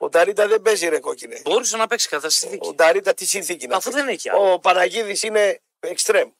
Ο 0.00 0.08
Ταρίτα 0.08 0.46
δεν 0.48 0.62
παίζει 0.62 0.88
ρε 0.88 1.00
κόκκινε. 1.00 1.40
Μπορούσε 1.44 1.76
να 1.76 1.86
παίξει 1.86 2.08
κατά 2.08 2.28
συνθήκη. 2.30 2.68
Ο 2.68 2.74
Ταρίτα 2.74 3.14
τι 3.14 3.26
συνθήκη 3.26 3.66
να 3.66 3.76
Αφού 3.76 3.90
παίξει. 3.90 4.04
δεν 4.04 4.14
έχει 4.14 4.28
άλλο. 4.30 4.52
Ο 4.52 4.58
Παναγίδης 4.58 5.22
είναι 5.22 5.60
εξτρέμ. 5.80 6.30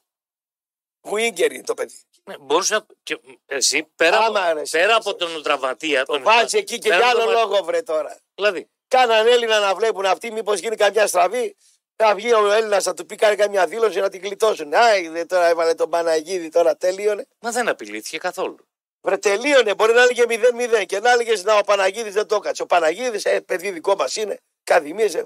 Γουίγκερ 1.07 1.51
είναι 1.51 1.63
το 1.63 1.73
παιδί. 1.73 1.99
Ναι, 2.23 2.37
μπορούσε 2.37 2.73
να. 2.73 2.85
Και, 3.03 3.19
εσύ 3.45 3.83
πέρα, 3.95 4.17
Άμα, 4.17 4.39
από, 4.45 4.53
ρε, 4.53 4.61
εσύ, 4.61 4.71
πέρα 4.77 4.95
εσύ. 4.95 4.95
από 5.09 5.15
τον 5.15 5.43
τραυματία. 5.43 6.05
Το 6.05 6.13
τον 6.13 6.23
βάζει 6.23 6.57
εκεί 6.57 6.77
και 6.77 6.89
πέρα 6.89 7.01
για 7.01 7.11
από 7.11 7.21
άλλο 7.21 7.31
τον- 7.31 7.39
λόγο 7.51 7.63
βρε 7.63 7.81
τώρα. 7.81 8.19
Δηλαδή, 8.35 8.69
Κάναν 8.87 9.27
Έλληνα 9.27 9.59
να 9.59 9.75
βλέπουν 9.75 10.05
αυτοί, 10.05 10.31
μήπως 10.31 10.59
γίνει 10.59 10.75
καμιά 10.75 11.07
στραβή. 11.07 11.55
Θα 11.95 12.15
βγει 12.15 12.33
ο 12.33 12.51
Έλληνας, 12.51 12.83
θα 12.83 12.93
του 12.93 13.05
πει 13.05 13.15
κάνει 13.15 13.35
καμιά 13.35 13.67
δήλωση 13.67 13.99
να 13.99 14.09
την 14.09 14.21
γλιτώσουν. 14.21 14.73
Άι, 14.73 15.25
τώρα 15.25 15.47
έβαλε 15.47 15.73
τον 15.73 15.89
Παναγίδη, 15.89 16.49
τώρα 16.49 16.77
τελείωνε. 16.77 17.27
μα 17.39 17.51
δεν 17.51 17.67
απειλήθηκε 17.69 18.17
καθόλου. 18.17 18.68
Βρε 19.01 19.17
τελείωνε, 19.17 19.75
μπορεί 19.75 19.93
να 19.93 20.01
έλεγε 20.01 20.23
0-0 20.27 20.85
και 20.85 20.99
να 20.99 21.11
έλεγες 21.11 21.43
να 21.43 21.57
ο 21.57 21.63
Παναγίδης 21.63 22.13
δεν 22.13 22.27
το 22.27 22.35
έκατσε. 22.35 22.61
Ο 22.61 22.65
Παναγίδης, 22.65 23.25
ε, 23.25 23.41
παιδί 23.41 23.71
δικό 23.71 23.95
μας 23.95 24.15
είναι, 24.15 24.39
καδημίες. 24.63 25.25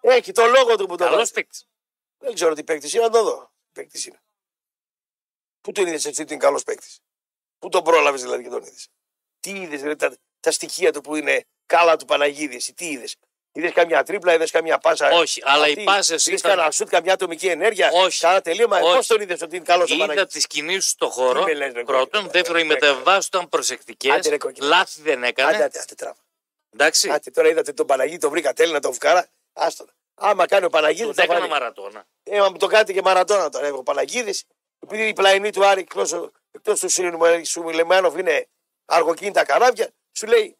Έχει 0.00 0.32
το 0.32 0.46
λόγο 0.46 0.76
του 0.76 0.86
που 0.86 0.96
το 0.96 1.04
Καλός 1.04 1.18
βάζει. 1.18 1.32
παίκτης. 1.32 1.66
Δεν 2.18 2.34
ξέρω 2.34 2.54
τι 2.54 2.64
παίκτης 2.64 2.94
είναι, 2.94 3.02
να 3.02 3.10
το 3.10 3.22
δω. 3.22 3.52
Παίκτης 3.72 4.06
είναι. 4.06 4.22
Πού 5.60 5.72
τον 5.72 5.86
είδες 5.86 6.04
έτσι 6.04 6.22
ότι 6.22 6.32
είναι 6.32 6.42
καλός 6.42 6.62
παίκτης; 6.62 7.00
Πού 7.58 7.68
τον 7.68 7.82
πρόλαβες 7.82 8.22
δηλαδή 8.22 8.42
και 8.42 8.48
τον 8.48 8.62
είδες; 8.62 8.88
Τι 9.40 9.50
είδες, 9.50 9.80
δηλαδή, 9.80 9.96
τα, 9.96 10.16
τα 10.40 10.50
στοιχεία 10.50 10.92
του 10.92 11.00
που 11.00 11.16
είναι 11.16 11.44
κάλα 11.66 11.96
του 11.96 12.04
Παναγίδη, 12.04 12.56
εσύ 12.56 12.74
τι 12.74 12.90
είδες; 12.90 13.16
Είδες 13.54 13.72
καμιά 13.72 14.02
τρίπλα, 14.02 14.32
είδες 14.34 14.50
καμιά 14.50 14.78
πάσα. 14.78 15.10
Όχι, 15.10 15.40
αλλά 15.44 15.66
οι 15.68 15.70
αυτή, 15.70 15.84
πάσες 15.84 16.26
Είδες 16.26 16.38
ήταν- 16.40 16.50
κανένα 16.50 16.70
σουτ, 16.70 16.88
καμιά 16.88 17.12
ατομική 17.12 17.46
ενέργεια. 17.46 17.90
Όχι. 17.92 18.20
Κάνα 18.20 18.40
τελείωμα. 18.40 18.78
Όχι. 18.80 18.96
Πώς 18.96 19.06
τον 19.06 19.20
είδες 19.20 19.42
ότι 19.42 19.56
είναι 19.56 19.64
καλός 19.64 19.90
ο 19.90 19.94
Είδα 19.94 20.06
Παναγίδη. 20.06 20.32
τις 20.32 20.46
κινήσεις 20.46 20.90
στο 20.90 21.08
χώρο. 21.10 21.38
Τι 21.44 21.50
με 21.50 21.54
λες, 21.58 21.72
ρε, 21.72 21.82
Πρώτον. 21.82 22.08
κόκκινε. 22.10 22.30
Δεύτερον, 22.32 22.60
οι 22.60 22.64
Ε, 22.64 22.66
μεταβάσεις 22.66 23.26
ήταν 23.26 23.48
προσεκτικές. 23.48 24.12
Άντε, 24.16 24.28
ρε, 24.28 24.38
κόκκινε. 24.38 24.66
Λάθη 24.66 25.02
δεν 25.02 25.24
έκανε. 25.24 25.54
Άντε, 25.54 25.64
άντε, 25.64 25.78
άντε, 25.78 25.94
τράβα. 25.94 26.16
Εντάξει. 26.74 27.10
Άντε, 27.10 27.30
τώρα 27.30 27.48
είδατε 27.48 27.72
τον 27.72 27.86
Παναγίδη, 27.86 28.18
τον 28.18 28.30
βρήκα 28.30 28.52
τέλει 28.52 28.72
να 28.72 28.80
τον 28.80 28.92
φουκάρα. 28.92 29.26
Άστον. 29.52 29.90
Άμα 30.14 30.46
κάνει 30.46 30.64
ο 30.64 30.68
Παναγίδης. 30.70 31.04
Τον 31.06 31.14
θα 31.14 31.22
έκανα 31.22 31.38
βάλει. 31.38 31.50
μαρατόνα. 31.50 32.04
Ε, 32.22 32.38
μα 32.38 32.50
μου 32.50 32.56
το 32.56 32.66
κάνετε 32.66 32.92
και 32.92 33.02
μαρατόνα 33.02 33.48
τώρα. 33.48 33.72
Ο 33.72 33.82
Παναγίδης, 33.82 34.44
επειδή 34.80 35.08
οι 35.08 35.12
πλαϊνοί 35.12 35.50
του 35.52 35.66
Άρη 35.66 35.80
εκτός 36.50 36.80
του 36.80 36.88
Σουλεϊμάνοφ 37.44 38.14
είναι 38.18 38.48
αργοκίνητα 38.86 39.44
καράβια, 39.44 39.88
σου 40.12 40.26
λέει 40.26 40.56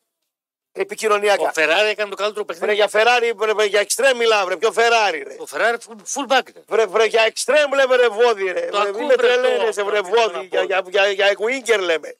επικοινωνιακά. 0.73 1.43
Ο 1.49 1.53
Φεράρι 1.53 1.89
έκανε 1.89 2.11
το 2.11 2.17
καλύτερο 2.17 2.45
Βρε 2.45 2.55
παιχνίδι. 2.55 2.75
για 2.75 2.89
Φεράρι, 2.89 3.33
βρε, 3.33 3.53
βρε, 3.53 3.65
για 3.65 3.81
εξτρέμ 3.81 4.17
μιλάμε, 4.17 4.45
βρε, 4.45 4.57
ποιο 4.57 4.73
Φεράρι, 4.73 5.23
ρε. 5.23 5.37
Ο 5.39 5.47
Φεράρι 5.47 5.77
full 6.15 6.33
back 6.33 6.49
ήταν. 6.49 6.65
Βρε, 6.69 6.87
βρε, 6.87 7.05
για 7.05 7.23
εξτρέμ 7.23 7.73
λέμε 7.73 7.97
ρε 7.97 8.09
βόδι, 8.09 8.53
ρε. 8.53 8.61
Το 8.67 8.79
Βρε, 8.81 8.89
ακούω, 8.89 8.99
μην 8.99 9.07
με 9.07 9.15
βρε, 9.15 9.27
τρελαίνεσαι, 9.27 9.81
το- 9.81 9.87
βρε 9.87 10.01
το 10.01 10.05
θέλω 10.07 10.21
βόδι. 10.33 10.49
να 10.53 10.63
Για, 10.65 10.83
πω. 10.83 10.89
για, 10.91 11.03
για, 11.03 11.11
για 11.13 11.27
Εκουίνκερ 11.27 11.81
λέμε. 11.81 12.17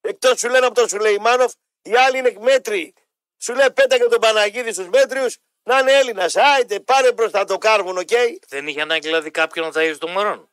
Εκτό 0.00 0.36
σου 0.36 0.48
λένε 0.48 0.66
από 0.66 0.74
τον 0.74 0.88
Σουλεϊμάνοφ, 0.88 1.52
οι 1.82 1.96
άλλοι 1.96 2.18
είναι 2.18 2.34
μέτροι. 2.40 2.94
Σου 3.38 3.54
λέει 3.54 3.70
πέτα 3.70 3.96
και 3.98 4.04
τον 4.04 4.20
Παναγίδη 4.20 4.72
στου 4.72 4.88
μέτριου, 4.88 5.26
να 5.62 5.78
είναι 5.78 5.92
Έλληνα. 5.92 6.30
Άιτε, 6.54 6.80
πάρε 6.80 7.12
μπροστά 7.12 7.44
το 7.44 7.58
κάρβουνο, 7.58 8.00
οκ. 8.00 8.08
Δεν 8.48 8.66
είχε 8.66 8.80
ανάγκη 8.80 9.06
δηλαδή 9.06 9.30
κάποιον 9.30 9.66
να 9.66 9.72
ταΐζει 9.80 9.96
τον 9.98 10.10
μωρόν. 10.10 10.50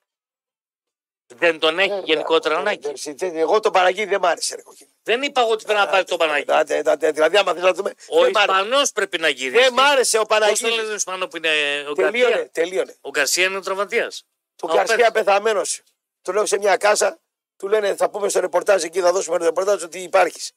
Δεν 1.36 1.60
τον 1.60 1.80
έχει 1.80 2.02
γενικότερα 2.04 2.56
Ε, 2.56 2.58
ανάγκη. 2.58 2.88
ε, 2.88 3.26
ε, 3.26 3.40
Εγώ 3.40 3.60
τον 3.60 3.72
Παναγίδη 3.72 4.10
δεν 4.10 4.20
μ' 4.20 4.26
άρεσε, 4.26 4.56
ρε 4.56 4.62
κοκκίνη. 4.62 4.93
Δεν 5.04 5.22
είπα 5.22 5.42
εγώ 5.42 5.50
ότι 5.52 5.64
πρέπει 5.64 5.80
να 5.80 5.88
πάρει 5.88 6.04
τον 6.04 6.18
Παναγί. 6.18 6.46
Άντε, 6.48 6.82
άντε, 6.86 7.12
Δηλαδή, 7.12 7.38
άμα 7.38 7.54
θες 7.54 7.62
να 7.64 7.74
δούμε. 7.74 7.94
Ο 8.08 8.22
δεν 8.22 8.32
μ' 8.32 8.38
άρεσε. 8.38 8.54
Ισπανός 8.54 8.92
πρέπει 8.92 9.18
να 9.18 9.30
γυρίσει. 9.30 9.62
Δεν 9.64 9.74
μ' 9.74 9.80
άρεσε 9.80 10.18
ο 10.18 10.22
Πώς 10.22 10.38
το 10.38 10.40
Παναγίδη. 10.40 10.76
λέει 10.76 10.86
τον 10.86 10.96
Ισπανό 10.96 11.28
που 11.28 11.38
είναι 11.38 11.50
ο 11.90 11.94
Τελείωνε, 11.94 12.30
Γκαρσία; 12.30 12.50
τελείωνε. 12.52 12.96
Ο 13.02 13.10
Γκαρσία 13.10 13.46
είναι 13.46 13.58
ο 13.58 13.62
τραυματίας. 13.62 14.26
Το 14.56 14.68
Α, 14.68 14.74
Γκαρσία 14.76 15.12
πες. 15.12 15.24
πεθαμένος. 15.24 15.82
Το 16.22 16.32
λέω 16.32 16.46
σε 16.46 16.58
μια 16.58 16.78
κάσα, 16.78 17.20
του 17.58 17.68
λένε 17.68 17.96
θα 17.96 18.10
πούμε 18.10 18.30
στο 18.30 18.40
ρεπορτάζ 18.40 18.84
εκεί, 18.84 19.00
θα 19.02 19.12
δώσουμε 19.12 19.38
το 19.38 19.44
ρεπορτάζ 19.46 19.84
ότι 19.84 20.00
υπάρχεις. 20.00 20.52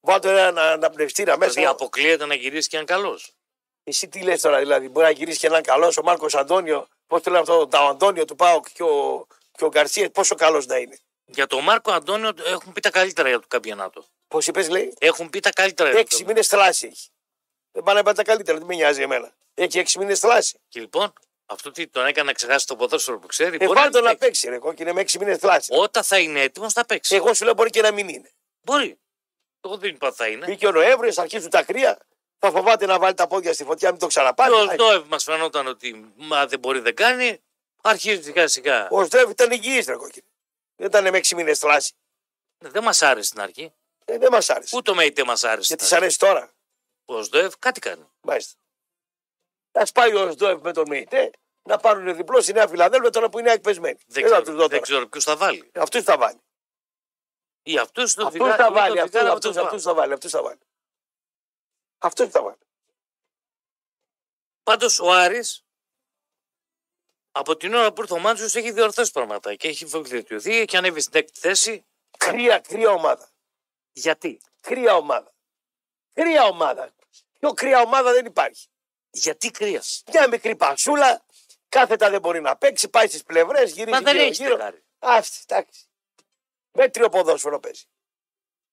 Βάλτε 0.00 0.46
ένα 0.46 0.62
αναπνευστήρα 0.72 1.38
μέσα. 1.38 1.52
Δηλαδή 1.52 1.70
αποκλείεται 1.72 2.26
να 2.26 2.34
γυρίσει 2.34 2.68
και 2.68 2.76
αν 2.78 2.84
καλός. 2.84 3.32
Εσύ 3.84 4.08
τι 4.08 4.22
λες 4.22 4.40
τώρα, 4.40 4.58
δηλαδή, 4.58 4.88
μπορεί 4.88 5.06
να 5.06 5.12
γυρίσει 5.12 5.38
και 5.38 5.46
έναν 5.46 5.62
καλός, 5.62 5.96
ο 5.96 6.02
Μάρκος 6.02 6.34
Αντώνιο, 6.34 6.88
πώς 7.06 7.22
το 7.22 7.30
λένε 7.30 7.42
αυτό, 7.42 7.66
το 7.66 7.78
Αντώνιο 7.78 8.24
του 8.24 8.36
Πάουκ 8.36 8.66
και 8.72 8.82
ο, 8.82 9.26
και 9.52 9.64
ο 9.64 9.68
Γκαρσία, 9.68 10.10
πόσο 10.10 10.34
καλός 10.34 10.66
να 10.66 10.76
είναι. 10.76 10.98
Για 11.34 11.46
τον 11.46 11.62
Μάρκο 11.62 11.92
Αντώνιο 11.92 12.32
έχουν 12.44 12.72
πει 12.72 12.80
τα 12.80 12.90
καλύτερα 12.90 13.28
για 13.28 13.40
το 13.40 13.46
καμπιονάτο. 13.48 14.04
Πώς 14.28 14.46
είπες, 14.46 14.68
λέει, 14.68 14.94
Έχουν 14.98 15.30
πει 15.30 15.40
τα 15.40 15.50
καλύτερα 15.50 15.88
για 15.88 15.98
το 15.98 16.04
έξι 16.04 16.24
μήνες 16.24 16.46
θλάση 16.46 16.86
έχει. 16.86 17.08
Δεν 17.72 17.82
πάνε 17.82 17.98
να 17.98 18.04
πάει 18.04 18.14
τα 18.14 18.22
καλύτερα, 18.22 18.58
δεν 18.58 18.66
με 18.66 18.74
νοιάζει 18.74 19.02
εμένα. 19.02 19.32
Έχει 19.54 19.78
έξι 19.78 19.98
μήνες 19.98 20.18
θλάση. 20.20 20.58
Και 20.68 20.80
λοιπόν, 20.80 21.12
αυτό 21.46 21.70
τι 21.70 21.86
τον 21.86 22.06
έκανε 22.06 22.26
να 22.26 22.32
ξεχάσει 22.32 22.66
το 22.66 22.76
ποδόσφαιρο 22.76 23.18
που 23.18 23.26
ξέρει. 23.26 23.56
Ε, 23.60 23.64
μπορεί 23.64 23.78
να 23.78 23.80
βάλτε 23.80 24.00
να 24.00 24.04
παίξει. 24.08 24.18
παίξει, 24.26 24.48
ρε 24.48 24.58
κόκκινε 24.58 24.92
με 24.92 25.00
έξι 25.00 25.18
μήνες 25.18 25.38
θλάση. 25.38 25.70
Όταν 25.74 26.02
θα 26.02 26.18
είναι 26.18 26.40
έτοιμος 26.40 26.72
θα 26.72 26.84
παίξει. 26.86 27.14
Εγώ 27.14 27.34
σου 27.34 27.44
λέω 27.44 27.54
μπορεί 27.54 27.70
και 27.70 27.82
να 27.82 27.92
μην 27.92 28.08
είναι. 28.08 28.30
Μπορεί. 28.60 28.98
Εγώ 29.64 29.76
δεν 29.76 29.90
είπα 29.90 30.06
ότι 30.06 30.16
θα 30.16 30.26
είναι. 30.26 30.46
Μπήκε 30.46 30.66
ο 30.66 30.70
Νοέμβριος, 30.70 31.14
θα 31.14 31.22
αρχίσουν 31.22 31.50
τα 31.50 31.62
κρύα, 31.62 31.98
θα 32.38 32.50
φοβάται 32.50 32.86
να 32.86 32.98
βάλει 32.98 33.14
τα 33.14 33.26
πόδια 33.26 33.52
στη 33.52 33.64
φωτιά, 33.64 33.90
μην 33.90 33.98
το 33.98 34.06
Και 34.06 34.12
ξαναπάρει. 34.12 34.52
ο 34.52 34.70
Σντόευ 34.72 35.06
μα 35.08 35.18
φαινόταν 35.18 35.66
ότι 35.66 36.12
μα 36.16 36.46
δεν 36.46 36.58
μπορεί 36.58 36.78
δεν 36.78 36.94
κάνει. 36.94 37.40
Αρχίζει 37.82 38.22
σιγά 38.22 38.48
σιγά. 38.48 38.88
Ο 38.90 39.04
Σδρεύη 39.04 39.30
ήταν 39.30 39.50
υγιής, 39.50 39.86
ρε 39.86 39.94
κόκκινε. 39.94 40.24
Δεν 40.80 40.88
ήταν 40.88 41.10
με 41.10 41.18
έξι 41.18 41.34
μήνες 41.34 41.58
θλάση. 41.58 41.94
Δεν 42.58 42.82
μας 42.82 43.02
άρεσε 43.02 43.28
στην 43.28 43.40
αρχή. 43.40 43.72
Ε, 44.04 44.18
δεν 44.18 44.32
μας 44.32 44.50
άρεσε. 44.50 44.76
Ούτε 44.76 44.90
ο 44.90 44.94
Μέιτε 44.94 45.24
μας 45.24 45.44
άρεσε. 45.44 45.66
Γιατί 45.66 45.84
στην 45.84 45.96
σ' 45.96 46.00
αρέσει 46.00 46.18
τώρα. 46.18 46.40
αρχή. 46.40 46.54
Ο 47.04 47.22
Σντόευ 47.22 47.54
κάτι 47.58 47.80
κάνει. 47.80 48.08
Μάλιστα. 48.20 48.58
Α 49.72 49.84
πάει 49.94 50.14
ο 50.14 50.30
Σδόεφ 50.30 50.60
με 50.60 50.72
τον 50.72 50.88
Μεϊτέ 50.88 51.30
να 51.62 51.78
πάρουν 51.78 52.16
διπλό 52.16 52.40
στη 52.40 52.52
Νέα 52.52 52.68
Φιλαδέλφια 52.68 53.10
τώρα 53.10 53.28
που 53.28 53.38
είναι 53.38 53.52
εκπεσμένοι. 53.52 53.98
Δεν, 54.06 54.22
θα 54.22 54.28
ξέρω, 54.28 54.42
τους 54.42 54.54
δω 54.54 54.68
δεν 54.68 54.80
ξέρω 54.80 55.08
ποιου 55.08 55.22
θα 55.22 55.36
βάλει. 55.36 55.70
Αυτούς 55.74 56.02
θα 56.02 56.18
βάλει. 56.18 56.40
Ή 57.62 57.78
αυτούς 57.78 58.14
του 58.14 58.26
Αυτούς 58.26 58.54
θα 58.54 58.72
βάλει. 58.72 59.00
Αυτούς 59.00 59.20
θα 59.20 59.94
βάλει. 59.94 60.12
Αυτούς 60.12 60.32
θα 60.32 60.42
βάλει. 60.42 60.60
Αυτούς 61.98 62.30
θα 62.30 62.42
βάλει. 62.42 62.58
Πάντως 64.62 64.98
ο 64.98 65.12
Άρης 65.12 65.64
από 67.40 67.56
την 67.56 67.74
ώρα 67.74 67.92
που 67.92 68.00
ήρθε 68.00 68.14
ο 68.14 68.18
Μάντσο 68.18 68.44
έχει 68.44 68.70
διορθώσει 68.70 69.12
πράγματα 69.12 69.54
και 69.54 69.68
έχει 69.68 69.84
βελτιωθεί, 69.84 70.58
έχει 70.58 70.76
ανέβει 70.76 71.00
στην 71.00 71.20
έκτη 71.20 71.38
θέση. 71.40 71.84
Κρύα, 72.18 72.58
κρύα 72.58 72.90
ομάδα. 72.90 73.28
Γιατί; 73.92 74.40
Κρύα 74.60 74.94
ομάδα. 74.94 75.34
Κρύα 76.14 76.44
ομάδα. 76.44 76.94
Πιο 77.38 77.52
κρύα 77.52 77.80
ομάδα 77.80 78.12
δεν 78.12 78.26
υπάρχει. 78.26 78.66
Γιατί 79.10 79.50
κρύας; 79.50 80.02
Μια 80.12 80.28
μικρή 80.28 80.56
πασούλα, 80.56 81.24
κάθετα 81.68 82.10
δεν 82.10 82.20
μπορεί 82.20 82.40
να 82.40 82.56
παίξει, 82.56 82.88
πάει 82.88 83.08
στις 83.08 83.22
πλευρές, 83.22 83.70
γυρίζει 83.72 83.90
Μα 83.90 84.00
δεν 84.00 84.14
γύρω, 84.14 84.24
έχεις 84.26 84.38
γύρω. 84.38 84.56
δεκάρι. 84.56 84.84
Αυτή, 84.98 85.36
εντάξει. 85.46 85.84
Μέτριο 86.72 87.08
ποδόσφαιρο 87.08 87.60
παίζει. 87.60 87.84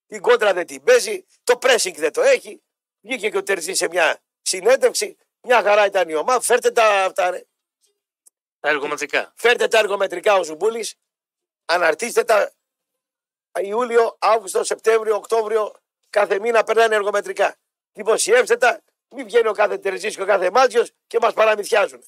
Την 0.08 0.22
κόντρα 0.22 0.54
δεν 0.54 0.66
την 0.68 0.84
παίζει, 0.84 1.26
το 1.44 1.58
pressing 1.62 1.96
δεν 1.96 2.14
το 2.14 2.22
έχει. 2.22 2.62
Βγήκε 3.02 3.30
και 3.30 3.38
ο 3.38 3.44
Τερζή 3.44 3.74
σε 3.74 3.88
μια 3.88 4.20
συνέντευξη. 4.42 5.18
Μια 5.42 5.62
χαρά 5.62 5.86
ήταν 5.86 6.10
η 6.10 6.14
ομάδα. 6.14 6.42
Φέρτε 6.42 6.72
τα 6.72 7.04
αυτά, 7.04 7.30
ρε. 7.30 7.47
Τα 8.60 8.70
εργομετρικά. 8.70 9.34
Φέρτε 9.36 9.68
τα 9.68 9.80
εργομετρικά 9.80 10.36
ο 10.36 10.44
Ζουμπούλης. 10.44 10.96
Αναρτήστε 11.66 12.24
τα 12.24 12.52
Ιούλιο, 13.62 14.18
Αύγουστο, 14.20 14.64
Σεπτέμβριο, 14.64 15.16
Οκτώβριο. 15.16 15.76
Κάθε 16.10 16.40
μήνα 16.40 16.64
περνάνε 16.64 16.96
εργομετρικά. 16.96 17.56
Δημοσιεύστε 17.92 18.58
τα. 18.58 18.82
Μην 19.10 19.26
βγαίνει 19.26 19.48
ο 19.48 19.54
κάθε 19.54 19.78
Τερζής 19.78 20.16
και 20.16 20.22
ο 20.22 20.26
κάθε 20.26 20.52
Μάτζιος 20.52 20.92
και 21.08 21.18
μας 21.22 21.34
παραμυθιάζουν. 21.34 22.04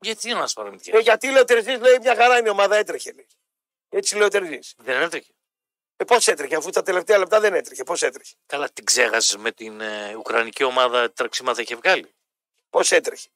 Γιατί 0.00 0.28
να 0.28 0.36
μας 0.36 0.52
παραμυθιά. 0.52 0.98
Ε, 0.98 1.00
γιατί 1.00 1.30
λέει 1.30 1.40
ο 1.40 1.44
Τερζής, 1.44 1.78
λέει 1.78 1.98
μια 2.00 2.14
χαρά 2.16 2.38
είναι 2.38 2.48
η 2.48 2.50
ομάδα, 2.50 2.76
έτρεχε. 2.76 3.12
Λέει. 3.12 3.26
Έτσι 3.88 4.16
λέει 4.16 4.26
ο 4.26 4.28
Τερζής. 4.28 4.74
Δεν 4.78 5.00
έτρεχε. 5.00 5.32
Ε, 5.96 6.04
πώς 6.04 6.28
έτρεχε, 6.28 6.56
αφού 6.56 6.70
τα 6.70 6.82
τελευταία 6.82 7.18
λεπτά 7.18 7.40
δεν 7.40 7.54
έτρεχε. 7.54 7.84
Πώς 7.84 8.02
έτρεχε. 8.02 8.34
Καλά, 8.46 8.68
την 8.68 8.84
ξέχασες 8.84 9.36
με 9.36 9.52
την 9.52 9.80
ε, 9.80 10.14
Ουκρανική 10.14 10.64
ομάδα 10.64 11.12
τραξίματα 11.12 11.60
είχε 11.62 11.76
βγάλει. 11.76 12.14
Πώς 12.70 12.92
έτρεχε. 12.92 13.28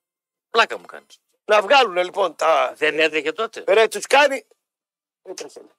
Πλάκα 0.50 0.78
μου 0.78 0.86
κάνεις. 0.86 1.20
Να 1.45 1.62
βγάλουν 1.62 1.97
λοιπόν 1.97 2.36
τα. 2.36 2.72
Δεν 2.76 2.99
έτρεχε 2.99 3.32
τότε. 3.32 3.64
Ρε, 3.68 3.88
τους 3.88 4.07
κάνει. 4.07 4.47
Έτρεχε. 5.22 5.61
λέει. 5.61 5.70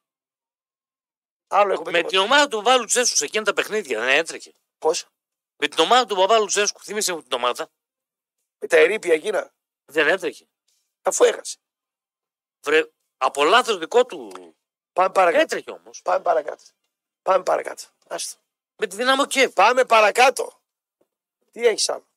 Άλλο 1.48 1.74
έχουμε 1.74 1.92
Με 1.92 2.04
την 2.04 2.18
ομάδα 2.18 2.48
του 2.48 2.58
Παπά 2.58 2.78
Λουτσέσκου 2.78 3.16
σε 3.16 3.26
εκείνα 3.26 3.44
τα 3.44 3.54
παιχνίδια 3.54 4.00
δεν 4.00 4.10
έτρεχε. 4.18 4.54
Πώς; 4.78 5.06
Με 5.58 5.68
την 5.68 5.80
ομάδα 5.80 6.06
του 6.06 6.16
Παπά 6.16 6.38
Λουτσέσκου, 6.40 6.84
θύμισε 6.84 7.14
μου 7.14 7.22
την 7.24 7.34
ομάδα, 7.34 7.70
Με 8.60 8.68
τα 8.68 8.78
ερήπια 8.78 9.14
εκείνα. 9.14 9.54
δεν 9.86 10.08
έτρεχε. 10.08 10.48
Αφού 11.02 11.24
έχασε. 11.24 11.58
Βρε, 12.64 12.84
από 13.18 13.44
λάθος 13.44 13.78
δικό 13.78 14.06
του 14.06 14.32
Πάμε 14.94 15.12
παρακάτω. 15.12 15.44
έτρεχε 15.44 15.72
όμως. 15.72 16.02
Πάμε 16.02 16.22
παρακάτω. 16.24 16.64
Πάμε 17.22 17.44
παρακάτω. 17.44 17.84
Άστο. 18.08 18.40
Με 18.76 18.88
τη 18.88 18.96
δύναμο 18.96 19.26
και. 19.26 19.50
Πάμε 19.50 19.86
παρακάτω. 19.86 20.62
Τι 21.52 21.68
έχεις 21.68 21.90
άλλο; 21.90 22.08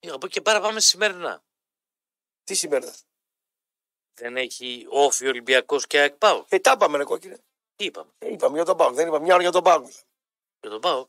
Από 0.00 0.26
εκεί 0.26 0.28
και 0.28 0.40
πέρα 0.40 0.60
πάμε 0.60 0.80
σημερινά. 0.80 1.43
Τι 2.44 2.54
σημαίνει. 2.54 2.92
Δεν 4.14 4.36
έχει 4.36 4.86
όφη 4.88 5.26
Ολυμπιακός 5.26 5.86
και 5.86 5.98
ΑΕΚΠΑΟ. 5.98 6.44
Ε, 6.48 6.58
τα 6.58 6.72
είπαμε, 6.72 6.96
ρε 6.96 7.04
κόκκινε. 7.04 7.44
Τι 7.76 7.84
είπαμε; 7.84 8.10
Ε, 8.18 8.32
είπαμε 8.32 8.56
για 8.56 8.64
τον 8.64 8.76
Πάοκ. 8.76 8.94
Δεν 8.94 9.06
είπαμε 9.06 9.24
μια 9.24 9.34
ώρα 9.34 9.42
για 9.42 9.52
τον 9.52 9.62
Πάοκ. 9.62 9.86
Για 10.60 10.70
τον 10.70 10.80
ΠΑΟΚ. 10.80 11.08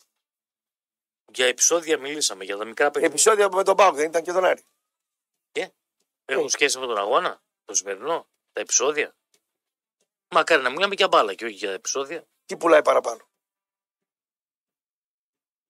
Για 1.31 1.45
επεισόδια 1.45 1.97
μιλήσαμε, 1.97 2.43
για 2.43 2.57
τα 2.57 2.65
μικρά 2.65 2.91
παιχνίδια. 2.91 3.09
Επισόδια 3.13 3.49
με 3.49 3.63
τον 3.63 3.75
Πάοκ 3.75 3.95
δεν 3.95 4.07
ήταν 4.07 4.23
και 4.23 4.31
τον 4.31 4.45
Άρη. 4.45 4.63
Έχουν 6.25 6.49
σχέση 6.49 6.79
με 6.79 6.85
τον 6.85 6.97
αγώνα, 6.97 7.43
το 7.65 7.73
σημερινό, 7.73 8.27
τα 8.53 8.61
επεισόδια. 8.61 9.15
Μακάρι 10.29 10.61
να 10.61 10.69
μιλάμε 10.69 10.95
για 10.95 11.07
μπάλα 11.07 11.33
και 11.33 11.45
όχι 11.45 11.53
για 11.53 11.71
επεισόδια. 11.71 12.27
Τι 12.45 12.57
πουλάει 12.57 12.81
παραπάνω; 12.81 13.29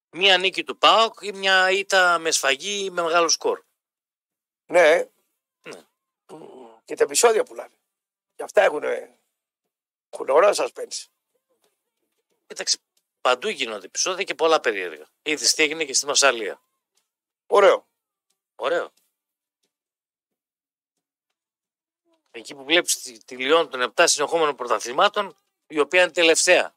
Μία 0.10 0.38
νίκη 0.38 0.64
του 0.64 0.78
ΠΑΟΚ 0.78 1.22
ή 1.22 1.32
μια 1.32 1.72
ήττα 1.72 2.20
με 2.20 2.32
σφαγή 2.32 2.86
ή 2.86 2.90
με 2.90 3.02
μεγάλο 3.02 3.30
σκορ. 3.30 3.64
Ναι. 4.66 5.10
Ε. 6.26 6.34
Ναι. 6.34 6.38
Μμ, 6.38 6.68
Και 6.86 6.96
τα 6.96 7.04
επεισόδια 7.04 7.44
πουλάνε. 7.44 7.76
Και 8.36 8.44
αυτά 8.44 8.62
έχουν. 8.62 8.84
Έχουν 10.10 10.30
ωραία 10.30 10.54
σα 10.54 10.70
παίρνει. 10.70 10.96
Κοίταξε, 12.48 12.78
παντού 13.22 13.48
γίνονται 13.48 13.86
επεισόδια 13.86 14.24
και 14.24 14.36
πολλά 14.36 14.60
περίεργα. 14.60 15.08
Είδες 15.22 15.54
τι 15.54 15.64
έγινε 15.64 15.86
και 15.86 15.94
στη 15.94 16.06
Μασαλία. 16.06 16.62
Ωραίο. 17.48 17.88
Ωραίο. 18.56 18.92
Εκεί 22.32 22.56
που 22.56 22.64
βλέπεις 22.64 23.02
τη, 23.02 23.24
τη 23.26 23.38
Λιόν 23.38 23.70
των 23.70 23.94
7 23.96 24.04
συνεχόμενων 24.08 24.56
πρωταθλημάτων, 24.56 25.36
η 25.68 25.80
οποία 25.80 26.02
είναι 26.02 26.12
τελευταία. 26.12 26.76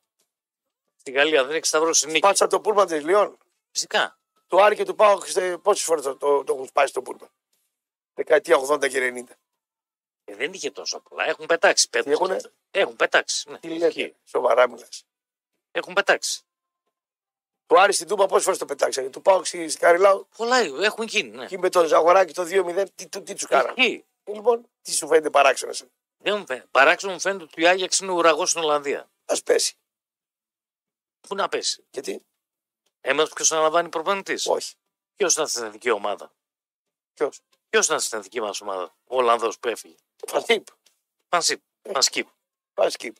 Στη 0.97 1.11
Γαλλία 1.11 1.45
δεν 1.45 1.57
έχει 1.57 1.67
σταυρώσει 1.67 2.07
νίκη. 2.07 2.19
Πάτσα 2.19 2.47
το 2.47 2.61
πούλμα 2.61 2.87
της 2.87 3.05
Λιόν. 3.05 3.39
Φυσικά. 3.71 4.19
Το 4.47 4.57
Άρη 4.57 4.77
και 4.77 4.85
του 4.85 4.95
Πάοκ 4.95 5.25
πόσες 5.63 5.85
φορές 5.85 6.05
το, 6.05 6.17
το, 6.17 6.45
το 6.45 6.55
έχουν 6.55 6.67
σπάσει 6.67 6.93
το 6.93 7.03
πούλμα. 7.03 7.31
Δεκαετία 8.19 8.59
80 8.59 8.89
και 8.89 9.25
90. 9.29 9.35
Ε, 10.25 10.35
δεν 10.35 10.53
είχε 10.53 10.71
τόσο 10.71 11.01
πολλά. 11.01 11.25
Έχουν 11.25 11.47
πετάξει. 11.47 11.89
Τι 11.91 12.11
έχουνε; 12.11 12.41
Έχουν 12.71 12.97
πετάξει. 12.97 13.51
Ναι. 13.51 13.59
Τι 13.59 13.69
λέτε. 13.69 13.87
Ισχύει. 13.87 14.15
Σοβαρά 14.25 14.69
μιλάς. 14.69 15.05
Έχουν 15.71 15.93
πετάξει. 15.93 16.43
Το 17.67 17.81
Άρη 17.81 17.93
στην 17.93 18.07
Τούμπα 18.09 18.27
πόσες 18.27 18.45
φορές 18.45 18.59
το 18.59 18.65
πετάξανε; 18.65 19.09
Του 19.09 19.23
Πάοκ 19.23 19.47
στη 19.47 19.77
Καριλάου. 19.79 20.29
Πολλά 20.37 20.57
έχουν 20.59 21.05
γίνει. 21.05 21.29
Ναι. 21.31 21.47
Και 21.47 21.59
με 21.59 21.69
τον 21.69 21.87
Ζαγοράκη 21.87 22.33
το 22.33 22.43
2-0. 22.43 22.85
Τι, 22.95 23.09
τι, 23.09 23.23
τι 23.23 23.35
τους 23.35 23.47
κάνανε; 23.47 23.73
Ισχύει. 23.77 24.05
Ε, 24.25 24.33
Λοιπόν, 24.33 24.69
τι 24.83 24.93
σου 24.93 25.07
φαίνεται 25.07 25.31
παράξενο. 25.31 25.73
Δεν 26.19 26.39
μου 26.39 26.47
φαίνεται. 26.47 26.67
Παράξενο 26.71 27.13
μου 27.13 27.21
φαίνεται 27.21 27.45
ότι 27.45 27.61
η 27.61 27.67
Άγιαξ 27.67 27.99
είναι 27.99 28.13
ουραγός 28.13 28.51
στην 28.51 28.63
Ολλανδία. 28.63 29.11
Α 29.25 29.43
πέσει. 29.45 29.77
Πού 31.21 31.35
να 31.35 31.49
πέσει; 31.49 31.85
Γιατί, 31.91 32.27
Έμαθα 33.01 33.35
ποιος 33.35 33.53
αναλαμβάνει 33.53 33.89
προπονητής; 33.89 34.47
όχι. 34.47 34.75
Ποιος 35.17 35.33
ήταν 35.33 35.47
στην 35.47 35.65
εθνική 35.65 35.91
ομάδα; 35.91 36.33
Ποιος; 37.15 37.41
Ποιος 37.69 37.87
ήταν 37.87 38.01
στην 38.01 38.19
εθνική 38.19 38.41
μας 38.41 38.61
ομάδα. 38.61 38.97
Ο 39.05 39.17
Ολλανδός 39.17 39.59
που 39.59 39.69
έφυγε; 39.69 39.95
Φανσίπ. 40.27 40.67
Φανσίπ. 41.29 41.63
Φανσκίπ. 41.93 42.29
Φανσκίπ. 42.75 43.17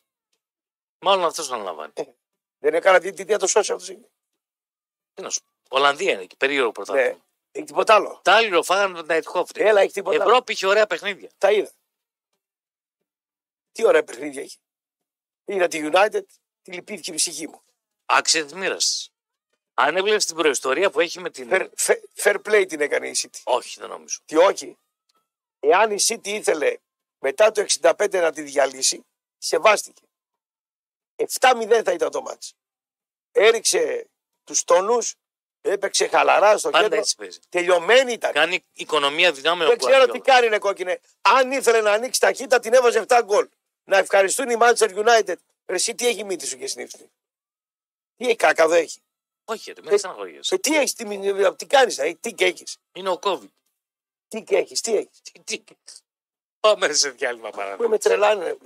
Μάλλον 0.99 1.25
αυτός 1.25 1.51
αναλαμβάνει. 1.51 1.93
Δεν 2.59 2.75
έκανα 2.75 3.01
τι, 3.01 3.13
τι, 3.13 3.25
τι 3.25 3.33
να 3.33 3.39
το 3.39 3.47
σώσει 3.47 3.73
αυτός. 3.73 3.97
Τι 5.15 5.23
να 5.23 5.31
σου 5.31 5.41
πω. 5.43 5.77
Ολλανδία 5.77 6.13
είναι 6.13 6.23
εκεί. 6.23 6.37
Περίεργο 6.37 6.73
πρωτάθλημα. 6.73 7.09
Ναι. 7.09 7.19
Έχει 7.51 7.67
τίποτα 7.67 7.95
άλλο. 7.95 8.21
Τα 8.25 8.35
άλλη 8.35 8.63
φάγανε 8.63 8.95
τον 8.95 9.07
Νάιτχόφτ. 9.07 9.59
Έλα, 9.59 9.81
έχει 9.81 9.93
τίποτα 9.93 10.23
άλλο. 10.23 10.31
Ευρώπη 10.31 10.53
είχε 10.53 10.67
ωραία 10.67 10.87
παιχνίδια. 10.87 11.31
Τα 11.39 11.53
είδα. 11.53 11.73
Τι 13.73 13.87
ωραία 13.87 14.05
παιχνίδια 14.05 14.43
έχει. 14.43 14.59
Είδα 15.45 15.69
τη 15.69 15.91
United, 15.93 16.23
τη 16.63 16.73
λυπήθηκε 16.73 17.11
η 17.11 17.15
ψυχή 17.15 17.49
μου. 17.49 17.63
Άξια 18.07 18.47
τη 18.47 18.55
μοίρα 18.55 18.77
τη. 18.77 19.07
Αν 19.81 19.97
έβλεπες 19.97 20.25
την 20.27 20.37
προϊστορία 20.37 20.91
που 20.91 21.01
έχει 21.01 21.21
με 21.21 21.31
την. 21.31 21.49
Fair, 21.53 21.69
fair, 21.77 21.97
fair 22.23 22.37
play 22.45 22.65
την 22.69 22.81
έκανε 22.81 23.09
η 23.09 23.15
City. 23.23 23.41
Όχι, 23.45 23.81
δεν 23.81 23.89
νομίζω. 23.89 24.19
Τι 24.25 24.37
όχι. 24.37 24.77
Εάν 25.61 25.91
η 25.91 25.97
City 26.09 26.27
ήθελε 26.27 26.77
μετά 27.19 27.51
το 27.51 27.65
65 27.81 28.11
να 28.11 28.33
τη 28.33 28.43
διαλύσει, 28.43 29.07
σεβάστηκε. 29.39 30.03
7-0 31.41 31.81
θα 31.85 31.93
ήταν 31.93 32.11
το 32.11 32.23
μάτς. 32.23 32.55
Έριξε 33.33 34.09
τους 34.45 34.65
τόνους, 34.65 35.15
έπαιξε 35.61 36.07
χαλαρά 36.07 36.59
στο 36.59 36.71
Πάντα 36.71 36.85
κέντρο. 36.85 36.99
έτσι 36.99 37.17
παίζει. 37.17 37.39
Τελειωμένη 37.49 38.13
ήταν. 38.13 38.33
Κάνει 38.33 38.65
οικονομία 38.73 39.33
δυνάμεων. 39.33 39.71
Δεν 39.71 39.79
ξέρω 39.79 40.07
τι 40.07 40.19
κάνει, 40.21 40.47
είναι 40.47 40.59
κόκκινε. 40.59 41.01
Αν 41.21 41.53
ήθελε 41.53 41.81
να 41.81 41.93
ανοίξει 41.93 42.21
ταχύτητα, 42.21 42.59
την 42.59 42.73
έβαζε 42.75 43.05
7 43.09 43.21
γκολ. 43.25 43.49
Να 43.85 43.99
ευχαριστούν 43.99 44.51
οι 44.51 44.57
Manchester 44.61 45.05
United. 45.05 45.37
Ρε, 45.67 45.75
Εσύ 45.75 45.95
τι 45.95 46.07
έχει 46.07 46.25
μύτη 46.25 46.47
σου 46.47 46.59
και 46.59 46.67
σνίφτη. 46.67 47.11
Τι 48.17 48.25
έχει 48.25 48.37
κάκα 48.37 48.63
εδώ 48.63 48.75
έχει. 48.75 49.01
Όχι, 49.51 49.73
ρε, 49.73 49.83
με 49.83 49.97
στεναχωριέσαι. 49.97 50.55
Ε, 50.55 50.59
τι 50.59 50.77
έχεις, 50.77 50.95
τι, 50.95 51.05
μη- 51.07 51.53
τι 51.57 51.67
κάνεις, 51.67 52.01
τι 52.21 52.33
και 52.33 52.45
έχεις. 52.45 52.77
Είναι 52.93 53.09
ο 53.09 53.19
COVID. 53.23 53.49
Τι 54.29 54.43
και 54.43 54.57
έχεις, 54.57 54.81
τι 54.81 54.97
έχεις. 54.97 55.21
Τι- 55.45 55.59
τι- 55.59 55.75
Πάμε 56.61 56.93
σε 56.93 57.11
διάλειμμα 57.11 57.51
παράδειγμα. 57.51 57.85
Που 57.85 57.91
με 57.91 57.99
τρελάνε. 57.99 58.45
ρε. 58.45 58.57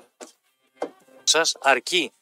Σας 1.25 1.57
αρκεί 1.61 2.13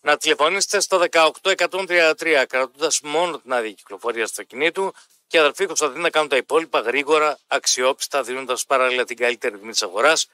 να 0.00 0.16
τηλεφωνήσετε 0.16 0.80
στο 0.80 0.98
18133 1.00 2.44
κρατώντας 2.48 3.00
μόνο 3.00 3.38
την 3.38 3.52
άδεια 3.52 3.72
κυκλοφορίας 3.72 4.30
στο 4.30 4.42
κινήτου 4.42 4.92
και 5.26 5.38
αδερφοί 5.38 5.66
Κωνσταντίνα 5.66 6.00
να 6.00 6.10
κάνουν 6.10 6.28
τα 6.28 6.36
υπόλοιπα 6.36 6.80
γρήγορα, 6.80 7.38
αξιόπιστα, 7.46 8.22
δίνοντας 8.22 8.64
παράλληλα 8.66 9.04
την 9.04 9.16
καλύτερη 9.16 9.58
τιμή 9.58 9.70
της 9.70 9.82
αγοράς. 9.82 10.26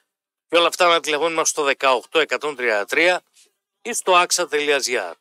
Και 0.49 0.57
όλα 0.57 0.67
αυτά 0.67 0.89
να 0.89 1.01
τηλεφωνούμε 1.01 1.45
στο 1.45 1.71
18133 1.79 3.19
ή 3.83 3.93
στο 3.93 4.25
axa.gr. 4.27 5.13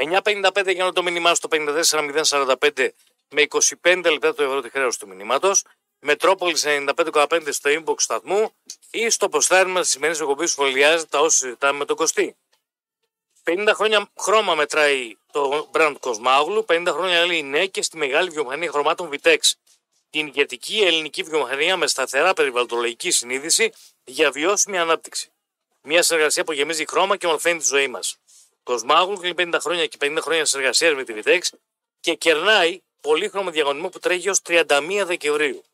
9.55 0.00 0.74
για 0.74 0.84
να 0.84 0.92
το 0.92 1.02
μήνυμά 1.02 1.34
στο 1.34 1.48
54045 1.52 2.88
με 3.28 3.46
25 3.82 4.04
λεπτά 4.10 4.34
το 4.34 4.42
ευρώ 4.42 4.60
τη 4.60 4.70
χρέωση 4.70 4.98
του 4.98 5.08
μηνύματος. 5.08 5.64
Μετρόπολης 5.98 6.64
95,5 6.66 7.48
στο 7.50 7.70
inbox 7.70 7.94
σταθμού 7.96 8.52
ή 8.90 9.10
στο 9.10 9.28
ποστάρισμα 9.28 9.80
της 9.80 9.90
σημερινής 9.90 10.20
εκπομπής 10.20 10.54
που 10.54 10.62
σχολιάζεται 10.62 11.08
τα 11.10 11.20
όσα 11.20 11.36
συζητάμε 11.36 11.78
με 11.78 11.84
τον 11.84 11.96
Κωστή. 11.96 12.36
50 13.44 13.70
χρόνια 13.74 14.10
χρώμα 14.18 14.54
μετράει 14.54 15.16
το 15.32 15.70
brand 15.72 15.94
Κοσμάγλου, 16.00 16.64
50 16.68 16.86
χρόνια 16.88 17.26
λέει 17.26 17.42
ναι 17.42 17.66
και 17.66 17.82
στη 17.82 17.96
μεγάλη 17.96 18.30
βιομηχανία 18.30 18.70
χρωμάτων 18.70 19.10
Vitex. 19.12 19.38
Την 20.10 20.26
ηγετική 20.26 20.80
ελληνική 20.80 21.22
βιομηχανία 21.22 21.76
με 21.76 21.86
σταθερά 21.86 22.32
περιβαλλοντολογική 22.32 23.10
συνείδηση 23.10 23.72
για 24.04 24.30
βιώσιμη 24.30 24.78
ανάπτυξη. 24.78 25.30
Μια 25.82 26.02
συνεργασία 26.02 26.44
που 26.44 26.52
γεμίζει 26.52 26.84
χρώμα 26.86 27.16
και 27.16 27.26
ομορφαίνει 27.26 27.58
τη 27.58 27.64
ζωή 27.64 27.88
μας. 27.88 28.18
Κοσμάγλου 28.74 29.16
κλείνει 29.16 29.34
50 29.54 29.58
χρόνια 29.60 29.86
και 29.86 29.96
50 30.00 30.18
χρόνια 30.20 30.44
συνεργασίας 30.44 30.94
με 30.94 31.04
τη 31.04 31.14
Vitex 31.16 31.40
και 32.00 32.14
κερνάει 32.14 32.80
πολύχρωμο 33.00 33.50
διαγωνισμό 33.50 33.88
που 33.88 33.98
τρέχει 33.98 34.28
ως 34.28 34.38
31 34.46 35.02
Δεκεμβρίου. 35.04 35.64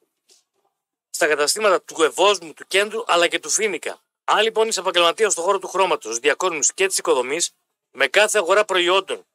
Στα 1.11 1.27
καταστήματα 1.27 1.83
του 1.83 2.03
Ευόσμου, 2.03 2.53
του 2.55 2.65
Κέντρου 2.69 3.03
αλλά 3.07 3.29
και 3.29 3.39
του 3.39 3.51
Φίνικα. 3.51 4.01
Αν 4.25 4.43
λοιπόν 4.43 4.69
είσαι 4.69 4.81
επαγγελματίας 4.81 5.33
στον 5.33 5.45
χώρο 5.45 5.59
του 5.59 5.69
χρώματος, 5.69 6.19
διακόσμηση 6.19 6.73
και 6.75 6.87
της 6.87 6.99
οικοδομής, 6.99 7.51
με 7.91 8.07
κάθε 8.07 8.39
αγορά 8.39 8.65
προϊόντων 8.65 9.27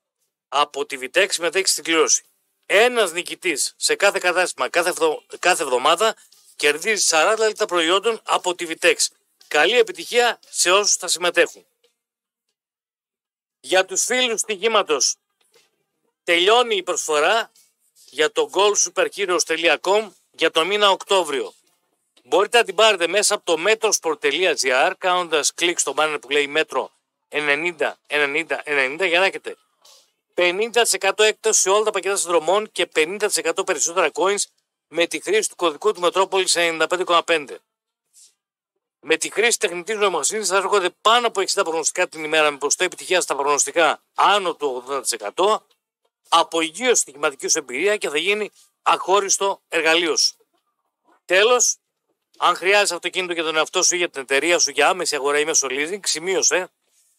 από 0.47 0.85
τη 0.85 0.97
Vitex 1.01 1.25
συμμετέχει 1.29 1.67
στην 1.67 1.83
κλήρωση. 1.83 2.23
Ένας 2.65 3.11
νικητής 3.11 3.73
σε 3.77 3.95
κάθε 3.95 4.19
κατάστημα 4.19 4.69
κάθε, 4.69 4.89
εβδο- 4.89 5.23
κάθε 5.39 5.63
εβδομάδα 5.63 6.15
κερδίζει 6.55 7.05
40 7.09 7.35
λεπτά 7.37 7.65
προϊόντων 7.65 8.19
από 8.23 8.55
τη 8.55 8.65
Vitex. 8.69 8.95
Καλή 9.47 9.77
επιτυχία 9.79 10.39
σε 10.49 10.71
όσους 10.71 10.95
θα 10.95 11.07
συμμετέχουν. 11.07 11.65
Για 13.61 13.85
τους 13.85 14.03
φίλους 14.03 14.39
στοιχήματος 14.39 15.15
τελειώνει 16.23 16.75
η 16.75 16.83
προσφορά 16.83 17.51
για 18.09 18.31
το 18.31 18.49
goalsuperheroes.com 18.53 20.09
για 20.31 20.51
το 20.51 20.65
μήνα 20.65 20.89
Οκτώβριο. 20.89 21.53
Μπορείτε 22.23 22.57
να 22.57 22.63
την 22.63 22.75
πάρετε 22.75 23.07
μέσα 23.07 23.35
από 23.35 23.43
το 23.45 23.63
metrosport.gr 23.67 24.91
κάνοντας 24.97 25.53
κλικ 25.53 25.79
στο 25.79 25.93
banner 25.97 26.17
που 26.21 26.29
λέει 26.29 26.53
Metro 26.55 26.85
90 27.29 27.91
90 28.07 28.45
90 28.65 29.07
για 29.07 29.19
να 29.19 29.25
έχετε 29.25 29.57
50% 30.35 31.19
έκπτωση 31.19 31.61
σε 31.61 31.69
όλα 31.69 31.83
τα 31.83 31.91
πακέτα 31.91 32.15
συνδρομών 32.15 32.71
και 32.71 32.89
50% 32.95 33.65
περισσότερα 33.65 34.09
coins 34.13 34.43
με 34.87 35.07
τη 35.07 35.21
χρήση 35.21 35.49
του 35.49 35.55
κωδικού 35.55 35.93
του 35.93 36.01
Metropolis 36.03 36.77
95,5. 36.87 37.45
Με 39.03 39.17
τη 39.17 39.29
χρήση 39.31 39.59
τεχνητής 39.59 39.95
νοημοσύνης 39.95 40.47
θα 40.47 40.55
έρχονται 40.55 40.89
πάνω 41.01 41.27
από 41.27 41.41
60 41.41 41.61
προγνωστικά 41.63 42.07
την 42.07 42.23
ημέρα 42.23 42.51
με 42.51 42.57
ποσοστό 42.57 42.83
επιτυχία 42.83 43.21
στα 43.21 43.35
προγνωστικά 43.35 44.01
άνω 44.13 44.55
του 44.55 44.83
80%, 45.35 45.57
απογείωση 46.29 47.01
στοιχηματική 47.01 47.47
σου 47.47 47.57
εμπειρία 47.57 47.97
και 47.97 48.09
θα 48.09 48.17
γίνει 48.17 48.51
αχώριστο 48.81 49.61
εργαλείο 49.67 50.15
σου. 50.17 50.35
Τέλος, 51.25 51.77
αν 52.37 52.55
χρειάζεσαι 52.55 52.93
αυτοκίνητο 52.93 53.33
για 53.33 53.43
τον 53.43 53.55
εαυτό 53.55 53.83
σου 53.83 53.95
ή 53.95 53.97
για 53.97 54.09
την 54.09 54.21
εταιρεία 54.21 54.59
σου 54.59 54.71
για 54.71 54.89
άμεση 54.89 55.15
αγορά 55.15 55.39
ή 55.39 55.45
μέσω 55.45 55.67
leasing, 55.71 55.99
σημείωσε 56.03 56.69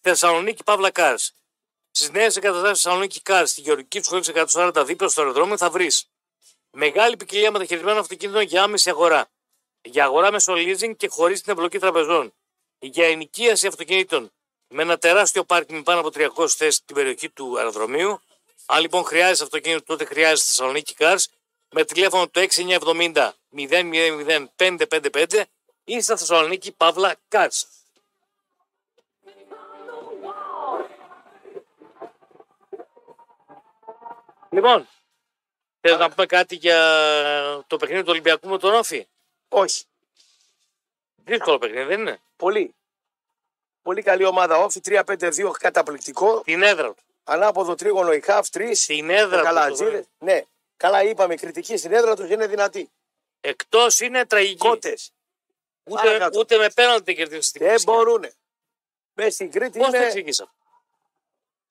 Θεσσαλονίκη 0.01 0.63
Παύλα 0.65 0.91
Cars. 0.95 1.29
Στις 1.91 2.11
νέες 2.11 2.37
εγκαταστάσεις 2.37 2.83
Θεσσαλονίκη 2.83 3.21
Cars, 3.25 3.45
στη 3.47 3.61
Γεωργική 3.61 3.99
τους 3.99 4.07
Σχολή 4.07 4.47
140 4.53 4.85
δίπλα 4.87 5.09
στο 5.09 5.21
αεροδρόμιο 5.21 5.57
θα 5.57 5.71
βρεις 5.71 6.11
μεγάλη 6.71 7.17
ποικιλία 7.17 7.51
μεταχειρισμένων 7.51 7.99
αυτοκίνητων 7.99 8.43
για 8.43 8.63
άμεση 8.63 8.91
αγορά. 8.91 9.29
Για 9.85 10.05
αγορά 10.05 10.31
μέσω 10.33 10.53
leasing 10.57 10.97
και 10.97 11.09
χωρίς 11.09 11.43
την 11.43 11.53
εμπλοκή 11.53 11.79
τραπεζών. 11.79 12.35
Για 12.79 13.07
ενοικίαση 13.07 13.67
αυτοκινήτων 13.67 14.33
με 14.69 14.83
ένα 14.83 14.99
τεράστιο 14.99 15.45
πάρκινγκ 15.45 15.79
με 15.79 15.85
πάνω 15.85 16.01
από 16.01 16.11
300 16.15 16.49
θέσεις 16.49 16.75
στην 16.75 16.95
περιοχή 16.95 17.31
του 17.31 17.59
αεροδρομίου. 17.59 18.21
Αν 18.67 18.81
λοιπόν 18.81 19.05
χρειάζεσαι 19.05 19.43
αυτοκίνητο, 19.43 19.85
τότε 19.85 20.05
χρειάζεται 20.05 20.47
Θεσσαλονίκη 20.47 20.95
Cars 20.99 21.25
με 21.71 21.85
τηλέφωνο 21.85 22.29
το 22.29 22.47
6970 22.55 23.31
000 23.57 24.47
555 24.57 25.43
ή 25.85 26.01
στα 26.01 26.17
Θεσσαλονίκη 26.17 26.73
Παύλα 26.73 27.15
Κάτς. 27.29 27.67
Λοιπόν, 34.51 34.89
θες 35.81 35.99
να 35.99 36.11
πούμε 36.11 36.27
κάτι 36.27 36.55
για 36.55 36.79
το 37.67 37.77
παιχνίδι 37.77 38.03
του 38.03 38.11
Ολυμπιακού 38.11 38.49
με 38.49 38.59
τον 38.59 38.75
Όφη; 38.75 39.07
Όχι. 39.55 39.85
Δύσκολο 41.17 41.59
παιχνίδι, 41.59 41.85
δεν 41.85 42.01
είναι; 42.01 42.21
Πολύ. 42.37 42.75
Πολύ 43.83 44.03
καλή 44.03 44.25
ομάδα. 44.25 44.57
Όφη 44.57 44.81
3-5-2 44.85 45.51
καταπληκτικό. 45.59 46.41
Την 46.41 46.63
έδρα 46.63 46.95
του. 46.95 47.03
Ανάποδο 47.25 47.75
τρίγωνο 47.75 48.13
η 48.13 48.21
Χαφ 48.21 48.49
3. 48.53 48.71
Στην 48.75 49.11
έδρα 49.11 49.39
του. 49.39 49.45
Καλατζίδε. 49.45 50.07
Ναι. 50.19 50.43
Καλά 50.77 51.03
είπαμε, 51.03 51.35
η 51.35 51.37
κριτική 51.37 51.77
στην 51.77 51.93
έδρα 51.93 52.17
τους 52.17 52.29
είναι 52.31 52.47
δυνατή. 52.47 52.91
Εκτός 53.41 54.01
είναι 54.01 54.27
τραγική. 54.27 54.57
Κότες. 54.57 55.13
Ούτε, 55.85 56.03
Παρακάτω. 56.03 56.39
ούτε 56.41 56.57
με 56.57 56.71
πέναλτι 56.71 57.03
δεν 57.05 57.15
κερδίσει 57.15 57.53
την 57.53 57.61
Δεν 57.67 57.77
Κυριακή. 57.77 57.85
μπορούνε. 57.99 58.33
Μες 59.13 59.35
στην 59.35 59.51
Κρήτη 59.51 59.79
Πώς 59.79 59.91
το 59.91 59.97
είναι. 59.97 60.07
εξηγείς 60.07 60.41
αυτό; 60.41 60.55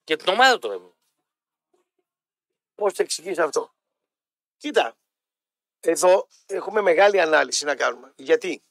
Και 0.04 0.16
την 0.16 0.28
ομάδα 0.30 0.60
του 0.60 0.68
έμεινε. 0.72 0.92
Πώς 2.76 2.94
το 2.94 3.04
εξηγείς 3.04 3.38
αυτό; 3.40 3.74
Κοίτα. 4.58 4.96
Εδώ 5.82 6.28
έχουμε 6.46 6.82
μεγάλη 6.82 7.22
ανάλυση 7.22 7.66
να 7.66 7.76
κάνουμε. 7.76 8.14
Γιατί; 8.16 8.64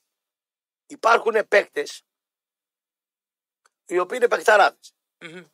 Υπάρχουν 0.86 1.48
παίκτες 1.48 2.02
οι 3.86 3.98
οποίοι 3.98 4.18
είναι 4.20 4.28
παιχταράδες. 4.28 4.94
Μμμ. 5.18 5.44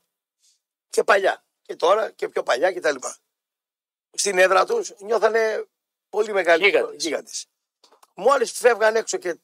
Και 0.89 1.05
παλιά. 1.05 1.45
Και 1.63 1.77
τώρα 1.77 2.11
και 2.11 2.29
πιο 2.29 2.43
παλιά 2.43 2.73
κτλ. 2.73 2.97
Στην 4.11 4.39
έδρα 4.39 4.65
τους 4.67 4.95
νιώθανε 4.99 5.67
πολύ 6.09 6.33
μεγάλοι 6.33 6.65
Γίγαντες. 6.65 7.05
γίγαντες. 7.05 7.47
Μόλις 8.15 8.53
φεύγαν 8.53 8.97
έξω 8.97 9.17
και 9.17 9.39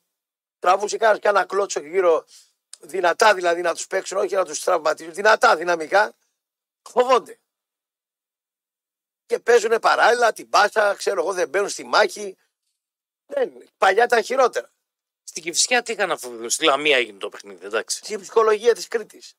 τραβούσε 0.59 0.97
κανένας 0.97 1.21
και 1.21 1.29
ένα 1.29 1.45
κλότσο 1.45 1.81
γύρω 1.81 2.25
δυνατά 2.81 3.35
δηλαδή 3.35 3.61
να 3.61 3.75
τους 3.75 3.87
παίξουν, 3.87 4.19
όχι 4.19 4.35
να 4.35 4.45
τους 4.45 4.61
τραυματίσουν, 4.61 5.15
δυνατά 5.15 5.57
δυναμικά, 5.57 6.15
φοβόνται. 6.83 7.41
Και 9.33 9.39
παίζουν 9.39 9.79
παράλληλα 9.79 10.33
την 10.33 10.49
πάσα, 10.49 10.95
ξέρω 10.95 11.21
εγώ, 11.21 11.33
δεν 11.33 11.49
μπαίνουν 11.49 11.69
στη 11.69 11.85
μάχη. 11.85 12.37
Δεν, 13.27 13.71
παλιά 13.79 14.05
ήταν 14.05 14.23
χειρότερα. 14.23 14.73
Στην 15.23 15.43
Κυφσιά 15.43 15.83
τι 15.83 15.93
είχαν 15.93 16.11
αφού 16.11 16.49
στη 16.51 16.65
Λαμία 16.65 16.97
έγινε 16.97 17.19
το 17.19 17.29
παιχνίδι, 17.29 17.67
εντάξει. 17.67 17.97
Στην 17.97 18.21
ψυχολογία 18.21 18.75
της 18.75 18.89
Κρήτης. 18.89 19.35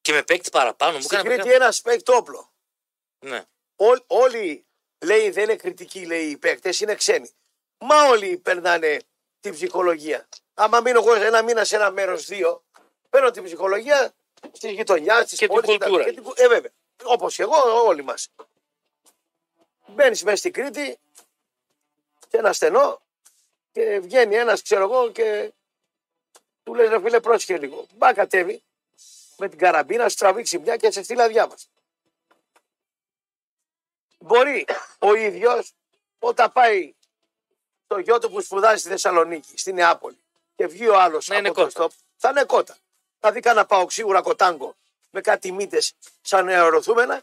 Και 0.00 0.12
με 0.12 0.22
παίκτη 0.22 0.50
παραπάνω 0.50 0.96
μου 0.96 1.02
Στην 1.02 1.18
έκανε 1.18 1.34
Κρήτη 1.34 1.52
ένας 1.52 1.80
παίκτης 1.80 2.14
όπλο. 2.14 2.52
Ναι. 3.18 3.44
Ό- 3.76 4.04
όλοι 4.06 4.66
λέει 5.04 5.30
δεν 5.30 5.42
είναι 5.44 5.56
κριτικοί 5.56 6.06
λέει 6.06 6.30
οι 6.30 6.36
παίκτες, 6.36 6.80
είναι 6.80 6.94
ξένοι. 6.94 7.30
Μα 7.78 8.08
όλοι 8.08 8.38
περνάνε 8.38 8.98
την 9.40 9.52
ψυχολογία. 9.52 10.28
Άμα 10.54 10.80
μείνω 10.80 10.98
εγώ 10.98 11.14
ένα 11.14 11.42
μήνα 11.42 11.64
σε 11.64 11.76
ένα 11.76 11.90
μέρος, 11.90 12.24
δύο, 12.24 12.64
παίρνω 13.10 13.30
την 13.30 13.44
ψυχολογία 13.44 14.14
τη 14.58 14.72
γειτονιάς, 14.72 15.28
τη 15.28 15.36
Και 15.36 15.48
την 15.48 15.62
κουλτούρα. 15.62 16.04
Ε, 16.34 16.48
βέβαια. 16.48 16.72
Όπως 17.02 17.34
και 17.34 17.42
εγώ, 17.42 17.86
όλοι 17.86 18.02
μας. 18.02 18.28
Μπαίνεις 19.86 20.22
μέσα 20.22 20.36
στην 20.36 20.52
Κρήτη, 20.52 20.98
σε 22.28 22.36
ένα 22.36 22.52
στενό, 22.52 23.00
και 23.72 23.98
βγαίνει 23.98 24.34
ένας, 24.34 24.62
ξέρω 24.62 24.82
εγώ, 24.82 25.10
και 25.10 25.52
του 26.62 26.74
λες 26.74 26.88
ρε 26.88 27.00
φίλε, 27.00 27.20
πρόσχε 27.20 27.58
λίγο. 27.58 27.86
Μπα 27.94 28.12
κατέβει 28.12 28.62
με 29.36 29.48
την 29.48 29.58
καραμπίνα, 29.58 30.08
σου 30.08 30.16
τραβήξει 30.16 30.58
μια 30.58 30.76
και 30.76 30.90
σε 30.90 31.02
στείλει 31.02 31.22
αδιάβαστα. 31.22 31.70
Μπορεί 34.18 34.66
ο 34.98 35.14
ίδιος 35.14 35.72
όταν 36.18 36.52
πάει 36.52 36.94
το 37.86 37.98
γιο 37.98 38.18
του 38.18 38.30
που 38.30 38.40
σπουδάζει 38.40 38.80
στη 38.80 38.88
Θεσσαλονίκη, 38.88 39.58
στη 39.58 39.72
Νεάπολη, 39.72 40.18
και 40.56 40.66
βγει 40.66 40.88
ο 40.88 41.00
άλλος 41.00 41.28
Να 41.28 41.36
είναι 41.36 41.48
από 41.48 41.56
το 41.56 41.62
κότα. 41.64 41.70
στόπ, 41.70 41.92
θα 42.16 42.28
είναι 42.28 42.44
κότα. 42.44 42.76
Θα 43.20 43.32
δει 43.32 43.40
κανένα 43.40 43.66
πάω 43.66 43.90
σίγουρα 43.90 44.22
κοτάγκο 44.22 44.76
με 45.14 45.20
κάτι 45.20 45.52
μύτες 45.52 45.92
σαν 46.20 46.48
αεροθούμενα 46.48 47.22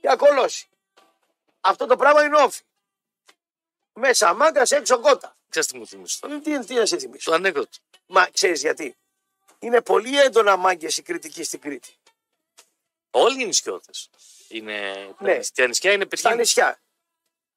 και 0.00 0.10
ακολώσει. 0.10 0.68
Αυτό 1.60 1.86
το 1.86 1.96
πράγμα 1.96 2.24
είναι 2.24 2.36
όφη. 2.36 2.62
Μέσα 3.92 4.34
μάγκας 4.34 4.70
έξω 4.70 5.00
κότα. 5.00 5.36
Ξέρεις 5.48 5.68
τι 5.68 5.78
μου 5.78 5.86
θυμίζει 5.86 6.18
τώρα; 6.20 6.40
Τι, 6.40 6.64
τι 6.64 6.74
να 6.74 6.86
σε 6.86 6.98
θυμίσω; 6.98 7.30
Το 7.30 7.36
ανέκδοτο. 7.36 7.78
Μα 8.06 8.26
ξέρεις 8.30 8.60
γιατί; 8.60 8.96
Είναι 9.58 9.80
πολύ 9.80 10.20
έντονα 10.20 10.56
μάγκες 10.56 10.96
η 10.96 11.02
κριτική 11.02 11.42
στην 11.42 11.60
Κρήτη. 11.60 11.96
Όλοι 13.10 13.42
οι 13.42 13.46
νησιώτες. 13.46 14.10
Είναι... 14.48 14.92
Ναι. 15.18 15.38
Τα 15.54 15.66
νησιά 15.66 15.92
είναι 15.92 16.00
Στα 16.02 16.08
πετυχημένα. 16.08 16.40
νησιά. 16.40 16.80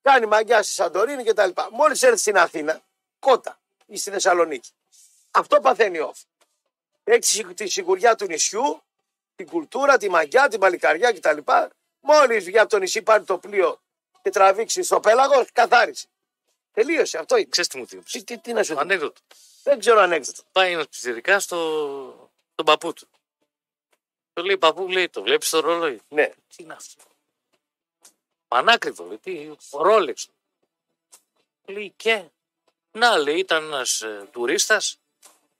Κάνει 0.01 0.25
μαγιά 0.25 0.63
στη 0.63 0.73
Σαντορίνη 0.73 1.23
κτλ. 1.23 1.49
Μόλις 1.71 2.03
έρθει 2.03 2.17
στην 2.17 2.37
Αθήνα, 2.37 2.81
κότα 3.19 3.59
ή 3.85 3.97
στη 3.97 4.11
Θεσσαλονίκη. 4.11 4.69
Αυτό 5.31 5.59
παθαίνει 5.59 5.99
ο 5.99 6.05
όφη. 6.07 6.25
Έχει 7.03 7.45
τη 7.45 7.67
σιγουριά 7.67 8.15
του 8.15 8.25
νησιού, 8.25 8.83
την 9.35 9.47
κουλτούρα, 9.47 9.97
τη 9.97 10.09
μαγιά, 10.09 10.47
την 10.47 10.59
παλικαριά 10.59 11.13
κτλ. 11.13 11.37
Μόλις 11.99 12.45
βγει 12.45 12.59
από 12.59 12.69
το 12.69 12.77
νησί, 12.77 13.01
πάρει 13.01 13.23
το 13.23 13.37
πλοίο 13.37 13.81
και 14.21 14.29
τραβήξει 14.29 14.83
στο 14.83 14.99
πέλαγος, 14.99 15.51
καθάρισε. 15.51 16.07
Τελείωσε. 16.71 17.17
Αυτό 17.17 17.37
είναι. 17.37 17.47
Ξέρεις 17.49 17.69
τι 17.69 17.77
μου 17.77 17.87
θυμίζει. 17.87 18.07
Τι, 18.11 18.23
τι, 18.23 18.37
τι 18.37 18.53
να 18.53 18.63
σου 18.63 18.69
Το 18.69 18.75
πω. 18.75 18.81
ανέκδοτο. 18.81 19.21
Δεν 19.63 19.79
ξέρω 19.79 19.99
ανέκδοτο. 19.99 20.43
Πάει 20.51 20.71
ένας 20.71 20.87
πιτσιρικάς 20.87 21.43
στο... 21.43 22.31
στον 22.51 22.65
παππού 22.65 22.93
του. 22.93 23.07
Το 24.33 24.43
λέει 24.43 24.57
παππού, 24.57 24.87
λέει, 24.87 25.09
το 25.09 25.21
βλέπεις 25.21 25.49
το 25.49 25.59
ρολόι. 25.59 26.01
Ναι. 26.07 26.27
Τι 26.55 26.63
είναι 26.63 26.73
αυτό. 26.73 27.03
Πανάκριβο, 28.47 29.05
λέει, 29.05 29.17
τι, 29.17 29.55
ρόλεξ. 29.71 30.29
Λέει 31.65 31.93
και. 31.95 32.23
Να, 32.91 33.17
λέει, 33.17 33.37
ήταν 33.37 33.63
ένας 33.63 34.01
ε, 34.01 34.27
τουρίστας 34.31 34.97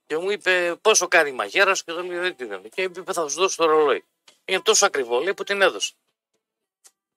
και 0.06 0.18
μου 0.18 0.30
είπε 0.32 0.76
πόσο 0.82 1.08
κάνει 1.08 1.30
η 1.30 1.34
μαγέρα 1.34 1.76
σου; 1.76 1.84
Και 1.84 1.92
το 1.92 2.04
λέει 2.04 2.18
δεν 2.18 2.36
την 2.36 2.46
είναι. 2.52 2.68
Και 2.68 2.82
είπε 2.82 3.14
θα 3.14 3.28
σου 3.28 3.40
δώσω 3.40 3.56
το 3.58 3.66
ρολόι. 3.66 4.06
Είναι 4.46 4.62
τόσο 4.62 4.86
ακριβό, 4.86 5.20
λέει, 5.20 5.34
που 5.34 5.44
την 5.44 5.62
έδωσε. 5.62 5.94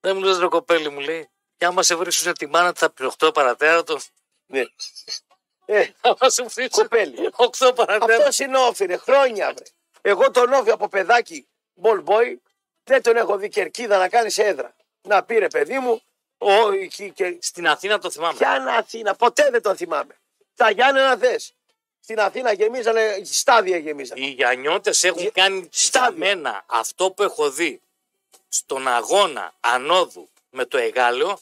Δεν 0.01 0.16
μου 0.16 0.22
λες 0.22 0.39
ρε 0.39 0.47
κοπέλη 0.47 0.89
μου 0.89 1.01
λέει, 1.01 1.28
και 1.57 1.64
άμα 1.64 1.82
σε 1.82 1.95
βρίσκω 1.95 2.32
τη 2.32 2.47
μάνα 2.47 2.72
θα 2.76 2.91
πεις 2.91 3.07
8 3.18 3.34
παρατέρατο. 3.34 3.99
ναι. 4.47 4.64
Ε, 5.64 5.87
Άμα 6.01 6.30
σε 6.30 6.43
βρίσκω 6.43 6.80
Κοπέλη. 6.82 7.30
8 7.37 7.72
παρατέρατο. 7.74 8.12
Αυτός 8.12 8.39
είναι 8.39 8.59
όφη, 8.59 8.84
ρε. 8.84 8.97
Χρόνια, 8.97 9.53
βρε. 9.53 9.64
Εγώ 10.01 10.30
τον 10.30 10.53
όφη 10.53 10.70
από 10.70 10.89
παιδάκι, 10.89 11.49
ball 11.82 12.05
boy, 12.05 12.37
δεν 12.84 13.03
τον 13.03 13.16
έχω 13.16 13.37
δει 13.37 13.49
κερκίδα 13.49 13.99
να 13.99 14.09
κάνει 14.09 14.30
σε 14.30 14.43
έδρα. 14.43 14.76
Να 15.03 15.22
πήρε 15.24 15.49
παιδί 15.49 15.78
μου, 15.78 16.03
ο, 16.39 16.72
εκεί 16.72 17.11
και. 17.11 17.39
Στην 17.41 17.68
Αθήνα 17.68 17.99
το 17.99 18.11
θυμάμαι. 18.11 18.39
Ποια 18.39 18.57
είναι 18.57 18.76
Αθήνα, 18.76 19.14
ποτέ 19.14 19.51
δεν 19.51 19.62
τον 19.62 19.76
θυμάμαι. 19.76 20.16
Τα 20.55 20.70
Γιάννενα 20.70 21.16
θες. 21.16 21.55
Στην 22.09 22.20
Αθήνα 22.20 22.52
γεμίζανε, 22.52 23.20
στάδια 23.24 23.76
γεμίζανε. 23.76 24.20
Οι 24.20 24.28
Γιαννιώτες 24.28 25.04
έχουν 25.04 25.20
Για- 25.20 25.30
κάνει 25.30 25.68
Στάδιο. 25.72 26.16
για 26.24 26.26
μένα 26.34 26.64
αυτό 26.66 27.11
που 27.11 27.22
έχω 27.22 27.50
δει 27.50 27.80
στον 28.48 28.88
αγώνα 28.88 29.52
ανόδου 29.61 30.28
με 30.50 30.64
το 30.64 30.78
Εγάλεο 30.78 31.38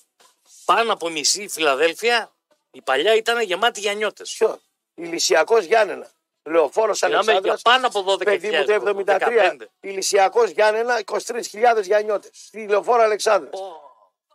πάνω 0.65 0.93
από 0.93 1.09
μισή 1.09 1.49
Φιλαδέλφια 1.49 2.33
η 2.71 2.83
παλιά 2.83 3.15
ήταν 3.15 3.41
γεμάτη 3.41 3.81
Γιαννιώτες. 3.81 4.35
Ποιο, 4.39 4.61
Ηλυσιακό 4.95 5.59
Γιάννενα. 5.59 6.11
Λεωφόρος 6.43 7.01
Μιλάμε 7.01 7.23
για 7.23 7.33
Αλεξάνδρας, 7.33 7.62
πάνω 7.62 7.87
από 7.87 8.03
12 8.03 8.25
παιδί 8.25 8.51
μου 8.51 8.65
το 8.65 8.73
73. 8.73 9.57
Ηλυσιακό 9.81 10.45
Γιάννενα, 10.45 10.99
23.000 10.99 11.83
Γιάννιώτε. 11.85 12.31
Στη 12.33 12.67
Λεωφόρο 12.69 13.03
Αλεξάνδρα. 13.03 13.51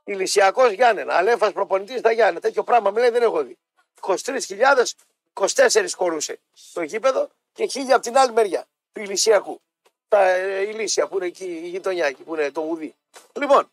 Ηλυσιακό 0.04 0.68
Γιάννενα. 0.68 1.14
Αλέφας 1.16 1.52
προπονητής 1.52 2.00
στα 2.00 2.12
Γιάννενα. 2.12 2.40
Τέτοιο 2.40 2.64
πράγμα 2.64 2.92
με 2.92 3.00
λέει 3.00 3.10
δεν 3.10 3.22
έχω 3.22 3.44
δει. 3.44 3.58
23.000, 4.02 4.94
24 5.34 5.88
χωρούσε 5.96 6.40
το 6.74 6.82
γήπεδο 6.82 7.30
και 7.54 7.66
χίλια 7.66 7.96
από 7.96 8.04
την 8.04 8.18
άλλη 8.18 8.32
μεριά 8.32 8.68
του 8.92 9.02
Ηλυσιακού. 9.02 9.62
Τα 10.08 10.30
ε, 10.30 10.62
Ηλίσια 10.62 11.08
που 11.08 11.16
είναι 11.16 11.26
εκεί, 11.26 11.46
η 11.46 11.68
γειτονιά 11.68 12.06
εκεί 12.06 12.24
που 12.24 12.36
είναι 12.36 12.52
το 12.52 12.62
Ουδί. 12.62 12.96
Λοιπόν, 13.34 13.72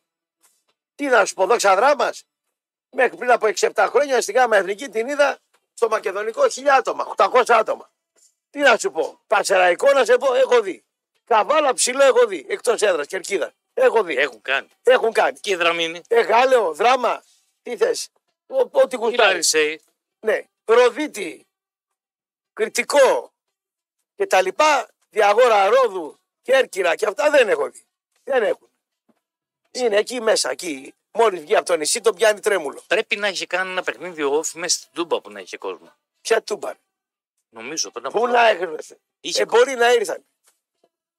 τι 0.95 1.07
να 1.07 1.25
σου 1.25 1.35
πω, 1.35 1.47
δόξα 1.47 1.77
δράμα. 1.77 2.13
Μέχρι 2.91 3.17
πριν 3.17 3.31
από 3.31 3.47
6-7 3.55 3.87
χρόνια 3.89 4.21
στη 4.21 4.33
ΓΑΜΑ 4.33 4.57
Εθνική 4.57 4.89
την 4.89 5.09
είδα 5.09 5.39
στο 5.75 5.89
Μακεδονικό 5.89 6.43
1000 6.43 6.67
άτομα, 6.79 7.15
800 7.17 7.43
άτομα. 7.47 7.91
Τι 8.51 8.59
να 8.59 8.77
σου 8.79 8.91
πω, 8.91 9.21
Πασεραϊκό 9.27 9.93
να 9.93 10.05
σε 10.05 10.17
πω, 10.17 10.35
έχω 10.35 10.61
δει. 10.61 10.85
Καβάλα 11.25 11.75
ψηλό 11.75 12.05
έχω 12.05 12.27
δει, 12.27 12.47
εκτός 12.49 12.83
έδρας, 12.83 13.07
κερκίδα. 13.07 13.53
Έχω 13.79 14.03
δει. 14.03 14.17
Έχουν 14.17 14.43
κάνει. 14.43 14.69
Έχουν 14.83 15.13
κάνει. 15.13 15.39
Και 15.39 15.51
η 15.51 15.55
Δραμήνη. 15.55 16.01
Εγάλεο, 16.09 16.73
δράμα, 16.73 17.25
τι 17.63 17.77
θες. 17.77 18.09
Ό,τι 18.47 18.95
Η 18.95 18.99
γουστάρεις. 18.99 19.19
Λαρισαίη. 19.19 19.81
Ναι. 20.21 20.43
Ροδίτη, 20.67 21.47
κριτικό 22.53 23.33
και 24.15 24.27
τα 24.27 24.43
λοιπά, 24.43 24.89
διαγόρα 25.11 25.69
Ρόδου, 25.69 26.19
Κέρκυρα 26.43 26.95
και 26.95 27.07
αυτά 27.07 27.31
δεν 27.31 27.49
έχω 27.49 27.71
δει. 27.71 27.85
Δεν 28.25 28.43
έχουν. 28.43 28.69
Είναι 29.71 29.97
εκεί 29.97 30.21
μέσα, 30.21 30.51
εκεί. 30.51 30.95
Μόλις 31.13 31.41
βγει 31.41 31.57
από 31.57 31.67
το 31.67 31.77
νησί, 31.77 32.01
τον 32.01 32.15
πιάνει 32.15 32.41
τρέμουλο. 32.41 32.83
Πρέπει 32.87 33.17
να 33.17 33.27
έχει 33.27 33.47
κάνει 33.47 33.71
ένα 33.71 33.83
παιχνίδι 33.83 34.23
ο 34.23 34.33
Όφη 34.35 34.59
μέσα 34.59 34.79
στην 34.79 34.91
Τούμπα 34.95 35.21
που 35.21 35.31
να 35.31 35.41
είχε 35.41 35.57
κόσμο. 35.57 35.93
Ποια 36.21 36.43
τούμπα. 36.43 36.73
Νομίζω 37.49 37.91
πριν 37.91 38.07
από, 38.07 38.19
Πού 38.19 38.27
να 38.27 38.49
έρθει. 38.49 38.97
Είχε 39.21 39.43
Ε, 39.43 39.45
μπορεί 39.45 39.75
να 39.75 39.93
ήρθαν. 39.93 40.25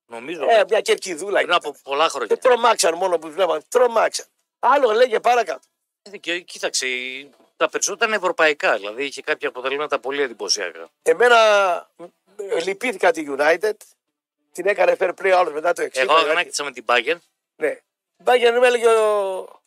νομίζω, 0.05 0.45
Ε, 0.49 0.63
μια 0.69 0.81
κερκιδούλα. 0.81 1.39
πριν 1.39 1.53
από 1.53 1.75
πολλά 1.83 2.03
Και 2.03 2.09
χρόνια. 2.09 2.37
τρομάξαν 2.37 2.93
μόνο 2.95 3.19
που 3.19 3.31
βλέπαν. 3.31 3.63
Τρομάξαν. 3.69 4.25
Άλλο 4.59 4.91
λέγε 4.91 5.19
παρακάτω. 5.19 5.67
Ε, 6.01 6.17
Και, 6.17 6.39
κοίταξε, 6.39 6.87
η- 6.87 7.33
Τα 7.57 7.69
περισσότερα 7.69 8.05
είναι 8.07 8.15
ευρωπαϊκά, 8.15 8.77
δηλαδή 8.77 9.03
είχε 9.05 9.21
κάποια 9.21 9.47
αποτελέσματα 9.49 9.99
πολύ 9.99 10.21
εντυπωσιακά. 10.21 10.89
Εμένα 11.03 11.37
ε, 12.49 12.63
λυπήθηκα 12.63 13.11
τη 13.11 13.25
United. 13.37 13.73
Την 14.51 14.67
έκανε 14.67 14.95
fair 14.99 15.09
play 15.21 15.29
άλλο 15.29 15.51
μετά 15.51 15.73
το 15.73 15.81
60. 15.83 15.89
Εγώ 15.93 16.05
γιατί- 16.05 16.25
αγανάκτησα 16.25 16.63
με 16.63 16.71
την 16.71 16.85
Bayern. 16.87 17.17
Ναι. 17.55 17.79
Μπάγκερ 18.17 18.59
με 18.59 18.67
έλεγε 18.67 18.87
ο. 18.87 19.61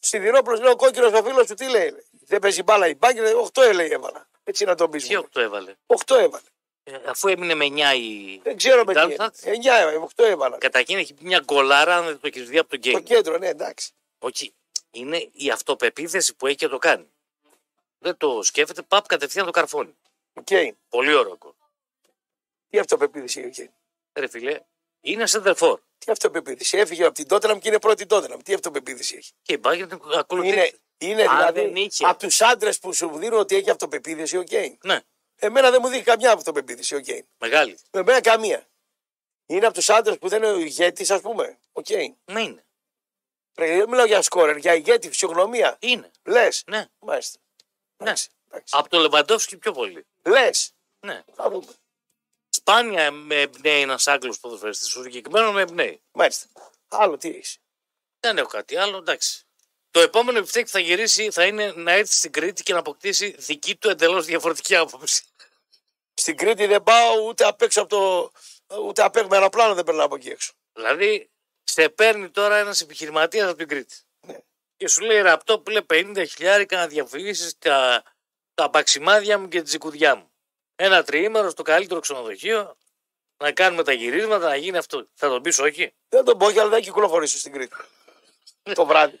Σιδηρόπλο 0.00 0.56
λέει 0.56 0.72
ο 0.72 0.76
κόκκινος 0.76 1.12
ο 1.12 1.22
φίλος 1.24 1.46
του 1.46 1.54
τι 1.54 1.68
λέει. 1.70 1.94
Δεν 2.26 2.38
παίζει 2.38 2.62
μπάλα 2.62 2.86
η 2.88 2.94
Μπάγκερ, 2.94 3.34
8 3.52 3.62
έλεγε 3.62 3.94
έβαλα. 3.94 4.28
Έτσι 4.44 4.64
να 4.64 4.74
τον 4.74 4.90
πει. 4.90 4.98
Τι 4.98 5.16
8 5.16 5.40
έβαλε; 5.40 5.74
8 5.86 6.14
έβαλε. 6.18 6.44
Ε, 6.84 6.92
αφού 7.06 7.28
έμεινε 7.28 7.54
με 7.54 7.64
9 7.64 7.94
η. 7.96 8.40
Δεν 8.42 8.56
ξέρω 8.56 8.84
με 8.84 8.94
τι. 8.94 9.00
Darmstadt. 9.02 9.28
9, 9.42 9.94
8 10.16 10.24
έβαλα. 10.24 10.58
Καταρχήν 10.58 10.98
έχει 10.98 11.14
μια 11.20 11.40
γκολάρα, 11.44 11.96
αν 11.96 12.04
δεν 12.04 12.20
το 12.20 12.26
έχεις 12.26 12.48
δει 12.48 12.58
από 12.58 12.68
τον 12.68 12.80
Το 12.80 12.88
Κέιν. 12.88 13.02
κέντρο, 13.04 13.38
ναι, 13.38 13.48
εντάξει. 13.48 13.90
Όχι. 14.18 14.54
Είναι 14.94 15.28
η 15.32 15.50
αυτοπεποίθηση 15.50 16.34
που 16.34 16.46
έχει 16.46 16.56
και 16.56 16.68
το 16.68 16.78
κάνει. 16.78 17.06
Δεν 17.98 18.16
το 18.16 18.42
σκέφτεται, 18.42 18.82
παπ 18.82 19.06
κατευθείαν 19.06 19.44
το 19.46 19.50
καρφώνει. 19.50 19.96
Οκ. 20.32 20.46
Πολύ 20.88 21.14
ωραίο 21.14 21.36
γκολ. 21.36 21.52
Τι 22.68 22.78
αυτοπεποίθηση 22.78 23.40
έχει; 23.40 23.70
Ρε 24.12 24.28
φίλε, 24.28 24.60
είναι 25.00 25.26
σεντερφόρ. 25.26 25.80
Τι 25.98 26.10
αυτοπεποίθηση; 26.12 26.78
Έφυγε 26.78 27.04
από 27.04 27.14
την 27.14 27.28
Τότεναμ 27.28 27.58
και 27.58 27.68
είναι 27.68 27.78
πρώτη 27.78 28.06
Τότεναμ. 28.06 28.40
Τι 28.40 28.54
αυτοπεποίθηση 28.54 29.16
έχει; 29.16 29.32
Και 29.42 29.52
η 29.52 29.60
Bayern 29.64 29.86
την 29.88 30.00
ακολουθεί. 30.14 30.48
Είναι, 30.48 30.70
είναι 30.98 31.22
Αν 31.22 31.36
δηλαδή 31.36 31.60
δεν 31.60 31.76
είχε. 31.76 32.06
από 32.06 32.18
τους 32.18 32.40
άντρες 32.40 32.78
που 32.78 32.92
σου 32.92 33.18
δίνουν 33.18 33.38
ότι 33.38 33.56
έχει 33.56 33.70
αυτοπεποίθηση 33.70 34.36
ο 34.36 34.42
Κέιν. 34.42 34.78
Ναι, 34.82 35.00
Εμένα 35.36 35.70
δεν 35.70 35.80
μου 35.82 35.88
δείχνει 35.88 36.04
καμιά 36.04 36.32
αυτοπεποίθηση 36.32 36.94
ο 36.94 37.00
Κέιν. 37.00 37.26
μεγάλη. 37.38 37.78
Εμένα 37.90 38.20
καμία. 38.20 38.66
Είναι 39.46 39.66
από 39.66 39.74
τους 39.74 39.90
άντρες 39.90 40.18
που 40.18 40.28
δεν 40.28 40.42
είναι 40.42 40.52
ο 40.52 40.58
ηγέτης, 40.58 41.10
ας 41.10 41.20
πούμε. 41.20 41.58
Ο 41.72 41.80
Κέιν. 41.80 42.14
Ναι, 42.24 42.40
είναι. 42.42 42.64
Ρε, 43.56 43.76
Δεν 43.76 43.88
μιλάω 43.88 44.06
για 44.06 44.22
σκόρερ, 44.22 44.56
για 44.56 44.74
ηγέτη, 44.74 45.08
φυσιογνωμία. 45.08 45.76
Είναι. 45.80 46.10
Λες. 46.24 46.62
Ναι. 46.66 46.86
Μάλιστα. 46.98 47.38
ναι. 47.96 48.12
Εντάξει. 48.48 48.76
Από 48.76 48.88
το 48.88 48.98
Λεβαντόφσκι 48.98 49.56
πιο 49.56 49.72
πολύ. 49.72 50.06
Λες. 50.22 50.72
Ναι. 51.06 51.24
Θα 51.34 51.50
δούμε. 51.50 51.72
Σπάνια 52.48 53.10
με 53.10 53.40
εμπνέει 53.40 53.80
ένας 53.80 54.06
Άγγλος 54.06 54.40
ποδοσφαιριστής. 54.40 54.90
Στο 54.90 55.02
συγκεκριμένο 55.02 55.52
με 55.52 55.60
εμπνέει. 55.60 56.02
Μάλιστα. 56.12 56.46
Άλλο 56.88 57.16
τι 57.16 57.28
έχεις. 57.28 57.58
Δεν 58.20 58.38
έχω 58.38 58.48
κάτι 58.48 58.76
άλλο, 58.76 58.96
εντάξει. 58.96 59.44
Το 59.90 60.00
επόμενο 60.00 60.38
επιθέκτη 60.38 60.70
που 60.70 60.76
θα 60.76 60.78
γυρίσει 60.78 61.30
θα 61.30 61.44
είναι 61.44 61.72
να 61.76 61.92
έρθει 61.92 62.14
στην 62.14 62.32
Κρήτη 62.32 62.62
και 62.62 62.72
να 62.72 62.78
αποκτήσει 62.78 63.34
δική 63.38 63.76
του 63.76 63.88
εντελώς 63.88 64.24
διαφορετική 64.24 64.76
άποψη. 64.76 65.24
Στην 66.14 66.36
Κρήτη 66.36 66.66
δεν 66.66 66.82
πάω 66.82 67.20
ούτε 67.20 67.44
απ' 67.44 67.62
έξω 67.62 67.80
από 67.80 67.88
το. 67.88 68.32
Ούτε 68.80 69.02
απ' 69.02 69.16
έξω 69.16 69.28
με 69.28 69.36
ένα 69.36 69.48
πλάνο 69.48 69.74
δεν 69.74 69.84
περνάω 69.84 70.06
από 70.06 70.14
εκεί 70.14 70.28
έξω. 70.28 70.52
Δηλαδή, 70.72 71.30
σε 71.64 71.88
παίρνει 71.88 72.30
τώρα 72.30 72.56
ένας 72.56 72.80
επιχειρηματίας 72.80 73.48
από 73.48 73.58
την 73.58 73.68
Κρήτη. 73.68 73.96
Ναι. 74.20 74.38
Και 74.76 74.88
σου 74.88 75.00
λέει 75.00 75.20
ραπτό 75.20 75.60
που 75.60 75.70
λέει 75.70 75.86
50 75.90 76.24
χιλιάρικα 76.28 76.76
να 76.76 76.86
διαφυλίσει 76.86 77.58
τα, 77.58 78.02
τα 78.54 78.70
παξιμάδια 78.70 79.38
μου 79.38 79.48
και 79.48 79.62
τη 79.62 79.68
ζικουδιά 79.70 80.14
μου. 80.16 80.30
Ένα 80.76 81.02
τριήμερο 81.02 81.50
στο 81.50 81.62
καλύτερο 81.62 82.00
ξενοδοχείο, 82.00 82.76
να 83.36 83.52
κάνουμε 83.52 83.82
τα 83.82 83.92
γυρίσματα, 83.92 84.48
να 84.48 84.56
γίνει 84.56 84.76
αυτό. 84.76 85.06
Θα 85.14 85.28
τον 85.28 85.42
πεις 85.42 85.58
όχι; 85.58 85.94
Δεν 86.08 86.24
τον 86.24 86.38
πω 86.38 86.50
και 86.50 86.60
αλλά 86.60 86.68
δεν 86.70 86.82
κυκλοφορήσω 86.82 87.38
στην 87.38 87.52
Κρήτη. 87.52 87.76
το 88.74 88.86
βράδυ. 88.86 89.18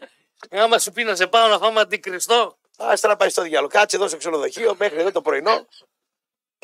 Άμα 0.50 0.78
σου 0.78 0.92
πει 0.92 1.04
να 1.04 1.14
σε 1.16 1.26
πάω 1.26 1.48
να 1.48 1.58
φάμε 1.58 1.80
αντικριστό, 1.80 2.58
Άστα 2.76 3.08
να 3.08 3.16
πάει 3.16 3.28
στο 3.28 3.42
διάλογο. 3.42 3.68
Κάτσε 3.68 3.96
εδώ 3.96 4.08
στο 4.08 4.16
ξενοδοχείο 4.16 4.74
μέχρι 4.78 5.00
εδώ 5.00 5.12
το 5.12 5.22
πρωινό. 5.22 5.66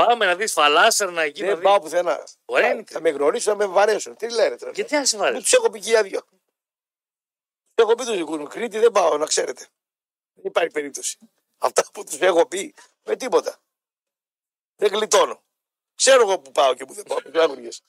Πάμε 0.07 0.25
να 0.27 0.35
δεις 0.37 0.53
φαλάσσερ 0.53 1.11
να 1.11 1.23
εκεί. 1.23 1.41
να 1.41 1.47
Δεν 1.47 1.57
δεις- 1.57 1.65
πάω 1.65 1.81
πουθενά. 1.81 2.27
Ωραία 2.45 2.67
Θα- 2.69 2.75
είναι. 2.75 2.85
Θα 2.89 3.01
με 3.01 3.11
γνωρίσουν, 3.11 3.53
θα 3.53 3.59
με 3.59 3.67
βαρέσουν. 3.67 4.17
Τι 4.17 4.31
λένε 4.33 4.57
τώρα. 4.57 4.73
Γιατί 4.75 4.95
να 4.95 5.05
σε 5.05 5.17
Δεν 5.17 5.27
βάρει. 5.27 5.43
τους 5.43 5.53
έχω 5.53 5.71
πει 5.71 5.81
και 5.81 5.91
για 5.91 6.03
δυο. 6.03 6.21
Τους 7.75 7.85
έχω 7.85 7.95
πει 7.95 8.05
τους 8.05 8.17
δικούς 8.17 8.39
μου. 8.39 8.47
Κρήτη 8.47 8.79
δεν 8.79 8.91
πάω, 8.93 9.17
να 9.17 9.27
ξέρετε. 9.27 9.67
Δεν 10.35 10.45
υπάρχει 10.45 10.71
περίπτωση. 10.71 11.19
Αυτά 11.59 11.85
που 11.93 12.05
τους 12.05 12.19
έχω 12.21 12.47
πει 12.47 12.75
με 13.05 13.17
τίποτα. 13.17 13.57
Δεν 14.77 14.93
γλιτώνω. 14.93 15.43
Ξέρω 15.95 16.21
εγώ 16.23 16.39
που 16.39 16.53
πάω 16.53 16.75
και 16.75 16.85
που 16.85 16.93
δεν 16.93 17.05
πάω. 17.05 17.21
Πλάγουργες. 17.23 17.83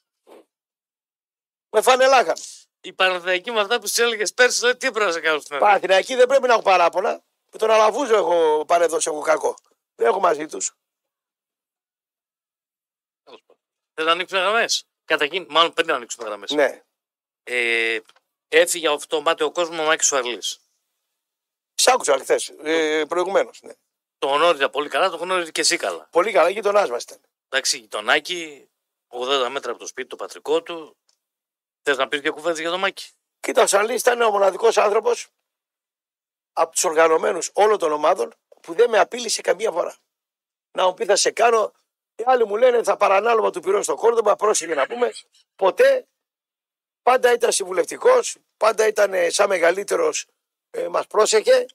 Με 1.70 1.82
φάνε 1.82 2.08
λάχαν. 2.08 2.36
Η 2.82 2.94
Παναθηναϊκή 2.94 3.52
με 3.52 3.60
αυτά 3.60 3.80
που 3.80 3.88
σου 3.88 4.02
έλεγες 4.02 4.34
πέρσι, 4.34 4.64
λέει 4.64 4.72
τι 4.78 4.92
πρέπει 4.92 5.06
να 5.06 5.12
σε 5.12 5.20
κάνω 5.20 5.40
στην 5.40 5.56
Ελλάδα. 5.56 5.72
Παναθηναϊκή 5.72 6.16
δεν 6.16 6.28
πρέπει 6.28 6.48
να 6.48 6.54
έχω 6.54 6.62
παράπονα. 6.62 7.12
Με 7.52 7.60
τον 7.60 7.72
Αλαβούζο 7.72 8.16
έχω 8.16 8.64
παρεδώσει 8.68 9.10
εγώ 9.12 9.22
κακό. 9.22 9.56
Δεν 9.96 10.08
έχω 10.08 10.20
μαζί 10.20 10.46
τους. 10.46 10.76
Δεν 14.02 14.10
θα 14.10 14.16
ανοίξουν 14.16 14.40
γραμμές. 14.40 14.86
Καταρχήν, 15.06 15.46
μάλλον 15.50 15.74
πριν 15.74 15.88
να 15.88 15.96
ανοίξουν 15.96 16.26
γραμμές. 16.26 16.52
Ναι. 16.52 16.84
Ε, 17.44 18.00
έφυγε 18.48 18.88
από 18.88 18.96
αυτό 18.96 19.16
το 19.16 19.22
μάτι 19.22 19.44
ο 19.44 19.52
κόσμος 19.52 19.80
ο 19.80 19.84
Μάκης 19.84 20.08
Σουαρλή. 20.08 20.42
Σ' 21.76 21.88
άκουσα 21.88 22.18
χθες, 22.18 22.54
ε, 22.64 23.06
προηγουμένως. 23.08 23.60
Ναι. 23.62 23.74
Το 24.18 24.28
γνώριζα 24.28 24.70
πολύ 24.70 24.90
καλά, 24.90 25.10
το 25.10 25.18
γνώριζε 25.18 25.52
και 25.52 25.62
εσύ 25.62 25.78
καλά. 25.78 26.08
Πολύ 26.12 26.32
καλά, 26.32 26.50
γειτονάς 26.50 26.90
μας 26.90 27.04
ήταν. 27.04 27.22
Εντάξει, 27.50 27.78
γειτονάκι, 27.78 28.70
80 29.08 29.50
μέτρα 29.50 29.72
από 29.72 29.80
το 29.80 29.88
σπίτι 29.88 30.08
το 30.08 30.16
πατρικό 30.16 30.62
του. 30.62 30.98
Θες 31.82 31.98
να 31.98 32.08
πεις 32.08 32.20
δύο 32.22 32.34
κουβέντες 32.34 32.60
για 32.60 32.70
το 32.70 32.78
Μάκη; 32.78 33.10
Κοίτα, 33.40 33.62
ο 33.62 33.68
Σαλή 33.68 33.94
ήταν 33.94 34.22
ο 34.22 34.30
μοναδικός 34.30 34.78
άνθρωπος 34.78 35.28
από 36.54 36.72
τους 36.72 36.84
οργανωμένους 36.84 37.50
όλων 37.54 37.78
των 37.78 37.92
ομάδων 37.92 38.34
που 38.62 38.74
δεν 38.74 38.90
με 38.90 39.00
απείλησε 39.00 39.42
καμία 39.42 39.72
φορά. 39.72 39.96
Να 40.72 40.86
μου 40.86 40.94
πει 40.94 41.06
θα 41.06 41.16
σε 41.16 41.32
κάνω. 41.32 41.74
Οι 42.22 42.24
άλλοι 42.26 42.46
μου 42.46 42.56
λένε 42.58 42.84
θα 42.84 42.98
παρανάλωμα 42.98 43.50
του 43.50 43.60
πυρός 43.60 43.86
στο 43.86 43.96
κόρδομα, 43.96 44.36
πρόσεχε 44.36 44.74
να 44.74 44.88
πούμε. 44.88 45.12
Ποτέ 45.56 46.08
πάντα 47.02 47.34
ήταν 47.34 47.52
συμβουλευτικός, 47.52 48.38
πάντα 48.58 48.88
ήταν 48.88 49.14
ε, 49.14 49.30
σαν 49.30 49.50
μεγαλύτερος, 49.50 50.26
ε, 50.72 50.88
μας 50.88 51.08
πρόσεχε. 51.08 51.66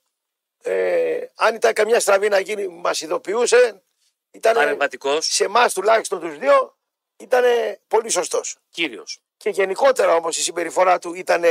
Ε, 0.62 1.26
αν 1.34 1.54
ήταν 1.54 1.72
καμιά 1.72 2.00
στραβή 2.00 2.28
να 2.28 2.38
γίνει, 2.38 2.68
μας 2.68 3.00
ειδοποιούσε. 3.00 3.82
Ήταν 4.30 4.54
Παρεμβατικός, 4.54 5.26
σε 5.26 5.44
εμάς 5.44 5.74
τουλάχιστον 5.74 6.20
τους 6.20 6.38
δύο, 6.38 6.76
ήταν 7.16 7.44
πολύ 7.88 8.08
σωστός. 8.08 8.56
κύριος. 8.70 9.20
Και 9.36 9.50
γενικότερα 9.50 10.14
όμως 10.14 10.36
η 10.36 10.42
συμπεριφορά 10.42 10.98
του 10.98 11.14
ήταν, 11.14 11.42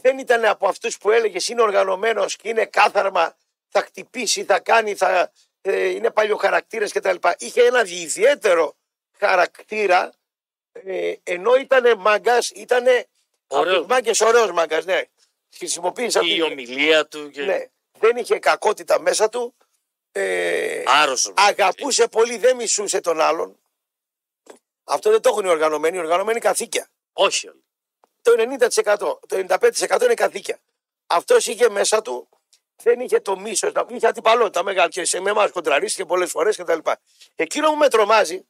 δεν 0.00 0.18
ήταν 0.18 0.44
από 0.44 0.68
αυτούς 0.68 0.98
που 0.98 1.10
έλεγε 1.10 1.38
είναι 1.52 1.62
οργανωμένος 1.62 2.36
και 2.36 2.48
είναι 2.48 2.66
κάθαρμα, 2.66 3.36
θα 3.68 3.80
χτυπήσει, 3.80 4.44
θα 4.44 4.60
κάνει, 4.60 4.94
θα, 4.94 5.32
ε, 5.62 5.86
είναι 5.88 6.10
παλιοχαρακτήρες 6.10 6.92
κτλ. 6.92 7.16
Είχε 7.38 7.62
ένα 7.62 7.82
ιδιαίτερο 7.86 8.76
χαρακτήρα, 9.18 10.12
ε, 10.72 11.14
ενώ 11.22 11.54
ήταν 11.54 11.98
μάγκας, 11.98 12.50
ήταν 12.50 12.84
από 13.46 13.58
Ωραίος. 13.60 13.76
τους 13.76 13.86
μάγκες 13.86 14.20
ωραίος 14.20 14.52
μάγκας, 14.52 14.84
ναι. 14.84 15.02
Χρησιμοποίησε 15.56 16.18
αυτή 16.18 16.30
Η 16.30 16.34
την- 16.34 16.42
ομιλία 16.42 17.06
του 17.06 17.30
και 17.30 17.42
ναι. 17.42 17.66
Δεν 17.98 18.16
είχε 18.16 18.38
κακότητα 18.38 19.00
μέσα 19.00 19.28
του. 19.28 19.54
Ε, 20.12 20.82
άρρωστος. 20.86 21.34
αγαπούσε 21.36 22.08
πολύ, 22.08 22.36
δεν 22.36 22.56
μισούσε 22.56 23.00
τον 23.00 23.20
άλλον. 23.20 23.56
Αυτό 24.84 25.10
δεν 25.10 25.20
το 25.20 25.28
έχουν 25.28 25.44
οι 25.44 25.48
οργανωμένοι. 25.48 25.96
Οι 25.96 26.00
οργανωμένοι 26.00 26.40
καθήκια. 26.40 26.88
Όχι 27.12 27.48
όλοι. 27.48 27.64
Το 28.22 28.32
90%, 28.36 29.18
το 29.26 29.36
95% 29.36 30.04
είναι 30.04 30.14
καθήκια. 30.14 30.58
Αυτός 31.06 31.46
είχε 31.46 31.68
μέσα 31.68 32.02
του, 32.02 32.28
δεν 32.82 33.00
είχε 33.00 33.20
το 33.20 33.36
μίσος, 33.38 33.72
είχε 33.88 34.06
αντιπαλότητα 34.06 34.62
μεγάλη 34.62 34.90
και 34.90 35.04
σε 35.04 35.20
με 35.20 35.30
εμά 35.30 35.48
κοντραρίστηκε 35.50 36.04
πολλές 36.04 36.30
φορές 36.30 36.56
κτλ. 36.56 36.78
Εκείνο 37.34 37.68
που 37.70 37.76
με 37.76 37.88
τρομάζει, 37.88 38.46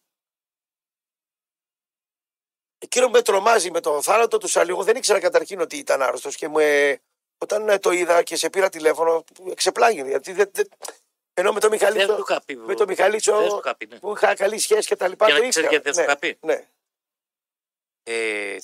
εκείνο 2.78 3.07
που 3.07 3.12
με 3.12 3.22
τρομάζει 3.22 3.70
με 3.70 3.80
το 3.80 4.03
θάνατο 4.03 4.39
του 4.39 4.49
Σαλίγου, 4.49 4.83
δεν 4.83 4.97
ήξερα 4.97 5.20
καταρχήν 5.20 5.61
ότι 5.61 5.76
ήταν 5.76 6.03
άρρωστος 6.03 6.37
και 6.37 6.49
μου, 6.49 6.59
ε, 6.59 7.01
όταν 7.39 7.68
ε, 7.68 7.78
το 7.78 7.91
είδα 7.91 8.22
και 8.22 8.37
σε 8.37 8.51
πήρα 8.51 8.68
τηλέφωνο, 8.68 9.24
εξεπλάγει. 9.51 10.03
Γιατί 10.09 10.33
δεν, 10.33 10.51
δεν- 10.53 10.68
ενώ 11.35 11.53
με 11.53 11.61
τον 11.61 11.70
Δεν 11.70 11.78
Μιχαλίτσο, 11.78 12.14
του 12.16 12.24
είχα 12.28 12.43
πει. 12.45 12.57
με 12.57 12.74
τον 12.74 12.87
Μιχαλίτσο 12.89 13.39
Δεν 13.39 13.49
του 13.49 13.61
είχα 13.64 13.76
πει, 13.76 13.87
ναι. 13.87 13.99
που 13.99 14.12
είχα 14.16 14.35
καλή 14.35 14.59
σχέση 14.59 14.89
και 14.89 14.97
τα 14.97 15.09
λοιπά. 15.09 15.24
Για 15.26 15.35
να 15.35 15.41
το 15.41 15.49
ξέρεις 15.49 15.68
ήξερα. 15.68 15.83
γιατί 15.83 15.85
δεν 15.91 15.95
σου 15.95 16.01
είχα 16.11 16.18
πει. 16.18 16.39
Ναι. 16.47 16.68
Ε, 18.03 18.57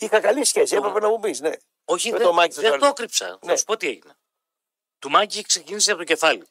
Είχα 0.00 0.20
καλή 0.20 0.44
σχέση, 0.44 0.70
Το- 0.74 0.76
έπρεπε 0.80 1.00
να 1.00 1.08
μου 1.08 1.20
πεις. 1.20 1.40
Ναι. 1.40 1.50
όχι, 1.84 2.10
Με 2.10 2.16
δεν, 2.18 2.26
το 2.26 2.32
Μάκη 2.32 2.54
το 2.54 2.60
δεν 2.60 2.70
Σαλή. 2.70 2.82
το 2.82 2.88
έκρυψα. 2.88 3.26
Θα 3.26 3.38
Ναι. 3.42 3.56
σου 3.56 3.64
πω 3.64 3.76
τι 3.76 3.86
έγινε. 3.88 4.18
Του 4.98 5.10
Μάκη 5.10 5.42
ξεκίνησε 5.42 5.90
από 5.90 5.98
το 6.00 6.04
κεφάλι. 6.04 6.46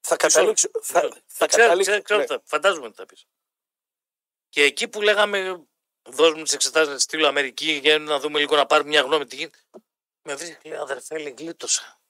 Θα 0.00 0.16
καταλήξω. 0.16 0.68
Θα, 0.82 1.00
θα 1.26 1.46
ξέρω, 1.46 1.62
καταλήξω. 1.62 1.90
ξέρω, 1.90 2.02
ξέρω, 2.02 2.18
ναι. 2.20 2.26
θα- 2.26 2.42
φαντάζομαι 2.44 2.90
τι 2.90 2.96
θα 2.96 3.06
πεις. 3.06 3.26
Και 4.48 4.62
εκεί 4.62 4.88
που 4.88 5.02
λέγαμε, 5.02 5.62
δώσουμε 6.02 6.42
τις 6.42 6.52
εξετάσεις 6.52 6.88
να 6.88 6.94
τις 6.94 7.02
στείλω 7.02 7.26
Αμερική 7.26 7.72
για 7.72 7.98
να 7.98 8.18
δούμε 8.18 8.38
λίγο 8.38 8.56
να 8.56 8.66
πάρουμε 8.66 8.88
μια 8.88 9.00
γνώμη 9.00 9.26
τι 9.26 9.36
γίνεται. 9.36 9.58
Με 10.22 10.34
βρίσκει, 10.34 10.68
λέει 10.68 10.78
αδερφέ, 10.78 11.18
λέει, 11.18 11.34
γλίτωσα. 11.38 12.00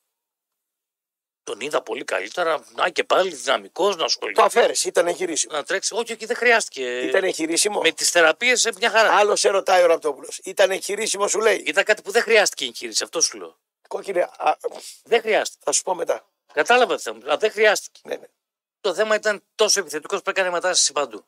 Τον 1.45 1.61
είδα 1.61 1.83
πολύ 1.83 2.05
καλύτερα. 2.05 2.65
Να 2.75 2.91
και 2.91 3.05
πάλι 3.05 3.35
δυναμικός 3.35 3.91
να 3.91 3.97
Το 3.97 4.05
ασχοληθεί. 4.05 4.41
αφαίρεσε, 4.43 4.89
ήταν 4.89 5.07
εγχειρήσιμο. 5.07 5.53
Να 5.57 5.63
τρέξει. 5.65 5.95
Όχι, 5.95 6.13
όχι, 6.13 6.27
δεν 6.27 6.37
χρειάστηκε. 6.37 7.01
Ήταν 7.01 7.25
εγχειρήσιμο. 7.25 7.81
Με 7.81 7.93
τις 7.93 8.11
θεραπείες 8.11 8.61
σε 8.61 8.73
μια 8.77 8.91
χαρά. 8.91 9.13
Άλλο 9.17 9.37
σε 9.37 9.49
ρωτάει 9.49 9.83
ο 9.83 9.87
Ραπτόπουλος. 9.87 10.39
Ήταν 10.45 10.71
εγχειρήσιμο, 10.71 11.29
σου 11.29 11.41
λέει. 11.41 11.57
Ήταν 11.67 11.85
κάτι 11.85 12.03
που 12.03 12.11
δεν 12.11 12.23
χρειάστηκε 12.23 12.65
εγχείρηση. 12.65 13.03
Αυτό 13.03 13.21
σου 13.21 13.39
λέω. 13.39 13.59
Κόκκινε, 13.93 14.29
α, 14.37 14.57
Δεν 15.05 15.21
χρειάστηκε. 15.21 15.63
θα 15.65 15.73
σου 15.73 15.83
πω 15.83 15.95
μετά. 15.95 16.27
Κατάλαβα 16.53 16.97
τι 16.97 17.03
θα 17.03 17.13
μου 17.13 17.21
πει. 17.21 17.37
Δεν 17.37 17.51
χρειάστηκε. 17.51 18.01
Ναι, 18.05 18.17
ναι. 18.17 18.27
Το 18.81 18.95
θέμα 18.95 19.15
ήταν 19.15 19.43
τόσο 19.55 19.81
επιθετικός 19.81 20.23
που 20.23 20.31
έκανε 20.31 20.51
μετάσταση 20.51 20.93
παντού. 20.93 21.25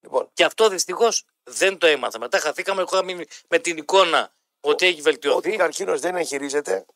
Λοιπόν, 0.00 0.30
Και 0.32 0.44
αυτό 0.44 0.68
δυστυχώς 0.68 1.24
δεν 1.42 1.78
το 1.78 1.86
έμαθα. 1.86 2.18
Μετά 2.18 2.38
χαθήκαμε. 2.38 2.80
Εγώ 2.80 2.90
είχα 2.96 3.04
μείνει 3.04 3.26
με 3.48 3.58
την 3.58 3.76
εικόνα 3.76 4.32
ότι 4.60 4.84
έχει 4.86 4.94
ότι 4.94 5.02
βελτιωθεί. 5.02 5.54
ο 5.54 5.56
καρκίνος 5.56 6.00
δεν 6.00 6.16
εγχειρίζεται, 6.16 6.86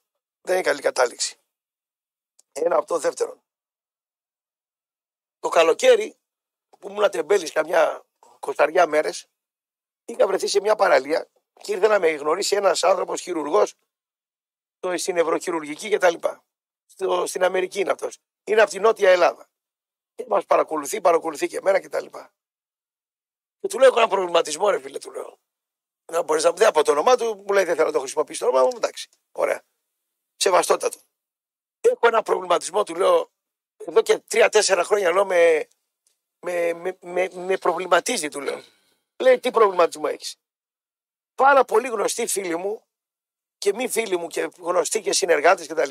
δεν 0.40 0.54
είναι 0.54 0.64
καλή 0.64 0.80
κατάληξη. 0.80 1.36
Ένα 2.52 2.76
αυτό 2.76 2.98
δεύτερον. 2.98 3.42
Το 5.40 5.48
καλοκαίρι 5.48 6.16
που 6.78 6.88
ήμουν 6.88 7.10
τεμπέλη 7.10 7.50
καμιά 7.50 8.04
κοσταριά 8.38 8.86
μέρες, 8.86 9.26
είχα 10.04 10.26
βρεθεί 10.26 10.46
σε 10.46 10.60
μια 10.60 10.76
παραλία 10.76 11.28
και 11.62 11.72
ήρθε 11.72 11.86
να 11.86 11.98
με 11.98 12.10
γνωρίσει 12.10 12.56
ένας 12.56 12.84
άνθρωπος 12.84 13.20
χειρουργός 13.20 13.74
στην 14.96 15.16
Ευρωχειρουργική 15.16 15.88
κτλ. 15.90 16.14
Στο, 16.86 17.26
στην 17.26 17.44
Αμερική 17.44 17.80
είναι 17.80 17.90
αυτός. 17.90 18.18
Είναι 18.44 18.60
από 18.60 18.70
την 18.70 18.82
Νότια 18.82 19.10
Ελλάδα. 19.10 19.48
Και 20.14 20.24
μας 20.28 20.44
παρακολουθεί, 20.44 21.00
παρακολουθεί 21.00 21.46
και 21.48 21.56
εμένα 21.56 21.80
κτλ. 21.80 22.04
Και, 22.06 22.28
και 23.60 23.68
του 23.68 23.78
λέω: 23.78 23.88
Έχω 23.88 23.98
ένα 23.98 24.08
προβληματισμό, 24.08 24.70
ρε 24.70 24.78
φίλε, 24.78 24.98
του 24.98 25.10
λέω. 25.12 25.38
Να 26.12 26.22
μπορείς 26.22 26.42
να 26.42 26.50
μου 26.50 26.56
πει 26.56 26.64
από 26.64 26.82
το 26.82 26.90
όνομά 26.90 27.16
του, 27.16 27.42
μου 27.46 27.52
λέει: 27.52 27.64
Δεν 27.64 27.74
θέλω 27.74 27.86
να 27.86 27.92
το 27.92 27.98
χρησιμοποιήσει 27.98 28.40
το 28.40 28.46
όνομα 28.46 28.62
μου, 28.62 28.72
εντάξει. 28.76 29.08
Ωραία. 29.32 29.62
Σεβαστότατο. 30.36 30.98
Έχω 31.80 32.06
ένα 32.06 32.22
προβληματισμό, 32.22 32.82
του 32.82 32.94
λέω, 32.94 33.32
εδώ 33.76 34.02
και 34.02 34.18
τρία-τέσσερα 34.18 34.84
χρόνια 34.84 35.12
λέω 35.12 35.24
με, 35.24 35.68
με, 36.40 36.72
με, 36.72 36.98
με, 37.00 37.28
με 37.34 37.56
προβληματίζει, 37.56 38.28
του 38.28 38.40
λέω. 38.40 38.62
Λέει, 39.22 39.40
τι 39.40 39.50
προβληματισμό 39.50 40.04
έχεις; 40.06 40.36
Πάρα 41.34 41.64
πολύ 41.64 41.88
γνωστοί 41.88 42.26
φίλοι 42.26 42.56
μου 42.56 42.86
και 43.64 43.74
μη 43.74 43.88
φίλοι 43.88 44.16
μου 44.16 44.26
και 44.26 44.50
γνωστοί 44.58 45.00
και 45.00 45.12
συνεργάτες 45.12 45.66
κτλ. 45.66 45.90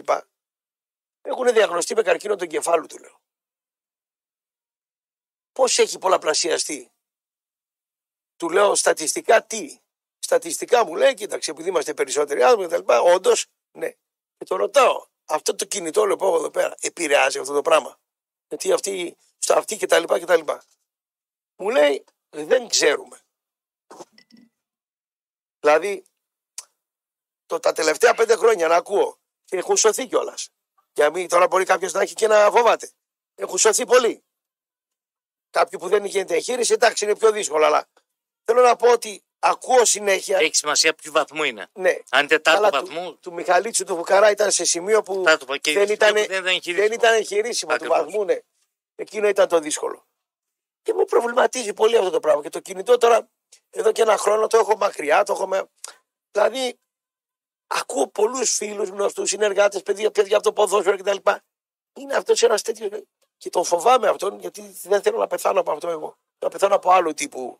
Έχουν 1.21 1.53
διαγνωστεί 1.53 1.95
με 1.95 2.01
καρκίνο 2.01 2.35
του 2.35 2.43
εγκεφάλου, 2.43 2.85
του 2.87 2.97
λέω. 2.97 3.21
Πώς 5.51 5.77
έχει 5.77 5.99
πολλαπλασιαστεί. 5.99 6.91
Του 8.35 8.49
λέω 8.49 8.75
στατιστικά 8.75 9.45
τι. 9.45 9.79
Στατιστικά 10.19 10.85
μου 10.85 10.95
λέει, 10.95 11.13
κοίταξε, 11.13 11.51
επειδή 11.51 11.69
είμαστε 11.69 11.93
περισσότεροι 11.93 12.43
άνθρωποι 12.43 12.75
κτλ. 12.75 12.93
Όντως, 12.93 13.45
ναι. 13.77 13.89
Και 14.37 14.45
το 14.45 14.55
ρωτάω, 14.55 15.07
αυτό 15.25 15.55
το 15.55 15.65
κινητό 15.65 16.05
λέω 16.05 16.35
εδώ 16.35 16.51
πέρα 16.51 16.75
επηρεάζει 16.79 17.39
αυτό 17.39 17.53
το 17.53 17.61
πράγμα. 17.61 17.99
Γιατί 18.47 18.73
αυτή, 18.73 19.17
στο 19.37 19.53
αυτή 19.53 19.77
και 19.77 19.85
τα 19.85 19.99
λοιπά 19.99 20.19
και 20.19 20.25
τα 20.25 20.35
λοιπά. 20.35 20.63
Μου 21.55 21.69
λέει 21.69 22.03
δεν 22.29 22.67
ξέρουμε. 22.67 23.21
Δηλαδή 25.59 26.03
το, 27.53 27.59
τα 27.59 27.71
τελευταία 27.71 28.13
πέντε 28.13 28.35
χρόνια 28.35 28.67
να 28.67 28.75
ακούω 28.75 29.17
και 29.45 29.57
έχουν 29.57 29.77
σωθεί 29.77 30.07
κιόλας. 30.07 30.49
Για 30.93 31.09
μην 31.09 31.27
τώρα 31.27 31.47
μπορεί 31.47 31.65
κάποιος 31.65 31.93
να 31.93 32.01
έχει 32.01 32.13
και 32.13 32.27
να 32.27 32.51
φοβάται. 32.51 32.91
Έχουν 33.35 33.57
σωθεί 33.57 33.85
πολύ. 33.85 34.23
Κάποιοι 35.49 35.79
που 35.79 35.87
δεν 35.87 36.05
γίνεται 36.05 36.35
εγχείρηση, 36.35 36.73
εντάξει 36.73 37.05
είναι 37.05 37.15
πιο 37.15 37.31
δύσκολο, 37.31 37.65
αλλά 37.65 37.87
θέλω 38.43 38.61
να 38.61 38.75
πω 38.75 38.91
ότι 38.91 39.23
ακούω 39.39 39.85
συνέχεια. 39.85 40.37
Έχει 40.37 40.55
σημασία 40.55 40.93
ποιο 40.93 41.11
βαθμό 41.11 41.43
είναι. 41.43 41.67
Ναι. 41.73 41.97
Αν 42.09 42.27
τετάρτο 42.27 42.59
Αλλά 42.65 42.69
βαθμού. 42.69 43.11
του, 43.11 43.19
του 43.19 43.33
Μιχαλίτσου 43.33 43.83
του 43.83 43.95
Φουκαρά 43.95 44.31
ήταν 44.31 44.51
σε 44.51 44.65
σημείο 44.65 45.01
που 45.01 45.15
Τετάρτο, 45.15 45.57
και 45.57 45.73
δεν, 45.73 45.87
σημείο 45.87 45.93
ήταν, 45.93 46.13
που 46.13 46.27
δεν 46.27 46.37
ήταν 46.37 46.45
εγχειρήσιμο. 46.45 46.87
δεν 46.87 46.91
ήταν 46.91 47.13
εγχειρήσιμο 47.13 47.69
του 47.71 47.75
Ακριβώς. 47.75 47.97
βαθμού, 47.97 48.25
ναι. 48.25 48.39
Εκείνο 48.95 49.27
ήταν 49.27 49.47
το 49.47 49.59
δύσκολο. 49.59 50.07
Και 50.81 50.93
με 50.93 51.05
προβληματίζει 51.05 51.73
πολύ 51.73 51.97
αυτό 51.97 52.09
το 52.09 52.19
πράγμα. 52.19 52.41
Και 52.41 52.49
το 52.49 52.59
κινητό 52.59 52.97
τώρα, 52.97 53.29
εδώ 53.69 53.91
και 53.91 54.01
ένα 54.01 54.17
χρόνο 54.17 54.47
το 54.47 54.57
έχω 54.57 54.77
μακριά, 54.77 55.23
το 55.23 55.33
έχω 55.33 55.47
με... 55.47 55.69
Δηλαδή, 56.31 56.79
ακούω 57.67 58.07
πολλούς 58.07 58.55
φίλους, 58.55 58.89
γνωστούς, 58.89 59.29
συνεργάτες, 59.29 59.83
παιδιά, 59.83 60.11
παιδιά 60.11 60.35
από 60.35 60.45
το 60.45 60.53
ποδόσφαιρο 60.53 60.97
κτλ. 60.97 61.17
Είναι 61.93 62.15
αυτός 62.15 62.43
ένας 62.43 62.61
τέτοιος. 62.61 62.89
Και 63.37 63.49
τον 63.49 63.63
φοβάμαι 63.63 64.07
αυτόν, 64.07 64.39
γιατί 64.39 64.75
δεν 64.83 65.01
θέλω 65.01 65.17
να 65.17 65.27
πεθάνω 65.27 65.59
από 65.59 65.71
αυτό 65.71 65.89
εγώ. 65.89 66.17
Να 66.39 66.49
πεθάνω 66.49 66.75
από 66.75 66.91
άλλου 66.91 67.13
τύπου. 67.13 67.59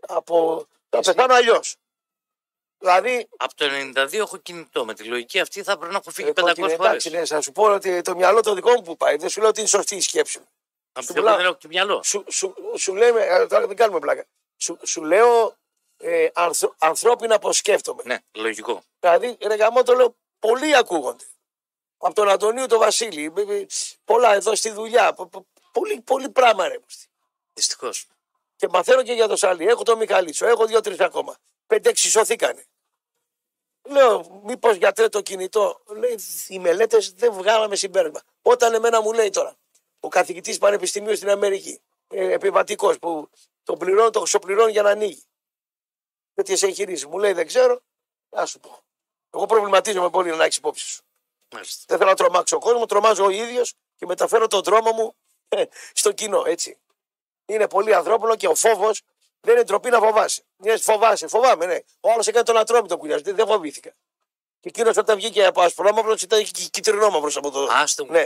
Από... 0.00 0.66
Να 0.90 1.00
πεθάνω 1.00 1.34
αλλιώς. 1.34 1.76
Δηλαδή, 2.78 3.28
Από 3.36 3.54
το 3.54 3.66
92 3.94 4.12
έχω 4.12 4.36
κινητό. 4.36 4.84
Με 4.84 4.94
τη 4.94 5.04
λογική 5.04 5.40
αυτή 5.40 5.62
θα 5.62 5.78
πρέπει 5.78 5.92
να 5.92 5.98
έχω 5.98 6.10
φύγει 6.10 6.28
ε, 6.28 6.32
500 6.32 6.34
κόκκινε, 6.44 6.68
φορέ. 6.68 6.88
εντάξει, 6.88 7.10
ναι, 7.10 7.24
θα 7.24 7.40
σου 7.40 7.52
πω 7.52 7.62
ότι 7.74 8.00
το 8.02 8.14
μυαλό 8.14 8.40
το 8.40 8.54
δικό 8.54 8.70
μου 8.70 8.82
που 8.82 8.96
πάει. 8.96 9.16
Δεν 9.16 9.28
σου 9.28 9.40
λέω 9.40 9.48
ότι 9.48 9.60
είναι 9.60 9.68
σωστή 9.68 9.96
η 9.96 10.00
σκέψη 10.00 10.38
μου. 10.38 10.48
Από 10.92 11.06
σου 11.06 11.12
το 11.12 11.20
μιλάω. 11.20 11.36
δεν 11.36 11.44
έχω 11.44 11.54
και 11.54 11.68
μυαλό. 11.68 12.02
Σου, 12.02 12.24
σου, 12.30 12.54
σου 12.76 12.94
λέμε, 12.94 13.20
ε, 13.20 13.46
τώρα 13.46 13.66
δεν 13.66 13.76
κάνουμε 13.76 13.98
πλάκα. 13.98 14.26
Σου, 14.56 14.78
σου 14.82 15.02
λέω 15.02 15.56
ε, 16.06 16.28
ανθ, 16.34 16.62
ανθρώπινα 16.78 17.38
πώ 17.38 17.52
σκέφτομαι. 17.52 18.02
Ναι, 18.06 18.18
λογικό. 18.32 18.82
Δηλαδή, 19.00 19.36
ρε 19.40 19.54
γαμό 19.54 19.82
το 19.82 19.94
λέω, 19.94 20.16
πολλοί 20.38 20.76
ακούγονται. 20.76 21.24
Από 21.98 22.14
τον 22.14 22.28
Αντωνίου 22.28 22.66
τον 22.66 22.78
Βασίλη, 22.78 23.32
ε, 23.36 23.40
ε, 23.54 23.66
πολλά 24.04 24.34
εδώ 24.34 24.54
στη 24.54 24.70
δουλειά. 24.70 25.12
πο- 25.12 25.26
πο- 25.26 25.46
Πολύ, 25.72 26.00
πολύ 26.00 26.30
πράγμα 26.30 26.68
ρε. 26.68 26.78
Δυστυχώς. 27.52 28.06
Και 28.56 28.68
μαθαίνω 28.68 29.02
και 29.02 29.12
για 29.12 29.28
το 29.28 29.36
Σάλι. 29.36 29.66
Έχω 29.66 29.82
τον 29.82 29.98
Μιχαλίτσο, 29.98 30.46
έχω 30.46 30.66
δύο-τρεις 30.66 31.00
ακόμα. 31.00 31.36
Πέντε-έξι 31.66 32.10
σωθήκανε. 32.10 32.64
Λέω, 33.88 34.40
μήπως 34.44 34.76
γιατρέ 34.76 35.08
το 35.08 35.20
κινητό. 35.20 35.82
Λέει, 35.86 36.18
οι 36.48 36.58
μελέτες 36.58 37.12
δεν 37.12 37.32
βγάλαμε 37.32 37.76
συμπέρασμα. 37.76 38.20
Όταν 38.42 38.74
εμένα 38.74 39.00
μου 39.02 39.12
λέει 39.12 39.30
τώρα, 39.30 39.56
ο 40.00 40.08
καθηγητής 40.08 40.58
πανεπιστημίου 40.58 41.16
στην 41.16 41.30
Αμερική, 41.30 41.80
ε, 42.08 42.32
επιβατικός 42.32 42.98
που 42.98 43.30
τον 43.62 43.78
πληρώνει, 43.78 44.10
το 44.10 44.20
ξοπληρώνει 44.22 44.72
για 44.72 44.82
να 44.82 44.90
ανοίγει. 44.90 45.22
Τέτοιες 46.34 46.62
εγχειρήσεις. 46.62 47.06
Μου 47.06 47.18
λέει, 47.18 47.32
δεν 47.32 47.46
ξέρω, 47.46 47.80
α 48.30 48.46
σου 48.46 48.60
πω. 48.60 48.78
Εγώ 49.30 49.46
προβληματίζομαι 49.46 50.10
πολύ 50.10 50.36
να 50.36 50.44
έχεις 50.44 50.56
υπόψη 50.56 50.86
σου. 50.86 51.02
Μάλιστα. 51.54 51.84
Δεν 51.88 51.98
θέλω 51.98 52.10
να 52.10 52.16
τρομάξω 52.16 52.58
κόσμο, 52.58 52.86
τρομάζω 52.86 53.24
ο 53.24 53.30
ίδιος 53.30 53.74
και 53.96 54.06
μεταφέρω 54.06 54.46
τον 54.46 54.62
τρόμο 54.62 54.92
μου 54.92 55.14
ε, 55.48 55.64
στο 55.92 56.12
κοινό, 56.12 56.42
έτσι. 56.46 56.78
Είναι 57.46 57.68
πολύ 57.68 57.94
ανθρώπινο 57.94 58.36
και 58.36 58.48
ο 58.48 58.54
φόβος 58.54 59.02
δεν 59.40 59.54
είναι 59.54 59.64
ντροπή 59.64 59.90
να 59.90 59.98
φοβάσαι. 59.98 60.44
Μιας 60.56 60.82
φοβάσαι, 60.82 61.26
φοβάμαι, 61.26 61.66
ναι. 61.66 61.78
Ο 62.00 62.10
άλλος 62.10 62.26
έκανε 62.26 62.44
τον 62.44 62.56
ατρόμητο 62.56 62.98
που 62.98 63.06
δεν 63.06 63.22
δεν 63.22 63.46
φοβήθηκα. 63.46 63.90
Και 64.60 64.68
εκείνος 64.68 64.96
όταν 64.96 65.16
βγήκε 65.16 65.46
από 65.46 65.60
ασπρόμαυρος 65.60 66.22
ήταν 66.22 66.44
και 66.44 66.68
κυτρινόμαυρος 66.70 67.36
από 67.36 67.50
το. 67.50 67.68
Άστο 67.70 68.04
μου. 68.04 68.10
Ναι. 68.10 68.20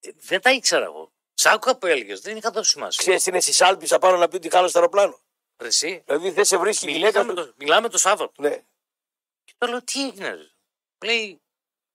Ε, 0.00 0.10
Δεν 0.14 0.40
τα 0.40 0.50
ήξερα 0.50 0.84
εγώ. 0.84 1.12
Σ' 1.34 1.46
άκουγα 1.46 1.76
που 1.76 1.86
έλεγες. 1.86 2.20
Δεν 2.20 2.36
είχα 2.36 2.50
δώσει 2.50 2.70
σημασία. 2.70 3.02
Ξέρεις, 3.02 3.26
είναι 3.26 3.40
στι 3.40 3.64
Άλπε 3.64 3.86
απάνω 3.90 4.16
να 4.16 4.28
πει 4.28 4.36
ότι 4.36 4.50
χάλασε 4.50 4.72
το 4.72 4.78
αεροπλάνο; 4.78 5.20
Ρε 5.58 5.66
Εσύ. 5.66 6.02
Δηλαδή 6.06 6.30
δεν 6.30 6.44
σε 6.44 6.56
βρίσκει 6.56 6.88
η 6.88 6.92
γυναίκα 6.92 7.20
Μιλάμε 7.24 7.40
του. 7.42 7.46
το, 7.48 7.54
μιλάμε 7.56 7.88
το 7.88 7.98
Σάββατο. 7.98 8.32
Ναι. 8.42 8.62
Και 9.44 9.52
το 9.58 9.66
λέω 9.66 9.82
τι 9.82 10.02
έγινε. 10.06 10.28
ρε. 10.30 10.50
Λέει 11.04 11.40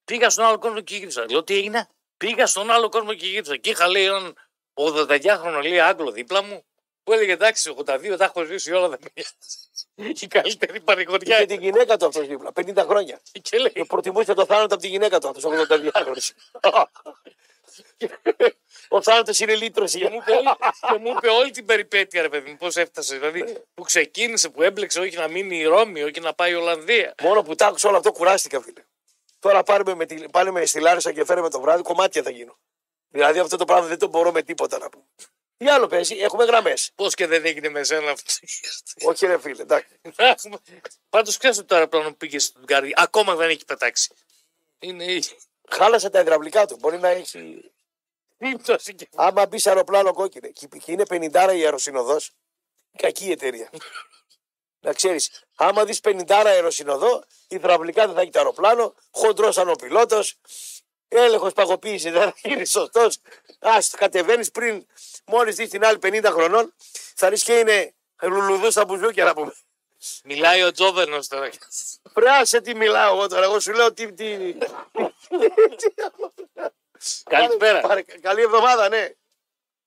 πήγα 0.05 0.30
στον 0.30 0.45
άλλο 0.45 0.57
κόσμο 0.57 0.82
και 0.82 0.95
γύρισα. 0.97 1.26
Λέω 1.30 1.43
τι 1.43 1.53
έγινε; 1.55 1.88
Πήγα 2.18 2.45
στον 2.47 2.72
άλλο 2.72 2.89
κόσμο 2.89 3.14
και 3.14 3.26
γύρισα. 3.28 3.57
Και 3.57 3.70
είχα 3.70 3.88
λέει 3.88 4.03
έναν 4.05 4.36
82χρονο 4.74 5.59
λέει 5.62 5.80
Άγγλο 5.80 6.12
δίπλα 6.12 6.43
μου 6.43 6.64
που 7.03 7.14
έλεγε 7.14 7.32
εντάξει 7.32 7.74
82 7.78 8.16
τα 8.18 8.24
έχω 8.26 8.43
ζήσει 8.43 8.72
όλα 8.72 8.89
δεν 8.89 8.99
με 9.01 9.09
νοιάζει. 9.16 10.26
Η 10.26 10.28
καλύτερη 10.28 10.74
Και 10.74 10.80
παρηγοριά. 10.82 11.45
τη 11.45 11.55
γυναίκα 11.55 11.97
του 11.97 12.05
αυτός 12.05 12.28
δίπλα, 12.28 12.51
50 12.55 12.76
χρόνια. 12.88 13.22
Και 13.41 13.57
λέει 13.57 13.72
Και 13.72 13.86
προτιμούσε 13.86 14.34
το 14.34 14.45
θάνατο 14.45 14.74
από 14.74 14.84
τη 14.84 14.88
γυναίκα 14.89 15.20
του 15.20 15.28
αυτός, 15.28 15.43
82 15.43 15.89
Ο 18.88 19.01
θάνατος 19.01 19.39
είναι 19.39 19.55
λύτρωση. 19.55 19.97
και 19.99 20.09
μου, 20.09 20.15
είπε, 20.22 20.32
όλη- 20.32 20.49
και 20.91 20.97
μου 20.99 21.13
είπε 21.17 21.28
όλη 21.28 21.51
την 21.51 21.65
περιπέτεια, 21.65 22.22
ρε 22.22 22.30
παιδί 22.30 22.49
μου, 22.49 22.57
πώς 22.57 22.76
έφτασε. 22.76 23.15
Δηλαδή, 23.17 23.63
που 23.74 23.84
ξεκίνησε, 23.84 24.49
που 24.49 24.61
έμπλεξε, 24.61 24.99
όχι 24.99 25.15
να 25.17 25.28
μείνει 25.28 25.57
η 25.57 25.63
Ρώμη, 25.63 26.03
όχι 26.03 26.19
να 26.19 26.34
πάει 26.34 26.51
η 26.51 26.55
Ολλανδία. 26.55 27.15
Μόνο 27.22 27.41
που 27.43 27.55
τ' 27.55 27.61
άκουσα 27.61 27.88
όλο 27.88 27.97
αυτό 27.97 28.11
κουράστηκα, 28.11 28.61
φίλε. 28.61 28.84
Τώρα 29.39 29.63
πάρουμε 29.63 29.95
με 29.95 30.05
τη, 30.05 30.15
πάλι 30.30 30.51
με 30.51 30.65
στη 30.65 30.80
Λάρισα 30.80 31.11
και 31.11 31.26
φέρουμε 31.26 31.49
το 31.49 31.59
βράδυ, 31.61 31.82
κομμάτια 31.84 32.24
θα 32.24 32.30
γίνω. 32.30 32.57
Δηλαδή 33.09 33.39
αυτό 33.39 33.57
το 33.57 33.65
πράγμα 33.65 33.88
δεν 33.88 33.97
το 33.99 34.07
μπορώ 34.07 34.32
με 34.32 34.41
τίποτα 34.41 34.78
να 34.78 34.89
πούμε. 34.89 35.03
Τι 35.57 35.69
άλλο 35.69 35.88
παίζει, 35.88 36.15
έχουμε 36.17 36.43
γραμμές. 36.43 36.91
Πώς 36.95 37.13
και 37.15 37.28
δεν 37.28 37.45
έγινε 37.45 37.69
με 37.69 37.84
σένα 37.84 38.11
αυτό. 38.11 38.34
Όχι, 39.09 39.26
ρε 39.26 39.39
φίλε, 39.39 39.61
εντάξει. 39.61 39.99
Πάντως, 41.09 41.38
ξέρει 41.38 41.63
το 41.63 41.76
αεροπλάνο 41.76 42.09
που 42.09 42.17
πήγες 42.17 42.43
στην 42.43 42.65
Καρδιά, 42.65 42.93
ακόμα 42.97 43.36
δεν 43.36 43.49
έχει 43.49 43.65
πετάξει. 43.65 44.13
Είναι 44.80 45.03
η 45.03 45.24
Χάλασε 45.72 46.09
τα 46.09 46.19
υδραυλικά 46.19 46.65
του. 46.65 46.78
Μπορεί 46.80 46.99
να 46.99 47.07
έχει. 47.07 47.72
σύμπτωση 48.38 48.93
και 48.93 49.09
Άμα 49.15 49.45
μπεις 49.45 49.61
σε 49.61 49.69
αεροπλάνο 49.69 50.13
κόκκινε 50.13 50.47
και 50.47 50.67
και 50.67 50.91
είναι 50.91 51.03
50 51.09 51.53
η 51.55 51.63
αεροσυνοδός, 51.63 52.32
κακή 52.97 53.26
η 53.26 53.32
εταιρεία. 53.32 53.69
να 54.80 54.93
ξέρεις, 54.93 55.43
άμα 55.55 55.86
δεις 55.86 55.99
50 56.03 56.45
αεροσυνοδό, 56.45 57.24
υδραυλικά 57.47 58.05
δεν 58.05 58.15
θα 58.15 58.22
έχει 58.22 58.32
το 58.32 58.39
αεροπλάνο, 58.39 58.95
χοντρός 59.11 59.55
σαν 59.55 59.69
ο 59.69 59.74
πιλότος, 59.74 60.36
έλεγχος 61.07 61.53
παγωποίηση 61.53 62.09
δεν 62.09 62.22
θα 62.22 62.34
γίνει 62.43 62.65
σωστός. 62.65 63.17
Α 63.59 63.78
κατεβαίνεις 63.97 64.51
πριν, 64.51 64.86
μόλις 65.26 65.55
δεις 65.55 65.69
την 65.69 65.86
άλλη 65.86 65.97
50 65.97 66.32
χρονών, 66.32 66.74
θα 67.15 67.30
δεις 67.30 67.43
και 67.43 67.53
είναι 67.53 67.93
λουλουδούς 68.22 68.74
στα 68.74 68.86
μπουζούκια 68.86 69.24
να 69.24 69.34
πούμε. 69.34 69.53
Μιλάει 70.24 70.63
ο 70.63 70.72
Τζόβερνο 70.72 71.19
τώρα. 71.28 71.49
Πράσε 72.14 72.62
τι 72.62 72.76
μιλάω 72.76 73.14
εγώ 73.16 73.28
τώρα, 73.28 73.43
εγώ 73.43 73.60
σου 73.60 73.74
λέω 73.74 73.93
τι. 73.93 74.14
τι... 74.14 74.56
Καλησπέρα. 77.30 77.80
Πάρε- 77.80 78.20
Καλή 78.22 78.41
εβδομάδα, 78.41 78.89
ναι. 78.89 79.10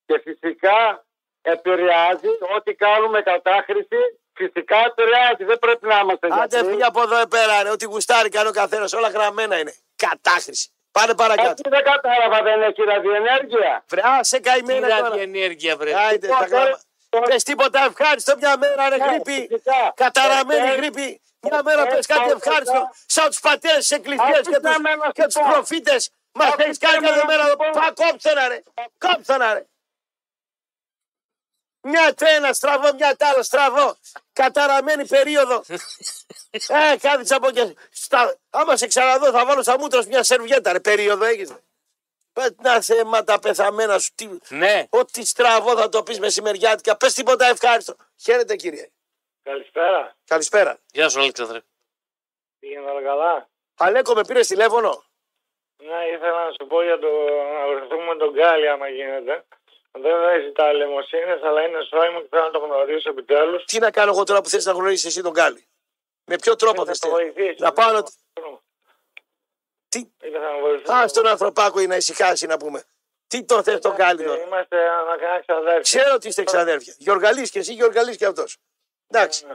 Και 0.06 0.20
φυσικά 0.24 1.04
επηρεάζει 1.42 2.28
ό,τι 2.56 2.74
κάνουμε 2.74 3.22
κατάχρηση. 3.22 3.96
Φυσικά 4.36 4.76
επηρεάζει. 4.86 5.44
Δεν 5.44 5.58
πρέπει 5.58 5.86
να 5.86 5.98
είμαστε 5.98 6.26
Άντε 6.32 6.46
γιατροί. 6.56 6.68
φύγει 6.70 6.82
από 6.82 7.02
εδώ 7.02 7.26
πέρα, 7.26 7.62
ρε, 7.62 7.70
ό,τι 7.70 7.84
γουστάρει 7.84 8.28
κάνει 8.28 8.48
ο 8.48 8.52
καθένας. 8.52 8.92
Όλα 8.92 9.08
γραμμένα 9.08 9.58
είναι. 9.58 9.74
Κατάχρηση. 9.96 10.68
Πάνε 10.92 11.14
παρακάτω. 11.14 11.50
Έτσι 11.50 11.62
δεν 11.68 11.84
κατάλαβα, 11.84 12.42
δεν 12.42 12.62
έχει 12.62 12.82
ραδιενέργεια. 12.82 13.84
Βρε, 13.88 14.00
άσε 14.04 14.38
καημένα 14.40 14.86
Τι 14.96 15.02
τώρα. 15.02 15.20
ενέργεια, 15.20 15.76
βρε. 15.76 15.94
Άιντε, 15.94 16.26
Λοιπόν, 16.26 16.40
τα 16.42 16.46
γράμμα. 16.46 16.80
τώρα- 17.08 17.26
Πες 17.26 17.42
τίποτα 17.42 17.84
ευχάριστο 17.84 18.34
μια 18.36 18.58
μέρα, 18.58 18.88
ρε 18.88 18.96
Ναι, 18.96 19.04
γρήπη. 19.04 19.46
φυσικά. 19.50 19.92
Καταραμένη 19.96 20.68
Ε, 20.68 20.74
γρήπη. 20.74 21.20
Μια 21.50 21.62
μέρα 21.62 21.86
πες 21.86 22.06
κάτι 22.06 22.30
ε, 22.30 22.32
ευχάριστο. 22.32 22.76
ε, 22.76 22.90
Σαν 23.06 23.26
τους 23.28 23.40
πατέρες 23.40 23.78
της 23.78 23.90
εκκλησίας 23.90 24.28
Άκουσα 24.38 24.50
και 24.50 24.60
τους, 24.60 24.78
με 24.78 24.94
να 24.94 25.04
σου 25.04 25.12
και 25.12 25.22
τους 25.24 25.34
πω. 25.34 25.42
προφήτες 25.50 26.10
Μα 26.32 26.44
Άκουσε 26.44 26.68
έχει 26.68 26.78
κάνει 26.78 27.00
με 27.00 27.06
κάθε 27.06 27.18
να 27.20 27.24
μέρα 27.26 27.42
σου 27.42 27.48
εδώ. 27.48 27.56
πω. 27.56 27.70
Πα 27.80 27.92
κόψε 27.94 28.32
να 28.32 28.48
ρε. 28.48 28.62
Κόψε 28.98 29.36
να 29.36 29.52
ρε. 29.54 29.66
Μια 31.86 32.14
τρένα 32.14 32.52
στραβό, 32.52 32.94
μια 32.94 33.16
τ' 33.16 33.22
άλλο 33.22 33.42
στραβό. 33.42 33.96
Καταραμένη 34.32 35.06
περίοδο. 35.06 35.64
ε, 36.50 36.96
κάθισα 37.00 37.36
από 37.36 37.50
και. 37.50 37.74
Στα... 37.90 38.36
Άμα 38.50 38.76
σε 38.76 38.86
ξαναδώ, 38.86 39.30
θα 39.30 39.46
βάλω 39.46 39.62
στα 39.62 39.78
μούτρα 39.78 40.02
σου 40.02 40.08
μια 40.08 40.22
σερβιέτα, 40.22 40.72
ρε. 40.72 40.80
Περίοδο 40.80 41.24
έγινε. 41.24 41.58
Πες 42.32 42.50
να 42.62 42.80
θέμα 42.80 43.24
τα 43.24 43.38
πεθαμένα 43.38 43.98
σου. 43.98 44.10
Τι... 44.14 44.28
Ναι, 44.48 44.86
Ό,τι 44.90 45.24
στραβό 45.26 45.76
θα 45.76 45.88
το 45.88 46.02
πεις 46.02 46.18
μεσημεριάτικα. 46.18 46.96
Πες 46.96 47.14
τίποτα 47.14 47.46
ευχάριστο. 47.46 47.96
Χαίρετε, 48.22 48.56
κύριε. 48.56 48.90
Καλησπέρα. 49.44 50.16
Καλησπέρα. 50.26 50.78
γεια 50.92 51.08
σου 51.08 51.20
Αλέξανδρε. 51.20 51.60
Πήγαινε 52.58 52.90
όλα 52.90 53.02
καλά. 53.02 53.48
Αλέκο, 53.76 54.14
με 54.14 54.24
πήρε 54.24 54.40
τηλέφωνο; 54.40 55.04
Ναι, 55.76 56.08
ήθελα 56.14 56.44
να 56.44 56.50
σου 56.50 56.66
πω 56.66 56.82
για 56.82 56.98
το 56.98 57.08
να 57.58 57.66
βρεθούμε 57.74 58.04
με 58.04 58.16
τον 58.16 58.30
Γκάλι, 58.32 58.68
άμα 58.68 58.88
γίνεται. 58.88 59.44
Δεν 59.92 60.12
θα 60.22 60.38
ζητά 60.46 60.72
λαιμοσύνε, 60.72 61.40
αλλά 61.42 61.62
είναι 61.66 61.78
σώμα 61.88 62.10
μου 62.10 62.20
και 62.20 62.26
θέλω 62.30 62.42
να 62.42 62.50
το 62.50 62.58
γνωρίσω 62.58 63.10
επιτέλους. 63.10 63.64
Τι 63.64 63.78
να 63.78 63.90
κάνω 63.90 64.10
εγώ 64.12 64.24
τώρα 64.24 64.40
που 64.40 64.48
θες 64.48 64.64
να 64.64 64.72
γνωρίσεις 64.72 65.04
εσύ 65.04 65.22
τον 65.22 65.32
Γκάλι; 65.32 65.66
Με 66.24 66.36
ποιο 66.36 66.56
τρόπο 66.56 66.80
Θα 66.80 66.84
θες. 66.84 66.98
το 66.98 67.08
βοηθήσεις. 67.08 67.58
Να 67.60 67.72
πάω 67.72 67.92
να. 67.92 68.02
Τι; 69.88 70.10
Ήθελα 70.22 70.52
να 70.52 70.58
βοηθήσω. 70.60 70.92
Α, 70.92 71.08
στον 71.08 71.26
ανθρωπάκο 71.26 71.80
ή 71.80 71.86
να 71.86 71.96
ησυχάσει 71.96 72.46
να 72.46 72.56
πούμε. 72.56 72.84
Τι 73.26 73.44
το 73.44 73.62
θες 73.62 73.80
τον 73.80 73.94
Γκάλι 73.94 74.24
τώρα; 74.24 74.42
Είμαστε 74.42 74.88
ανακανά 74.88 75.40
ξαδέρφια. 75.40 75.80
Ξέρω 75.80 76.14
ότι 76.14 76.28
είστε 76.28 76.44
ξαδέρφια. 76.44 76.94
Γιοργαλή 76.98 77.48
και 77.50 77.58
εσύ, 77.58 77.72
Γιοργαλή 77.72 78.16
και 78.16 78.26
αυτός. 78.26 78.56
Εντάξει. 79.08 79.46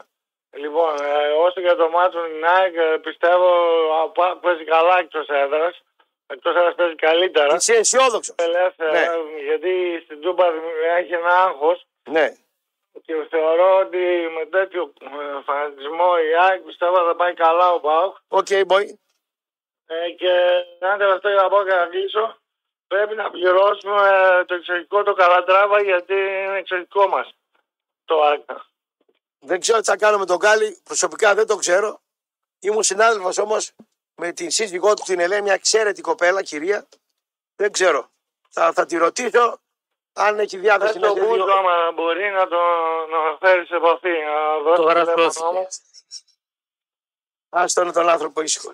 Λοιπόν, 0.52 0.96
ε, 1.02 1.32
όσο 1.32 1.60
για 1.60 1.76
το 1.76 1.90
μάτσο 1.90 2.20
του 2.20 2.38
Νάικ, 2.40 2.76
ε, 2.76 2.98
πιστεύω 2.98 3.50
α, 3.94 4.10
πα- 4.10 4.38
παίζει 4.38 4.64
καλά 4.64 5.00
εκτός 5.00 5.28
έδρας. 5.28 5.82
Εκτός 6.28 6.56
έδρας 6.56 6.76
παίζει 6.76 6.96
καλύτερα. 6.96 7.56
Είσαι 7.56 7.74
αισιόδοξος. 7.74 8.36
Ελεύθερα, 8.38 8.92
Ναι. 8.92 9.00
ε, 9.00 9.44
γιατί 9.44 10.02
στην 10.04 10.22
Τούμπα 10.22 10.46
έχει 10.98 11.14
ένα 11.14 11.44
άγχος 11.44 11.86
Ναι. 12.10 12.28
και 13.06 13.14
θεωρώ 13.30 13.78
ότι 13.78 14.30
με 14.38 14.46
τέτοιο 14.46 14.94
ε, 15.02 15.42
φανατισμό 15.46 16.14
η 16.32 16.36
ΑΕΚ 16.36 16.62
πιστεύω 16.62 16.96
θα 17.06 17.16
πάει 17.16 17.34
καλά 17.34 17.72
ο 17.72 17.80
Πάοκ. 17.80 18.16
Οκ, 18.28 18.48
boy. 18.68 18.86
Ε, 19.88 20.10
και 20.10 20.32
ένα 20.80 20.98
τελευταίο 20.98 21.32
για 21.32 21.42
να 21.42 21.50
πω 21.50 21.64
και 21.64 21.74
να 21.74 21.86
κλείσω. 21.86 22.38
Πρέπει 22.88 23.16
να 23.16 23.30
πληρώσουμε 23.30 24.08
ε, 24.40 24.46
το 24.46 24.54
εξωτερικό 24.54 25.04
το 25.04 25.14
Καλατράβα 25.14 25.82
γιατί 25.82 26.14
είναι 26.14 26.58
εξωτερικό 26.58 27.08
μας 27.08 27.30
το 28.06 28.22
ΆΚΑ. 28.24 28.66
Δεν 29.40 29.60
ξέρω 29.60 29.80
τι 29.80 29.86
θα 29.86 29.98
κάνω 29.98 30.18
με 30.18 30.26
τον 30.26 30.38
Γκάλι. 30.38 30.80
Προσωπικά 30.84 31.34
δεν 31.36 31.48
το 31.48 31.56
ξέρω. 31.56 32.02
Ήμουν 32.60 32.84
συνάδελφος 32.84 33.38
όμως 33.38 33.72
με 34.16 34.32
την 34.32 34.52
σύζυγό 34.52 34.94
του 34.94 35.04
την 35.06 35.20
Ελένη, 35.20 35.42
μια 35.42 35.58
ξέρετη 35.58 36.02
κοπέλα, 36.02 36.44
κυρία. 36.44 36.88
Δεν 37.56 37.72
ξέρω. 37.72 38.10
Θα, 38.50 38.74
θα 38.74 38.86
τη 38.86 38.98
ρωτήσω 38.98 39.60
αν 40.14 40.40
έχει 40.40 40.58
διάθεση 40.58 40.94
Δεν 40.94 41.02
να 41.02 41.08
το 41.08 41.16
σε 41.16 41.22
μπούζο 41.26 41.44
δύο. 41.44 41.54
άμα 41.54 41.92
μπορεί 41.92 42.30
να 42.32 42.48
το 42.48 42.58
να 43.10 43.38
φέρει 43.40 43.66
σε 43.66 43.76
επαφή. 43.76 44.10
Να 44.10 44.58
δώσει 44.64 44.82
Τώρα 44.82 45.00
τηλέφωνο 45.00 45.32
σώθηκε. 45.32 45.54
μου. 45.60 45.68
Άστον 47.50 47.92
τον 47.94 48.10
άνθρωπο 48.10 48.42
ήσυχο. 48.42 48.74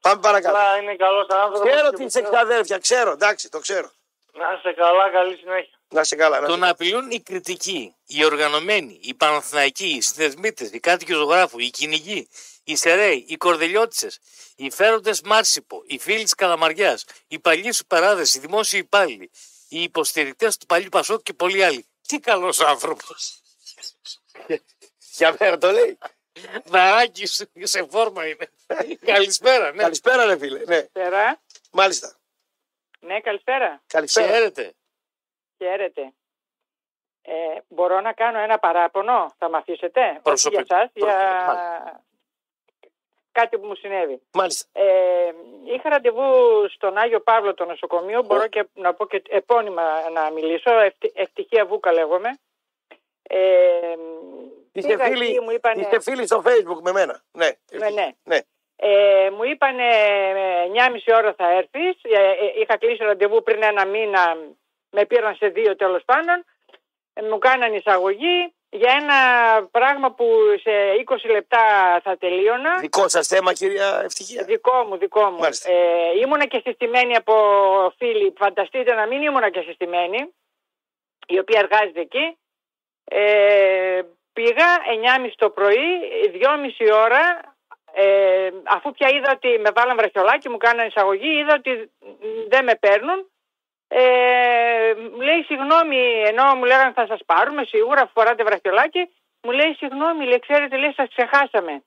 Πάμε 0.00 0.20
παρακάτω. 0.20 0.56
Αλλά 0.56 0.76
είναι 0.76 0.96
καλός 0.96 1.28
άνθρωπος. 1.28 1.70
Ξέρω 1.70 1.86
ότι 1.88 2.04
είσαι 2.04 2.22
ξαδέρφια, 2.22 2.78
ξέρω, 2.78 3.10
εντάξει, 3.10 3.50
το 3.50 3.58
ξέρω. 3.58 3.90
Να 4.32 4.52
είσαι 4.52 4.72
καλά, 4.72 5.10
καλή 5.10 5.36
συνέχεια. 5.36 5.75
Να 5.88 6.04
σε 6.04 6.16
καλά. 6.16 6.40
Να 6.40 6.46
Το 6.46 6.52
σε... 6.52 6.58
να 6.58 6.68
απειλούν 6.68 7.10
οι 7.10 7.20
κριτικοί, 7.20 7.94
οι 8.06 8.24
οργανωμένοι, 8.24 8.98
οι 9.02 9.14
παναθηναϊκοί, 9.14 9.86
οι 9.86 10.00
συνδεσμίτε, 10.00 10.70
οι 10.72 10.80
κάτοικοι 10.80 11.12
ζωγράφου, 11.12 11.58
οι 11.58 11.70
κυνηγοί, 11.70 12.28
οι 12.64 12.76
σεραίοι, 12.76 13.24
οι 13.28 13.36
κορδελιώτησες, 13.36 14.18
οι 14.56 14.70
φέροντες 14.70 15.20
Μάρσιπο, 15.20 15.82
οι 15.86 15.98
φίλοι 15.98 16.22
της 16.22 16.34
Καλαμαριάς, 16.34 17.04
οι 17.26 17.38
παλιοί 17.38 17.72
σου 17.72 17.86
παράδες, 17.86 18.34
οι 18.34 18.38
δημόσιοι 18.38 18.80
υπάλληλοι, 18.84 19.30
οι 19.68 19.82
υποστηρικτές 19.82 20.56
του 20.56 20.66
παλιού 20.66 20.88
Πασόκ 20.88 21.22
και 21.22 21.32
πολλοί 21.32 21.64
άλλοι. 21.64 21.86
Τι 22.06 22.18
καλός 22.18 22.60
άνθρωπος. 22.60 23.40
Για 25.16 25.36
μέρα 25.40 25.58
το 25.58 25.70
λέει. 25.70 25.98
Δαράκι 26.64 27.26
σου 27.26 27.44
σε 27.62 27.86
φόρμα 27.90 28.26
είναι. 28.26 28.50
Καλησπέρα, 29.04 29.72
ναι. 29.72 29.82
Καλησπέρα, 29.82 30.24
ρε 30.24 30.38
φίλε. 30.38 30.58
Ναι, 30.58 30.64
Καλησπέρα. 30.64 31.42
μάλιστα. 31.70 32.16
Ναι, 33.00 33.20
καλησπέρα. 33.20 33.82
Καλησπέρα. 33.86 34.26
Χαίρετε. 34.26 34.74
Χαίρετε. 35.58 36.12
Ε, 37.22 37.58
μπορώ 37.68 38.00
να 38.00 38.12
κάνω 38.12 38.38
ένα 38.38 38.58
παράπονο, 38.58 39.32
θα 39.38 39.48
με 39.48 39.56
αφήσετε; 39.56 40.20
Προσωπικό. 40.22 40.60
Όχι 40.62 40.66
για 40.68 40.76
σας, 40.78 40.90
Προσωπικό, 40.92 41.52
για 41.52 42.00
κάτι 43.32 43.58
που 43.58 43.66
μου 43.66 43.74
συνέβη. 43.74 44.20
Μάλιστα. 44.32 44.80
Ε, 44.80 45.32
είχα 45.64 45.88
ραντεβού 45.88 46.22
στον 46.74 46.96
Άγιο 46.96 47.20
Παύλο 47.20 47.54
το 47.54 47.64
νοσοκομείο, 47.64 48.22
μπορώ 48.22 48.46
και 48.46 48.66
να 48.74 48.94
πω 48.94 49.06
και 49.06 49.22
επώνυμα 49.28 50.10
να 50.10 50.30
μιλήσω, 50.30 50.70
Ευτυ- 50.70 51.12
ευτυχία 51.18 51.66
Βούκα 51.66 51.92
λέγομαι. 51.92 52.38
Ε, 53.22 53.94
Είστε 54.72 54.88
πήγα 54.96 55.04
φίλοι, 55.04 55.26
εκεί, 55.26 55.40
μου 55.40 55.50
είπανε, 55.50 55.80
είστε 55.80 56.00
φίλοι 56.00 56.26
στο 56.26 56.42
facebook 56.46 56.80
με 56.82 56.92
μένα. 56.92 57.22
Ναι, 57.32 57.48
Ναι, 57.70 57.90
ναι. 57.90 58.08
ναι. 58.24 58.38
Ε, 58.76 59.30
μου 59.30 59.44
είπανε 59.44 59.84
9,5 61.06 61.12
ώρα 61.16 61.34
θα 61.34 61.50
έρθεις. 61.50 62.02
Ε, 62.02 62.22
ε, 62.30 62.60
είχα 62.60 62.76
κλείσει 62.78 63.02
ραντεβού 63.04 63.42
πριν 63.42 63.62
ένα 63.62 63.86
μήνα. 63.86 64.36
Με 64.90 65.06
πήραν 65.06 65.34
σε 65.34 65.48
δύο 65.48 65.76
τέλος 65.76 66.02
πάντων. 66.04 66.44
Ε, 67.12 67.22
μου 67.22 67.38
κάναν 67.38 67.74
εισαγωγή 67.74 68.54
για 68.70 68.92
ένα 69.00 69.18
πράγμα 69.70 70.12
που 70.12 70.26
σε 70.60 70.70
20 71.06 71.30
λεπτά 71.30 71.60
θα 72.02 72.16
τελείωνα. 72.16 72.78
Δικό 72.80 73.08
σας 73.08 73.26
θέμα, 73.26 73.52
κυρία 73.52 74.00
Ευτυχία. 74.04 74.44
Δικό 74.44 74.84
μου, 74.84 74.96
δικό 74.96 75.30
μου. 75.30 75.38
Μάλιστα. 75.38 75.72
Ε, 75.72 76.18
ήμουνα 76.22 76.46
και 76.46 76.62
συστημένη 76.64 77.16
από 77.16 77.34
φίλοι. 77.96 78.34
Φανταστείτε 78.36 78.94
να 78.94 79.06
μην 79.06 79.22
ήμουνα 79.22 79.50
και 79.50 79.60
συστημένη, 79.60 80.34
η 81.26 81.38
οποία 81.38 81.58
εργάζεται 81.58 82.00
εκεί. 82.00 82.38
Ε, 83.04 84.00
πήγα 84.32 84.66
9.30 85.26 85.30
το 85.36 85.50
πρωί, 85.50 85.88
2.30 86.32 86.92
ώρα, 86.92 87.54
ε, 87.92 88.50
αφού 88.64 88.90
πια 88.90 89.08
είδα 89.08 89.32
ότι 89.34 89.58
με 89.58 89.70
βάλαν 89.74 89.96
βραχιολάκι, 89.96 90.48
μου 90.48 90.56
κάνανε 90.56 90.88
εισαγωγή, 90.88 91.38
είδα 91.38 91.54
ότι 91.54 91.90
δεν 92.48 92.64
με 92.64 92.74
παίρνουν. 92.74 93.30
Ε, 93.88 94.94
μου 95.12 95.20
λέει 95.20 95.42
συγγνώμη, 95.42 96.22
ενώ 96.26 96.54
μου 96.54 96.64
λέγανε 96.64 96.92
θα 96.92 97.06
σας 97.06 97.20
πάρουμε 97.26 97.64
σίγουρα 97.64 98.00
αφού 98.00 98.12
φοράτε 98.14 98.44
βραχιολάκι, 98.44 99.10
μου 99.42 99.50
λέει 99.50 99.74
συγγνώμη, 99.74 100.24
λέει 100.24 100.38
ξέρετε, 100.38 100.76
λέει 100.76 100.92
σας 100.96 101.08
ξεχάσαμε. 101.08 101.82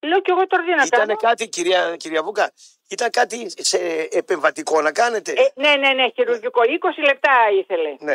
Λέω 0.00 0.20
και 0.20 0.30
εγώ 0.30 0.46
τώρα 0.46 0.62
τι 0.62 0.70
να 0.70 0.86
κάνω. 0.86 1.02
Ήταν 1.02 1.16
κάτι, 1.16 1.48
κυρία, 1.48 1.96
κυρία 1.96 2.22
Βούκα, 2.22 2.52
ήταν 2.88 3.10
κάτι 3.10 3.50
σε 3.64 3.78
επεμβατικό 4.10 4.80
να 4.82 4.92
κάνετε; 4.92 5.32
Ε, 5.32 5.46
ναι, 5.54 5.76
ναι, 5.76 5.92
ναι, 5.92 6.08
χειρουργικό. 6.14 6.60
20 6.64 7.02
λεπτά 7.04 7.32
ήθελε. 7.60 7.96
ναι, 7.98 8.14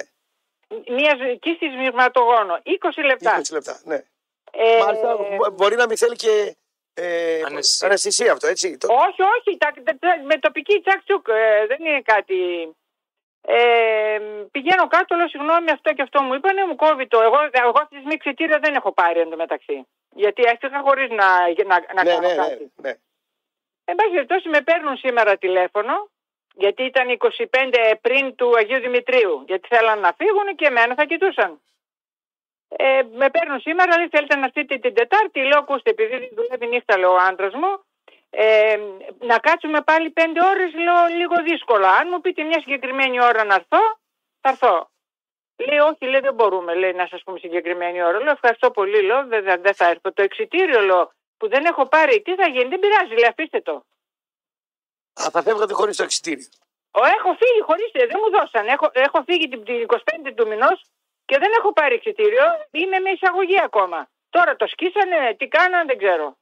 Μία 0.87 1.37
κίστη 1.39 1.69
σμιγματογόνο. 1.69 2.59
20 2.63 3.03
λεπτά. 3.05 3.39
20 3.39 3.51
λεπτά. 3.51 3.81
Ναι. 3.83 4.03
Ε, 4.51 4.77
Μάλιστα, 4.85 5.17
μπο- 5.17 5.49
μπορεί 5.49 5.75
να 5.75 5.87
μην 5.87 5.97
θέλει 5.97 6.15
και 6.15 6.55
ε, 6.93 7.41
Αναισθησία. 7.45 7.87
αναισθησία 7.87 8.31
αυτό, 8.31 8.47
έτσι. 8.47 8.77
Το- 8.77 8.87
όχι, 8.93 9.21
όχι, 9.21 9.57
τα, 9.57 9.73
τα- 9.83 9.97
τα- 9.99 10.21
με 10.23 10.35
τοπική 10.37 10.81
τσακ-τσουκ. 10.81 11.27
ε, 11.27 11.65
δεν 11.67 11.77
είναι 11.85 12.01
κάτι. 12.01 12.69
Ε, 13.47 14.19
πηγαίνω 14.51 14.87
κάτω, 14.87 15.15
λέω 15.15 15.27
συγγνώμη, 15.27 15.71
αυτό 15.71 15.93
και 15.93 16.01
αυτό 16.01 16.21
μου 16.21 16.33
είπανε, 16.33 16.65
μου 16.65 16.75
κόβει 16.75 17.07
το. 17.07 17.21
Εγώ, 17.21 17.37
εγώ 17.51 17.69
αυτή 17.75 17.87
τη 17.89 17.95
στιγμή 17.95 18.17
ξητήριο 18.17 18.59
δεν 18.59 18.75
έχω 18.75 18.91
πάρει 18.91 19.19
εντωμεταξύ. 19.19 19.87
Γιατί 20.15 20.43
έφυγα 20.45 20.81
χωρίς 20.81 21.09
να, 21.09 21.27
να, 21.65 21.85
να 21.95 22.03
ναι, 22.03 22.09
κάνω 22.13 22.27
ναι, 22.27 22.35
κάτι. 22.35 22.71
ναι, 22.75 22.89
ναι. 22.89 22.95
Εν 23.85 23.95
πάση 23.95 24.09
περιπτώσει, 24.09 24.49
με 24.49 24.61
παίρνουν 24.61 24.97
σήμερα 24.97 25.37
τηλέφωνο, 25.37 26.09
γιατί 26.55 26.83
ήταν 26.83 27.17
25 27.17 27.95
πριν 28.01 28.35
του 28.35 28.57
Αγίου 28.57 28.79
Δημητρίου. 28.79 29.43
Γιατί 29.47 29.67
θέλαν 29.67 29.99
να 29.99 30.13
φύγουν 30.17 30.55
και 30.55 30.65
εμένα 30.65 30.95
θα 30.95 31.05
κοιτούσαν. 31.05 31.61
Ε, 32.75 33.01
με 33.11 33.29
παίρνουν 33.29 33.59
σήμερα, 33.59 33.97
λέει 33.97 34.07
θέλετε 34.11 34.35
να 34.35 34.45
έρθετε 34.45 34.77
την 34.77 34.93
Τετάρτη. 34.93 35.39
Λέω, 35.39 35.59
ακούστε, 35.59 35.89
επειδή 35.89 36.31
δουλεύει 36.35 36.67
νύχτα, 36.67 36.97
λέω 36.97 37.11
ο 37.11 37.17
άντρας 37.17 37.53
μου, 37.53 37.83
ε, 38.29 38.77
να 39.19 39.39
κάτσουμε 39.39 39.81
πάλι 39.81 40.09
πέντε 40.09 40.39
ώρες, 40.45 40.73
λέω 40.73 41.17
λίγο 41.17 41.35
δύσκολα. 41.43 41.89
Αν 41.91 42.07
μου 42.11 42.21
πείτε 42.21 42.43
μια 42.43 42.59
συγκεκριμένη 42.59 43.21
ώρα 43.21 43.43
να 43.43 43.53
έρθω, 43.53 43.79
θα 44.41 44.49
έρθω. 44.49 44.91
Λέει, 45.55 45.77
όχι, 45.77 46.05
λέει, 46.05 46.19
δεν 46.19 46.33
μπορούμε, 46.33 46.73
λέει, 46.75 46.93
να 46.93 47.07
σας 47.07 47.23
πούμε 47.23 47.39
συγκεκριμένη 47.39 48.03
ώρα. 48.03 48.19
Λέω, 48.23 48.31
ευχαριστώ 48.31 48.71
πολύ, 48.71 49.01
λέω, 49.01 49.25
δεν 49.27 49.43
δεν- 49.43 49.61
δεν 49.61 49.73
θα 49.73 49.87
έρθω. 49.87 50.13
Το 50.13 50.21
εξητήριο, 50.21 50.79
λέω, 50.81 51.13
που 51.37 51.47
δεν 51.49 51.65
έχω 51.65 51.85
πάρει, 51.85 52.21
τι 52.21 52.35
θα 52.35 52.47
γίνει, 52.47 52.67
δεν 52.69 52.79
πειράζει, 52.79 53.13
λέει, 53.13 53.29
αφήστε 53.29 53.61
το. 53.61 53.85
Α, 55.21 55.29
θα 55.31 55.41
φεύγατε 55.41 55.73
χωρίς 55.73 55.97
το 55.97 56.03
εξητήριο. 56.03 56.45
Ο, 56.91 56.99
έχω 57.17 57.29
φύγει 57.39 57.61
χωρίς, 57.61 57.91
δεν 57.93 58.19
μου 58.23 58.29
δώσαν. 58.37 58.67
Έχω, 58.67 58.89
έχω 58.93 59.23
φύγει 59.27 59.47
την, 59.47 59.63
την 59.63 59.81
25 59.87 60.33
του 60.35 60.47
μηνός 60.47 60.83
και 61.25 61.37
δεν 61.37 61.51
έχω 61.59 61.73
πάρει 61.73 61.95
εξητήριο. 61.95 62.43
Είμαι 62.71 62.99
με 62.99 63.09
εισαγωγή 63.09 63.61
ακόμα. 63.61 64.07
Τώρα 64.29 64.55
το 64.55 64.67
σκίσανε, 64.67 65.35
τι 65.37 65.47
κάνανε, 65.47 65.83
δεν 65.85 65.97
ξέρω. 65.97 66.37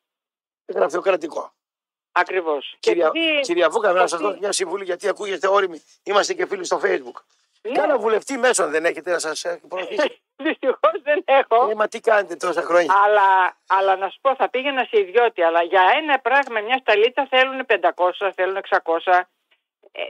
Γραφειοκρατικό. 0.73 1.53
Ακριβώς. 2.11 2.75
Κυρία, 2.79 3.11
κυρία 3.41 3.69
Βούκα, 3.69 3.91
να 3.91 3.99
σας 3.99 4.11
επειδή- 4.13 4.27
δώσω 4.27 4.39
μια 4.39 4.51
συμβουλή 4.51 4.83
γιατί 4.83 5.07
ακούγεστε 5.07 5.47
όριμοι. 5.47 5.83
Είμαστε 6.03 6.33
και 6.33 6.45
φίλοι 6.45 6.65
στο 6.65 6.79
facebook. 6.83 7.21
Ναι. 7.61 7.71
Κάνα 7.71 7.97
βουλευτή 7.97 8.37
μέσων 8.37 8.71
δεν 8.71 8.85
έχετε 8.85 9.11
να 9.11 9.19
σας 9.19 9.45
προωθήσει. 9.67 10.21
Δυστυχώς 10.45 11.01
δεν 11.03 11.23
έχω. 11.25 11.69
Ε, 11.69 11.75
μα 11.75 11.87
τι 11.87 11.99
κάνετε 11.99 12.35
τόσα 12.35 12.61
χρόνια. 12.61 12.93
Αλλά, 13.05 13.57
αλλά 13.67 13.95
να 13.95 14.09
σου 14.09 14.17
πω, 14.21 14.35
θα 14.35 14.49
πήγαινα 14.49 14.83
σε 14.83 14.99
ιδιώτη. 14.99 15.41
Αλλά 15.41 15.61
για 15.63 15.91
ένα 15.95 16.19
πράγμα, 16.19 16.59
μια 16.59 16.77
σταλίτσα 16.77 17.27
θέλουν 17.29 17.65
500, 17.65 18.31
θέλουν 18.35 18.57
600. 18.57 19.27
Ε, 19.91 20.01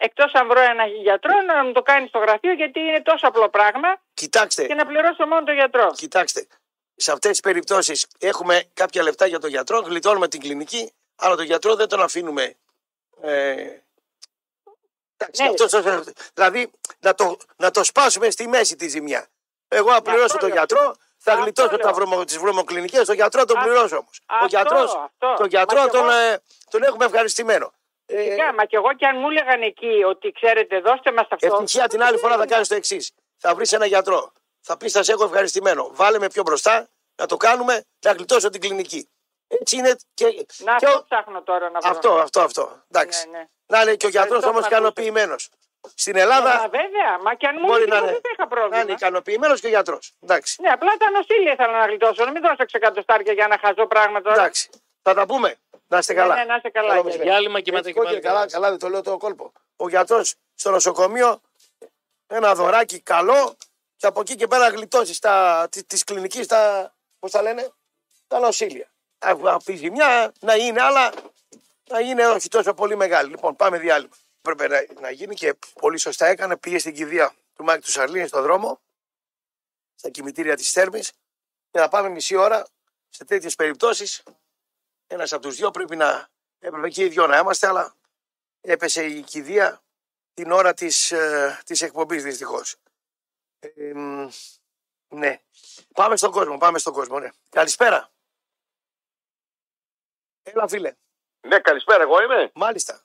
Εκτός 0.00 0.32
αν 0.34 0.48
βρω 0.48 0.60
ένα 0.60 0.86
γιατρό 0.86 1.32
να 1.46 1.64
μου 1.64 1.72
το 1.72 1.82
κάνει 1.82 2.06
στο 2.08 2.18
γραφείο, 2.18 2.52
γιατί 2.52 2.80
είναι 2.80 3.02
τόσο 3.02 3.26
απλό 3.26 3.48
πράγμα 3.48 3.88
Κοιτάξτε, 4.14 4.66
και 4.66 4.74
να 4.74 4.86
πληρώσω 4.86 5.26
μόνο 5.26 5.42
τον 5.44 5.54
γιατρό. 5.54 5.90
κοιτάξτε. 5.92 6.46
Σε 6.96 7.12
αυτές 7.12 7.30
τις 7.30 7.40
περιπτώσεις 7.40 8.06
έχουμε 8.18 8.64
κάποια 8.74 9.02
λεφτά 9.02 9.26
για 9.26 9.38
τον 9.38 9.50
γιατρό, 9.50 9.78
γλιτώνουμε 9.80 10.28
την 10.28 10.40
κλινική, 10.40 10.92
αλλά 11.16 11.36
τον 11.36 11.44
γιατρό 11.44 11.74
δεν 11.74 11.88
τον 11.88 12.00
αφήνουμε. 12.02 12.54
Ε, 13.22 13.66
εντάξει, 15.16 15.42
Ναι. 15.42 15.48
αυτός, 15.48 16.00
δηλαδή 16.34 16.70
να 17.00 17.14
το, 17.14 17.36
να 17.56 17.70
το 17.70 17.84
σπάσουμε 17.84 18.30
στη 18.30 18.48
μέση 18.48 18.76
τη 18.76 18.88
ζημιά. 18.88 19.26
Εγώ 19.68 19.90
να 19.90 20.02
πληρώσω 20.02 20.24
αυτό 20.24 20.38
τον 20.38 20.48
λέω. 20.48 20.56
γιατρό, 20.56 20.94
θα 21.18 21.30
Αυτό 21.32 21.42
γλιτώσω 21.42 21.68
λέω. 21.68 21.78
τα 21.78 21.92
βρωμο, 21.92 22.24
τις 22.24 22.38
βρωμοκλινικές, 22.38 23.06
τον 23.06 23.14
γιατρό 23.14 23.44
τον 23.44 23.58
Α- 23.58 23.62
πληρώσω 23.62 23.96
όμως. 23.96 24.20
Ο 24.20 24.34
αυτό, 24.34 24.46
γιατρός, 24.46 24.94
αυτό. 24.94 25.34
τον 25.36 25.46
γιατρό 25.48 25.78
Μα 25.80 25.84
κι 25.84 25.90
τον, 25.90 26.00
εγώ- 26.10 26.18
ε, 26.18 26.42
τον 26.70 26.82
έχουμε 26.82 27.04
ευχαριστημένο. 27.04 27.72
Ε, 28.10 28.22
Φυσικά, 28.22 28.54
μα 28.54 28.64
και 28.64 28.76
εγώ 28.76 28.94
και 28.94 29.06
αν 29.06 29.16
μου 29.18 29.28
έλεγαν 29.30 29.62
εκεί 29.62 30.02
ότι 30.06 30.32
ξέρετε, 30.32 30.80
δώστε 30.80 31.12
μας 31.12 31.26
αυτό. 31.30 31.46
Ευτυχία 31.46 31.86
την 31.88 32.02
άλλη 32.02 32.18
φορά 32.18 32.36
θα 32.36 32.46
κάνεις 32.46 32.68
το 32.68 32.74
εξής. 32.74 33.12
Θα 33.38 33.54
βρεις 33.54 33.72
ένα 33.72 33.86
γιατρό. 33.86 34.32
Θα 34.60 34.76
πεις: 34.76 34.92
Θα 34.92 35.02
σε 35.02 35.12
έχω 35.12 35.24
ευχαριστημένο. 35.24 35.88
Βάλε 35.92 36.18
με 36.18 36.26
πιο 36.28 36.42
μπροστά 36.42 36.88
να 37.16 37.26
το 37.26 37.36
κάνουμε, 37.36 37.84
να 38.06 38.12
γλιτώσω 38.12 38.50
την 38.50 38.60
κλινική. 38.60 39.08
Έτσι 39.48 39.76
είναι 39.76 39.96
και. 40.14 40.24
Να 40.58 40.76
και 40.76 40.86
αυτό 40.86 40.98
ο- 40.98 41.04
ψάχνω 41.08 41.42
τώρα 41.42 41.70
να 41.70 41.80
βρω. 41.80 41.90
αυτό, 41.90 42.12
αυτό, 42.14 42.40
αυτό. 42.40 42.82
Εντάξει. 42.90 43.28
Ναι, 43.30 43.38
ναι. 43.38 43.44
Να 43.66 43.80
είναι 43.82 43.94
και 43.94 44.06
ο 44.06 44.08
γιατρός 44.08 44.38
Ευχαριστώ 44.38 44.48
όμως 44.50 44.62
που 44.68 44.70
με 44.70 44.76
ακούσατε. 44.76 45.00
ικανοποιημένος. 45.00 45.48
Στην 45.94 46.14
Μα 46.16 46.20
Ελλάδα 46.22 46.68
βέβαια, 46.80 47.18
μα 47.24 47.34
και 47.34 47.46
αν 47.46 47.54
μου 47.60 47.66
μπορεί 47.66 47.82
έλεγε 47.82 47.90
να 47.90 47.96
εγώ 47.96 48.04
είναι, 48.06 48.12
δεν 48.12 48.20
θα 48.22 48.30
είχα 48.32 48.46
να 48.48 48.56
είναι 48.56 48.68
πρόβλημα. 48.68 48.92
ικανοποιημένος 48.98 49.60
και 49.60 49.66
ο 49.66 49.68
γιατρός. 49.68 50.12
Εντάξει. 50.22 50.62
Ναι, 50.62 50.68
απλά 50.68 50.90
τα 50.98 51.10
νοσήλια 51.10 51.52
ήθελα 51.52 51.78
να 51.78 51.86
γλιτώσω. 51.86 52.24
Να 52.24 52.30
μην 52.30 52.42
δώσω 52.42 52.64
ξεκατοστάρια 52.66 53.32
για 53.32 53.44
ένα 53.44 53.58
χαζό 53.62 53.86
πράγμα 53.86 54.20
τώρα. 54.20 54.34
Εντάξει. 54.36 54.70
Θα 55.02 55.14
τα 55.14 55.26
πούμε. 55.26 55.56
Να 55.88 55.98
είστε 55.98 56.12
Ναι, 56.12 56.20
καλά. 56.20 56.34
ναι, 56.34 56.44
να 56.44 56.54
είστε 56.56 56.68
καλά, 56.70 56.88
Καλό 56.88 57.00
κύριε. 57.00 57.04
μεσημέρι. 57.16 57.30
Διάλειμμα 57.30 57.60
και 57.60 57.72
μετά 57.72 57.88
Έτσι, 57.88 57.92
και 58.00 58.04
πάλι. 58.04 58.14
κόκκινε, 58.20 58.32
καλά, 58.34 58.46
καλά, 58.50 58.68
δεν 58.68 58.78
το 58.78 58.88
λέω 58.88 59.02
το 59.02 59.16
κόλπο. 59.16 59.52
Ο 59.76 59.88
γιατρός 59.88 60.34
στο 60.54 60.70
νοσοκομείο 60.70 61.40
ένα 62.26 62.54
δωράκι 62.54 63.00
καλό 63.00 63.56
και 63.96 64.06
από 64.06 64.20
εκεί 64.20 64.34
και 64.34 64.46
πέρα 64.46 64.62
να 64.70 64.76
γλιτώσει 64.76 65.20
τη 65.70 65.84
της 65.84 66.04
κλινικής 66.04 66.46
τα. 66.46 66.92
Πώς 67.18 67.30
τα 67.30 67.42
λένε, 67.42 67.72
τα 68.26 68.38
νοσήλια. 68.38 68.90
Αυτή 69.44 69.72
η 69.72 69.76
ζημιά 69.76 70.32
να 70.40 70.54
είναι, 70.54 70.82
αλλά 70.82 71.12
να 71.90 71.98
είναι 72.00 72.26
όχι 72.26 72.48
τόσο 72.48 72.74
πολύ 72.74 72.96
μεγάλη. 72.96 73.30
Λοιπόν, 73.30 73.56
πάμε 73.56 73.78
διάλειμμα. 73.78 74.14
Πρέπει 74.42 74.68
να, 74.68 74.86
να 75.00 75.10
γίνει 75.10 75.34
και 75.34 75.54
πολύ 75.80 75.98
σωστά 75.98 76.26
έκανε. 76.26 76.56
Πήγε 76.56 76.78
στην 76.78 76.94
κηδεία 76.94 77.34
του 77.54 77.64
Μάκη 77.64 77.80
του 77.80 77.90
Σαρλίνη 77.90 78.26
στον 78.26 78.42
δρόμο, 78.42 78.80
στα 79.94 80.08
κημητήρια 80.10 80.56
της 80.56 80.70
Θέρμης, 80.72 81.12
και 81.70 81.78
να 81.78 81.88
πάμε 81.88 82.08
μισή 82.08 82.36
ώρα 82.36 82.66
σε 83.08 83.24
τέτοιες 83.24 83.54
περιπτώσεις. 83.54 84.22
Ένας 85.10 85.32
από 85.32 85.42
τους 85.42 85.56
δύο 85.56 85.70
πρέπει 85.70 85.96
να. 85.96 86.28
Έπρεπε 86.58 86.88
και 86.88 87.04
οι 87.04 87.08
δυο 87.08 87.26
να 87.26 87.38
είμαστε, 87.38 87.66
αλλά 87.66 87.94
έπεσε 88.60 89.04
η 89.06 89.22
κηδεία 89.22 89.82
την 90.34 90.50
ώρα 90.50 90.74
της, 90.74 91.12
ε, 91.12 91.60
της 91.64 91.82
εκπομπής 91.82 92.22
δυστυχώς. 92.22 92.76
Ε, 93.58 93.92
μ, 93.94 94.28
ναι. 95.08 95.40
Πάμε 95.94 96.16
στον 96.16 96.30
κόσμο, 96.30 96.58
πάμε 96.58 96.78
στον 96.78 96.92
κόσμο, 96.92 97.18
ναι. 97.18 97.28
Καλησπέρα. 97.50 98.10
Έλα 100.42 100.68
φίλε. 100.68 100.94
Ναι, 101.40 101.60
καλησπέρα, 101.60 102.02
εγώ 102.02 102.22
είμαι. 102.22 102.50
Μάλιστα. 102.54 103.02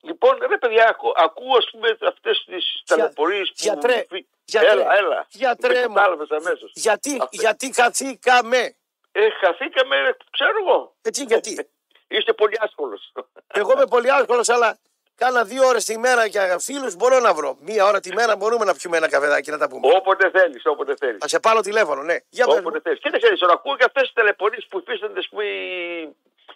Λοιπόν, 0.00 0.38
ρε 0.38 0.58
παιδιά, 0.58 0.88
ακού, 0.88 1.12
ακούω 1.16 1.56
ας 1.56 1.70
πούμε 1.70 1.96
αυτές 2.08 2.44
τις 2.46 2.82
ταλαιπωρίες 2.86 3.48
που... 3.48 3.54
γιατρέ, 3.56 4.04
φυ- 4.08 4.28
γιατρέ, 4.44 4.70
έλα, 4.70 4.94
έλα. 4.96 5.26
γιατρέ 5.30 5.80
Με 5.80 5.88
μου. 5.88 5.94
κατάλαβες 5.94 6.30
αμέσως. 6.30 6.72
Γιατί, 6.74 7.18
Αυτές. 7.20 7.40
γιατί 7.40 7.72
χαθήκαμε. 7.72 8.76
Ε, 9.16 9.30
χαθήκαμε, 9.30 9.96
ρε, 10.00 10.10
ξέρω 10.30 10.50
εγώ. 10.66 10.94
Έτσι 11.02 11.24
γιατί; 11.24 11.68
Είστε 12.08 12.32
πολύ 12.32 12.56
άσχολος. 12.60 13.12
Εγώ 13.54 13.72
είμαι 13.72 13.86
πολύ 13.86 14.10
άσχολος, 14.12 14.48
αλλά 14.48 14.78
κάνα 15.14 15.44
δύο 15.44 15.66
ώρες 15.66 15.84
τη 15.84 15.98
μέρα 15.98 16.24
για 16.26 16.58
φίλους 16.58 16.94
μπορώ 16.96 17.18
να 17.20 17.34
βρω. 17.34 17.56
Μία 17.60 17.84
ώρα 17.86 18.00
τη 18.00 18.14
μέρα 18.14 18.36
μπορούμε 18.36 18.64
να 18.64 18.74
πιούμε 18.74 18.96
ένα 18.96 19.08
καφεδάκι 19.08 19.50
να 19.50 19.58
τα 19.58 19.68
πούμε. 19.68 19.88
όποτε 19.96 20.30
θέλεις, 20.30 20.62
όποτε 20.66 20.94
θέλεις. 20.98 21.18
Θα 21.20 21.28
σε 21.28 21.40
πάρω 21.40 21.60
τηλέφωνο, 21.60 22.02
ναι. 22.02 22.16
Για 22.28 22.44
πες 22.46 22.54
μου. 22.54 22.60
Όποτε 22.64 22.80
θέλεις. 22.80 22.98
Κοίταξε, 23.00 23.34
τώρα 23.38 23.52
ακούω 23.52 23.76
και 23.76 23.84
αυτές 23.84 24.02
τις 24.02 24.12
ταλαιπωρίες 24.12 24.66
που 24.70 24.78
υφίστανται, 24.78 25.18
ας 25.18 25.28
πούμε, 25.28 25.44
οι, 25.44 26.00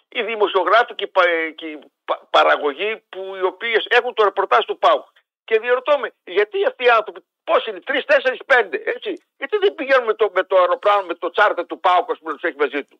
οι 0.09 0.21
δημοσιογράφοι 0.23 0.95
και 0.95 1.03
οι, 1.03 1.07
πα- 1.07 1.51
και 1.55 1.65
οι 1.65 1.79
πα- 2.05 2.27
παραγωγοί 2.29 3.03
που 3.09 3.35
οι 3.35 3.41
οποίες 3.43 3.85
έχουν 3.89 4.13
το 4.13 4.23
ρεπορτάζ 4.23 4.65
του 4.65 4.77
ΠΑΟΚ. 4.77 5.05
Και 5.45 5.59
διερωτώ 5.59 5.97
με, 5.99 6.13
γιατί 6.23 6.65
αυτοί 6.65 6.83
οι 6.83 6.89
άνθρωποι, 6.89 7.19
πώς 7.49 7.61
είναι, 7.67 7.79
τρεις, 7.89 8.03
τέσσερις, 8.05 8.41
πέντε, 8.51 8.77
έτσι. 8.93 9.11
Γιατί 9.39 9.55
δεν 9.63 9.75
πηγαίνουν 9.75 10.05
με 10.11 10.15
το, 10.21 10.25
με 10.37 10.43
το 10.49 10.55
αεροπλάνο, 10.61 11.03
με 11.11 11.15
το 11.21 11.29
τσάρτερ 11.29 11.65
του 11.65 11.79
ΠΑΟΚ, 11.85 12.11
ας 12.11 12.17
πούμε, 12.19 12.31
να 12.31 12.37
τους 12.37 12.45
έχει 12.49 12.59
μαζί 12.65 12.81
του. 12.87 12.97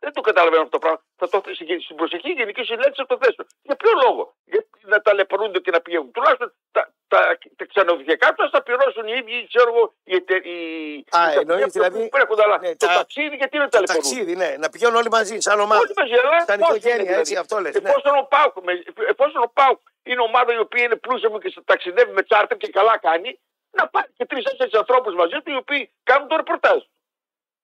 Δεν 0.00 0.12
το 0.12 0.20
καταλαβαίνω 0.20 0.62
αυτό 0.62 0.74
το 0.78 0.82
πράγμα. 0.84 1.00
Θα 1.16 1.28
το 1.28 1.38
στην 1.54 1.80
στην 1.80 1.96
προσεχή 1.96 2.30
γενική 2.30 2.62
συνέλευση 2.64 3.00
θα 3.02 3.06
το 3.06 3.16
θέσω. 3.22 3.42
Για 3.62 3.76
ποιο 3.76 3.90
λόγο; 4.04 4.22
Γιατί 4.44 4.68
να 4.94 5.00
ταλαιπωρούνται 5.00 5.58
και 5.58 5.70
να 5.70 5.80
πηγαίνουν. 5.80 6.10
Τουλάχιστον 6.12 6.54
τα, 6.70 6.92
τα, 7.08 7.38
τα 7.56 7.64
ξενοδοχειακά 7.72 8.34
του 8.34 8.50
θα 8.50 8.62
πληρώσουν 8.62 9.06
οι 9.06 9.14
ίδιοι, 9.20 9.46
ξέρω 9.52 9.68
εγώ, 9.74 9.94
οι 10.04 10.14
εταιρείε. 10.14 11.02
Α, 11.18 11.20
εννοείς 11.40 11.72
δηλαδή- 11.72 12.08
αλλά 12.44 12.58
ναι, 12.58 12.76
το 12.76 12.86
τα- 12.86 12.94
ταξίδι 12.94 13.36
γιατί 13.36 13.56
δεν 13.58 13.68
Το 13.70 13.74
ταλαιπωρούν. 13.76 14.02
ταξίδι, 14.02 14.34
ναι. 14.36 14.50
Να 14.58 14.68
πηγαίνουν 14.70 14.94
όλοι 15.00 15.10
μαζί, 15.10 15.36
σαν 15.46 15.60
ομάδα. 15.60 15.80
Όλοι 15.80 15.92
μαζί, 16.00 16.12
αλλά 16.24 16.40
Σαν 16.44 16.58
πώς 16.58 16.68
οικογένεια, 16.68 16.94
είναι 16.94 17.02
δηλαδή; 17.04 17.20
έτσι, 17.20 17.36
αυτό 17.36 17.54
λες, 17.60 17.74
ναι. 17.80 17.88
Εφόσον 17.88 18.12
ο 18.22 18.24
Πάουκ, 18.34 18.54
με- 18.66 18.82
εφόσον 19.12 19.42
ο 19.42 19.50
Πάουκ 19.58 19.80
είναι 20.02 20.22
ομάδα 20.22 20.52
η 20.54 20.58
οποία 20.58 20.82
είναι 20.84 20.96
πλούσια 20.96 21.30
μου 21.30 21.38
και 21.38 21.50
σε 21.50 21.60
ταξιδεύει 21.70 22.12
με 22.12 22.22
τσάρτερ 22.22 22.56
και 22.56 22.68
καλά 22.68 22.98
κάνει, 22.98 23.40
να 23.70 23.88
πάρει 23.88 24.08
και 24.16 24.24
τρει-τέσσερι 24.26 24.70
ανθρώπους 24.72 25.14
μαζί 25.14 25.36
του 25.44 25.50
οι 25.50 25.56
οποίοι 25.56 25.92
κάνουν 26.02 26.28
το 26.28 26.36
ρεπορτάζ. 26.36 26.80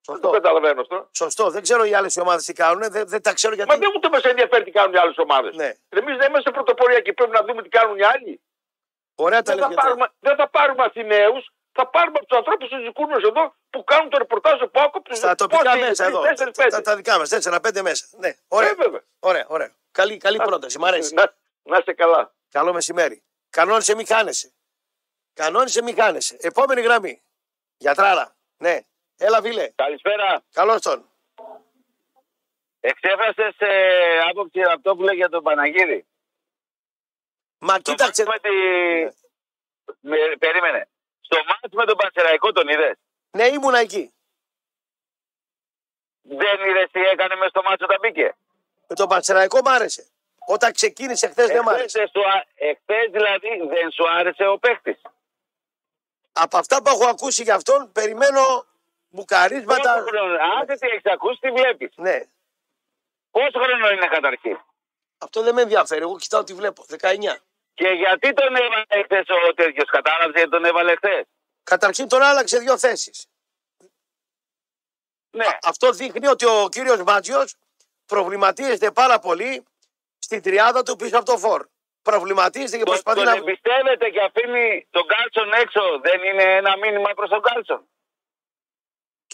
Δεν 0.05 0.21
το 0.21 0.27
Σωστό. 0.27 0.29
καταλαβαίνω 0.29 0.81
αυτό. 0.81 1.09
Σωστό. 1.11 1.49
Δεν 1.49 1.61
ξέρω 1.61 1.83
οι 1.83 1.93
άλλες 1.93 2.17
ομάδες 2.17 2.45
τι 2.45 2.53
κάνουν. 2.53 2.91
Δεν, 2.91 3.07
δεν 3.07 3.21
τα 3.21 3.33
ξέρω 3.33 3.53
γιατί. 3.55 3.69
Μα 3.69 3.77
δεν 3.77 3.89
ούτε 3.95 4.09
μα 4.09 4.19
ενδιαφέρει 4.29 4.63
τι 4.63 4.71
κάνουν 4.71 4.93
οι 4.93 4.97
άλλες 4.97 5.17
ομάδες. 5.17 5.55
Ναι. 5.55 5.73
Εμείς 5.89 6.17
δεν 6.17 6.29
είμαστε 6.29 6.51
πρωτοπορία 6.51 6.99
και 6.99 7.13
πρέπει 7.13 7.31
να 7.31 7.43
δούμε 7.43 7.61
τι 7.61 7.69
κάνουν 7.69 7.97
οι 7.97 8.03
άλλοι. 8.03 8.41
Ωραία 9.15 9.41
τα 9.41 9.51
Δεν 9.53 9.61
θα, 9.61 9.67
λες 9.67 9.75
γιατί. 9.75 9.87
πάρουμε, 9.87 10.13
δεν 10.19 10.35
θα 10.35 10.49
πάρουμε 10.49 10.83
Αθηναίους, 10.83 11.51
θα 11.71 11.87
πάρουμε 11.87 12.19
τους 12.27 12.37
ανθρώπους 12.37 12.69
του 12.69 12.77
δικούς 12.77 13.05
μας 13.09 13.23
εδώ 13.23 13.55
που 13.69 13.83
κάνουν 13.83 14.09
το 14.09 14.17
ρεπορτάζ 14.17 14.61
από 14.61 14.79
άκου 14.81 15.01
του 15.01 15.15
Στα 15.15 15.35
τοπικά 15.35 15.77
μέσα 15.77 16.05
εδώ. 16.05 16.21
Τα, 16.21 16.67
τα, 16.69 16.81
τα 16.81 16.95
δικά 16.95 17.17
μας. 17.17 17.29
Τέσσερα-πέντε 17.29 17.81
μέσα. 17.81 18.05
Ναι. 18.17 18.33
Ωραία. 18.47 18.73
βέβαια. 18.75 19.01
Ωραία, 19.19 19.45
ωραία. 19.47 19.71
Καλή, 19.91 20.17
καλή 20.17 20.37
πρόταση. 20.37 20.79
Μ' 20.79 20.85
αρέσει. 20.85 21.13
Να, 21.13 21.33
να 21.63 21.77
είστε 21.77 21.93
καλά. 21.93 22.33
Καλό 22.51 22.73
μεσημέρι. 22.73 23.23
Κανόνισε 23.49 23.95
μη 23.95 24.05
χάνεσαι. 24.05 24.53
Κανόνισε 25.33 25.81
μη 25.81 25.93
χάνεσαι. 25.93 26.37
Επόμενη 26.39 26.81
γραμμή. 26.81 27.21
Γιατράρα. 27.77 28.35
Ναι. 28.57 28.79
Έλα, 29.17 29.41
φίλε. 29.41 29.69
Καλησπέρα. 29.75 30.43
Καλώς 30.53 30.81
τον. 30.81 31.09
Εξέφρασες 32.79 33.55
ε, 33.57 34.19
άποψη 34.29 34.61
από 34.61 34.71
αυτό 34.71 34.95
που 34.95 35.01
λέει 35.01 35.15
για 35.15 35.29
τον 35.29 35.43
Παναγίδη. 35.43 36.05
Μα 37.57 37.79
κοίταξε. 37.79 38.23
Το 38.23 38.29
μάτς 38.29 38.41
με 38.43 38.49
τη... 38.49 38.55
με... 39.99 40.17
Περίμενε. 40.39 40.87
Στο 41.21 41.37
μάτς 41.47 41.73
με 41.73 41.85
τον 41.85 41.97
Πανσεραϊκό 41.97 42.51
τον 42.51 42.67
είδες; 42.67 42.97
Ναι, 43.31 43.45
ήμουνα 43.47 43.79
εκεί. 43.79 44.13
Δεν 46.21 46.69
είδες 46.69 46.91
τι 46.91 46.99
έκανε 46.99 47.35
μέσα 47.35 47.49
στο 47.49 47.61
μάτς 47.61 47.83
όταν 47.83 47.97
μπήκε. 48.01 48.35
Με 48.87 48.95
τον 48.95 49.07
Πανσεραϊκό 49.07 49.59
μ' 49.63 49.67
άρεσε. 49.67 50.07
Όταν 50.47 50.71
ξεκίνησε 50.73 51.27
χθες 51.27 51.47
δεν 51.47 51.63
μ' 51.63 51.69
άρεσε. 51.69 51.99
Εχθές, 51.99 52.09
σου 52.09 52.29
α- 52.29 52.45
εχθές 52.55 53.11
δηλαδή 53.11 53.67
δεν 53.67 53.91
σου 53.91 54.09
άρεσε 54.09 54.47
ο 54.47 54.57
παίχτης. 54.59 55.01
Από 56.31 56.57
αυτά 56.57 56.81
που 56.81 56.89
έχω 56.89 57.05
ακούσει 57.07 57.43
για 57.43 57.55
αυτόν, 57.55 57.91
περιμένω 57.91 58.65
μπουκαρίσματα. 59.15 59.93
Πόσο 59.93 60.05
χρόνο, 60.05 60.35
άσε 60.59 60.73
τι 60.79 60.87
έχεις 60.87 61.05
ακούσει, 61.15 61.39
τι 61.39 61.51
βλέπεις. 61.51 61.91
Ναι. 61.95 62.19
Πόσο 63.31 63.59
χρόνο 63.63 63.89
είναι 63.89 64.07
καταρχήν; 64.07 64.57
Αυτό 65.17 65.41
δεν 65.41 65.53
με 65.53 65.61
ενδιαφέρει. 65.61 66.01
Εγώ 66.01 66.17
κοιτάω 66.17 66.43
τι 66.43 66.53
βλέπω. 66.53 66.85
19. 66.89 67.35
Και 67.73 67.87
γιατί 67.87 68.33
τον 68.33 68.55
έβαλε 68.55 69.03
χθες 69.03 69.25
ο 69.29 69.53
τέτοιος, 69.53 69.89
κατάλαβες 69.89 70.35
γιατί 70.35 70.49
τον 70.49 70.65
έβαλε 70.65 70.95
χθες; 70.95 71.23
Καταρχήν 71.63 72.07
τον 72.07 72.21
άλλαξε 72.21 72.57
δύο 72.59 72.77
θέσεις. 72.77 73.27
Ναι, 75.29 75.47
Αυτό 75.63 75.91
δείχνει 75.91 76.27
ότι 76.27 76.45
ο 76.45 76.67
κύριος 76.71 77.03
Μάτζιος 77.03 77.55
προβληματίζεται 78.05 78.91
πάρα 78.91 79.19
πολύ 79.19 79.65
στην 80.19 80.41
τριάδα 80.41 80.83
του 80.83 80.95
πίσω 80.95 81.17
από 81.17 81.25
το 81.25 81.37
φόρ. 81.37 81.65
Προβληματίζεται 82.01 82.77
και 82.77 82.83
τον, 82.83 82.93
προσπαθεί 82.93 83.17
τον 83.17 83.27
να... 83.27 83.35
εμπιστεύεται 83.35 84.09
και 84.09 84.21
αφήνει 84.21 84.87
τον 84.91 85.05
Κάλτσον 85.07 85.53
έξω. 85.53 85.99
Δεν 85.99 86.23
είναι 86.23 86.43
ένα 86.43 86.77
μήνυμα 86.77 87.13
προς 87.13 87.29
τον 87.29 87.41
Κάλτσον. 87.41 87.87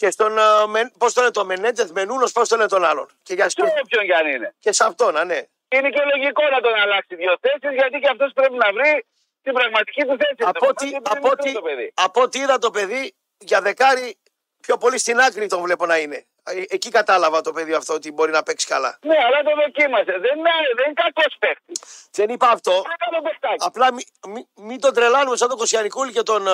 Και 0.02 0.10
στον, 0.10 0.38
ε, 0.38 0.42
με- 0.66 0.92
πώς 0.98 1.12
τον 1.12 1.22
είναι 1.22 1.32
το 1.32 1.44
Μενέντεθ, 1.44 1.90
Μενούνος, 1.90 2.32
πώς 2.32 2.48
τον 2.48 2.58
είναι 2.58 2.68
τον 2.68 2.84
άλλον. 2.84 3.08
Και, 3.22 3.34
για... 3.34 3.46
Και 3.46 3.62
όποιον 3.82 4.04
κι 4.04 4.12
αν 4.12 4.26
είναι. 4.26 4.54
και 4.58 4.72
σε 4.72 4.84
αυτόν, 4.84 5.16
α, 5.16 5.24
ναι. 5.24 5.40
Είναι 5.68 5.88
και 5.88 6.02
λογικό 6.14 6.42
να 6.54 6.60
τον 6.60 6.74
αλλάξει 6.74 7.14
δύο 7.14 7.34
θέσεις 7.40 7.72
γιατί 7.78 7.98
και 7.98 8.08
αυτός 8.10 8.32
πρέπει 8.34 8.54
να 8.54 8.72
βρει 8.72 9.06
την 9.42 9.52
πραγματική 9.52 10.02
του 10.02 10.16
θέση. 10.22 10.40
Από 10.50 10.58
Το 10.58 10.66
ό,τι, 10.66 10.74
παιδί 10.84 10.88
είναι 10.90 11.00
από, 11.04 11.14
μικρό 11.14 11.30
ό,τι, 11.32 11.52
το 11.52 11.62
παιδί. 11.62 11.92
από 11.94 12.22
ό,τι 12.22 12.38
είδα 12.38 12.58
το 12.58 12.70
παιδί, 12.70 13.14
για 13.38 13.60
δεκάρι 13.60 14.18
πιο 14.60 14.76
πολύ 14.78 14.98
στην 14.98 15.18
άκρη 15.20 15.46
τον 15.46 15.60
βλέπω 15.62 15.86
να 15.86 15.98
είναι. 15.98 16.26
Ε, 16.44 16.62
Εκεί 16.68 16.88
κατάλαβα 16.90 17.40
το 17.40 17.52
παιδί 17.52 17.72
αυτό 17.74 17.94
ότι 17.94 18.12
μπορεί 18.12 18.30
να 18.32 18.42
παίξει 18.42 18.66
καλά. 18.66 18.98
Ναι, 19.02 19.16
αλλά 19.26 19.42
το 19.42 19.50
δοκίμασε. 19.62 20.04
Δεν 20.04 20.38
είναι, 20.38 20.50
δεν 20.76 20.84
είναι 20.84 20.94
κακός 21.04 21.36
παίχτη. 21.38 21.72
Δεν 22.10 22.28
είπα 22.28 22.48
αυτό. 22.48 22.72
Είναι 22.72 22.94
καλό 22.98 23.22
παιχτάκι. 23.22 23.56
Απλά 23.66 23.92
μην 23.92 24.04
μη, 24.28 24.48
μην 24.54 24.80
τον 24.80 24.94
τρελάνουμε 24.94 25.36
σαν 25.36 25.48
τον 25.48 25.58
Κοσιανικούλη 25.58 26.12
και 26.12 26.22
τον, 26.22 26.46
ε, 26.46 26.50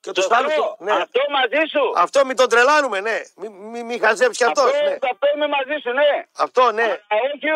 Και 0.00 0.12
τους 0.12 0.24
Σωστό. 0.24 0.36
άλλου. 0.36 0.76
Ναι. 0.78 0.92
Αυτό 0.92 1.20
μαζί 1.38 1.62
σου. 1.72 1.82
Αυτό 2.04 2.18
μην 2.24 2.36
τον 2.36 2.48
τρελάνουμε, 2.48 2.98
ναι. 3.00 3.16
Μην 3.40 3.52
μη, 3.52 3.82
μη 3.88 3.98
χαζέψει 3.98 4.44
αυτό. 4.44 4.62
αυτός, 4.62 4.80
Ναι. 4.82 4.96
αυτό 5.12 5.26
είμαι 5.34 5.48
μαζί 5.56 5.76
σου, 5.82 5.90
ναι. 6.00 6.10
Αυτό, 6.44 6.72
ναι. 6.72 6.82
Αλλά 6.82 6.98
όχι 7.32 7.48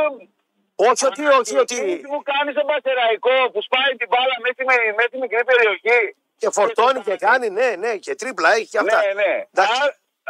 Όχι 0.91 1.05
ότι, 1.11 1.23
όχι 1.27 1.53
Τι 1.55 1.59
ότι. 1.65 1.79
μου 2.13 2.21
κάνεις 2.33 2.55
τον 2.59 2.67
Πασεραϊκό 2.73 3.37
που 3.53 3.61
σπάει 3.67 3.91
την 4.01 4.09
μπάλα 4.11 4.35
μέσα 4.43 4.55
στη, 4.57 4.65
μέσα 4.97 5.09
στη 5.11 5.19
μικρή 5.25 5.43
περιοχή. 5.51 6.01
Και 6.41 6.49
φορτώνει 6.57 7.01
και 7.09 7.17
κάνεις, 7.27 7.51
ναι, 7.59 7.69
ναι. 7.85 7.93
Και 8.05 8.15
τρίπλα 8.21 8.49
έχει 8.57 8.69
και 8.73 8.79
αυτά. 8.83 8.99
Ναι, 9.07 9.13
ναι. 9.23 9.33
Εντάξει. 9.55 9.81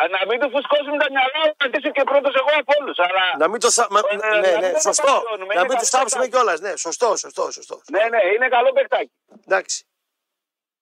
Α, 0.01 0.02
να 0.16 0.20
μην 0.28 0.36
του 0.40 0.48
φουσκώσουμε 0.55 0.97
τα 1.05 1.09
μυαλά, 1.14 1.43
να 1.60 1.66
ζήσω 1.74 1.90
και 1.97 2.05
πρώτος 2.10 2.34
εγώ 2.40 2.51
από 2.60 2.72
όλους. 2.80 2.98
Αλλά... 3.06 3.24
Να 3.43 3.47
μην 3.51 3.60
το. 3.64 3.70
θα- 3.70 3.86
μα- 3.94 4.01
Ε, 4.10 4.16
Ναι, 4.16 4.28
να 4.28 4.39
μην 4.51 4.60
ναι, 4.60 4.72
το 4.72 4.80
σωστό. 4.89 5.12
καταφέρνουμε, 5.12 5.52
Να 5.55 5.60
είναι 5.60 5.68
μην 5.70 5.78
τους 5.80 5.90
καλό 5.90 5.97
θάψουμε 6.02 6.24
παιχνίδι. 6.24 6.30
κιόλας. 6.30 6.59
Ναι, 6.66 6.72
σωστό, 6.86 7.09
σωστό, 7.24 7.44
σωστό. 7.56 7.76
Ναι, 7.94 8.02
ναι, 8.12 8.20
είναι 8.34 8.48
καλό 8.56 8.70
παιχτάκι. 8.76 9.12
Εντάξει. 9.47 9.76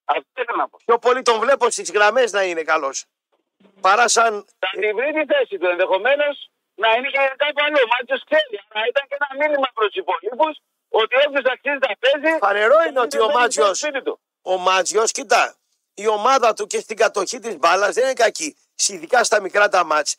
Αυτό 0.05 0.41
ήθελα 0.41 0.57
να 0.57 0.69
πω. 0.69 0.77
Πιο 0.85 0.99
πολύ 0.99 1.21
τον 1.21 1.39
βλέπω 1.39 1.69
στις 1.69 1.91
γραμμές 1.91 2.31
να 2.31 2.43
είναι 2.43 2.61
καλός. 2.63 3.05
Παρά 3.81 4.07
σαν. 4.07 4.45
Θα 4.59 4.69
την 4.79 4.95
βρει 4.95 5.11
τη 5.13 5.23
θέση 5.33 5.57
του 5.57 5.65
ενδεχομένως 5.67 6.49
να 6.75 6.89
είναι 6.95 7.07
και 7.09 7.17
κάπου 7.37 7.61
αλλού. 7.65 7.77
Ο 7.85 7.87
Μάτσο 7.93 8.25
ξέρει, 8.29 8.55
αλλά 8.69 8.85
ήταν 8.91 9.03
και 9.09 9.15
ένα 9.19 9.29
μήνυμα 9.39 9.67
προς 9.73 9.87
τους 9.91 9.95
υπολείπους 10.03 10.53
ότι 10.89 11.15
όποιος 11.27 11.45
αξίζει 11.53 11.77
τα 11.85 11.89
παίζει. 12.03 12.37
Φανερό 12.37 12.75
είναι 12.87 12.99
ότι 12.99 13.17
ο 13.19 13.25
δεν 13.25 13.35
Μάτζιο. 13.35 13.65
στο 13.65 13.73
σπίτι 13.75 14.01
του. 14.01 14.19
Ο 14.41 14.57
Μάτζιος, 14.57 15.11
κοιτά, 15.11 15.55
η 15.93 16.07
ομάδα 16.07 16.53
του 16.53 16.67
και 16.67 16.79
στην 16.79 16.97
κατοχή 16.97 17.39
της 17.39 17.57
μπάλας 17.57 17.93
δεν 17.93 18.03
είναι 18.03 18.13
κακή. 18.13 18.55
Ειδικά 18.87 19.23
στα 19.23 19.41
μικρά 19.41 19.69
τα 19.69 19.83
μάτς. 19.83 20.15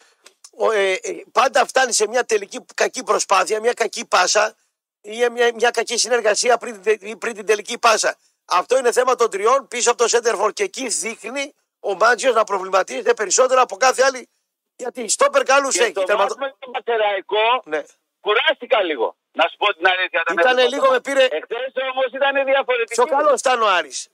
Ο, 0.56 0.70
ε, 0.70 0.92
ε, 0.92 1.22
πάντα 1.32 1.66
φτάνει 1.66 1.92
σε 1.92 2.08
μια 2.08 2.24
τελική 2.24 2.64
κακή 2.74 3.02
προσπάθεια, 3.02 3.60
μια 3.60 3.72
κακή 3.72 4.06
πάσα 4.06 4.54
ή 5.00 5.28
μια, 5.28 5.50
μια 5.54 5.70
κακή 5.70 5.96
συνεργασία 5.98 6.56
πριν, 6.58 6.72
την 6.72 6.82
τε- 6.82 7.02
ή 7.02 7.16
πριν 7.16 7.34
την 7.34 7.46
τελική 7.46 7.78
πάσα. 7.78 8.16
Αυτό 8.44 8.78
είναι 8.78 8.92
θέμα 8.92 9.14
των 9.14 9.30
τριών 9.30 9.68
πίσω 9.68 9.90
από 9.90 9.98
το 9.98 10.08
Σέντερφορ 10.08 10.52
και 10.52 10.62
εκεί 10.62 10.86
δείχνει 10.88 11.54
ο 11.80 11.94
Μάτζιο 11.94 12.32
να 12.32 12.44
προβληματίζεται 12.44 13.14
περισσότερο 13.14 13.60
από 13.60 13.76
κάθε 13.76 14.02
άλλη. 14.02 14.28
Γιατί 14.76 15.08
στόπερ 15.08 15.42
καλού 15.42 15.68
Και 15.68 15.82
έχει. 15.82 15.90
στο 15.90 16.02
τερματο- 16.02 16.36
μάτς 16.38 16.50
με 16.52 16.56
τον 16.58 16.72
Πατεραϊκό 16.72 17.62
Ναι. 17.64 17.82
κουράστηκα 18.20 18.82
λίγο. 18.82 19.16
Να 19.32 19.48
σου 19.48 19.56
πω 19.56 19.74
την 19.74 19.86
αλήθεια. 19.86 20.22
τα 20.24 20.32
Ήτανε 20.32 20.54
μέσα 20.62 20.68
λίγο 20.76 20.90
με 20.90 21.00
πήρε- 21.00 21.32
Εχθές 21.32 21.72
όμως 21.92 22.06
ήταν 22.12 22.44
διαφορετική. 22.44 22.94
Πιο 22.94 23.04
καλός 23.16 23.40
ήταν 23.40 23.62
ο 23.62 23.68
Άρης. 23.68 24.08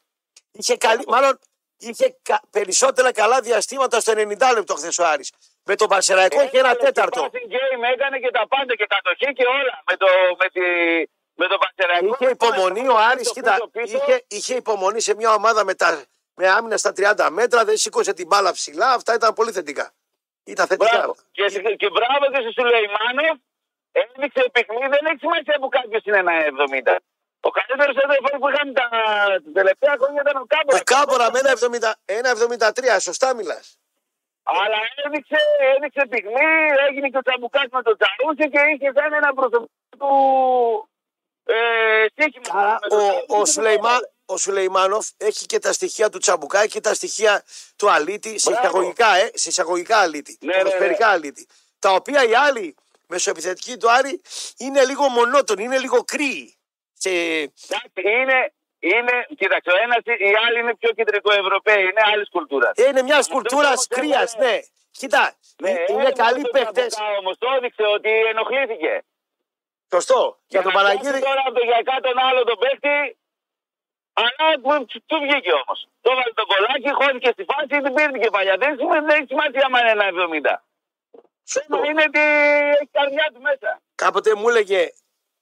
Είχε 0.52 0.76
καλή, 0.76 1.04
μάλλον 1.06 1.38
είχε 1.78 2.16
κα- 2.22 2.42
περισσότερα 2.50 3.12
καλά 3.12 3.40
διαστήματα 3.40 4.00
στο 4.00 4.12
90 4.12 4.52
λεπτό 4.52 4.74
χθες 4.74 4.98
ο 4.98 5.06
Άρης. 5.06 5.32
Με 5.64 5.74
τον 5.76 5.88
Πασεραϊκό 5.88 6.42
είχε 6.42 6.58
ένα 6.58 6.68
Έκανε 6.70 6.84
τέταρτο. 6.84 7.20
και 7.20 7.38
passing 7.38 7.50
game, 7.52 7.92
έκανε 7.94 8.18
και 8.18 8.30
τα 8.30 8.46
πάντα 8.48 8.74
και 8.76 8.86
κατοχή 8.86 9.32
και 9.32 9.44
όλα 9.46 9.82
με, 9.90 9.96
το, 9.96 10.06
με, 10.38 10.46
τη, 10.54 10.62
με 11.40 11.46
τον 11.46 11.58
Πατεραϊκό. 11.64 12.16
Είχε 12.20 12.30
υπομονή 12.30 12.88
ο 12.88 12.96
Άρης, 13.10 13.18
Πίσω, 13.18 13.32
κοίτα, 13.32 13.54
πίσω, 13.54 13.68
πίσω. 13.72 13.96
είχε, 13.96 14.24
είχε 14.28 14.54
υπομονή 14.54 15.00
σε 15.00 15.14
μια 15.14 15.30
ομάδα 15.34 15.64
με, 15.64 15.74
τα, 15.74 15.88
με 16.34 16.48
άμυνα 16.48 16.76
στα 16.76 16.92
30 16.96 17.28
μέτρα, 17.30 17.64
δεν 17.64 17.76
σήκωσε 17.76 18.12
την 18.12 18.26
μπάλα 18.26 18.52
ψηλά, 18.52 18.88
αυτά 18.92 19.14
ήταν 19.14 19.34
πολύ 19.34 19.52
θετικά. 19.52 19.86
Ήταν 20.44 20.66
θετικά. 20.66 20.96
Μπράβο. 20.96 21.14
Και, 21.30 21.44
και 21.82 21.88
μπράβο 21.96 22.24
και 22.32 22.40
στο 22.44 22.52
Σουλεϊμάνοφ 22.56 23.36
έδειξε 24.00 24.42
πυγμή. 24.52 24.86
Δεν 24.94 25.02
έχει 25.08 25.18
σημασία 25.18 25.56
που 25.60 25.68
κάποιος 25.68 26.02
είναι 26.04 26.18
ένα 26.24 26.32
70. 26.92 26.96
Ο 27.40 27.50
καλύτερος 27.50 27.96
έδερφο 28.04 28.28
που 28.40 28.48
είχαν 28.50 28.68
τα, 28.78 28.86
τα 29.44 29.52
τελευταία 29.58 29.94
χρόνια 30.00 30.20
ήταν 30.24 30.36
ο 30.42 30.46
Κάμπορα. 30.52 30.78
Ο 30.78 30.82
Κάμπορα 30.94 31.26
με 31.32 31.38
ένα 31.42 31.52
70 31.52 31.92
ένα 32.18 32.30
73, 32.96 32.96
σωστά 33.08 33.28
μιλάς. 33.34 33.64
Αλλά 34.42 34.78
έδειξε, 35.04 35.40
έδειξε 35.74 36.02
πυγμή, 36.12 36.50
έγινε 36.86 37.08
και 37.12 37.20
ο 37.22 37.24
τσαμπουκάς 37.26 37.68
με 37.76 37.82
τον 37.82 37.96
Τσαρούσι 37.98 38.44
και 38.52 38.60
είχε 38.72 38.88
σαν 38.96 39.12
ένα 39.20 39.30
προσωπικό 39.38 39.68
του 40.00 40.12
ε, 40.12 40.26
στοίχημα. 40.38 40.97
Άρα, 42.52 42.78
Με 42.82 42.88
τον 42.88 42.98
ο, 42.98 43.02
Τσαρούσι 43.02 43.24
ο, 43.28 43.38
και 43.44 43.50
Σουλεϊμά, 43.50 43.98
τον 43.98 44.10
ο 44.26 44.36
Σουλεϊμάνοφ 44.36 45.06
έχει 45.16 45.46
και 45.46 45.58
τα 45.58 45.72
στοιχεία 45.72 46.08
του 46.08 46.18
τσαμπουκά 46.18 46.66
και 46.66 46.80
τα 46.80 46.94
στοιχεία 46.94 47.42
του 47.76 47.90
Αλίτη, 47.90 48.38
σε 48.38 48.50
Μπράβο. 48.50 48.66
εισαγωγικά, 48.66 49.14
ε, 49.16 49.30
σε 49.34 49.48
εισαγωγικά 49.48 49.98
Αλίτη, 49.98 50.38
Ναι, 50.40 50.52
ναι, 50.56 50.58
ποδοσφαιρικά 50.62 51.08
Αλίτη. 51.08 51.46
Τα 51.78 51.90
οποία 51.92 52.24
οι 52.24 52.34
άλλοι 52.34 52.74
μεσοεπιθετικοί 53.06 53.76
του 53.76 53.90
Άρη 53.90 54.20
είναι 54.58 54.84
λίγο 54.84 55.08
μονότονοι, 55.08 55.62
είναι 55.64 55.78
λίγο 55.78 56.02
κρύοι. 56.04 56.56
Σε... 56.94 57.08
Εντάξει, 57.10 58.00
είναι, 58.20 58.52
είναι, 58.78 59.26
κοίταξε, 59.38 59.70
ο 59.70 59.76
ένας, 59.82 59.98
οι 60.04 60.32
άλλοι 60.46 60.58
είναι 60.60 60.74
πιο 60.76 60.90
κεντρικοευρωπαίοι, 60.92 61.82
είναι 61.82 62.02
άλλης 62.12 62.28
κουλτούρας. 62.30 62.72
Ε, 62.76 62.88
Είναι 62.88 63.02
μιας 63.02 63.18
Αυτό 63.18 63.34
κουλτούρας 63.34 63.66
όμως 63.68 63.86
κρύας, 63.88 64.34
έβαλε- 64.34 64.52
ναι. 64.54 64.60
Κοίτα, 64.90 65.34
Ναι, 65.62 65.70
είναι 65.70 65.82
έβαλε 65.88 66.12
καλοί 66.12 66.42
τον 66.42 66.50
παίχτε. 66.50 66.86
Τσαμπουκά 66.86 67.16
Όμως 67.18 67.38
το 67.38 67.46
έδειξε 67.56 67.82
ότι 67.82 68.08
ενοχλήθηκε. 68.30 69.02
Σωστό. 69.92 70.20
Για 70.52 70.62
τον 70.62 70.72
να 70.72 70.78
Παναγίδη. 70.78 71.02
πιάσει 71.02 71.20
Τώρα 71.28 71.42
από 71.46 71.54
το 71.58 71.64
γιακά 71.70 71.94
τον 72.06 72.16
άλλο 72.26 72.40
τον 72.50 72.58
παίχτη, 72.62 72.96
αλλά 74.20 74.46
του, 74.90 75.02
του 75.08 75.16
βγήκε 75.24 75.52
όμως. 75.62 75.78
Το 76.02 76.08
έβαλε 76.12 76.32
το 76.40 76.46
κολλάκι, 76.50 76.90
χώθηκε 77.00 77.30
στη 77.36 77.44
φάση, 77.50 77.74
την 77.84 77.94
πήρε 77.96 78.18
και 78.22 78.30
παλιά. 78.36 78.54
Δεν 78.62 78.70
σημαίνει 78.78 79.06
δεν 79.06 79.16
έχει 79.18 79.26
σημασία 79.32 79.62
αν 79.66 79.72
είναι 79.80 79.92
ένα 79.96 80.06
70. 80.52 80.54
Σωστό. 81.52 81.76
Θέμα 81.76 81.86
είναι 81.90 82.04
ότι 82.10 82.22
έχει 82.80 82.88
καρδιά 82.98 83.26
του 83.32 83.40
μέσα. 83.40 83.70
Κάποτε 83.94 84.34
μου 84.34 84.48
έλεγε 84.48 84.80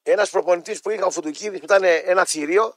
ένας 0.02 0.30
προπονητής 0.30 0.80
που 0.80 0.90
είχα 0.90 1.06
ο 1.06 1.10
Φουτουκίδη 1.10 1.58
που 1.58 1.64
ήταν 1.64 1.82
ένα 1.84 2.24
θηρίο 2.24 2.74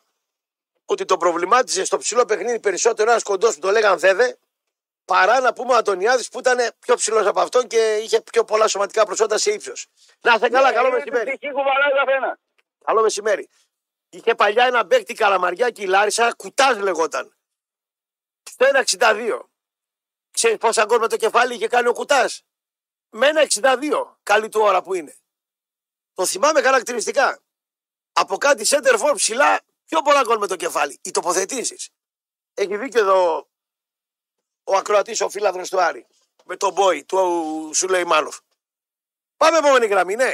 ότι 0.85 1.05
τον 1.05 1.19
προβλημάτιζε 1.19 1.83
στο 1.85 1.97
ψηλό 1.97 2.25
παιχνίδι 2.25 2.59
περισσότερο 2.59 3.11
ένας 3.11 3.23
κοντός 3.23 3.53
που 3.53 3.59
το 3.59 3.71
λέγαν 3.71 3.99
Δέδε 3.99 4.37
παρά 5.10 5.40
να 5.40 5.53
πούμε 5.53 5.73
ο 5.73 5.76
Αντωνιάδης 5.76 6.30
που 6.30 6.40
ήταν 6.40 6.57
πιο 6.80 6.95
ψηλός 6.95 7.26
από 7.26 7.40
αυτόν 7.40 7.68
και 7.68 7.95
είχε 8.03 8.22
πιο 8.22 8.44
πολλά 8.44 8.68
σωματικά 8.68 9.06
προσόντα 9.06 9.38
σε 9.38 9.52
ύψος. 9.52 9.88
Να 10.22 10.34
είστε 10.34 10.49
καλά, 10.49 10.73
καλό 10.73 10.88
Είναι 10.88 10.98
μεσημέρι. 10.98 11.26
την 11.30 11.38
ψυχή 11.38 11.53
κουβαλάει 11.53 11.91
ο 11.91 12.06
καθένας. 12.06 12.38
Καλό 12.86 13.02
μεσημέρι. 13.02 13.49
Είχε 14.10 14.36
παλιά 14.36 14.65
ένα 14.65 14.84
μπέκτη 14.84 15.14
καλαμαριά 15.14 15.69
και 15.69 15.81
η 15.81 15.86
Λάρισα, 15.86 16.34
κουτά 16.38 16.73
λεγόταν. 16.73 17.38
Στο 18.44 18.65
1,62. 18.65 19.49
Ξέρεις 20.31 20.57
πόσα 20.57 20.86
γκολ 20.86 20.99
με 20.99 21.07
το 21.07 21.18
κεφάλι 21.18 21.53
είχε 21.53 21.68
κάνει 21.68 21.88
ο 21.88 21.94
κουτά. 21.94 22.30
Με 23.10 23.27
ένα 23.27 23.41
62. 23.41 24.18
Καλή 24.23 24.49
του 24.49 24.61
ώρα 24.61 24.81
που 24.81 24.94
είναι. 24.94 25.18
Το 26.14 26.26
θυμάμαι 26.26 26.61
χαρακτηριστικά. 26.61 27.40
Από 28.14 28.38
κάτι 28.38 28.65
center 28.68 28.99
for 28.99 29.11
ψηλά, 29.15 29.61
πιο 29.86 30.02
πολλά 30.02 30.22
γκολ 30.23 30.38
με 30.38 30.48
το 30.48 30.56
κεφάλι. 30.56 30.99
Οι 31.02 31.11
τοποθετήσεις. 31.11 31.90
Έχει 32.53 32.77
δίκιο 32.77 32.99
εδώ 33.02 33.48
ο 34.69 34.75
ακροατής, 34.75 35.21
ο 35.21 35.29
φίλαδρο 35.29 35.63
του 35.69 35.81
Άρη. 35.81 36.05
Με 36.45 36.55
τον 36.55 36.75
boy 36.77 37.05
του 37.05 37.71
Σουλεϊμάνοφ. 37.73 38.37
Πάμε 39.37 39.57
επόμενη 39.57 39.85
γραμμή, 39.87 40.15
ναι. 40.15 40.33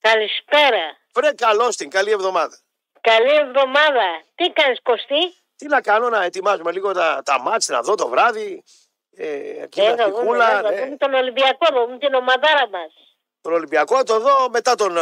Καλησπέρα. 0.00 0.96
Βρε 1.14 1.32
καλώς 1.32 1.76
την, 1.76 1.90
καλή 1.90 2.10
εβδομάδα. 2.10 2.58
Καλή 3.00 3.34
εβδομάδα. 3.34 4.22
Τι 4.34 4.50
κάνεις 4.52 4.82
Κωστή; 4.82 5.34
Τι 5.56 5.66
να 5.66 5.80
κάνω, 5.80 6.08
να 6.08 6.24
ετοιμάζουμε 6.24 6.72
λίγο 6.72 6.92
τα, 6.92 7.22
τα 7.24 7.40
μάτς, 7.40 7.68
να 7.68 7.80
δω 7.80 7.94
το 7.94 8.08
βράδυ. 8.08 8.64
Ε, 9.16 9.62
εκεί 9.62 9.80
Ε, 9.80 9.90
να 9.90 9.96
θα 9.96 10.04
δούμε, 10.10 10.20
φικούλα, 10.20 10.48
θα 10.48 10.70
ναι. 10.70 10.84
δούμε 10.84 10.96
τον 10.96 11.14
Ολυμπιακό, 11.14 11.66
θα 11.66 11.84
δούμε 11.84 11.98
την 11.98 12.14
ομαδάρα 12.14 12.68
μας. 12.68 12.92
Τον 13.40 13.52
Ολυμπιακό 13.52 14.02
το 14.02 14.20
δω 14.20 14.50
μετά 14.50 14.74
τον 14.74 14.96
ε, 14.96 15.00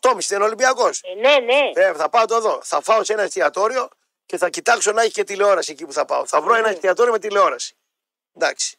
8.30 0.00 0.30
είναι 0.30 0.44
Ολυμπιακός. 0.44 1.02
Ε, 1.02 1.14
ναι, 1.14 1.38
ναι. 1.38 1.70
Ε, 1.74 1.94
θα 1.94 2.08
πάω 2.08 2.24
το 2.24 2.40
δω. 2.40 2.60
Θα 2.62 2.80
φάω 2.82 3.04
σε 3.04 3.12
ένα 3.12 3.22
εστιατόριο 3.22 3.88
και 4.30 4.36
θα 4.36 4.48
κοιτάξω 4.48 4.92
να 4.92 5.02
έχει 5.02 5.12
και 5.12 5.24
τηλεόραση 5.24 5.72
εκεί 5.72 5.86
που 5.86 5.92
θα 5.92 6.04
πάω. 6.04 6.26
Θα 6.26 6.40
βρω 6.40 6.54
ένα 6.54 6.68
εστιατόριο 6.68 7.12
με 7.12 7.18
τηλεόραση. 7.18 7.76
Εντάξει. 8.34 8.76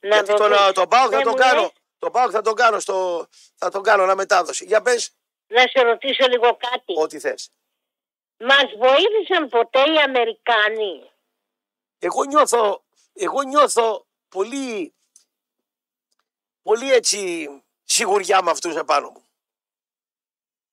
Να 0.00 0.08
Γιατί 0.14 0.30
το 0.30 0.36
τον, 0.36 0.48
δεις. 0.50 0.60
ε, 0.68 0.72
τον 0.72 0.88
Πάοκ 0.88 1.08
θα 1.10 1.16
Δεν 1.16 1.22
τον 1.24 1.32
μου 1.36 1.38
κάνω. 1.38 1.60
λες, 1.60 1.70
Τον 1.98 2.12
Πάοκ 2.12 2.30
θα 2.32 2.40
τον 2.42 2.54
κάνω 2.54 2.80
στο. 2.80 3.28
Θα 3.56 3.70
τον 3.70 3.82
κάνω 3.82 4.02
αναμετάδοση. 4.02 4.64
Για 4.64 4.82
πες 4.82 5.10
Να 5.46 5.60
σε 5.60 5.80
ρωτήσω 5.82 6.26
λίγο 6.28 6.56
κάτι. 6.56 6.94
ό,τι 6.96 7.18
θες. 7.18 7.50
Μας 8.38 8.64
βοήθησαν 8.78 9.48
ποτέ 9.48 9.78
οι 9.92 9.98
Αμερικάνοι; 9.98 11.10
Εγώ 11.98 12.24
νιώθω, 12.24 12.82
εγώ 13.14 13.42
νιώθω 13.42 14.06
πολύ, 14.28 14.94
πολύ 16.62 16.92
έτσι 16.92 17.48
σιγουριά 17.84 18.42
με 18.42 18.50
αυτούς 18.50 18.76
επάνω 18.76 19.08
μου. 19.10 19.22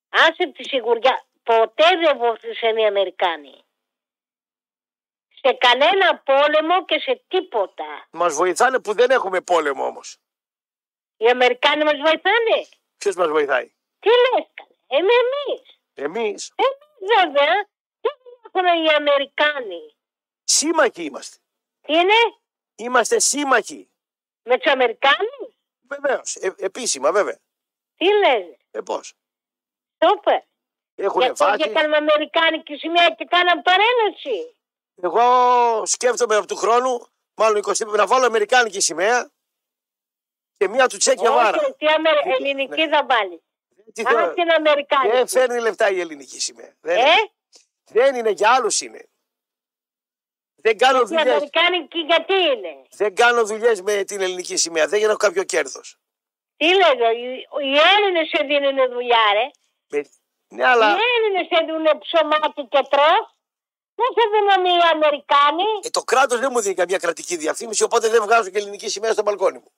Άσε 0.10 0.52
τη 0.56 0.64
σιγουριά. 0.64 1.26
Ποτέ 1.44 1.86
δεν 2.04 2.18
βοήθησαν 2.18 2.78
οι 2.78 2.86
Αμερικάνοι. 2.86 3.65
Σε 5.48 5.54
κανένα 5.54 6.18
πόλεμο 6.18 6.86
και 6.86 7.00
σε 7.00 7.24
τίποτα. 7.28 8.08
Μας 8.12 8.34
βοηθάνε 8.36 8.80
που 8.80 8.94
δεν 8.94 9.10
έχουμε 9.10 9.42
πόλεμο 9.42 9.86
όμως. 9.86 10.18
Οι 11.18 11.28
Αμερικάνοι 11.30 11.84
μας 11.84 11.94
βοηθάνε. 11.94 12.68
Ποιος 12.98 13.16
μας 13.16 13.28
βοηθάει; 13.28 13.74
Τι 14.00 14.10
λες 14.10 14.48
καλέ. 14.54 14.76
Ε, 14.88 15.02
με 15.02 15.12
εμείς. 15.24 15.80
Εμείς 15.94 16.54
Εμείς 16.56 17.16
βέβαια. 17.16 17.64
Τι 18.02 18.10
έχουν 18.46 18.84
οι 18.84 18.94
Αμερικάνοι; 18.94 19.96
σύμμαχοι 20.44 21.04
είμαστε. 21.04 21.38
Τι 21.82 21.94
είναι; 21.94 22.14
Είμαστε 22.76 23.20
σύμμαχοι. 23.20 23.90
Με 24.44 24.58
τους 24.58 24.72
Αμερικάνους; 24.72 25.56
Βεβαίως. 25.82 26.36
Ε, 26.36 26.54
επίσημα 26.58 27.12
βέβαια. 27.12 27.40
Τι 27.96 28.06
λες; 28.06 28.58
Ε, 28.72 28.82
πώς; 28.82 29.14
Σούπερ. 30.06 30.42
Έχουν 30.96 31.22
Γιατί 31.22 31.44
βάσεις. 31.44 31.66
και 31.66 31.72
κάναμε 31.72 31.98
Αμερικάνικη 31.98 32.76
σημαία 32.76 33.10
και 33.10 33.26
κάναμε 33.26 33.62
παρέλαση. 33.62 34.55
Εγώ 35.02 35.22
σκέφτομαι 35.86 36.36
από 36.36 36.48
του 36.48 36.56
χρόνου, 36.56 37.08
μάλλον 37.36 37.62
20, 37.66 37.88
να 37.88 38.08
βάλω 38.08 38.26
Αμερικάνικη 38.26 38.80
σημαία 38.82 39.30
και 40.58 40.68
μία 40.68 40.88
του 40.88 40.98
Τσέκια 40.98 41.32
Βάρα. 41.32 41.58
Όχι, 41.62 41.74
τι 41.78 41.86
Αμε... 41.86 42.10
Δίκιο, 42.24 42.36
ελληνική 42.46 42.86
ναι. 42.86 42.90
θα 42.98 43.06
βάλεις. 43.06 43.40
Τι 43.94 44.02
Α, 44.02 44.10
θέλω- 44.10 44.34
την 44.34 44.52
Αμερικάνικη. 44.52 45.16
Δεν 45.16 45.28
φέρνει 45.28 45.60
λεφτά 45.60 45.90
η 45.90 46.00
ελληνική 46.00 46.40
σημαία. 46.40 46.74
Δεν, 46.82 46.98
Ε, 46.98 47.14
δεν 47.86 48.16
είναι 48.16 48.30
για 48.30 48.52
άλλους 48.52 48.82
είναι. 48.82 49.10
Δεν 50.56 50.78
κάνω 50.78 51.00
Η 51.00 51.04
δουλειές. 51.06 51.26
Αμερικάνικη 51.26 52.00
γιατί 52.00 52.34
είναι; 52.34 52.82
Δεν 52.92 53.16
κάνω 53.16 53.46
δουλειές 53.46 53.82
με 53.82 54.04
την 54.04 54.22
ελληνική 54.22 54.58
σημαία. 54.58 54.88
Δεν 54.88 55.04
έχω 55.04 55.16
κάποιο 55.16 55.44
κέρδος. 55.44 55.98
Τι 56.58 56.66
λέω, 56.68 57.12
οι, 57.12 57.48
οι 57.62 57.78
Έλληνες 57.96 58.28
σε 58.30 58.44
δίνουν 58.44 58.92
δουλειά, 58.92 59.24
ρε. 59.34 59.50
Ναι, 60.48 60.66
αλλά 60.68 60.90
Οι 60.90 60.98
Έλληνες 61.16 61.48
σε 61.52 61.66
δίνουν 61.66 62.00
ψωμάτι 62.00 62.62
και 62.70 62.88
τρως. 62.90 63.35
Δεν 64.00 64.10
σε 64.18 64.24
δίνουν 64.32 64.66
οι 64.66 64.78
Αμερικάνοι. 64.94 65.64
ε, 65.84 65.90
το 65.90 66.02
κράτος 66.02 66.40
δεν 66.40 66.50
μου 66.52 66.60
δίνει 66.62 66.76
καμία 66.76 66.98
κρατική 66.98 67.36
διαφήμιση, 67.36 67.84
οπότε 67.84 68.10
δεν 68.10 68.22
βγάζω 68.22 68.50
και 68.50 68.58
ελληνική 68.58 68.90
σημαία 68.90 69.12
στο 69.12 69.22
μπαλκόνι 69.22 69.58
μου. 69.58 69.72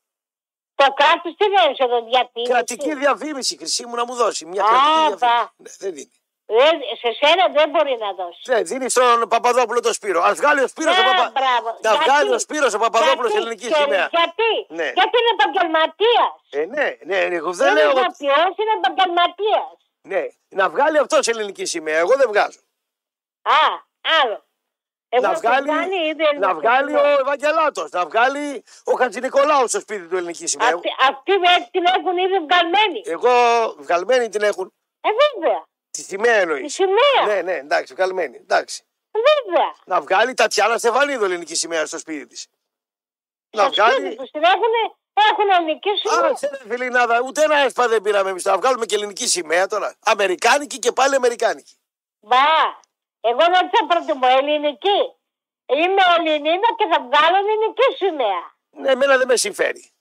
Το 0.75 0.93
κράτος 0.93 1.35
τι 1.37 1.45
δεν 1.55 1.75
σε 1.75 1.85
το 1.87 2.03
διατηρήσει. 2.05 2.51
Κρατική 2.51 2.95
διαφήμιση, 2.95 3.57
χρυσή 3.57 3.85
μου 3.85 3.95
να 3.95 4.05
μου 4.05 4.13
δώσει. 4.15 4.45
Μια 4.45 4.63
Α, 4.63 4.67
κρατική 4.67 4.95
πα. 4.95 5.07
διαφήμιση. 5.07 5.53
Ναι, 5.57 5.69
δεν 5.79 5.93
δίνει. 5.93 6.11
Δεν- 6.45 6.81
σε 7.01 7.09
σένα 7.21 7.43
δεν 7.57 7.69
μπορεί 7.69 7.97
να 7.99 8.13
δώσει. 8.13 8.41
Ναι, 8.47 8.61
δίνει 8.61 8.89
στον 8.89 9.27
Παπαδόπουλο 9.29 9.79
το 9.81 9.93
Σπύρο. 9.93 10.21
Α 10.23 10.33
βγάλει 10.33 10.61
ο 10.61 10.67
Σπύρος 10.67 10.97
ο, 10.97 11.01
Ε, 11.01 11.03
Παπα... 11.03 11.31
μπράβο. 11.39 11.77
να 11.81 11.89
Γιατί; 11.91 12.03
βγάλει 12.03 12.29
ο 12.33 12.39
Σπύρος 12.39 12.73
ο 12.73 12.77
Παπαδόπουλος 12.79 13.31
Γιατί; 13.31 13.45
ελληνική 13.45 13.67
Και- 13.67 13.73
σημαία. 13.75 14.07
Γιατί, 14.11 14.51
Ναι. 14.67 14.91
γιατί 14.99 15.15
είναι 15.21 15.31
επαγγελματίας; 15.39 16.33
Ε, 16.49 16.65
ναι, 16.65 16.97
ναι, 17.09 17.25
ναι, 17.27 17.35
εγώ 17.35 17.51
δεν 17.53 17.65
Δεν 17.67 17.75
λέω. 17.75 17.89
είναι 17.91 17.99
ότι- 17.99 18.23
ηθοποιός, 18.25 18.53
είναι 18.61 18.73
επαγγελματίας. 18.83 19.75
Ναι, 20.01 20.23
να 20.49 20.69
βγάλει 20.69 20.97
αυτός 20.97 21.27
ελληνική 21.27 21.65
σημαία. 21.65 21.97
Εγώ 21.97 22.13
δεν 22.15 22.27
βγάζω. 22.27 22.59
Α, 23.41 23.85
άλλο. 24.23 24.45
Εγώ 25.09 25.27
να 25.27 25.33
το 25.33 25.39
βγάλει, 25.39 25.67
κάνει, 25.67 25.95
ή 25.95 26.13
δεν 26.13 26.39
να 26.39 26.47
το 26.49 26.55
βγάλει 26.55 26.93
κάνει. 26.93 27.07
ο 27.15 27.19
Ευαγγελάτος, 27.19 27.91
να 27.91 28.05
βγάλει 28.05 28.63
ο 28.83 28.93
Χατζη 28.93 29.19
Νικολάου 29.19 29.67
στο 29.67 29.79
σπίτι 29.79 30.07
του 30.07 30.17
ελληνικής 30.17 30.49
σημαία. 30.51 30.67
Αυτοί, 30.73 30.89
αυτοί 31.09 31.31
δεν 31.31 31.67
την 31.71 31.83
έχουν 31.97 32.17
ήδη 32.17 32.37
βγαλμένη. 32.39 33.01
Εγώ 33.05 33.29
βγαλμένη 33.77 34.29
την 34.29 34.41
έχουν. 34.41 34.73
Ε, 35.01 35.09
βέβαια. 35.21 35.63
Τη 35.91 36.01
σημαία 36.01 36.35
Τη 36.35 36.41
εννοεί. 36.41 36.69
σημαία. 36.69 37.25
Ναι, 37.25 37.41
ναι, 37.41 37.53
εντάξει, 37.53 37.93
βγαλμένη. 37.93 38.37
Εντάξει. 38.37 38.83
Βέβαια. 39.11 39.73
Να 39.85 40.01
βγάλει 40.01 40.33
Τατιάνα 40.33 40.77
Στεφανίδου 40.77 41.23
ελληνική 41.25 41.55
σημαία 41.55 41.85
στο 41.85 41.97
σπίτι 41.97 42.27
της. 42.27 42.47
Να 43.55 43.63
Στο 43.63 43.73
σπίτι 43.73 43.89
βγάλει. 43.99 44.15
τους 44.15 44.29
την 44.31 44.43
έχουν, 44.43 44.97
έχουν 45.29 45.49
ελληνική 45.49 45.89
σημαία. 46.01 46.31
Α, 46.31 46.35
σε 46.35 46.47
ρε 46.51 46.69
φιλινάδα, 46.69 47.21
ούτε 47.25 47.43
ένα 47.43 47.57
έσπα 47.57 47.87
δεν 47.87 48.01
πήραμε 48.01 48.29
εμείς. 48.29 48.43
Να 48.43 48.57
βγάλουμε 48.57 48.85
και 48.85 48.95
ελληνική 48.95 49.27
σημαία 49.27 49.67
τώρα. 49.67 49.95
Αμερικάνικη 50.05 50.79
και 50.79 50.91
πάλι 50.91 51.15
Αμερικάνικη. 51.15 51.75
Μπα, 52.19 52.37
εγώ 53.29 53.43
δεν 53.55 53.65
θα 53.73 53.79
προτιμώ 53.89 54.27
ελληνική. 54.39 54.99
Είμαι 55.79 56.03
Ελληνίδα 56.17 56.69
και 56.77 56.85
θα 56.91 56.97
βγάλω 57.07 57.37
ελληνική 57.43 57.87
σημαία. 57.97 58.41
Ναι, 58.81 58.91
εμένα 58.91 59.17
δεν 59.17 59.27
με 59.27 59.35
συμφέρει. 59.37 59.91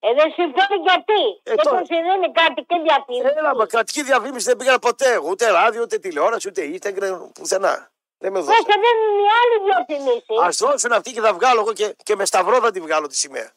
Ε, 0.00 0.14
δεν 0.14 0.32
συμφέρει 0.32 0.76
γιατί; 0.88 1.22
Ε, 1.42 1.54
δεν 1.54 1.56
τώρα- 1.56 1.78
τους 1.78 1.88
δίνει 1.88 2.32
κάτι 2.32 2.62
και 2.68 2.76
διαφήμιση. 2.86 3.34
Έλα, 3.38 3.54
μα 3.56 3.66
κρατική 3.66 4.02
διαφήμιση 4.02 4.46
δεν 4.46 4.56
πήγα 4.56 4.78
ποτέ 4.78 5.12
εγώ. 5.12 5.28
Ούτε 5.30 5.50
ράδιο, 5.50 5.82
ούτε 5.82 5.98
τηλεόραση, 5.98 6.48
ούτε 6.48 6.62
Instagram, 6.74 7.18
πουθενά. 7.34 7.90
Δεν 8.18 8.32
με 8.32 8.38
Πώς 8.38 8.46
δώσαν. 8.48 8.64
σε 8.64 8.72
δίνουν 8.84 9.18
οι 9.24 9.28
άλλοι 9.40 9.56
διαφημίσεις. 9.64 10.38
Α 10.64 10.66
δώσουν 10.68 10.92
αυτή 10.92 11.12
και 11.12 11.20
θα 11.20 11.32
βγάλω 11.34 11.60
εγώ 11.60 11.72
και, 11.72 11.96
και 12.02 12.16
με 12.16 12.24
σταυρό 12.24 12.60
θα 12.60 12.70
τη 12.70 12.80
βγάλω 12.80 13.06
τη 13.06 13.16
σημαία. 13.16 13.52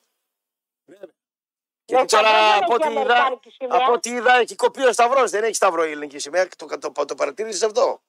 Γιατί 1.86 2.10
σταυρό 2.10 2.30
τώρα 2.30 2.54
δεν 2.54 2.64
από 2.64 2.74
έχει 2.74 2.74
ό,τι 2.74 2.90
είδα, 2.92 3.02
αμερικάνικη 3.02 3.50
σημαία. 3.52 3.78
από 3.84 3.92
ό,τι 3.94 4.10
είδα 4.10 4.34
έχει 4.36 4.56
κοπεί 4.56 4.84
ο 4.86 4.92
σταυρός. 4.92 5.32
Δεν 5.32 5.44
έχει 5.44 5.54
σταυρό 5.56 5.86
η 5.86 5.92
ελληνική 5.92 6.20
σημαία. 6.20 6.48
Το, 6.48 6.66
το, 6.66 6.92
το, 6.92 7.06
το 7.06 7.16
παρατήρησες 7.16 7.64
αυτό; 7.64 8.02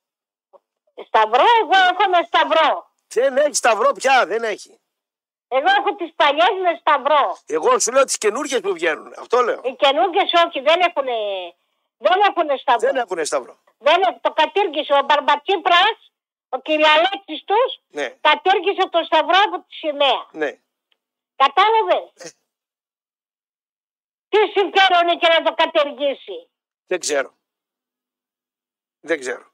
Σταυρό, 1.06 1.44
εγώ 1.62 1.77
έχω 1.90 2.09
με 2.10 2.22
σταυρό. 2.27 2.90
Δεν 3.09 3.36
έχει 3.36 3.55
σταυρό 3.55 3.93
πια, 3.93 4.27
δεν 4.27 4.43
έχει. 4.43 4.81
Εγώ 5.48 5.66
έχω 5.78 5.94
τις 5.94 6.12
παλιές 6.16 6.51
με 6.62 6.77
σταυρό. 6.81 7.39
Εγώ 7.47 7.78
σου 7.78 7.93
λέω 7.93 8.05
τις 8.05 8.18
καινούργιες 8.18 8.60
που 8.60 8.72
βγαίνουν. 8.72 9.14
Αυτό 9.18 9.40
λέω. 9.40 9.60
Οι 9.64 9.74
καινούργιες 9.74 10.32
όχι, 10.47 10.60
δεν 10.60 10.81
έχουν, 10.81 11.05
δεν 11.97 12.18
έχουν 12.28 12.59
σταυρό. 12.59 12.81
Δεν 12.93 12.97
έχουν 12.97 13.24
σταυρό. 13.24 13.59
Δεν 13.78 14.01
έχουν- 14.02 14.20
το 14.20 14.32
κατήργησε 14.32 14.93
ο 14.93 15.02
Μπαρμπατσίπρας, 15.02 16.12
ο 16.48 16.59
κυριαλέξης 16.60 17.44
τους, 17.44 17.81
Ναι, 17.89 18.09
κατήργησε 18.20 18.89
το 18.89 19.02
σταυρό 19.05 19.39
από 19.47 19.56
τη 19.59 19.74
σημαία. 19.74 20.27
ναι. 20.32 20.59
Κατάλαβες; 21.36 22.12
Τι 24.28 24.39
συμφέρον 24.39 25.02
είναι 25.02 25.16
και 25.16 25.28
να 25.28 25.43
το 25.43 25.55
κατεργήσει. 25.55 26.51
Δεν 26.86 27.01
ξέρω. 27.01 27.35
Δεν 29.01 29.20
ξέρω. 29.20 29.49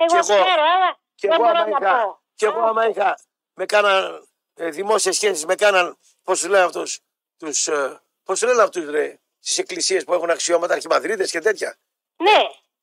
Εγώ, 0.00 0.20
Κι 0.20 0.32
εγώ- 0.32 0.44
ξέρω, 0.44 0.62
αλλά 0.74 0.98
Και 1.14 1.28
δεν 1.28 1.32
εγώ, 1.40 1.42
μπορώ 1.46 1.58
άμα 1.58 1.78
να 1.78 1.88
είχα, 1.88 2.02
πω. 2.02 2.20
και 2.34 2.46
εγώ 2.46 2.60
άμα 2.60 2.86
είχα, 2.88 3.18
με 3.54 3.66
κάναν 3.66 4.28
ε, 4.54 4.68
δημόσιες 4.70 5.14
σχέσεις, 5.16 5.44
με 5.46 5.54
κάναν, 5.54 5.98
πώς 6.22 6.40
τους 6.40 6.48
λένε 6.48 6.64
αυτούς, 6.64 7.00
τους, 7.38 7.66
ε, 7.68 8.00
πώς 8.24 8.38
τους 8.38 8.48
λένε 8.48 8.62
αυτούς 8.62 8.90
ρε, 8.90 9.18
στις 9.40 9.58
εκκλησίες 9.58 10.04
που 10.04 10.14
έχουν 10.14 10.30
αξιώματα, 10.30 10.74
αρχιμαδρίτες 10.74 11.30
και 11.30 11.40
τέτοια. 11.40 11.76
Ναι, 12.16 12.36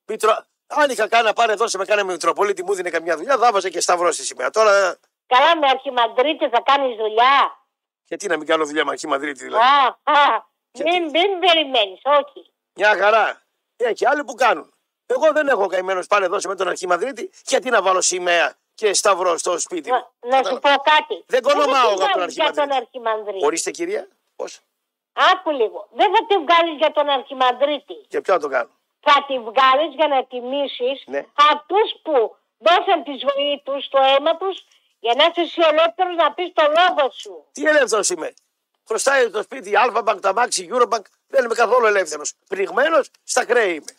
Μητρο... 0.05 0.45
Αν 0.67 0.89
είχα 0.89 1.07
κάνει 1.07 1.25
να 1.25 1.33
πάρει 1.33 1.51
εδώ 1.51 1.67
σε 1.67 1.77
με 1.77 1.85
κάνει 1.85 2.03
με 2.03 2.11
Μητροπολίτη, 2.11 2.63
μου 2.63 2.73
δίνει 2.73 2.89
καμιά 2.89 3.15
δουλειά, 3.17 3.37
θα 3.37 3.51
βάζα 3.51 3.69
και 3.69 3.79
σταυρό 3.79 4.11
στη 4.11 4.23
σημαία. 4.23 4.49
Τώρα, 4.49 4.97
καλά 5.27 5.57
με 5.57 5.67
αρχιμαντρίτη 5.69 6.49
θα 6.49 6.61
κάνεις 6.65 6.95
δουλειά. 6.97 7.65
γιατί 8.03 8.27
να 8.27 8.37
μην 8.37 8.47
κάνω 8.47 8.65
δουλειά 8.65 8.85
με 8.85 8.91
Αρχιμαδρίτη 8.91 9.43
δηλαδή; 9.43 9.63
Α, 9.63 9.85
α, 10.03 10.45
Γιατί; 10.71 10.91
μην, 10.91 11.03
μην 11.09 11.39
περιμένεις, 11.39 12.01
όχι. 12.03 12.53
Μια 12.73 12.97
χαρά. 12.97 13.41
Έχει 13.75 14.07
άλλοι 14.07 14.23
που 14.23 14.33
κάνουν. 14.33 14.73
Εγώ 15.06 15.32
δεν 15.32 15.48
έχω 15.48 15.68
καημένο 15.68 16.02
πάλι 16.07 16.26
εδώ 16.26 16.40
σε 16.40 16.48
με 16.48 16.56
τον 16.56 16.68
Αρχιμαδρίτη, 16.68 17.30
γιατί 17.45 17.69
να 17.69 17.82
βάλω 17.82 18.02
σημαία 18.02 18.56
και 18.76 18.94
σταυρό 18.94 19.38
στο 19.38 19.60
σπίτι 19.60 19.91
μου; 19.91 20.07
Να, 20.19 20.38
να 20.38 20.44
σου 20.44 20.60
πω 20.60 20.69
κάτι. 20.69 21.23
Δεν 21.26 21.41
κονομάω 21.41 21.88
θα 21.88 21.91
εγώ 21.91 21.95
τη 21.95 22.02
τον 22.02 22.11
βγάλεις 22.11 22.34
για 22.36 22.52
τον 22.52 22.72
Αρχιμανδρίτη. 22.72 22.76
Αρχιμανδρίτη. 22.76 23.45
Ορίστε 23.45 23.72
κυρία, 23.72 24.07
πώς; 24.36 24.60
Άκου 25.32 25.52
λίγο. 25.52 25.88
Δεν 25.94 26.07
θα 26.14 26.26
τη 26.27 26.36
βγάλεις 26.44 26.76
για 26.77 26.91
τον 26.91 27.10
Αρχιμανδρίτη. 27.10 27.95
και 28.07 28.22
ποιο 28.22 28.34
να 28.34 28.40
το 28.40 28.48
κάνω; 28.48 28.69
Θα 28.99 29.26
τη 29.27 29.40
βγάλεις 29.40 29.91
για 29.95 30.07
να 30.07 30.26
τιμήσεις 30.26 31.03
Ναι. 31.06 31.26
αυτούς 31.52 31.88
που 32.03 32.36
δώσαν 32.57 33.03
τη 33.03 33.11
ζωή 33.26 33.61
τους, 33.65 33.90
το 33.90 33.99
αίμα 34.10 34.38
τους, 34.38 34.65
για 34.99 35.14
να 35.18 35.23
είσαι 35.26 35.41
εσύ 35.41 35.61
ελεύθερος 35.72 36.15
να 36.15 36.34
πεις 36.34 36.52
το 36.53 36.64
λόγο 36.77 37.11
σου. 37.11 37.45
Τι 37.52 37.64
ελεύθερος 37.65 38.10
είμαι. 38.10 38.34
Χρωστάει 38.88 39.30
το 39.30 39.41
σπίτι 39.41 39.69
η 39.69 39.76
Αλφα 39.76 40.19
τα 40.19 40.34
Μάξι, 40.34 40.69
Eurobank. 40.72 41.06
Δεν 41.27 41.45
είμαι 41.45 41.56
καθόλου 41.56 41.86
ελεύθερος. 41.86 42.34
Πνιγμένος 42.48 43.10
στα 43.23 43.41
χρέη 43.41 43.73
είμαι. 43.73 43.94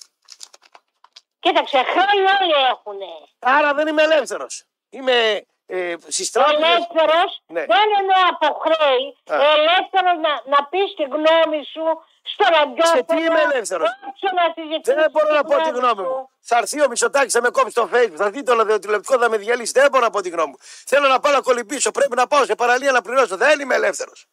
Κοίταξε, 1.39 1.77
χρέη 1.83 2.21
όλοι 2.41 2.53
έχουνε. 2.71 3.13
Άρα 3.39 3.75
δεν 3.75 3.87
είμαι 3.87 4.03
ελεύθερος. 4.03 4.65
Είμαι 4.91 5.47
ε, 5.67 5.95
στι 6.09 6.31
τράπεζε. 6.31 6.57
Ελεύθερος 6.57 7.31
Ναι. 7.47 7.65
δεν 7.73 7.87
εννοώ 8.01 8.21
από 8.31 8.61
χρέη. 8.65 9.17
Α. 9.31 9.37
Ελεύθερος 9.55 10.17
να, 10.27 10.57
να 10.57 10.65
πεις 10.71 10.95
τη 10.97 11.03
γνώμη 11.03 11.65
σου 11.73 11.85
στο 12.23 12.45
ραδιόφωνο. 12.55 12.97
Σε 12.97 13.03
τι 13.03 13.17
είμαι 13.17 13.41
ελεύθερος; 13.41 13.89
όποιο 14.09 14.31
να 14.39 14.45
συζητήσεις 14.55 14.95
Δεν 14.95 15.11
μπορώ 15.11 15.35
να 15.35 15.45
πω 15.45 15.57
τη 15.63 15.71
γνώμη 15.71 16.03
σου. 16.03 16.03
μου. 16.03 16.31
Θα 16.41 16.57
έρθει 16.59 16.83
ο 16.83 16.89
Μισοτάκη, 16.89 17.31
θα 17.31 17.41
με 17.41 17.51
κόψει 17.51 17.71
στο 17.71 17.89
Facebook, 17.93 18.15
θα 18.17 18.31
δει 18.31 18.43
το 18.43 18.55
ραδιοτηλεοπτικό, 18.55 19.19
θα 19.19 19.29
με 19.29 19.37
διαλύσει. 19.37 19.73
Δεν 19.73 19.91
μπορώ 19.91 20.05
να 20.05 20.11
πω 20.11 20.21
τη 20.21 20.29
γνώμη 20.29 20.51
μου. 20.51 20.57
Θέλω 20.87 21.09
να 21.09 21.21
πάω 21.21 21.33
να 21.33 21.41
κολυμπήσω. 21.41 21.91
Πρέπει 21.91 22.17
να 22.17 22.27
πάω 22.27 22.45
σε 22.45 22.55
παραλία 22.55 22.93
να 22.93 23.01
πληρώσω. 23.03 23.37
Δεν 23.37 23.61
είμαι 23.61 23.75
ελεύθερος. 23.75 24.27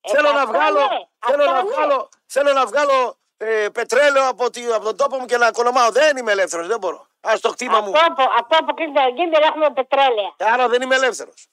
Ε, 0.00 0.10
θέλω 0.10 0.32
να 0.32 0.40
αυτό 0.40 0.52
βγάλω, 0.52 0.80
ναι, 0.80 0.86
θέλω 1.26 1.42
αυτό 1.42 1.54
να 1.54 1.62
ναι. 1.62 1.70
βγάλω, 1.70 2.08
θέλω 2.26 2.52
να 2.52 2.66
βγάλω 2.66 3.18
ε, 3.36 3.68
πετρέλαιο 3.72 4.28
από, 4.28 4.50
τη, 4.50 4.64
από 4.72 4.84
τον 4.84 4.96
τόπο 4.96 5.16
μου 5.18 5.24
και 5.26 5.36
να 5.36 5.50
κονομάω. 5.50 5.90
Δεν 5.90 6.16
είμαι 6.16 6.32
ελεύθερος. 6.32 6.66
Δεν 6.66 6.78
μπορώ. 6.78 7.06
Α 7.20 7.32
το 7.40 7.50
κτήμα 7.50 7.80
μου. 7.80 7.92
Αυτό, 7.94 8.12
που- 8.14 8.30
αυτό 8.40 8.64
που 8.64 8.74
κλείνει 8.74 8.92
να 8.92 9.08
γίνει 9.08 9.30
δεν 9.30 9.42
έχουμε 9.42 9.70
πετρέλαια. 9.70 10.34
Άρα 10.38 10.68
δεν 10.68 10.82
είμαι 10.82 10.94
ελεύθερος. 10.94 11.46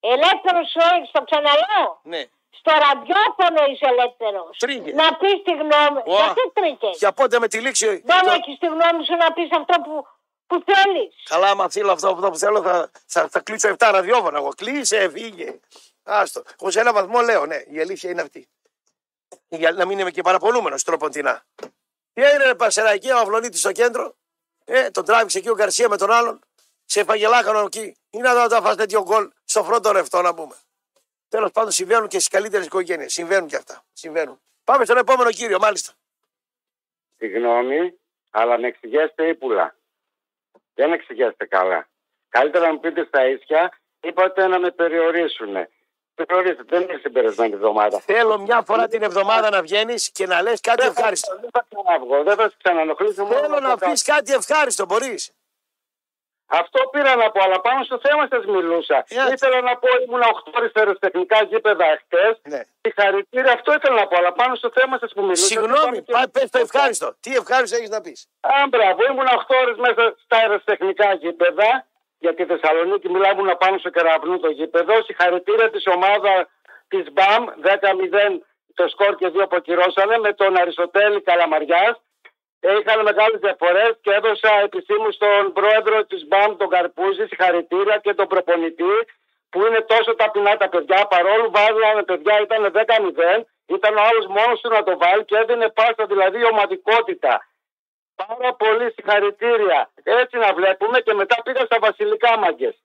Ελεύθερος 0.00 0.70
σου 0.70 0.80
έχεις, 0.96 1.10
το 1.10 1.22
ξαναλέω. 1.24 2.00
Ναι. 2.02 2.22
Στο 2.58 2.72
ραδιόφωνο 2.86 3.60
είσαι 3.70 3.86
ελεύθερος. 3.94 4.56
Τρίγε. 4.58 4.92
Να 4.92 5.16
πεις 5.16 5.36
τη 5.44 5.52
γνώμη 5.52 5.98
Ω. 6.06 6.14
Γιατί 6.14 6.42
τρίκε. 6.52 6.90
Για 6.98 7.12
πότε 7.12 7.38
με 7.38 7.48
τη 7.48 7.58
λήξη. 7.60 7.86
Δεν 7.86 8.22
το- 8.24 8.30
έχεις 8.30 8.58
τη 8.58 8.66
γνώμη 8.66 9.04
σου 9.06 9.16
να 9.16 9.32
πεις 9.32 9.48
αυτό 9.60 9.74
που, 9.84 10.06
που 10.46 10.64
θέλεις. 10.68 11.14
Καλά, 11.28 11.48
άμα 11.50 11.68
θέλω 11.70 11.92
αυτό, 11.92 12.08
αυτό 12.08 12.30
που 12.30 12.36
θέλω, 12.38 12.62
θα, 12.62 12.90
θα, 13.06 13.28
θα 13.30 13.40
κλείσω 13.40 13.68
7 13.68 13.90
ραδιόφωνα. 13.92 14.38
Εγώ 14.38 14.48
κλείσε, 14.56 15.08
φύγε. 15.10 15.60
Άστο. 16.04 16.42
Εγώ 16.60 16.70
σε 16.70 16.80
ένα 16.80 16.92
βαθμό 16.92 17.20
λέω, 17.20 17.46
ναι, 17.46 17.56
η 17.70 17.80
αλήθεια 17.80 18.10
είναι 18.10 18.20
αυτή. 18.22 18.48
Για 19.48 19.70
να 19.70 19.86
μην 19.86 19.98
είμαι 19.98 20.10
και 20.10 20.22
παραπονούμενος 20.22 20.82
τροποντινά. 20.84 21.44
Τι 22.12 22.22
έγινε, 22.22 22.44
ρε 22.44 22.54
Πασεραϊκή, 22.54 23.10
ο 23.10 23.18
Αυλονίτης 23.18 23.60
στο 23.60 23.72
κέντρο. 23.72 24.14
Ε, 24.64 24.90
τον 24.90 25.04
τράβηξε 25.04 25.38
εκεί 25.38 25.48
ο 25.48 25.54
Γκαρσία 25.54 25.88
με 25.88 25.96
τον 25.96 26.10
άλλον. 26.10 26.40
Σε 26.84 27.04
φαγελάχανο 27.04 27.58
εκεί. 27.58 27.96
Είναι 28.10 28.32
να 28.32 28.48
τα 28.48 28.60
φας 28.60 28.76
τέτοιο 28.76 29.02
γκολ 29.02 29.30
στο 29.44 29.64
φρόντο 29.64 29.92
ρευτό 29.92 30.22
να 30.22 30.34
πούμε. 30.34 30.54
Τέλος 31.28 31.50
πάντων 31.50 31.70
συμβαίνουν 31.70 32.08
και 32.08 32.18
στις 32.18 32.28
καλύτερες 32.28 32.66
οικογένειες. 32.66 33.12
Συμβαίνουν 33.12 33.48
και 33.48 33.56
αυτά. 33.56 33.84
Συμβαίνουν. 33.92 34.40
Πάμε 34.64 34.84
στον 34.84 34.96
επόμενο 34.96 35.30
κύριο, 35.30 35.58
μάλιστα. 35.58 35.92
Συγγνώμη, 37.16 37.98
αλλά 38.30 38.58
με 38.58 38.66
εξηγέστε 38.66 39.28
ύπουλα. 39.28 39.76
Δεν 40.74 40.92
εξηγέστε 40.92 41.46
καλά. 41.46 41.88
Καλύτερα 42.28 42.66
να 42.66 42.72
μου 42.72 42.80
πείτε 42.80 43.04
στα 43.04 43.26
ίσια, 43.26 43.78
είπατε 44.00 44.46
να 44.46 44.58
με 44.58 44.70
περιορίσουν. 44.70 45.68
Περιορίστε, 46.26 46.62
δεν 46.66 46.82
είναι 46.82 46.98
την 46.98 47.12
περασμένη 47.12 47.54
εβδομάδα. 47.54 48.00
Θέλω 48.00 48.38
μια 48.38 48.62
φορά 48.66 48.88
την 48.88 49.02
εβδομάδα 49.02 49.50
να 49.50 49.62
βγαίνεις 49.62 50.10
και 50.10 50.26
να 50.26 50.42
λες 50.42 50.60
κάτι 50.60 50.82
Δεν 50.82 50.92
θα- 50.92 50.98
ευχάριστο. 51.00 51.36
Δεν 51.40 51.50
θα 51.52 51.64
ξαναβγώ, 51.70 52.22
δεν 52.22 52.36
θα 52.36 52.42
σα 52.50 52.56
ξανανοχλήσω. 52.62 53.24
μόνο 53.24 53.34
Θέλω 53.40 53.58
να 53.60 53.76
πω 53.76 53.88
πεις 53.90 54.02
κάτι 54.02 54.32
ευχάριστο, 54.32 54.84
μπορείς. 54.84 55.32
Αυτό 56.50 56.80
πήρα 56.92 57.16
να 57.16 57.30
πω, 57.30 57.40
αλλά 57.42 57.60
πάνω 57.60 57.84
στο 57.84 57.98
θέμα 58.06 58.26
σας 58.30 58.44
μιλούσα. 58.44 59.04
Για- 59.08 59.28
Ήθελα 59.32 59.60
να 59.60 59.76
πω, 59.76 59.88
ήμουν 60.06 60.22
8 60.22 60.52
ώρε 60.56 60.68
στα 60.68 60.80
αεροτεχνικά 60.80 61.42
γήπεδα 61.42 61.84
εχθέ. 61.84 62.38
Ναι. 62.42 62.60
Συγχαρητήρια, 62.80 63.52
αυτό 63.52 63.72
ήθελα 63.72 63.94
να 64.02 64.06
πω, 64.06 64.16
αλλά 64.16 64.32
πάνω 64.32 64.54
στο 64.54 64.70
θέμα 64.74 64.98
σας 64.98 65.12
που 65.14 65.20
μιλούσα. 65.20 65.46
Συγγνώμη, 65.46 66.04
πες 66.32 66.50
το 66.50 66.58
ευχάριστο. 66.58 67.14
Τι 67.20 67.34
ευχάριστο 67.34 67.76
έχεις 67.76 67.88
να 67.88 68.00
πεις. 68.00 68.26
Α, 68.40 68.52
μπράβο, 68.68 68.98
ήμουν 69.10 69.26
8 69.38 69.54
ώρες 69.62 69.76
μέσα 69.76 70.14
στα 70.24 70.36
αεροτεχνικά 70.36 71.12
γήπεδα 71.14 71.86
για 72.18 72.34
τη 72.34 72.44
Θεσσαλονίκη 72.44 73.08
μιλάμε 73.08 73.42
να 73.42 73.56
πάνω 73.56 73.78
στο 73.78 73.90
κεραυνού 73.90 74.38
το 74.38 74.50
γήπεδο. 74.50 74.94
Συγχαρητήρια 75.02 75.70
της 75.70 75.84
ομάδα 75.96 76.48
της 76.88 77.04
ΜΠΑΜ 77.10 77.42
10-0 77.62 78.40
το 78.74 78.88
σκορ 78.88 79.14
και 79.16 79.28
δύο 79.28 79.46
που 79.46 79.56
ακυρώσανε 79.56 80.18
με 80.18 80.32
τον 80.32 80.56
Αριστοτέλη 80.60 81.20
Καλαμαριάς. 81.20 81.96
Είχαν 82.80 82.98
μεγάλες 83.02 83.40
διαφορές 83.46 83.92
και 84.02 84.10
έδωσα 84.18 84.52
επισήμου 84.66 85.10
στον 85.18 85.52
πρόεδρο 85.52 86.04
της 86.10 86.20
ΜΠΑΜ, 86.28 86.56
τον 86.56 86.68
Καρπούζη, 86.68 87.24
συγχαρητήρια 87.26 87.96
και 88.04 88.14
τον 88.14 88.26
προπονητή 88.26 88.94
που 89.50 89.58
είναι 89.66 89.80
τόσο 89.92 90.14
ταπεινά 90.14 90.56
τα 90.56 90.68
παιδιά. 90.68 91.06
Παρόλο 91.14 91.42
που 91.44 91.54
βάζανε 91.58 92.02
παιδιά 92.02 92.34
ήταν 92.46 92.60
10-0, 92.74 93.44
ήταν 93.76 93.92
ο 93.96 94.02
άλλος 94.08 94.26
μόνος 94.36 94.60
του 94.60 94.68
να 94.68 94.82
το 94.82 94.94
βάλει 95.02 95.24
και 95.24 95.36
έδινε 95.36 95.68
πάσα 95.68 96.04
δηλαδή 96.12 96.44
ομαδικότητα. 96.52 97.32
Πάρα 98.26 98.54
πολύ 98.54 98.92
συγχαρητήρια. 98.92 99.90
Έτσι 100.02 100.36
να 100.36 100.54
βλέπουμε 100.54 101.00
και 101.00 101.14
μετά 101.14 101.42
πήγα 101.42 101.64
στα 101.64 101.78
βασιλικά 101.78 102.38
μαγκε. 102.38 102.76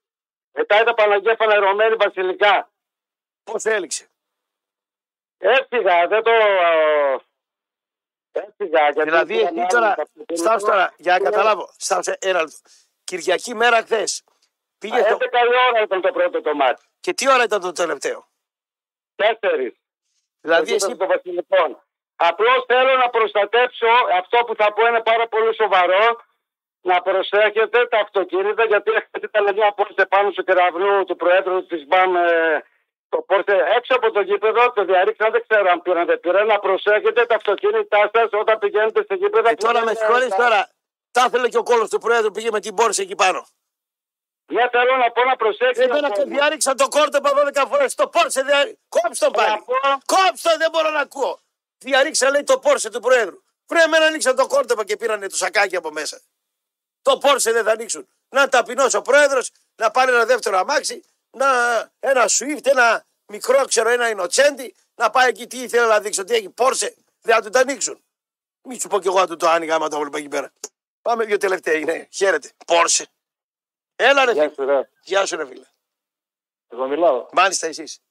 Μετά 0.52 0.80
είδα 0.82 0.94
Παναγία 0.94 1.36
φανερωμένη 1.36 1.96
βασιλικά. 1.96 2.70
Πώς 3.44 3.64
έληξε; 3.66 4.08
Έφυγα, 5.38 6.08
δεν 6.08 6.24
το. 6.24 6.32
Έφυγα. 8.32 8.82
Γιατί 8.90 9.02
Δηλαδή, 9.04 9.34
πήγα 9.36 9.48
εσύ 9.48 9.56
να 9.56 9.66
τώρα, 9.68 9.96
τα 9.96 10.02
αυτοκίνητα. 10.02 10.36
στάψε 10.46 10.66
τώρα, 10.66 10.94
για 10.98 11.12
να 11.14 11.20
Ναι. 11.20 11.24
καταλάβω. 11.30 11.74
Στάψε 11.78 12.18
ένα 12.22 12.40
λεπτό. 12.40 12.58
Κυριακή 13.04 13.56
μέρα 13.56 13.82
χθες. 13.82 14.24
Πήγε 14.78 15.02
στο... 15.02 15.18
11 15.20 15.24
η 15.24 15.56
ώρα 15.70 15.82
ήταν 15.84 16.02
το 16.02 16.12
πρώτο 16.12 16.42
το 16.42 16.54
μάτι. 16.56 16.84
Και 17.00 17.14
τι 17.14 17.30
ώρα 17.32 17.44
ήταν 17.44 17.62
το 17.62 17.72
τελευταίο; 17.72 18.28
Τέσσερις. 19.16 19.74
Δηλαδή, 20.42 20.74
εσύ 20.74 20.96
των 20.98 21.08
Βασιλικών. 21.08 21.84
Απλώς 22.30 22.60
θέλω 22.72 22.94
να 23.04 23.10
προστατέψω 23.16 23.90
αυτό 24.20 24.38
που 24.46 24.54
θα 24.60 24.68
πω 24.74 24.82
είναι 24.90 25.04
πάρα 25.12 25.26
πολύ 25.34 25.52
σοβαρό. 25.62 26.06
Να 26.92 27.02
προσέχετε 27.02 27.80
τα 27.92 28.00
αυτοκίνητα 28.06 28.64
γιατί 28.72 28.90
έχετε 29.00 29.26
ήταν 29.32 29.46
μια 29.58 29.72
πόρσε 29.78 30.06
πάνω 30.14 30.28
στο 30.32 30.42
κεραυνού 30.48 31.04
του 31.08 31.16
Προέδρου 31.16 31.66
της 31.66 31.82
ΜΠΑΜ. 31.88 32.16
ε, 32.16 32.64
Το 33.10 33.18
πόρσε 33.30 33.56
έξω 33.78 33.94
από 34.00 34.12
το 34.12 34.22
γήπεδο, 34.22 34.72
το 34.72 34.82
διαρρήξαν, 34.90 35.32
δεν 35.32 35.44
ξέρω 35.48 35.72
αν 35.72 35.82
πήραν 35.82 36.06
δεν 36.06 36.20
πήραν. 36.20 36.46
Να 36.48 36.60
προσέχετε 36.60 37.26
τα 37.26 37.36
αυτοκίνητά 37.36 38.10
σας 38.14 38.30
όταν 38.32 38.60
πηγαίνετε 38.60 39.04
στο 39.04 39.14
γήπεδο. 39.22 39.48
Και 39.50 39.56
τώρα 39.56 39.84
με 39.84 39.94
συγχωρείς 39.94 40.36
τώρα. 40.36 40.62
Τα 41.12 41.24
ήθελε 41.28 41.48
και 41.50 41.58
ο 41.58 41.64
κόλος 41.64 41.90
του 41.90 42.00
Προέδρου 42.00 42.32
πήγε 42.32 42.50
με 42.52 42.60
την 42.60 42.74
πόρση 42.76 43.02
εκεί 43.02 43.16
πάνω. 43.16 43.42
Ναι, 44.56 44.64
θέλω 44.70 44.96
να 44.96 45.12
πω 45.12 45.24
να 45.24 45.36
προσέξετε. 45.36 45.84
Εμένα 45.84 46.10
και 46.10 46.24
διάρρηξα 46.24 46.76
το 46.76 46.88
κόρτεπα 46.88 47.30
12 47.64 47.66
φορές. 47.70 47.96
Το 47.96 48.08
πόρσε 48.08 48.42
διάρρηξα. 48.42 48.80
Κόψτε 48.90 49.26
τον 49.26 49.34
πάλι. 49.34 49.64
Κόψτε 50.14 50.50
τον, 50.50 50.58
δεν 50.58 50.70
μπορώ 50.72 50.90
να 50.90 51.00
ακούω. 51.00 51.40
Διαρρήξα 51.84 52.30
λέει 52.30 52.44
το 52.44 52.60
πόρσε 52.60 52.90
του 52.90 53.00
Προέδρου. 53.00 53.44
Πριν 53.66 53.82
εμένα 53.82 54.06
ανοίξαν 54.06 54.36
το 54.36 54.48
κόρτεπα 54.48 54.86
και 54.86 54.98
πήρανε 54.98 55.28
το 55.28 55.36
σακάκι 55.36 55.76
από 55.76 55.92
μέσα. 55.92 56.22
Το 57.02 57.18
πόρσε 57.18 57.52
δεν 57.52 57.64
θα 57.64 57.72
ανοίξουν. 57.72 58.08
Να 58.30 58.50
ταπεινό 58.50 58.86
ο 58.94 59.02
Πρόεδρος, 59.02 59.52
να 59.76 59.92
πάρει 59.92 60.12
ένα 60.12 60.26
δεύτερο 60.26 60.58
αμάξι, 60.58 61.04
να, 61.32 61.48
ένα 62.00 62.26
Swift, 62.30 62.66
ένα 62.66 63.06
μικρό 63.26 63.66
ξέρω, 63.66 63.90
ένα 63.90 64.10
Ινοτσέντι, 64.10 64.76
να 64.96 65.10
πάει 65.10 65.30
εκεί 65.30 65.48
τι 65.48 65.62
ήθελε 65.62 65.86
να 65.86 66.00
δείξω, 66.00 66.24
τι 66.24 66.36
έχει 66.36 66.50
πόρσε. 66.50 66.96
Δεν 67.22 67.36
θα 67.36 67.42
του 67.42 67.50
τα 67.50 67.60
ανοίξουν. 67.60 68.04
Μη 68.62 68.80
σου 68.80 68.88
πω 68.88 69.00
κι 69.00 69.08
εγώ 69.08 69.20
να 69.20 69.28
του 69.28 69.36
το 69.36 69.50
άνοιγα 69.50 69.76
άμα 69.76 69.90
το 69.90 70.00
βλέπω 70.00 70.18
εκεί 70.18 70.28
πέρα. 70.28 70.52
Πάμε 71.02 71.26
δύο 71.26 71.38
τελευταίοι, 71.38 71.84
ναι. 71.84 72.08
Χαίρετε. 72.12 72.52
Πόρσε. 72.66 73.08
Έλα 73.96 74.26
ρε 74.26 74.32
φίλε. 74.32 74.44
Γεια 74.46 74.54
σου, 74.56 74.66
ρε. 74.66 74.90
Γεια 75.04 75.26
σου 75.26 75.36
ρε 75.36 75.46
φίλε. 75.46 75.66
Εγώ 76.68 76.88
μιλάω. 76.88 77.28
Μάλιστα 77.32 77.68
εσείς. 77.68 78.02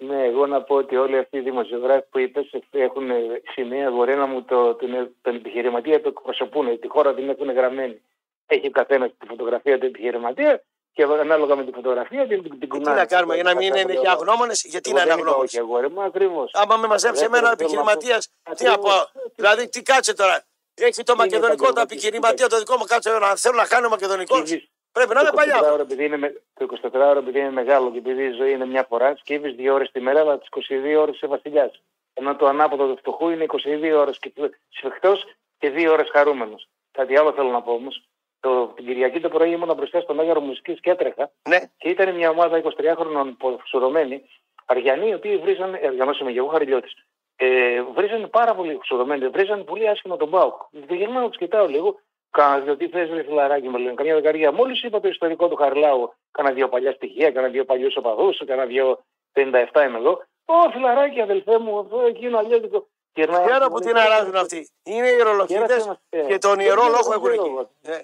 Ναι, 0.00 0.24
εγώ 0.24 0.46
να 0.46 0.62
πω 0.62 0.74
ότι 0.74 0.96
όλοι 0.96 1.18
αυτοί 1.18 1.36
οι 1.36 1.40
δημοσιογράφοι 1.40 2.06
που 2.10 2.18
είπες 2.18 2.50
έχουν 2.70 3.10
σημαία 3.52 3.90
μπορεί 3.90 4.14
να 4.14 4.26
μου 4.26 4.42
το, 4.42 4.74
τον, 4.74 5.14
τον 5.22 5.34
επιχειρηματία 5.34 6.00
το 6.00 6.08
εκπροσωπούν. 6.08 6.80
Τη 6.80 6.88
χώρα 6.88 7.14
την 7.14 7.28
έχουν 7.28 7.52
γραμμένη. 7.52 8.02
Έχει 8.46 8.66
ο 8.66 8.70
καθένας 8.70 9.10
τη 9.18 9.26
φωτογραφία 9.26 9.78
του 9.78 9.86
επιχειρηματία 9.86 10.62
και 10.92 11.02
ανάλογα 11.02 11.56
με 11.56 11.64
τη 11.64 11.72
φωτογραφία 11.72 12.26
την, 12.26 12.42
την 12.42 12.58
Τι 12.58 12.66
κουνάνε. 12.66 12.96
να 13.00 13.06
κάνουμε 13.06 13.34
για 13.34 13.42
να 13.42 13.54
μην 13.54 13.74
είναι 13.74 13.94
και 13.94 14.08
αγνώμονες, 14.08 14.64
γιατί 14.64 14.92
να 14.92 15.02
είναι 15.02 15.12
αγνώμονες; 15.12 15.42
Όχι, 15.52 15.56
εγώ 15.56 15.80
ρε, 15.80 15.88
μα 15.88 16.04
ακριβώς. 16.04 16.50
Άμα 16.54 16.76
με 16.76 16.86
μαζέψει 16.86 17.20
Δεν 17.22 17.34
εμένα 17.34 17.52
ο 17.52 17.56
θέλω 17.56 17.68
να 17.70 17.82
πω. 17.84 17.90
επιχειρηματίας, 17.90 18.28
τι 18.56 18.64
να 18.64 18.78
πω; 18.78 18.90
Δηλαδή, 19.34 19.68
τι 19.68 19.82
κάτσε 19.82 20.14
τώρα. 20.14 20.44
Έχει 20.74 21.02
το 21.02 21.14
μακεδονικό 21.16 21.56
το 21.56 21.68
επαγγελματής, 21.68 21.92
επιχειρηματία 21.96 22.48
το 22.48 22.58
δικό 22.58 22.76
μου, 22.76 22.84
κάτσε 22.84 23.18
να 23.18 23.36
θέλω 23.36 23.56
να 23.56 23.66
κάνω 23.66 23.88
μακεδονικό. 23.88 24.42
Πρέπει 25.06 25.14
να 25.14 25.20
είμαι 25.20 25.30
Το 25.30 25.36
24 25.36 25.36
παλιά. 25.36 25.72
ώρα 25.72 25.82
επειδή 25.82 26.04
είναι, 26.04 26.16
με- 26.16 26.42
το 26.54 26.64
24 26.64 27.06
ώρα 27.08 27.18
επειδή 27.18 27.38
είναι 27.38 27.50
μεγάλο 27.50 27.90
και 27.92 27.98
επειδή 27.98 28.22
η 28.24 28.30
ζωή 28.30 28.52
είναι 28.52 28.66
μια 28.66 28.84
φορά, 28.88 29.16
σκύβεις 29.16 29.54
δύο 29.54 29.74
ώρες 29.74 29.90
τη 29.90 30.00
μέρα, 30.00 30.20
αλλά 30.20 30.38
τις 30.38 30.48
22 30.48 30.96
ώρες 31.00 31.14
είσαι 31.14 31.26
βασιλιάς. 31.26 31.82
Ενώ 32.14 32.36
το 32.36 32.46
ανάποδο 32.46 32.86
του 32.86 32.96
φτωχού 32.96 33.28
είναι 33.28 33.44
22 33.44 33.92
ώρες 33.98 34.18
σφιχτός 34.68 35.24
και 35.58 35.70
δύο 35.70 35.92
ώρες 35.92 36.08
χαρούμενος. 36.12 36.68
Κάτι 36.92 37.16
άλλο 37.16 37.32
θέλω 37.32 37.48
να 37.50 37.62
πω 37.62 37.72
όμως. 37.72 38.02
Το, 38.40 38.66
την 38.66 38.86
Κυριακή 38.86 39.20
το 39.20 39.28
πρωί 39.28 39.50
ήμουν 39.50 39.74
μπροστά 39.74 40.00
στο 40.00 40.14
Μέγαρο 40.14 40.40
Μουσική 40.40 40.74
και 40.80 40.90
έτρεχα 40.90 41.30
Ναι. 41.48 41.58
και 41.78 41.88
ήταν 41.88 42.14
μια 42.14 42.30
ομάδα 42.30 42.62
23χρονων 42.62 43.36
φουσουρωμένοι, 43.60 44.24
Αριανοί, 44.66 45.08
οι 45.08 45.14
οποίοι 45.14 45.36
βρίζανε, 45.36 45.80
Αριανός 45.86 46.18
είμαι 46.20 46.32
και 46.32 46.38
εγώ, 46.38 46.48
Χαριλιώτης. 46.48 46.92
Ε, 47.36 47.82
βρίζανε 47.94 48.26
πάρα 48.26 48.54
πολύ 48.54 48.74
φουσουρωμένοι, 48.74 49.28
βρίζανε 49.28 49.62
πολύ 49.62 49.88
άσχημα 49.88 50.16
τον 50.16 50.28
Μπάουκ. 50.28 50.54
Γυρνάω, 50.88 51.28
τους 51.28 51.36
κοιτάω 51.38 51.66
λίγο, 51.66 52.00
Κάνα 52.30 52.58
δύο 52.58 52.76
τι 52.76 52.88
θες 52.88 53.10
ρε 53.10 53.22
φιλαράκι 53.22 53.68
μου 53.68 53.78
λένε, 53.78 53.94
καμιά 53.94 54.14
δεκαετία. 54.14 54.52
Μόλις 54.52 54.82
είπα 54.82 55.00
το 55.00 55.08
ιστορικό 55.08 55.48
του 55.48 55.56
Χαρλάου, 55.56 56.14
κάνα 56.30 56.52
δύο 56.52 56.68
παλιά 56.68 56.92
στοιχεία, 56.92 57.30
κάνα 57.30 57.48
δύο 57.48 57.64
παλιούς 57.64 57.96
οπαδούς, 57.96 58.44
κάνα 58.46 58.64
δύο 58.64 59.04
57 59.32 59.84
είμαι 59.86 59.98
εγώ. 59.98 60.22
Ω 60.44 60.70
φιλαράκι, 60.72 61.20
αδελφέ 61.20 61.58
μου, 61.58 61.78
αυτό 61.78 62.00
εκείνο 62.00 62.38
αλλιώτικο. 62.38 62.86
Ξέρω 63.46 63.68
που 63.68 63.80
την 63.80 63.96
αράζουν 63.96 64.36
αυτοί. 64.36 64.70
Είναι 64.82 65.08
οι 65.08 65.16
ρολογίτε 65.16 65.98
και 66.28 66.38
τον 66.38 66.60
ιερό 66.60 66.82
λόγο 66.82 67.12
έχουν 67.12 67.32
εκεί. 67.32 67.68
Ναι. 67.80 68.00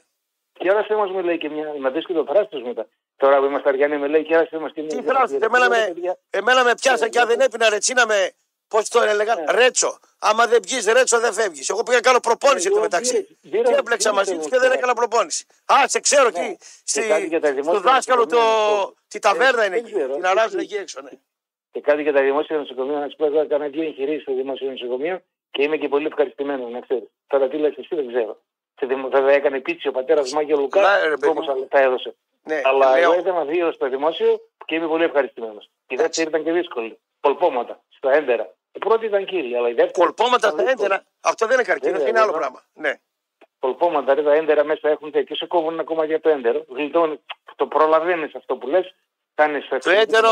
Κέρασε 0.52 0.94
μας, 0.94 1.10
με 1.10 1.22
λέει 1.22 1.38
και 1.38 1.48
μια. 1.50 1.74
Να 1.78 1.90
δεις 1.90 2.06
και 2.06 2.12
το 2.12 2.24
θράστο 2.24 2.60
μετά. 2.60 2.86
Τώρα 3.16 3.38
που 3.38 3.44
είμαστε 3.44 3.68
Αριανοί, 3.68 3.96
με 3.96 4.06
λέει 4.06 4.24
κέρασε 4.24 4.58
μας 4.58 4.72
και 4.72 4.82
μια. 4.82 4.96
Τι 4.96 5.02
θράστος, 5.02 5.40
εμένα 5.40 5.68
με, 5.68 5.94
εμένα 6.30 6.64
με 6.64 6.74
πιάσα 6.74 7.08
και 7.08 7.18
αν 7.18 7.28
δεν 7.28 7.40
έπινα 7.40 7.68
ρετσίνα 7.68 8.06
με. 8.06 8.32
Πώς 8.68 8.88
το 8.88 9.00
έλεγαν, 9.02 9.38
Ναι. 9.42 9.52
ρέτσο. 9.52 9.98
Άμα 10.18 10.46
δεν 10.46 10.60
πιει 10.60 10.92
ρέτσο, 10.92 11.20
δεν 11.20 11.32
φεύγεις. 11.32 11.68
Εγώ 11.68 11.82
πήγα 11.82 11.96
να 11.96 12.02
κάνω 12.02 12.20
προπόνηση 12.20 12.68
Ναι, 12.68 12.74
εδώ 12.74 12.74
εγώ 12.74 12.82
μεταξύ. 12.90 13.12
μπήρα- 13.12 13.36
μπήρα- 13.42 13.68
Και 13.72 13.78
έπλεξα 13.78 14.08
μπήρα 14.10 14.20
μαζί 14.20 14.30
εγώ 14.32 14.40
τους 14.40 14.50
και 14.50 14.56
δεν 14.58 14.66
τώρα. 14.68 14.78
έκανα 14.78 14.94
προπόνηση. 14.94 15.46
Α, 15.64 15.74
σε 15.88 16.00
ξέρω 16.00 16.28
Ναι. 16.30 16.38
εκεί. 16.40 16.56
Και 16.56 16.64
στη- 16.84 17.08
κάτι 17.08 17.26
για 17.26 17.40
τα 17.40 17.52
δημόσια 17.52 17.80
Στο 17.80 17.88
δάσκαλο 17.90 18.26
το. 18.26 18.36
νοσοκομεία, 18.36 18.92
Τη 19.08 19.18
ταβέρνα 19.18 19.64
είναι 19.66 19.74
δεν 19.76 19.84
εκεί. 19.84 19.92
ξέρω, 19.94 20.14
Την 20.14 20.26
αράζουν 20.26 20.58
εκεί. 20.58 20.72
εκεί 20.74 20.82
έξω, 20.82 21.00
ναι. 21.00 21.10
Και 21.72 21.80
κάτι 21.80 22.02
για 22.02 22.12
τα 22.12 22.22
δημόσια 22.22 22.56
νοσοκομεία. 22.56 22.98
Να 22.98 23.08
σου 23.08 23.16
πω, 23.16 23.24
εγώ 23.26 23.40
έκανα 23.40 23.66
δύο 23.68 23.82
εγχειρήσεις 23.82 24.22
στο 24.22 24.34
δημόσιο 24.34 24.70
νοσοκομείο 24.70 25.22
και 25.50 25.62
είμαι 25.62 25.76
και 25.76 25.88
πολύ 25.88 26.06
ευχαριστημένος, 26.06 26.70
να 26.72 26.80
ξέρεις. 26.80 27.08
Τώρα 27.26 27.48
τι 27.48 27.56
λες 27.56 27.74
εσύ 27.76 27.94
δεν 27.94 28.08
ξέρω. 28.08 28.40
Σε 28.78 28.86
δημο- 28.86 29.08
Βέβαια 29.08 29.34
έκανε 29.34 29.60
πίτσι 29.60 29.88
ο 29.88 29.92
πατέρας 29.92 30.32
Μάγκε 30.32 30.54
Ναι, 30.54 30.60
Λουκά, 30.60 30.98
ρε, 31.08 31.16
παιδί 31.16 31.26
όπω 31.38 31.40
μου. 31.52 31.66
τα 31.68 31.78
έδωσε. 31.80 32.14
Ναι, 32.44 32.60
Αλλά 32.64 32.90
λέω- 32.90 33.02
εγώ 33.02 33.12
έκανα 33.20 33.44
δύο 33.44 33.72
στο 33.72 33.88
δημόσιο 33.88 34.40
και 34.64 34.74
είμαι 34.74 34.86
πολύ 34.86 35.04
ευχαριστημένος. 35.04 35.70
Η 35.88 35.96
δεύτερη 35.96 36.28
ήταν 36.28 36.44
και 36.44 36.52
δύσκολη. 36.52 36.98
Πολπόματα 37.20 37.80
στα 37.96 38.12
έντερα. 38.12 38.54
Η 38.72 38.78
πρώτη 38.78 39.06
ήταν 39.06 39.24
κύρια, 39.24 39.58
αλλά 39.58 39.68
η 39.68 39.72
δεύτερη. 39.72 40.04
Κολπόματα 40.04 40.36
ήταν 40.36 40.50
στα 40.50 40.62
δύσκολη. 40.64 40.84
έντερα. 40.84 41.04
Αυτό 41.20 41.46
δεν 41.46 41.54
είναι 41.54 41.64
καρκίνο, 41.64 41.92
Βέβαια, 41.92 42.08
είναι 42.08 42.18
άλλο 42.20 42.32
βέβαια. 42.32 42.48
πράγμα. 42.50 42.62
Ναι. 42.72 42.94
Πολπόματα, 43.58 44.14
ρε, 44.14 44.22
τα 44.22 44.32
έντερα 44.32 44.64
μέσα 44.64 44.88
έχουν 44.88 45.10
τέτοιο. 45.10 45.36
Σε 45.36 45.46
κόβουν 45.46 45.72
ένα 45.72 45.84
κομμάτι 45.84 46.14
από 46.14 46.22
το 46.22 46.28
έντερο. 46.28 46.64
Γλιτώνει. 46.68 47.20
Το 47.56 47.66
προλαβαίνεις 47.66 48.34
αυτό 48.34 48.56
που 48.56 48.66
λες. 48.66 48.94
Κάνεις 49.34 49.68
Το 49.68 49.90
έντερο 49.90 50.28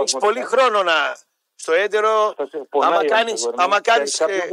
έχεις 0.00 0.16
πολύ 0.18 0.42
χρόνο 0.42 0.82
να. 0.82 1.16
Στο 1.54 1.72
έντερο, 1.72 2.34
άμα 2.70 3.04
κάνεις, 3.06 3.50
άμα 3.56 3.80
κάνεις, 3.80 4.20
ε, 4.20 4.48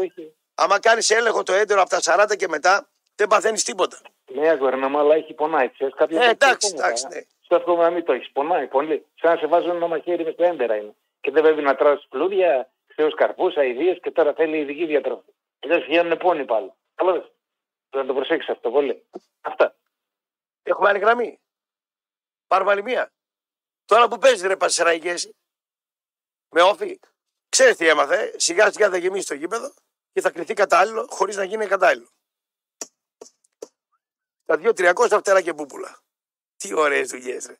άμα 0.55 0.79
κάνεις 0.79 1.09
έλεγχο 1.09 1.43
το 1.43 1.53
έντερο 1.53 1.81
από 1.81 1.89
τα 1.89 1.99
40 2.01 2.35
και 2.35 2.47
μετά, 2.47 2.87
δεν 3.15 3.27
παθαίνεις 3.27 3.63
τίποτα. 3.63 3.97
Ναι, 4.35 4.49
αγόρνα, 4.49 4.99
αλλά 4.99 5.15
έχει 5.15 5.33
πονάει. 5.33 5.69
Ξέρεις, 5.69 5.93
κάποια 5.93 6.17
Ε, 6.17 6.19
δεν 6.19 6.29
εντάξει, 6.29 6.67
έχει 6.67 6.75
πονάει, 6.75 6.89
εντάξει, 6.89 7.07
ε. 7.11 7.15
ναι. 7.15 7.21
Στο 7.41 7.55
εύχομαι 7.55 7.83
να 7.83 7.89
μην 7.89 8.03
το 8.03 8.13
έχεις. 8.13 8.31
Πονάει 8.31 8.67
πολύ. 8.67 9.05
Σαν 9.15 9.31
να 9.33 9.37
σε 9.37 9.47
βάζουν 9.47 9.75
ένα 9.75 9.87
μαχαίρι 9.87 10.23
με 10.23 10.33
το 10.33 10.43
έντερα 10.43 10.75
είναι. 10.75 10.95
Και 11.21 11.31
δεν 11.31 11.43
πρέπει 11.43 11.61
να 11.61 11.75
τρως 11.75 12.05
πλούδια, 12.09 12.71
θεό 12.95 13.11
καρπού, 13.11 13.53
αειδίε 13.55 13.95
και 13.95 14.11
τώρα 14.11 14.33
θέλει 14.33 14.57
ειδική 14.57 14.85
διατροφή. 14.85 15.29
Δεν 15.59 15.81
βγαίνουν 15.81 16.17
πόνοι 16.17 16.45
πάλι. 16.45 16.73
Καλό 16.95 17.11
δεν. 17.11 17.29
Να 17.89 18.05
το 18.05 18.13
προσέξεις 18.13 18.49
αυτό 18.49 18.71
πολύ. 18.71 19.05
Αυτά. 19.41 19.75
Έχουμε 20.63 20.89
άλλη 20.89 20.99
γραμμή. 20.99 21.39
Πάρουμε 22.47 22.71
άλλη 22.71 22.83
μία. 22.83 23.11
Τώρα 23.85 24.07
που 24.07 24.17
παίζεις 24.17 24.47
ρε 24.47 24.55
Πασεραϊκές, 24.57 25.31
με 26.49 26.61
όφη, 26.61 26.99
ξέρεις 27.49 27.75
τι 27.75 27.87
έμαθε, 27.87 28.33
σιγά 28.35 28.71
σιγά 28.71 28.89
θα 28.89 28.97
γεμίσει 28.97 29.27
το 29.27 29.33
γήπεδο 29.33 29.73
και 30.13 30.21
θα 30.21 30.31
κρυθεί 30.31 30.53
κατάλληλο 30.53 31.07
χωρίς 31.09 31.35
να 31.35 31.43
γίνει 31.43 31.65
κατάλληλο. 31.67 32.09
Τα 34.45 34.59
2-300 34.63 35.17
φτερά 35.19 35.41
και 35.41 35.53
πούπουλα. 35.53 35.99
Τι 36.57 36.73
ωραίες 36.73 37.09
δουλειές 37.09 37.45
ρε. 37.45 37.59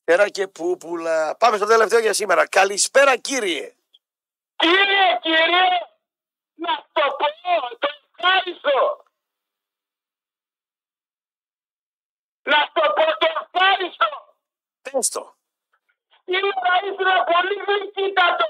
Φτερά 0.00 0.28
και 0.28 0.48
πούπουλα. 0.48 1.36
Πάμε 1.36 1.56
στο 1.56 1.66
τελευταίο 1.66 1.98
για 1.98 2.12
σήμερα. 2.12 2.48
Καλησπέρα 2.48 3.16
κύριε. 3.16 3.76
Κύριε, 4.56 5.18
κύριε, 5.22 5.66
να 6.54 6.86
το 6.92 7.16
πω, 7.18 7.26
το 7.78 7.88
ευχάριστο. 8.16 9.04
Να 12.42 12.70
το 12.72 12.92
πω, 12.96 13.04
το 13.18 13.26
ευχάριστο. 13.40 14.36
Πες 14.82 15.08
το. 15.08 15.36
Σήμερα 16.24 16.72
ήθελα 16.92 17.24
πολύ 17.24 17.54
γλυκύτατο 17.66 18.44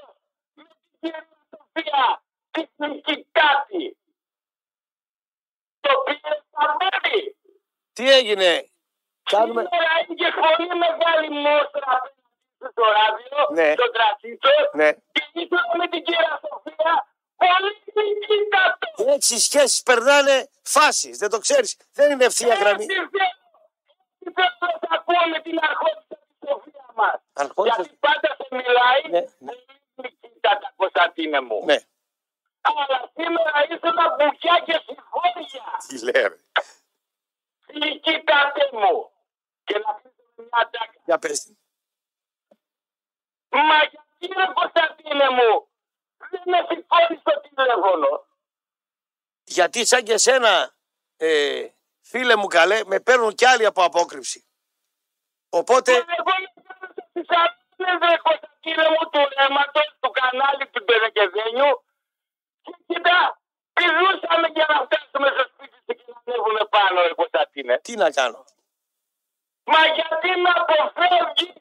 με 0.54 0.64
την 0.64 0.76
κυρία 1.00 1.26
Σοφία, 1.50 2.22
τη 2.50 2.68
γλυκυτάτη. 2.76 3.96
Το 5.86 5.92
πήρε 6.04 6.32
στα 6.48 6.64
μέρη. 6.80 7.36
Τι 7.92 8.04
έγινε; 8.18 8.68
Κάνουμε. 9.34 9.62
Σήμερα 9.62 9.92
είναι 10.00 10.14
και 10.20 10.30
πολύ 10.44 10.68
μεγάλη 10.84 11.28
μόστρα 11.44 11.92
στο 12.72 12.84
ράδιο, 12.98 13.38
Ναι. 13.58 13.72
στο 13.78 13.90
τρατσίτσο. 13.96 14.50
Ναι. 14.72 14.88
Και 15.14 15.22
ήθελα 15.32 15.62
με 15.80 15.86
την 15.88 16.02
κυρία 16.04 16.40
Σοφία 16.42 16.92
πολύ 17.42 17.70
νικήτατο. 18.08 19.12
Έτσι 19.14 19.34
οι 19.34 19.38
σχέσεις 19.38 19.82
περνάνε 19.82 20.48
φάσεις. 20.62 21.18
Δεν 21.18 21.30
το 21.30 21.38
ξέρεις. 21.38 21.76
Δεν 21.92 22.10
είναι 22.10 22.24
ευθεία 22.24 22.54
γραμμή. 22.54 22.84
Έτσι 22.84 22.94
θέλω. 22.96 23.08
Έτσι 24.18 24.30
θέλω 24.36 24.56
να 24.60 24.78
τα 24.84 24.88
ακούω 24.98 25.24
με 25.34 25.38
την 25.46 25.56
αρχότητα 25.68 26.14
της 26.22 26.48
Σοφίας 26.48 26.90
μας. 26.94 27.16
Αρχόντισσα- 27.32 27.82
Γιατί 27.82 27.96
πάντα 28.06 28.28
σε 28.38 28.46
μιλάει 28.60 29.02
Ναι, 29.10 29.20
ναι. 29.20 29.52
πολύ 29.96 30.12
νικήτατα 30.22 30.72
Κωνσταντίνε 30.76 31.40
μου. 31.40 31.58
Ναι. 31.64 31.78
Αλλά 32.68 32.96
σήμερα 33.16 33.52
ήθελα 33.74 34.04
μπουκιά 34.16 34.56
και 34.66 34.74
συγχώρια. 35.32 35.84
Τι 35.88 36.02
λέει, 36.04 36.22
ρε. 36.22 36.38
Νικήτατε 37.78 38.68
μου. 38.72 39.10
Και 39.64 39.78
να 39.78 39.92
κλείσω 39.92 40.22
με 40.36 40.42
μια 40.50 40.70
τάκα. 40.72 41.00
Για 41.04 41.18
πες. 41.18 41.52
Μα 43.48 43.78
γιατί 43.92 44.40
ρε 44.40 44.52
Κωνσταντίνε 44.54 45.30
μου, 45.30 45.68
δεν 46.30 46.42
με 46.44 46.58
σηκώνει 46.68 47.20
στο 47.20 47.40
τηλέφωνο. 47.40 48.26
Γιατί 49.44 49.86
σαν 49.86 50.04
και 50.04 50.18
σένα, 50.18 50.74
ε, 51.16 51.68
φίλε 52.00 52.36
μου 52.36 52.46
καλέ, 52.46 52.84
με 52.84 53.00
παίρνουν 53.00 53.34
κι 53.34 53.46
άλλοι 53.46 53.66
από 53.66 53.82
απόκρυψη. 53.84 54.46
Οπότε, 55.48 55.92
Μα 55.92 55.98
εγώ 55.98 56.32
με 56.54 56.62
κάνω 56.68 56.86
στις 57.10 57.28
αρκές 57.28 58.08
ρε 58.10 58.16
Κωνσταντίνε 58.16 58.88
μου 58.88 59.10
του 59.10 59.28
ρέματος, 59.38 59.96
του 60.00 60.10
κανάλι 60.10 60.66
του 60.68 60.84
Περεκεδένιου. 60.84 61.84
Και 62.62 62.74
κοίτα, 62.86 63.40
πηδούσαμε 63.76 64.46
για 64.56 64.66
να 64.68 64.76
φτάσουμε 64.86 65.28
στο 65.34 65.44
σπίτι 65.52 65.76
σου 65.84 65.94
και 65.98 66.04
να 66.12 66.16
ανέβουμε 66.26 66.62
πάνω 66.70 67.02
ρε 67.02 67.14
Κωνσταντίνε. 67.14 67.78
τι 67.78 67.96
να 67.96 68.10
κάνω; 68.10 68.44
Μα 69.64 69.86
γιατί 69.96 70.28
με 70.42 70.50
αποφεύγεις; 70.60 71.52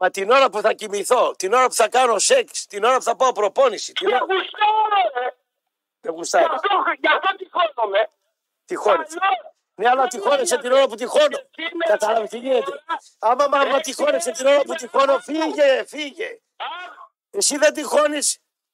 Μα 0.00 0.10
την 0.10 0.30
ώρα 0.30 0.50
που 0.50 0.60
θα 0.60 0.72
κοιμηθώ, 0.72 1.34
την 1.36 1.52
ώρα 1.52 1.66
που 1.66 1.74
θα 1.74 1.88
κάνω 1.88 2.18
σεξ, 2.18 2.66
την 2.66 2.84
ώρα 2.84 2.96
που 2.96 3.02
θα 3.02 3.16
πάω 3.16 3.32
προπόνηση, 3.32 3.92
την 3.92 4.08
Με 4.08 4.14
ώρα... 4.14 4.24
γουστάρω 4.24 4.86
ρε. 5.18 5.24
Δεν 6.00 6.12
Γι' 6.12 6.16
γουστάρει. 6.18 6.44
αυτό, 6.44 6.68
γι' 7.00 7.08
αυτό 7.08 7.36
τυχώνομαι. 7.36 8.10
Τυχώνεσαι. 8.64 9.18
Αλλιώς, 9.20 9.52
Ναι, 9.74 9.88
αλλά 9.88 10.06
τυχώνεσαι 10.06 10.58
την 10.58 10.72
ώρα 10.72 10.86
που 10.88 10.94
τυχώνω. 10.94 11.38
Κατάλαβε 11.88 12.26
τι 12.26 12.38
γίνεται. 12.38 12.82
Άμα 13.18 13.48
μα, 13.48 13.58
άμα 13.58 13.80
τυχώνεσαι 13.80 14.30
την 14.30 14.46
ώρα 14.46 14.60
που 14.62 14.74
τυχώνω, 14.74 15.18
φύγε, 15.18 15.84
φύγε. 15.86 16.40
Αχ, 16.56 16.94
Εσύ 17.30 17.56
δεν 17.56 17.74
τυχώνει, 17.74 18.18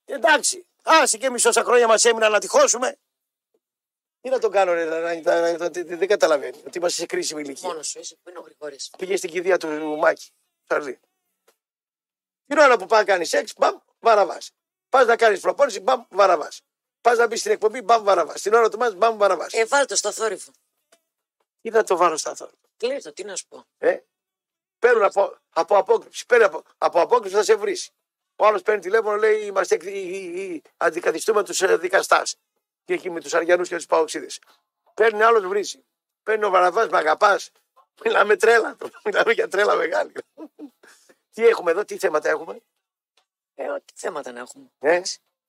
εντάξει. 0.04 0.68
Άσε 0.82 1.16
και 1.18 1.26
εμεί 1.26 1.36
όσα 1.44 1.64
χρόνια 1.64 1.86
μας 1.86 2.04
έμειναν 2.04 2.32
να 2.32 2.38
τυχώσουμε. 2.38 2.98
Τι 4.20 4.28
να 4.28 4.38
τον 4.38 4.50
κάνω, 4.50 4.72
ρε, 4.72 4.84
να- 4.84 5.00
να- 5.00 5.20
να- 5.40 5.56
να- 5.58 5.68
δεν 5.96 6.08
καταλαβαίνει 6.08 6.62
ότι 6.66 6.78
είμαστε 6.78 7.00
σε 7.00 7.06
κρίσιμη 7.06 7.40
ηλικία. 7.42 7.68
Μόνος 7.68 7.88
σου 7.88 7.98
είσαι 7.98 8.16
που 8.22 8.28
είναι 8.30 8.38
ο 8.38 8.42
Γρηγόρης. 8.42 8.90
Πήγε 8.98 9.16
στην 9.16 9.30
κηδεία 9.30 9.58
του 9.58 9.96
Μάκη. 9.98 10.30
Σαρδί. 10.68 11.00
Την 12.46 12.58
ώρα 12.58 12.76
που 12.76 12.86
πάει 12.86 13.00
να 13.00 13.06
κάνει 13.06 13.24
σεξ, 13.24 13.52
μπαμ, 13.56 13.78
βαραβάς. 13.98 14.50
Πας 14.88 15.06
να 15.06 15.16
κάνεις 15.16 15.40
προπόνηση, 15.40 15.80
μπαμ, 15.80 16.02
βαραβάς. 16.10 16.60
Πας 17.00 17.18
να 17.18 17.26
μπεις 17.26 17.40
στην 17.40 17.52
εκπομπή, 17.52 17.82
μπαμ, 17.82 18.02
βαραβάς. 18.04 18.42
Την 18.42 18.54
ώρα 18.54 18.68
του 18.68 18.78
μας, 18.78 18.94
μπαμ, 18.94 19.16
βαραβάς. 19.16 19.52
Ε, 19.52 19.64
βάλ 19.66 19.86
το 19.86 19.96
στο 19.96 20.12
θόρυβο. 20.12 20.50
Τι 21.60 21.70
θα 21.70 21.82
το 21.84 21.96
βάλω 21.96 22.16
στα 22.16 22.34
θόρυβα. 22.34 22.56
Κλείτο, 22.76 23.12
τι 23.12 23.24
να 23.24 23.36
σου 23.36 23.46
πω. 23.48 23.64
Ε; 23.78 23.98
Παίρνουν 24.78 25.02
από, 25.02 25.38
από 25.50 25.76
απόκρυψη. 25.76 26.26
Παίρνει 26.26 26.44
από, 26.44 26.62
από 26.78 27.00
απόκρυψη 27.00 27.36
θα 27.36 27.42
σε 27.42 27.54
βρεις. 27.54 27.90
Ο 28.40 28.46
άλλος 28.46 28.62
παίρνει 28.62 28.80
τηλέφωνο, 28.80 29.16
λέει: 29.16 29.40
Είμαστε 29.44 29.74
εκ- 29.74 29.82
οι- 29.82 29.88
οι- 29.88 30.40
οι- 30.40 30.62
αντικαθιστούμε 30.76 31.44
τους 31.44 31.78
δικαστάς. 31.78 32.36
Και 32.84 32.94
εκεί 32.94 33.10
με 33.10 33.20
τους 33.20 33.34
Αριανού 33.34 33.62
και 33.62 33.76
τους 33.76 33.86
Παοξίδες. 33.86 34.40
Παίρνει 34.94 35.22
άλλος, 35.22 35.46
βρίζει. 35.46 35.84
Παίρνει 36.22 36.44
ο 36.44 36.50
Βαραβάς, 36.50 36.88
με 36.88 36.98
αγαπάς. 36.98 37.50
Μιλάμε 38.04 38.36
τρέλα. 38.36 38.76
Μιλάμε 39.04 39.32
για 39.32 39.48
τρέλα 39.48 39.74
μεγάλη. 39.74 40.12
τι 41.32 41.46
έχουμε 41.46 41.70
εδώ, 41.70 41.84
τι 41.84 41.98
θέματα 41.98 42.28
έχουμε; 42.28 42.60
Ε, 43.54 43.68
ό,τι 43.70 43.92
θέματα 43.96 44.32
να 44.32 44.40
έχουμε. 44.40 44.70
Ε, 44.78 45.00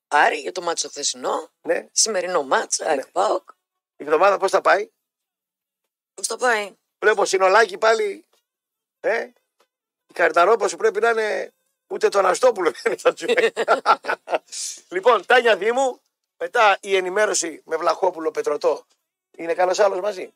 Άρη 0.07 0.38
για 0.38 0.51
το 0.51 0.61
μάτσο 0.61 0.88
χθεσινό, 0.89 1.49
ναι. 1.61 1.88
σημερινό 1.91 2.43
μάτσο, 2.43 2.85
Άρη 2.85 2.95
Ναι. 2.95 3.05
Πάοκ. 3.05 3.49
Η 3.97 4.03
εβδομάδα 4.03 4.38
πώς 4.38 4.51
θα 4.51 4.61
πάει; 4.61 4.89
Πώς 6.13 6.27
το 6.27 6.38
πάει; 6.38 6.76
Βλέπω 6.99 7.26
συνολάκι 7.26 7.77
πάλι. 7.77 8.26
Ε, 8.99 9.22
η 10.07 10.13
καρταρόπα 10.13 10.68
σου 10.68 10.77
πρέπει 10.77 10.99
να 10.99 11.09
είναι 11.09 11.53
ούτε 11.91 12.09
τον 12.09 12.26
Αστόπουλο 12.26 12.72
δεν 12.84 12.97
θα 12.97 13.13
του 13.13 13.26
έχει. 13.27 13.51
λοιπόν, 14.95 15.26
Τάνια 15.26 15.55
Δήμου, 15.55 16.01
μετά 16.38 16.77
η 16.81 16.95
ενημέρωση 16.95 17.61
με 17.65 17.76
Βλαχόπουλο 17.77 18.31
Πετρωτό. 18.31 18.85
Είναι 19.38 19.53
κανένα 19.53 19.84
άλλος 19.85 19.99
μαζί; 19.99 20.34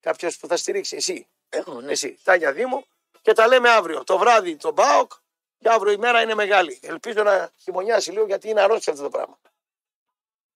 Κάποιος 0.00 0.36
που 0.36 0.46
θα 0.46 0.56
στηρίξει, 0.56 0.96
εσύ; 0.96 1.26
Εγώ, 1.48 1.80
ναι. 1.80 1.92
Εσύ, 1.92 2.18
Τάνια 2.22 2.52
Δήμου. 2.52 2.84
Και 3.22 3.32
τα 3.32 3.46
λέμε 3.46 3.70
αύριο. 3.70 4.04
Το 4.04 4.18
βράδυ 4.18 4.56
τον 4.56 4.72
Μπάοκ 4.72 5.12
και 5.58 5.68
αύριο 5.68 5.92
η 5.92 5.96
μέρα 5.96 6.20
είναι 6.22 6.34
μεγάλη. 6.34 6.78
Ελπίζω 6.82 7.22
να 7.22 7.50
χειμωνιάσει 7.62 8.10
λίγο 8.10 8.26
γιατί 8.26 8.48
είναι 8.48 8.60
αρρώστια 8.60 8.92
αυτό 8.92 9.04
το 9.04 9.10
πράγμα. 9.10 9.38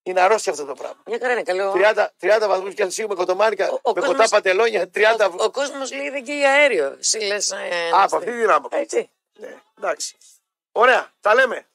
Είναι 0.03 0.21
αρρώστια 0.21 0.51
αυτό 0.51 0.65
το 0.65 0.73
πράγμα. 0.73 1.01
Μια 1.05 1.17
χαρά 1.21 1.31
είναι 1.33 1.43
καλό. 1.43 1.73
30, 1.75 2.07
30 2.19 2.47
βαθμούς 2.47 2.73
Κελσίου 2.73 3.07
με 3.07 3.15
κοτομάρικα, 3.15 3.69
Ο- 3.71 3.73
ο 3.73 3.91
με 3.93 3.99
κόσμος- 3.99 4.17
κοτά 4.17 4.29
παντελόνια, 4.29 4.89
30 4.93 5.29
Ο, 5.39 5.43
ο 5.43 5.51
κόσμος 5.51 5.91
λέει 5.91 6.09
δεν 6.09 6.23
καίει 6.23 6.43
αέριο. 6.45 6.95
Εσύ 6.99 7.17
λες, 7.19 7.51
ε, 7.51 7.55
Α, 7.95 8.03
από 8.03 8.15
αυτή 8.17 8.31
τη 8.31 8.37
δυνάμει. 8.37 8.67
Έτσι. 9.41 9.53
Ναι, 9.55 9.61
εντάξει. 9.77 10.17
Ωραία, 10.71 11.11
τα 11.19 11.33
λέμε. 11.33 11.65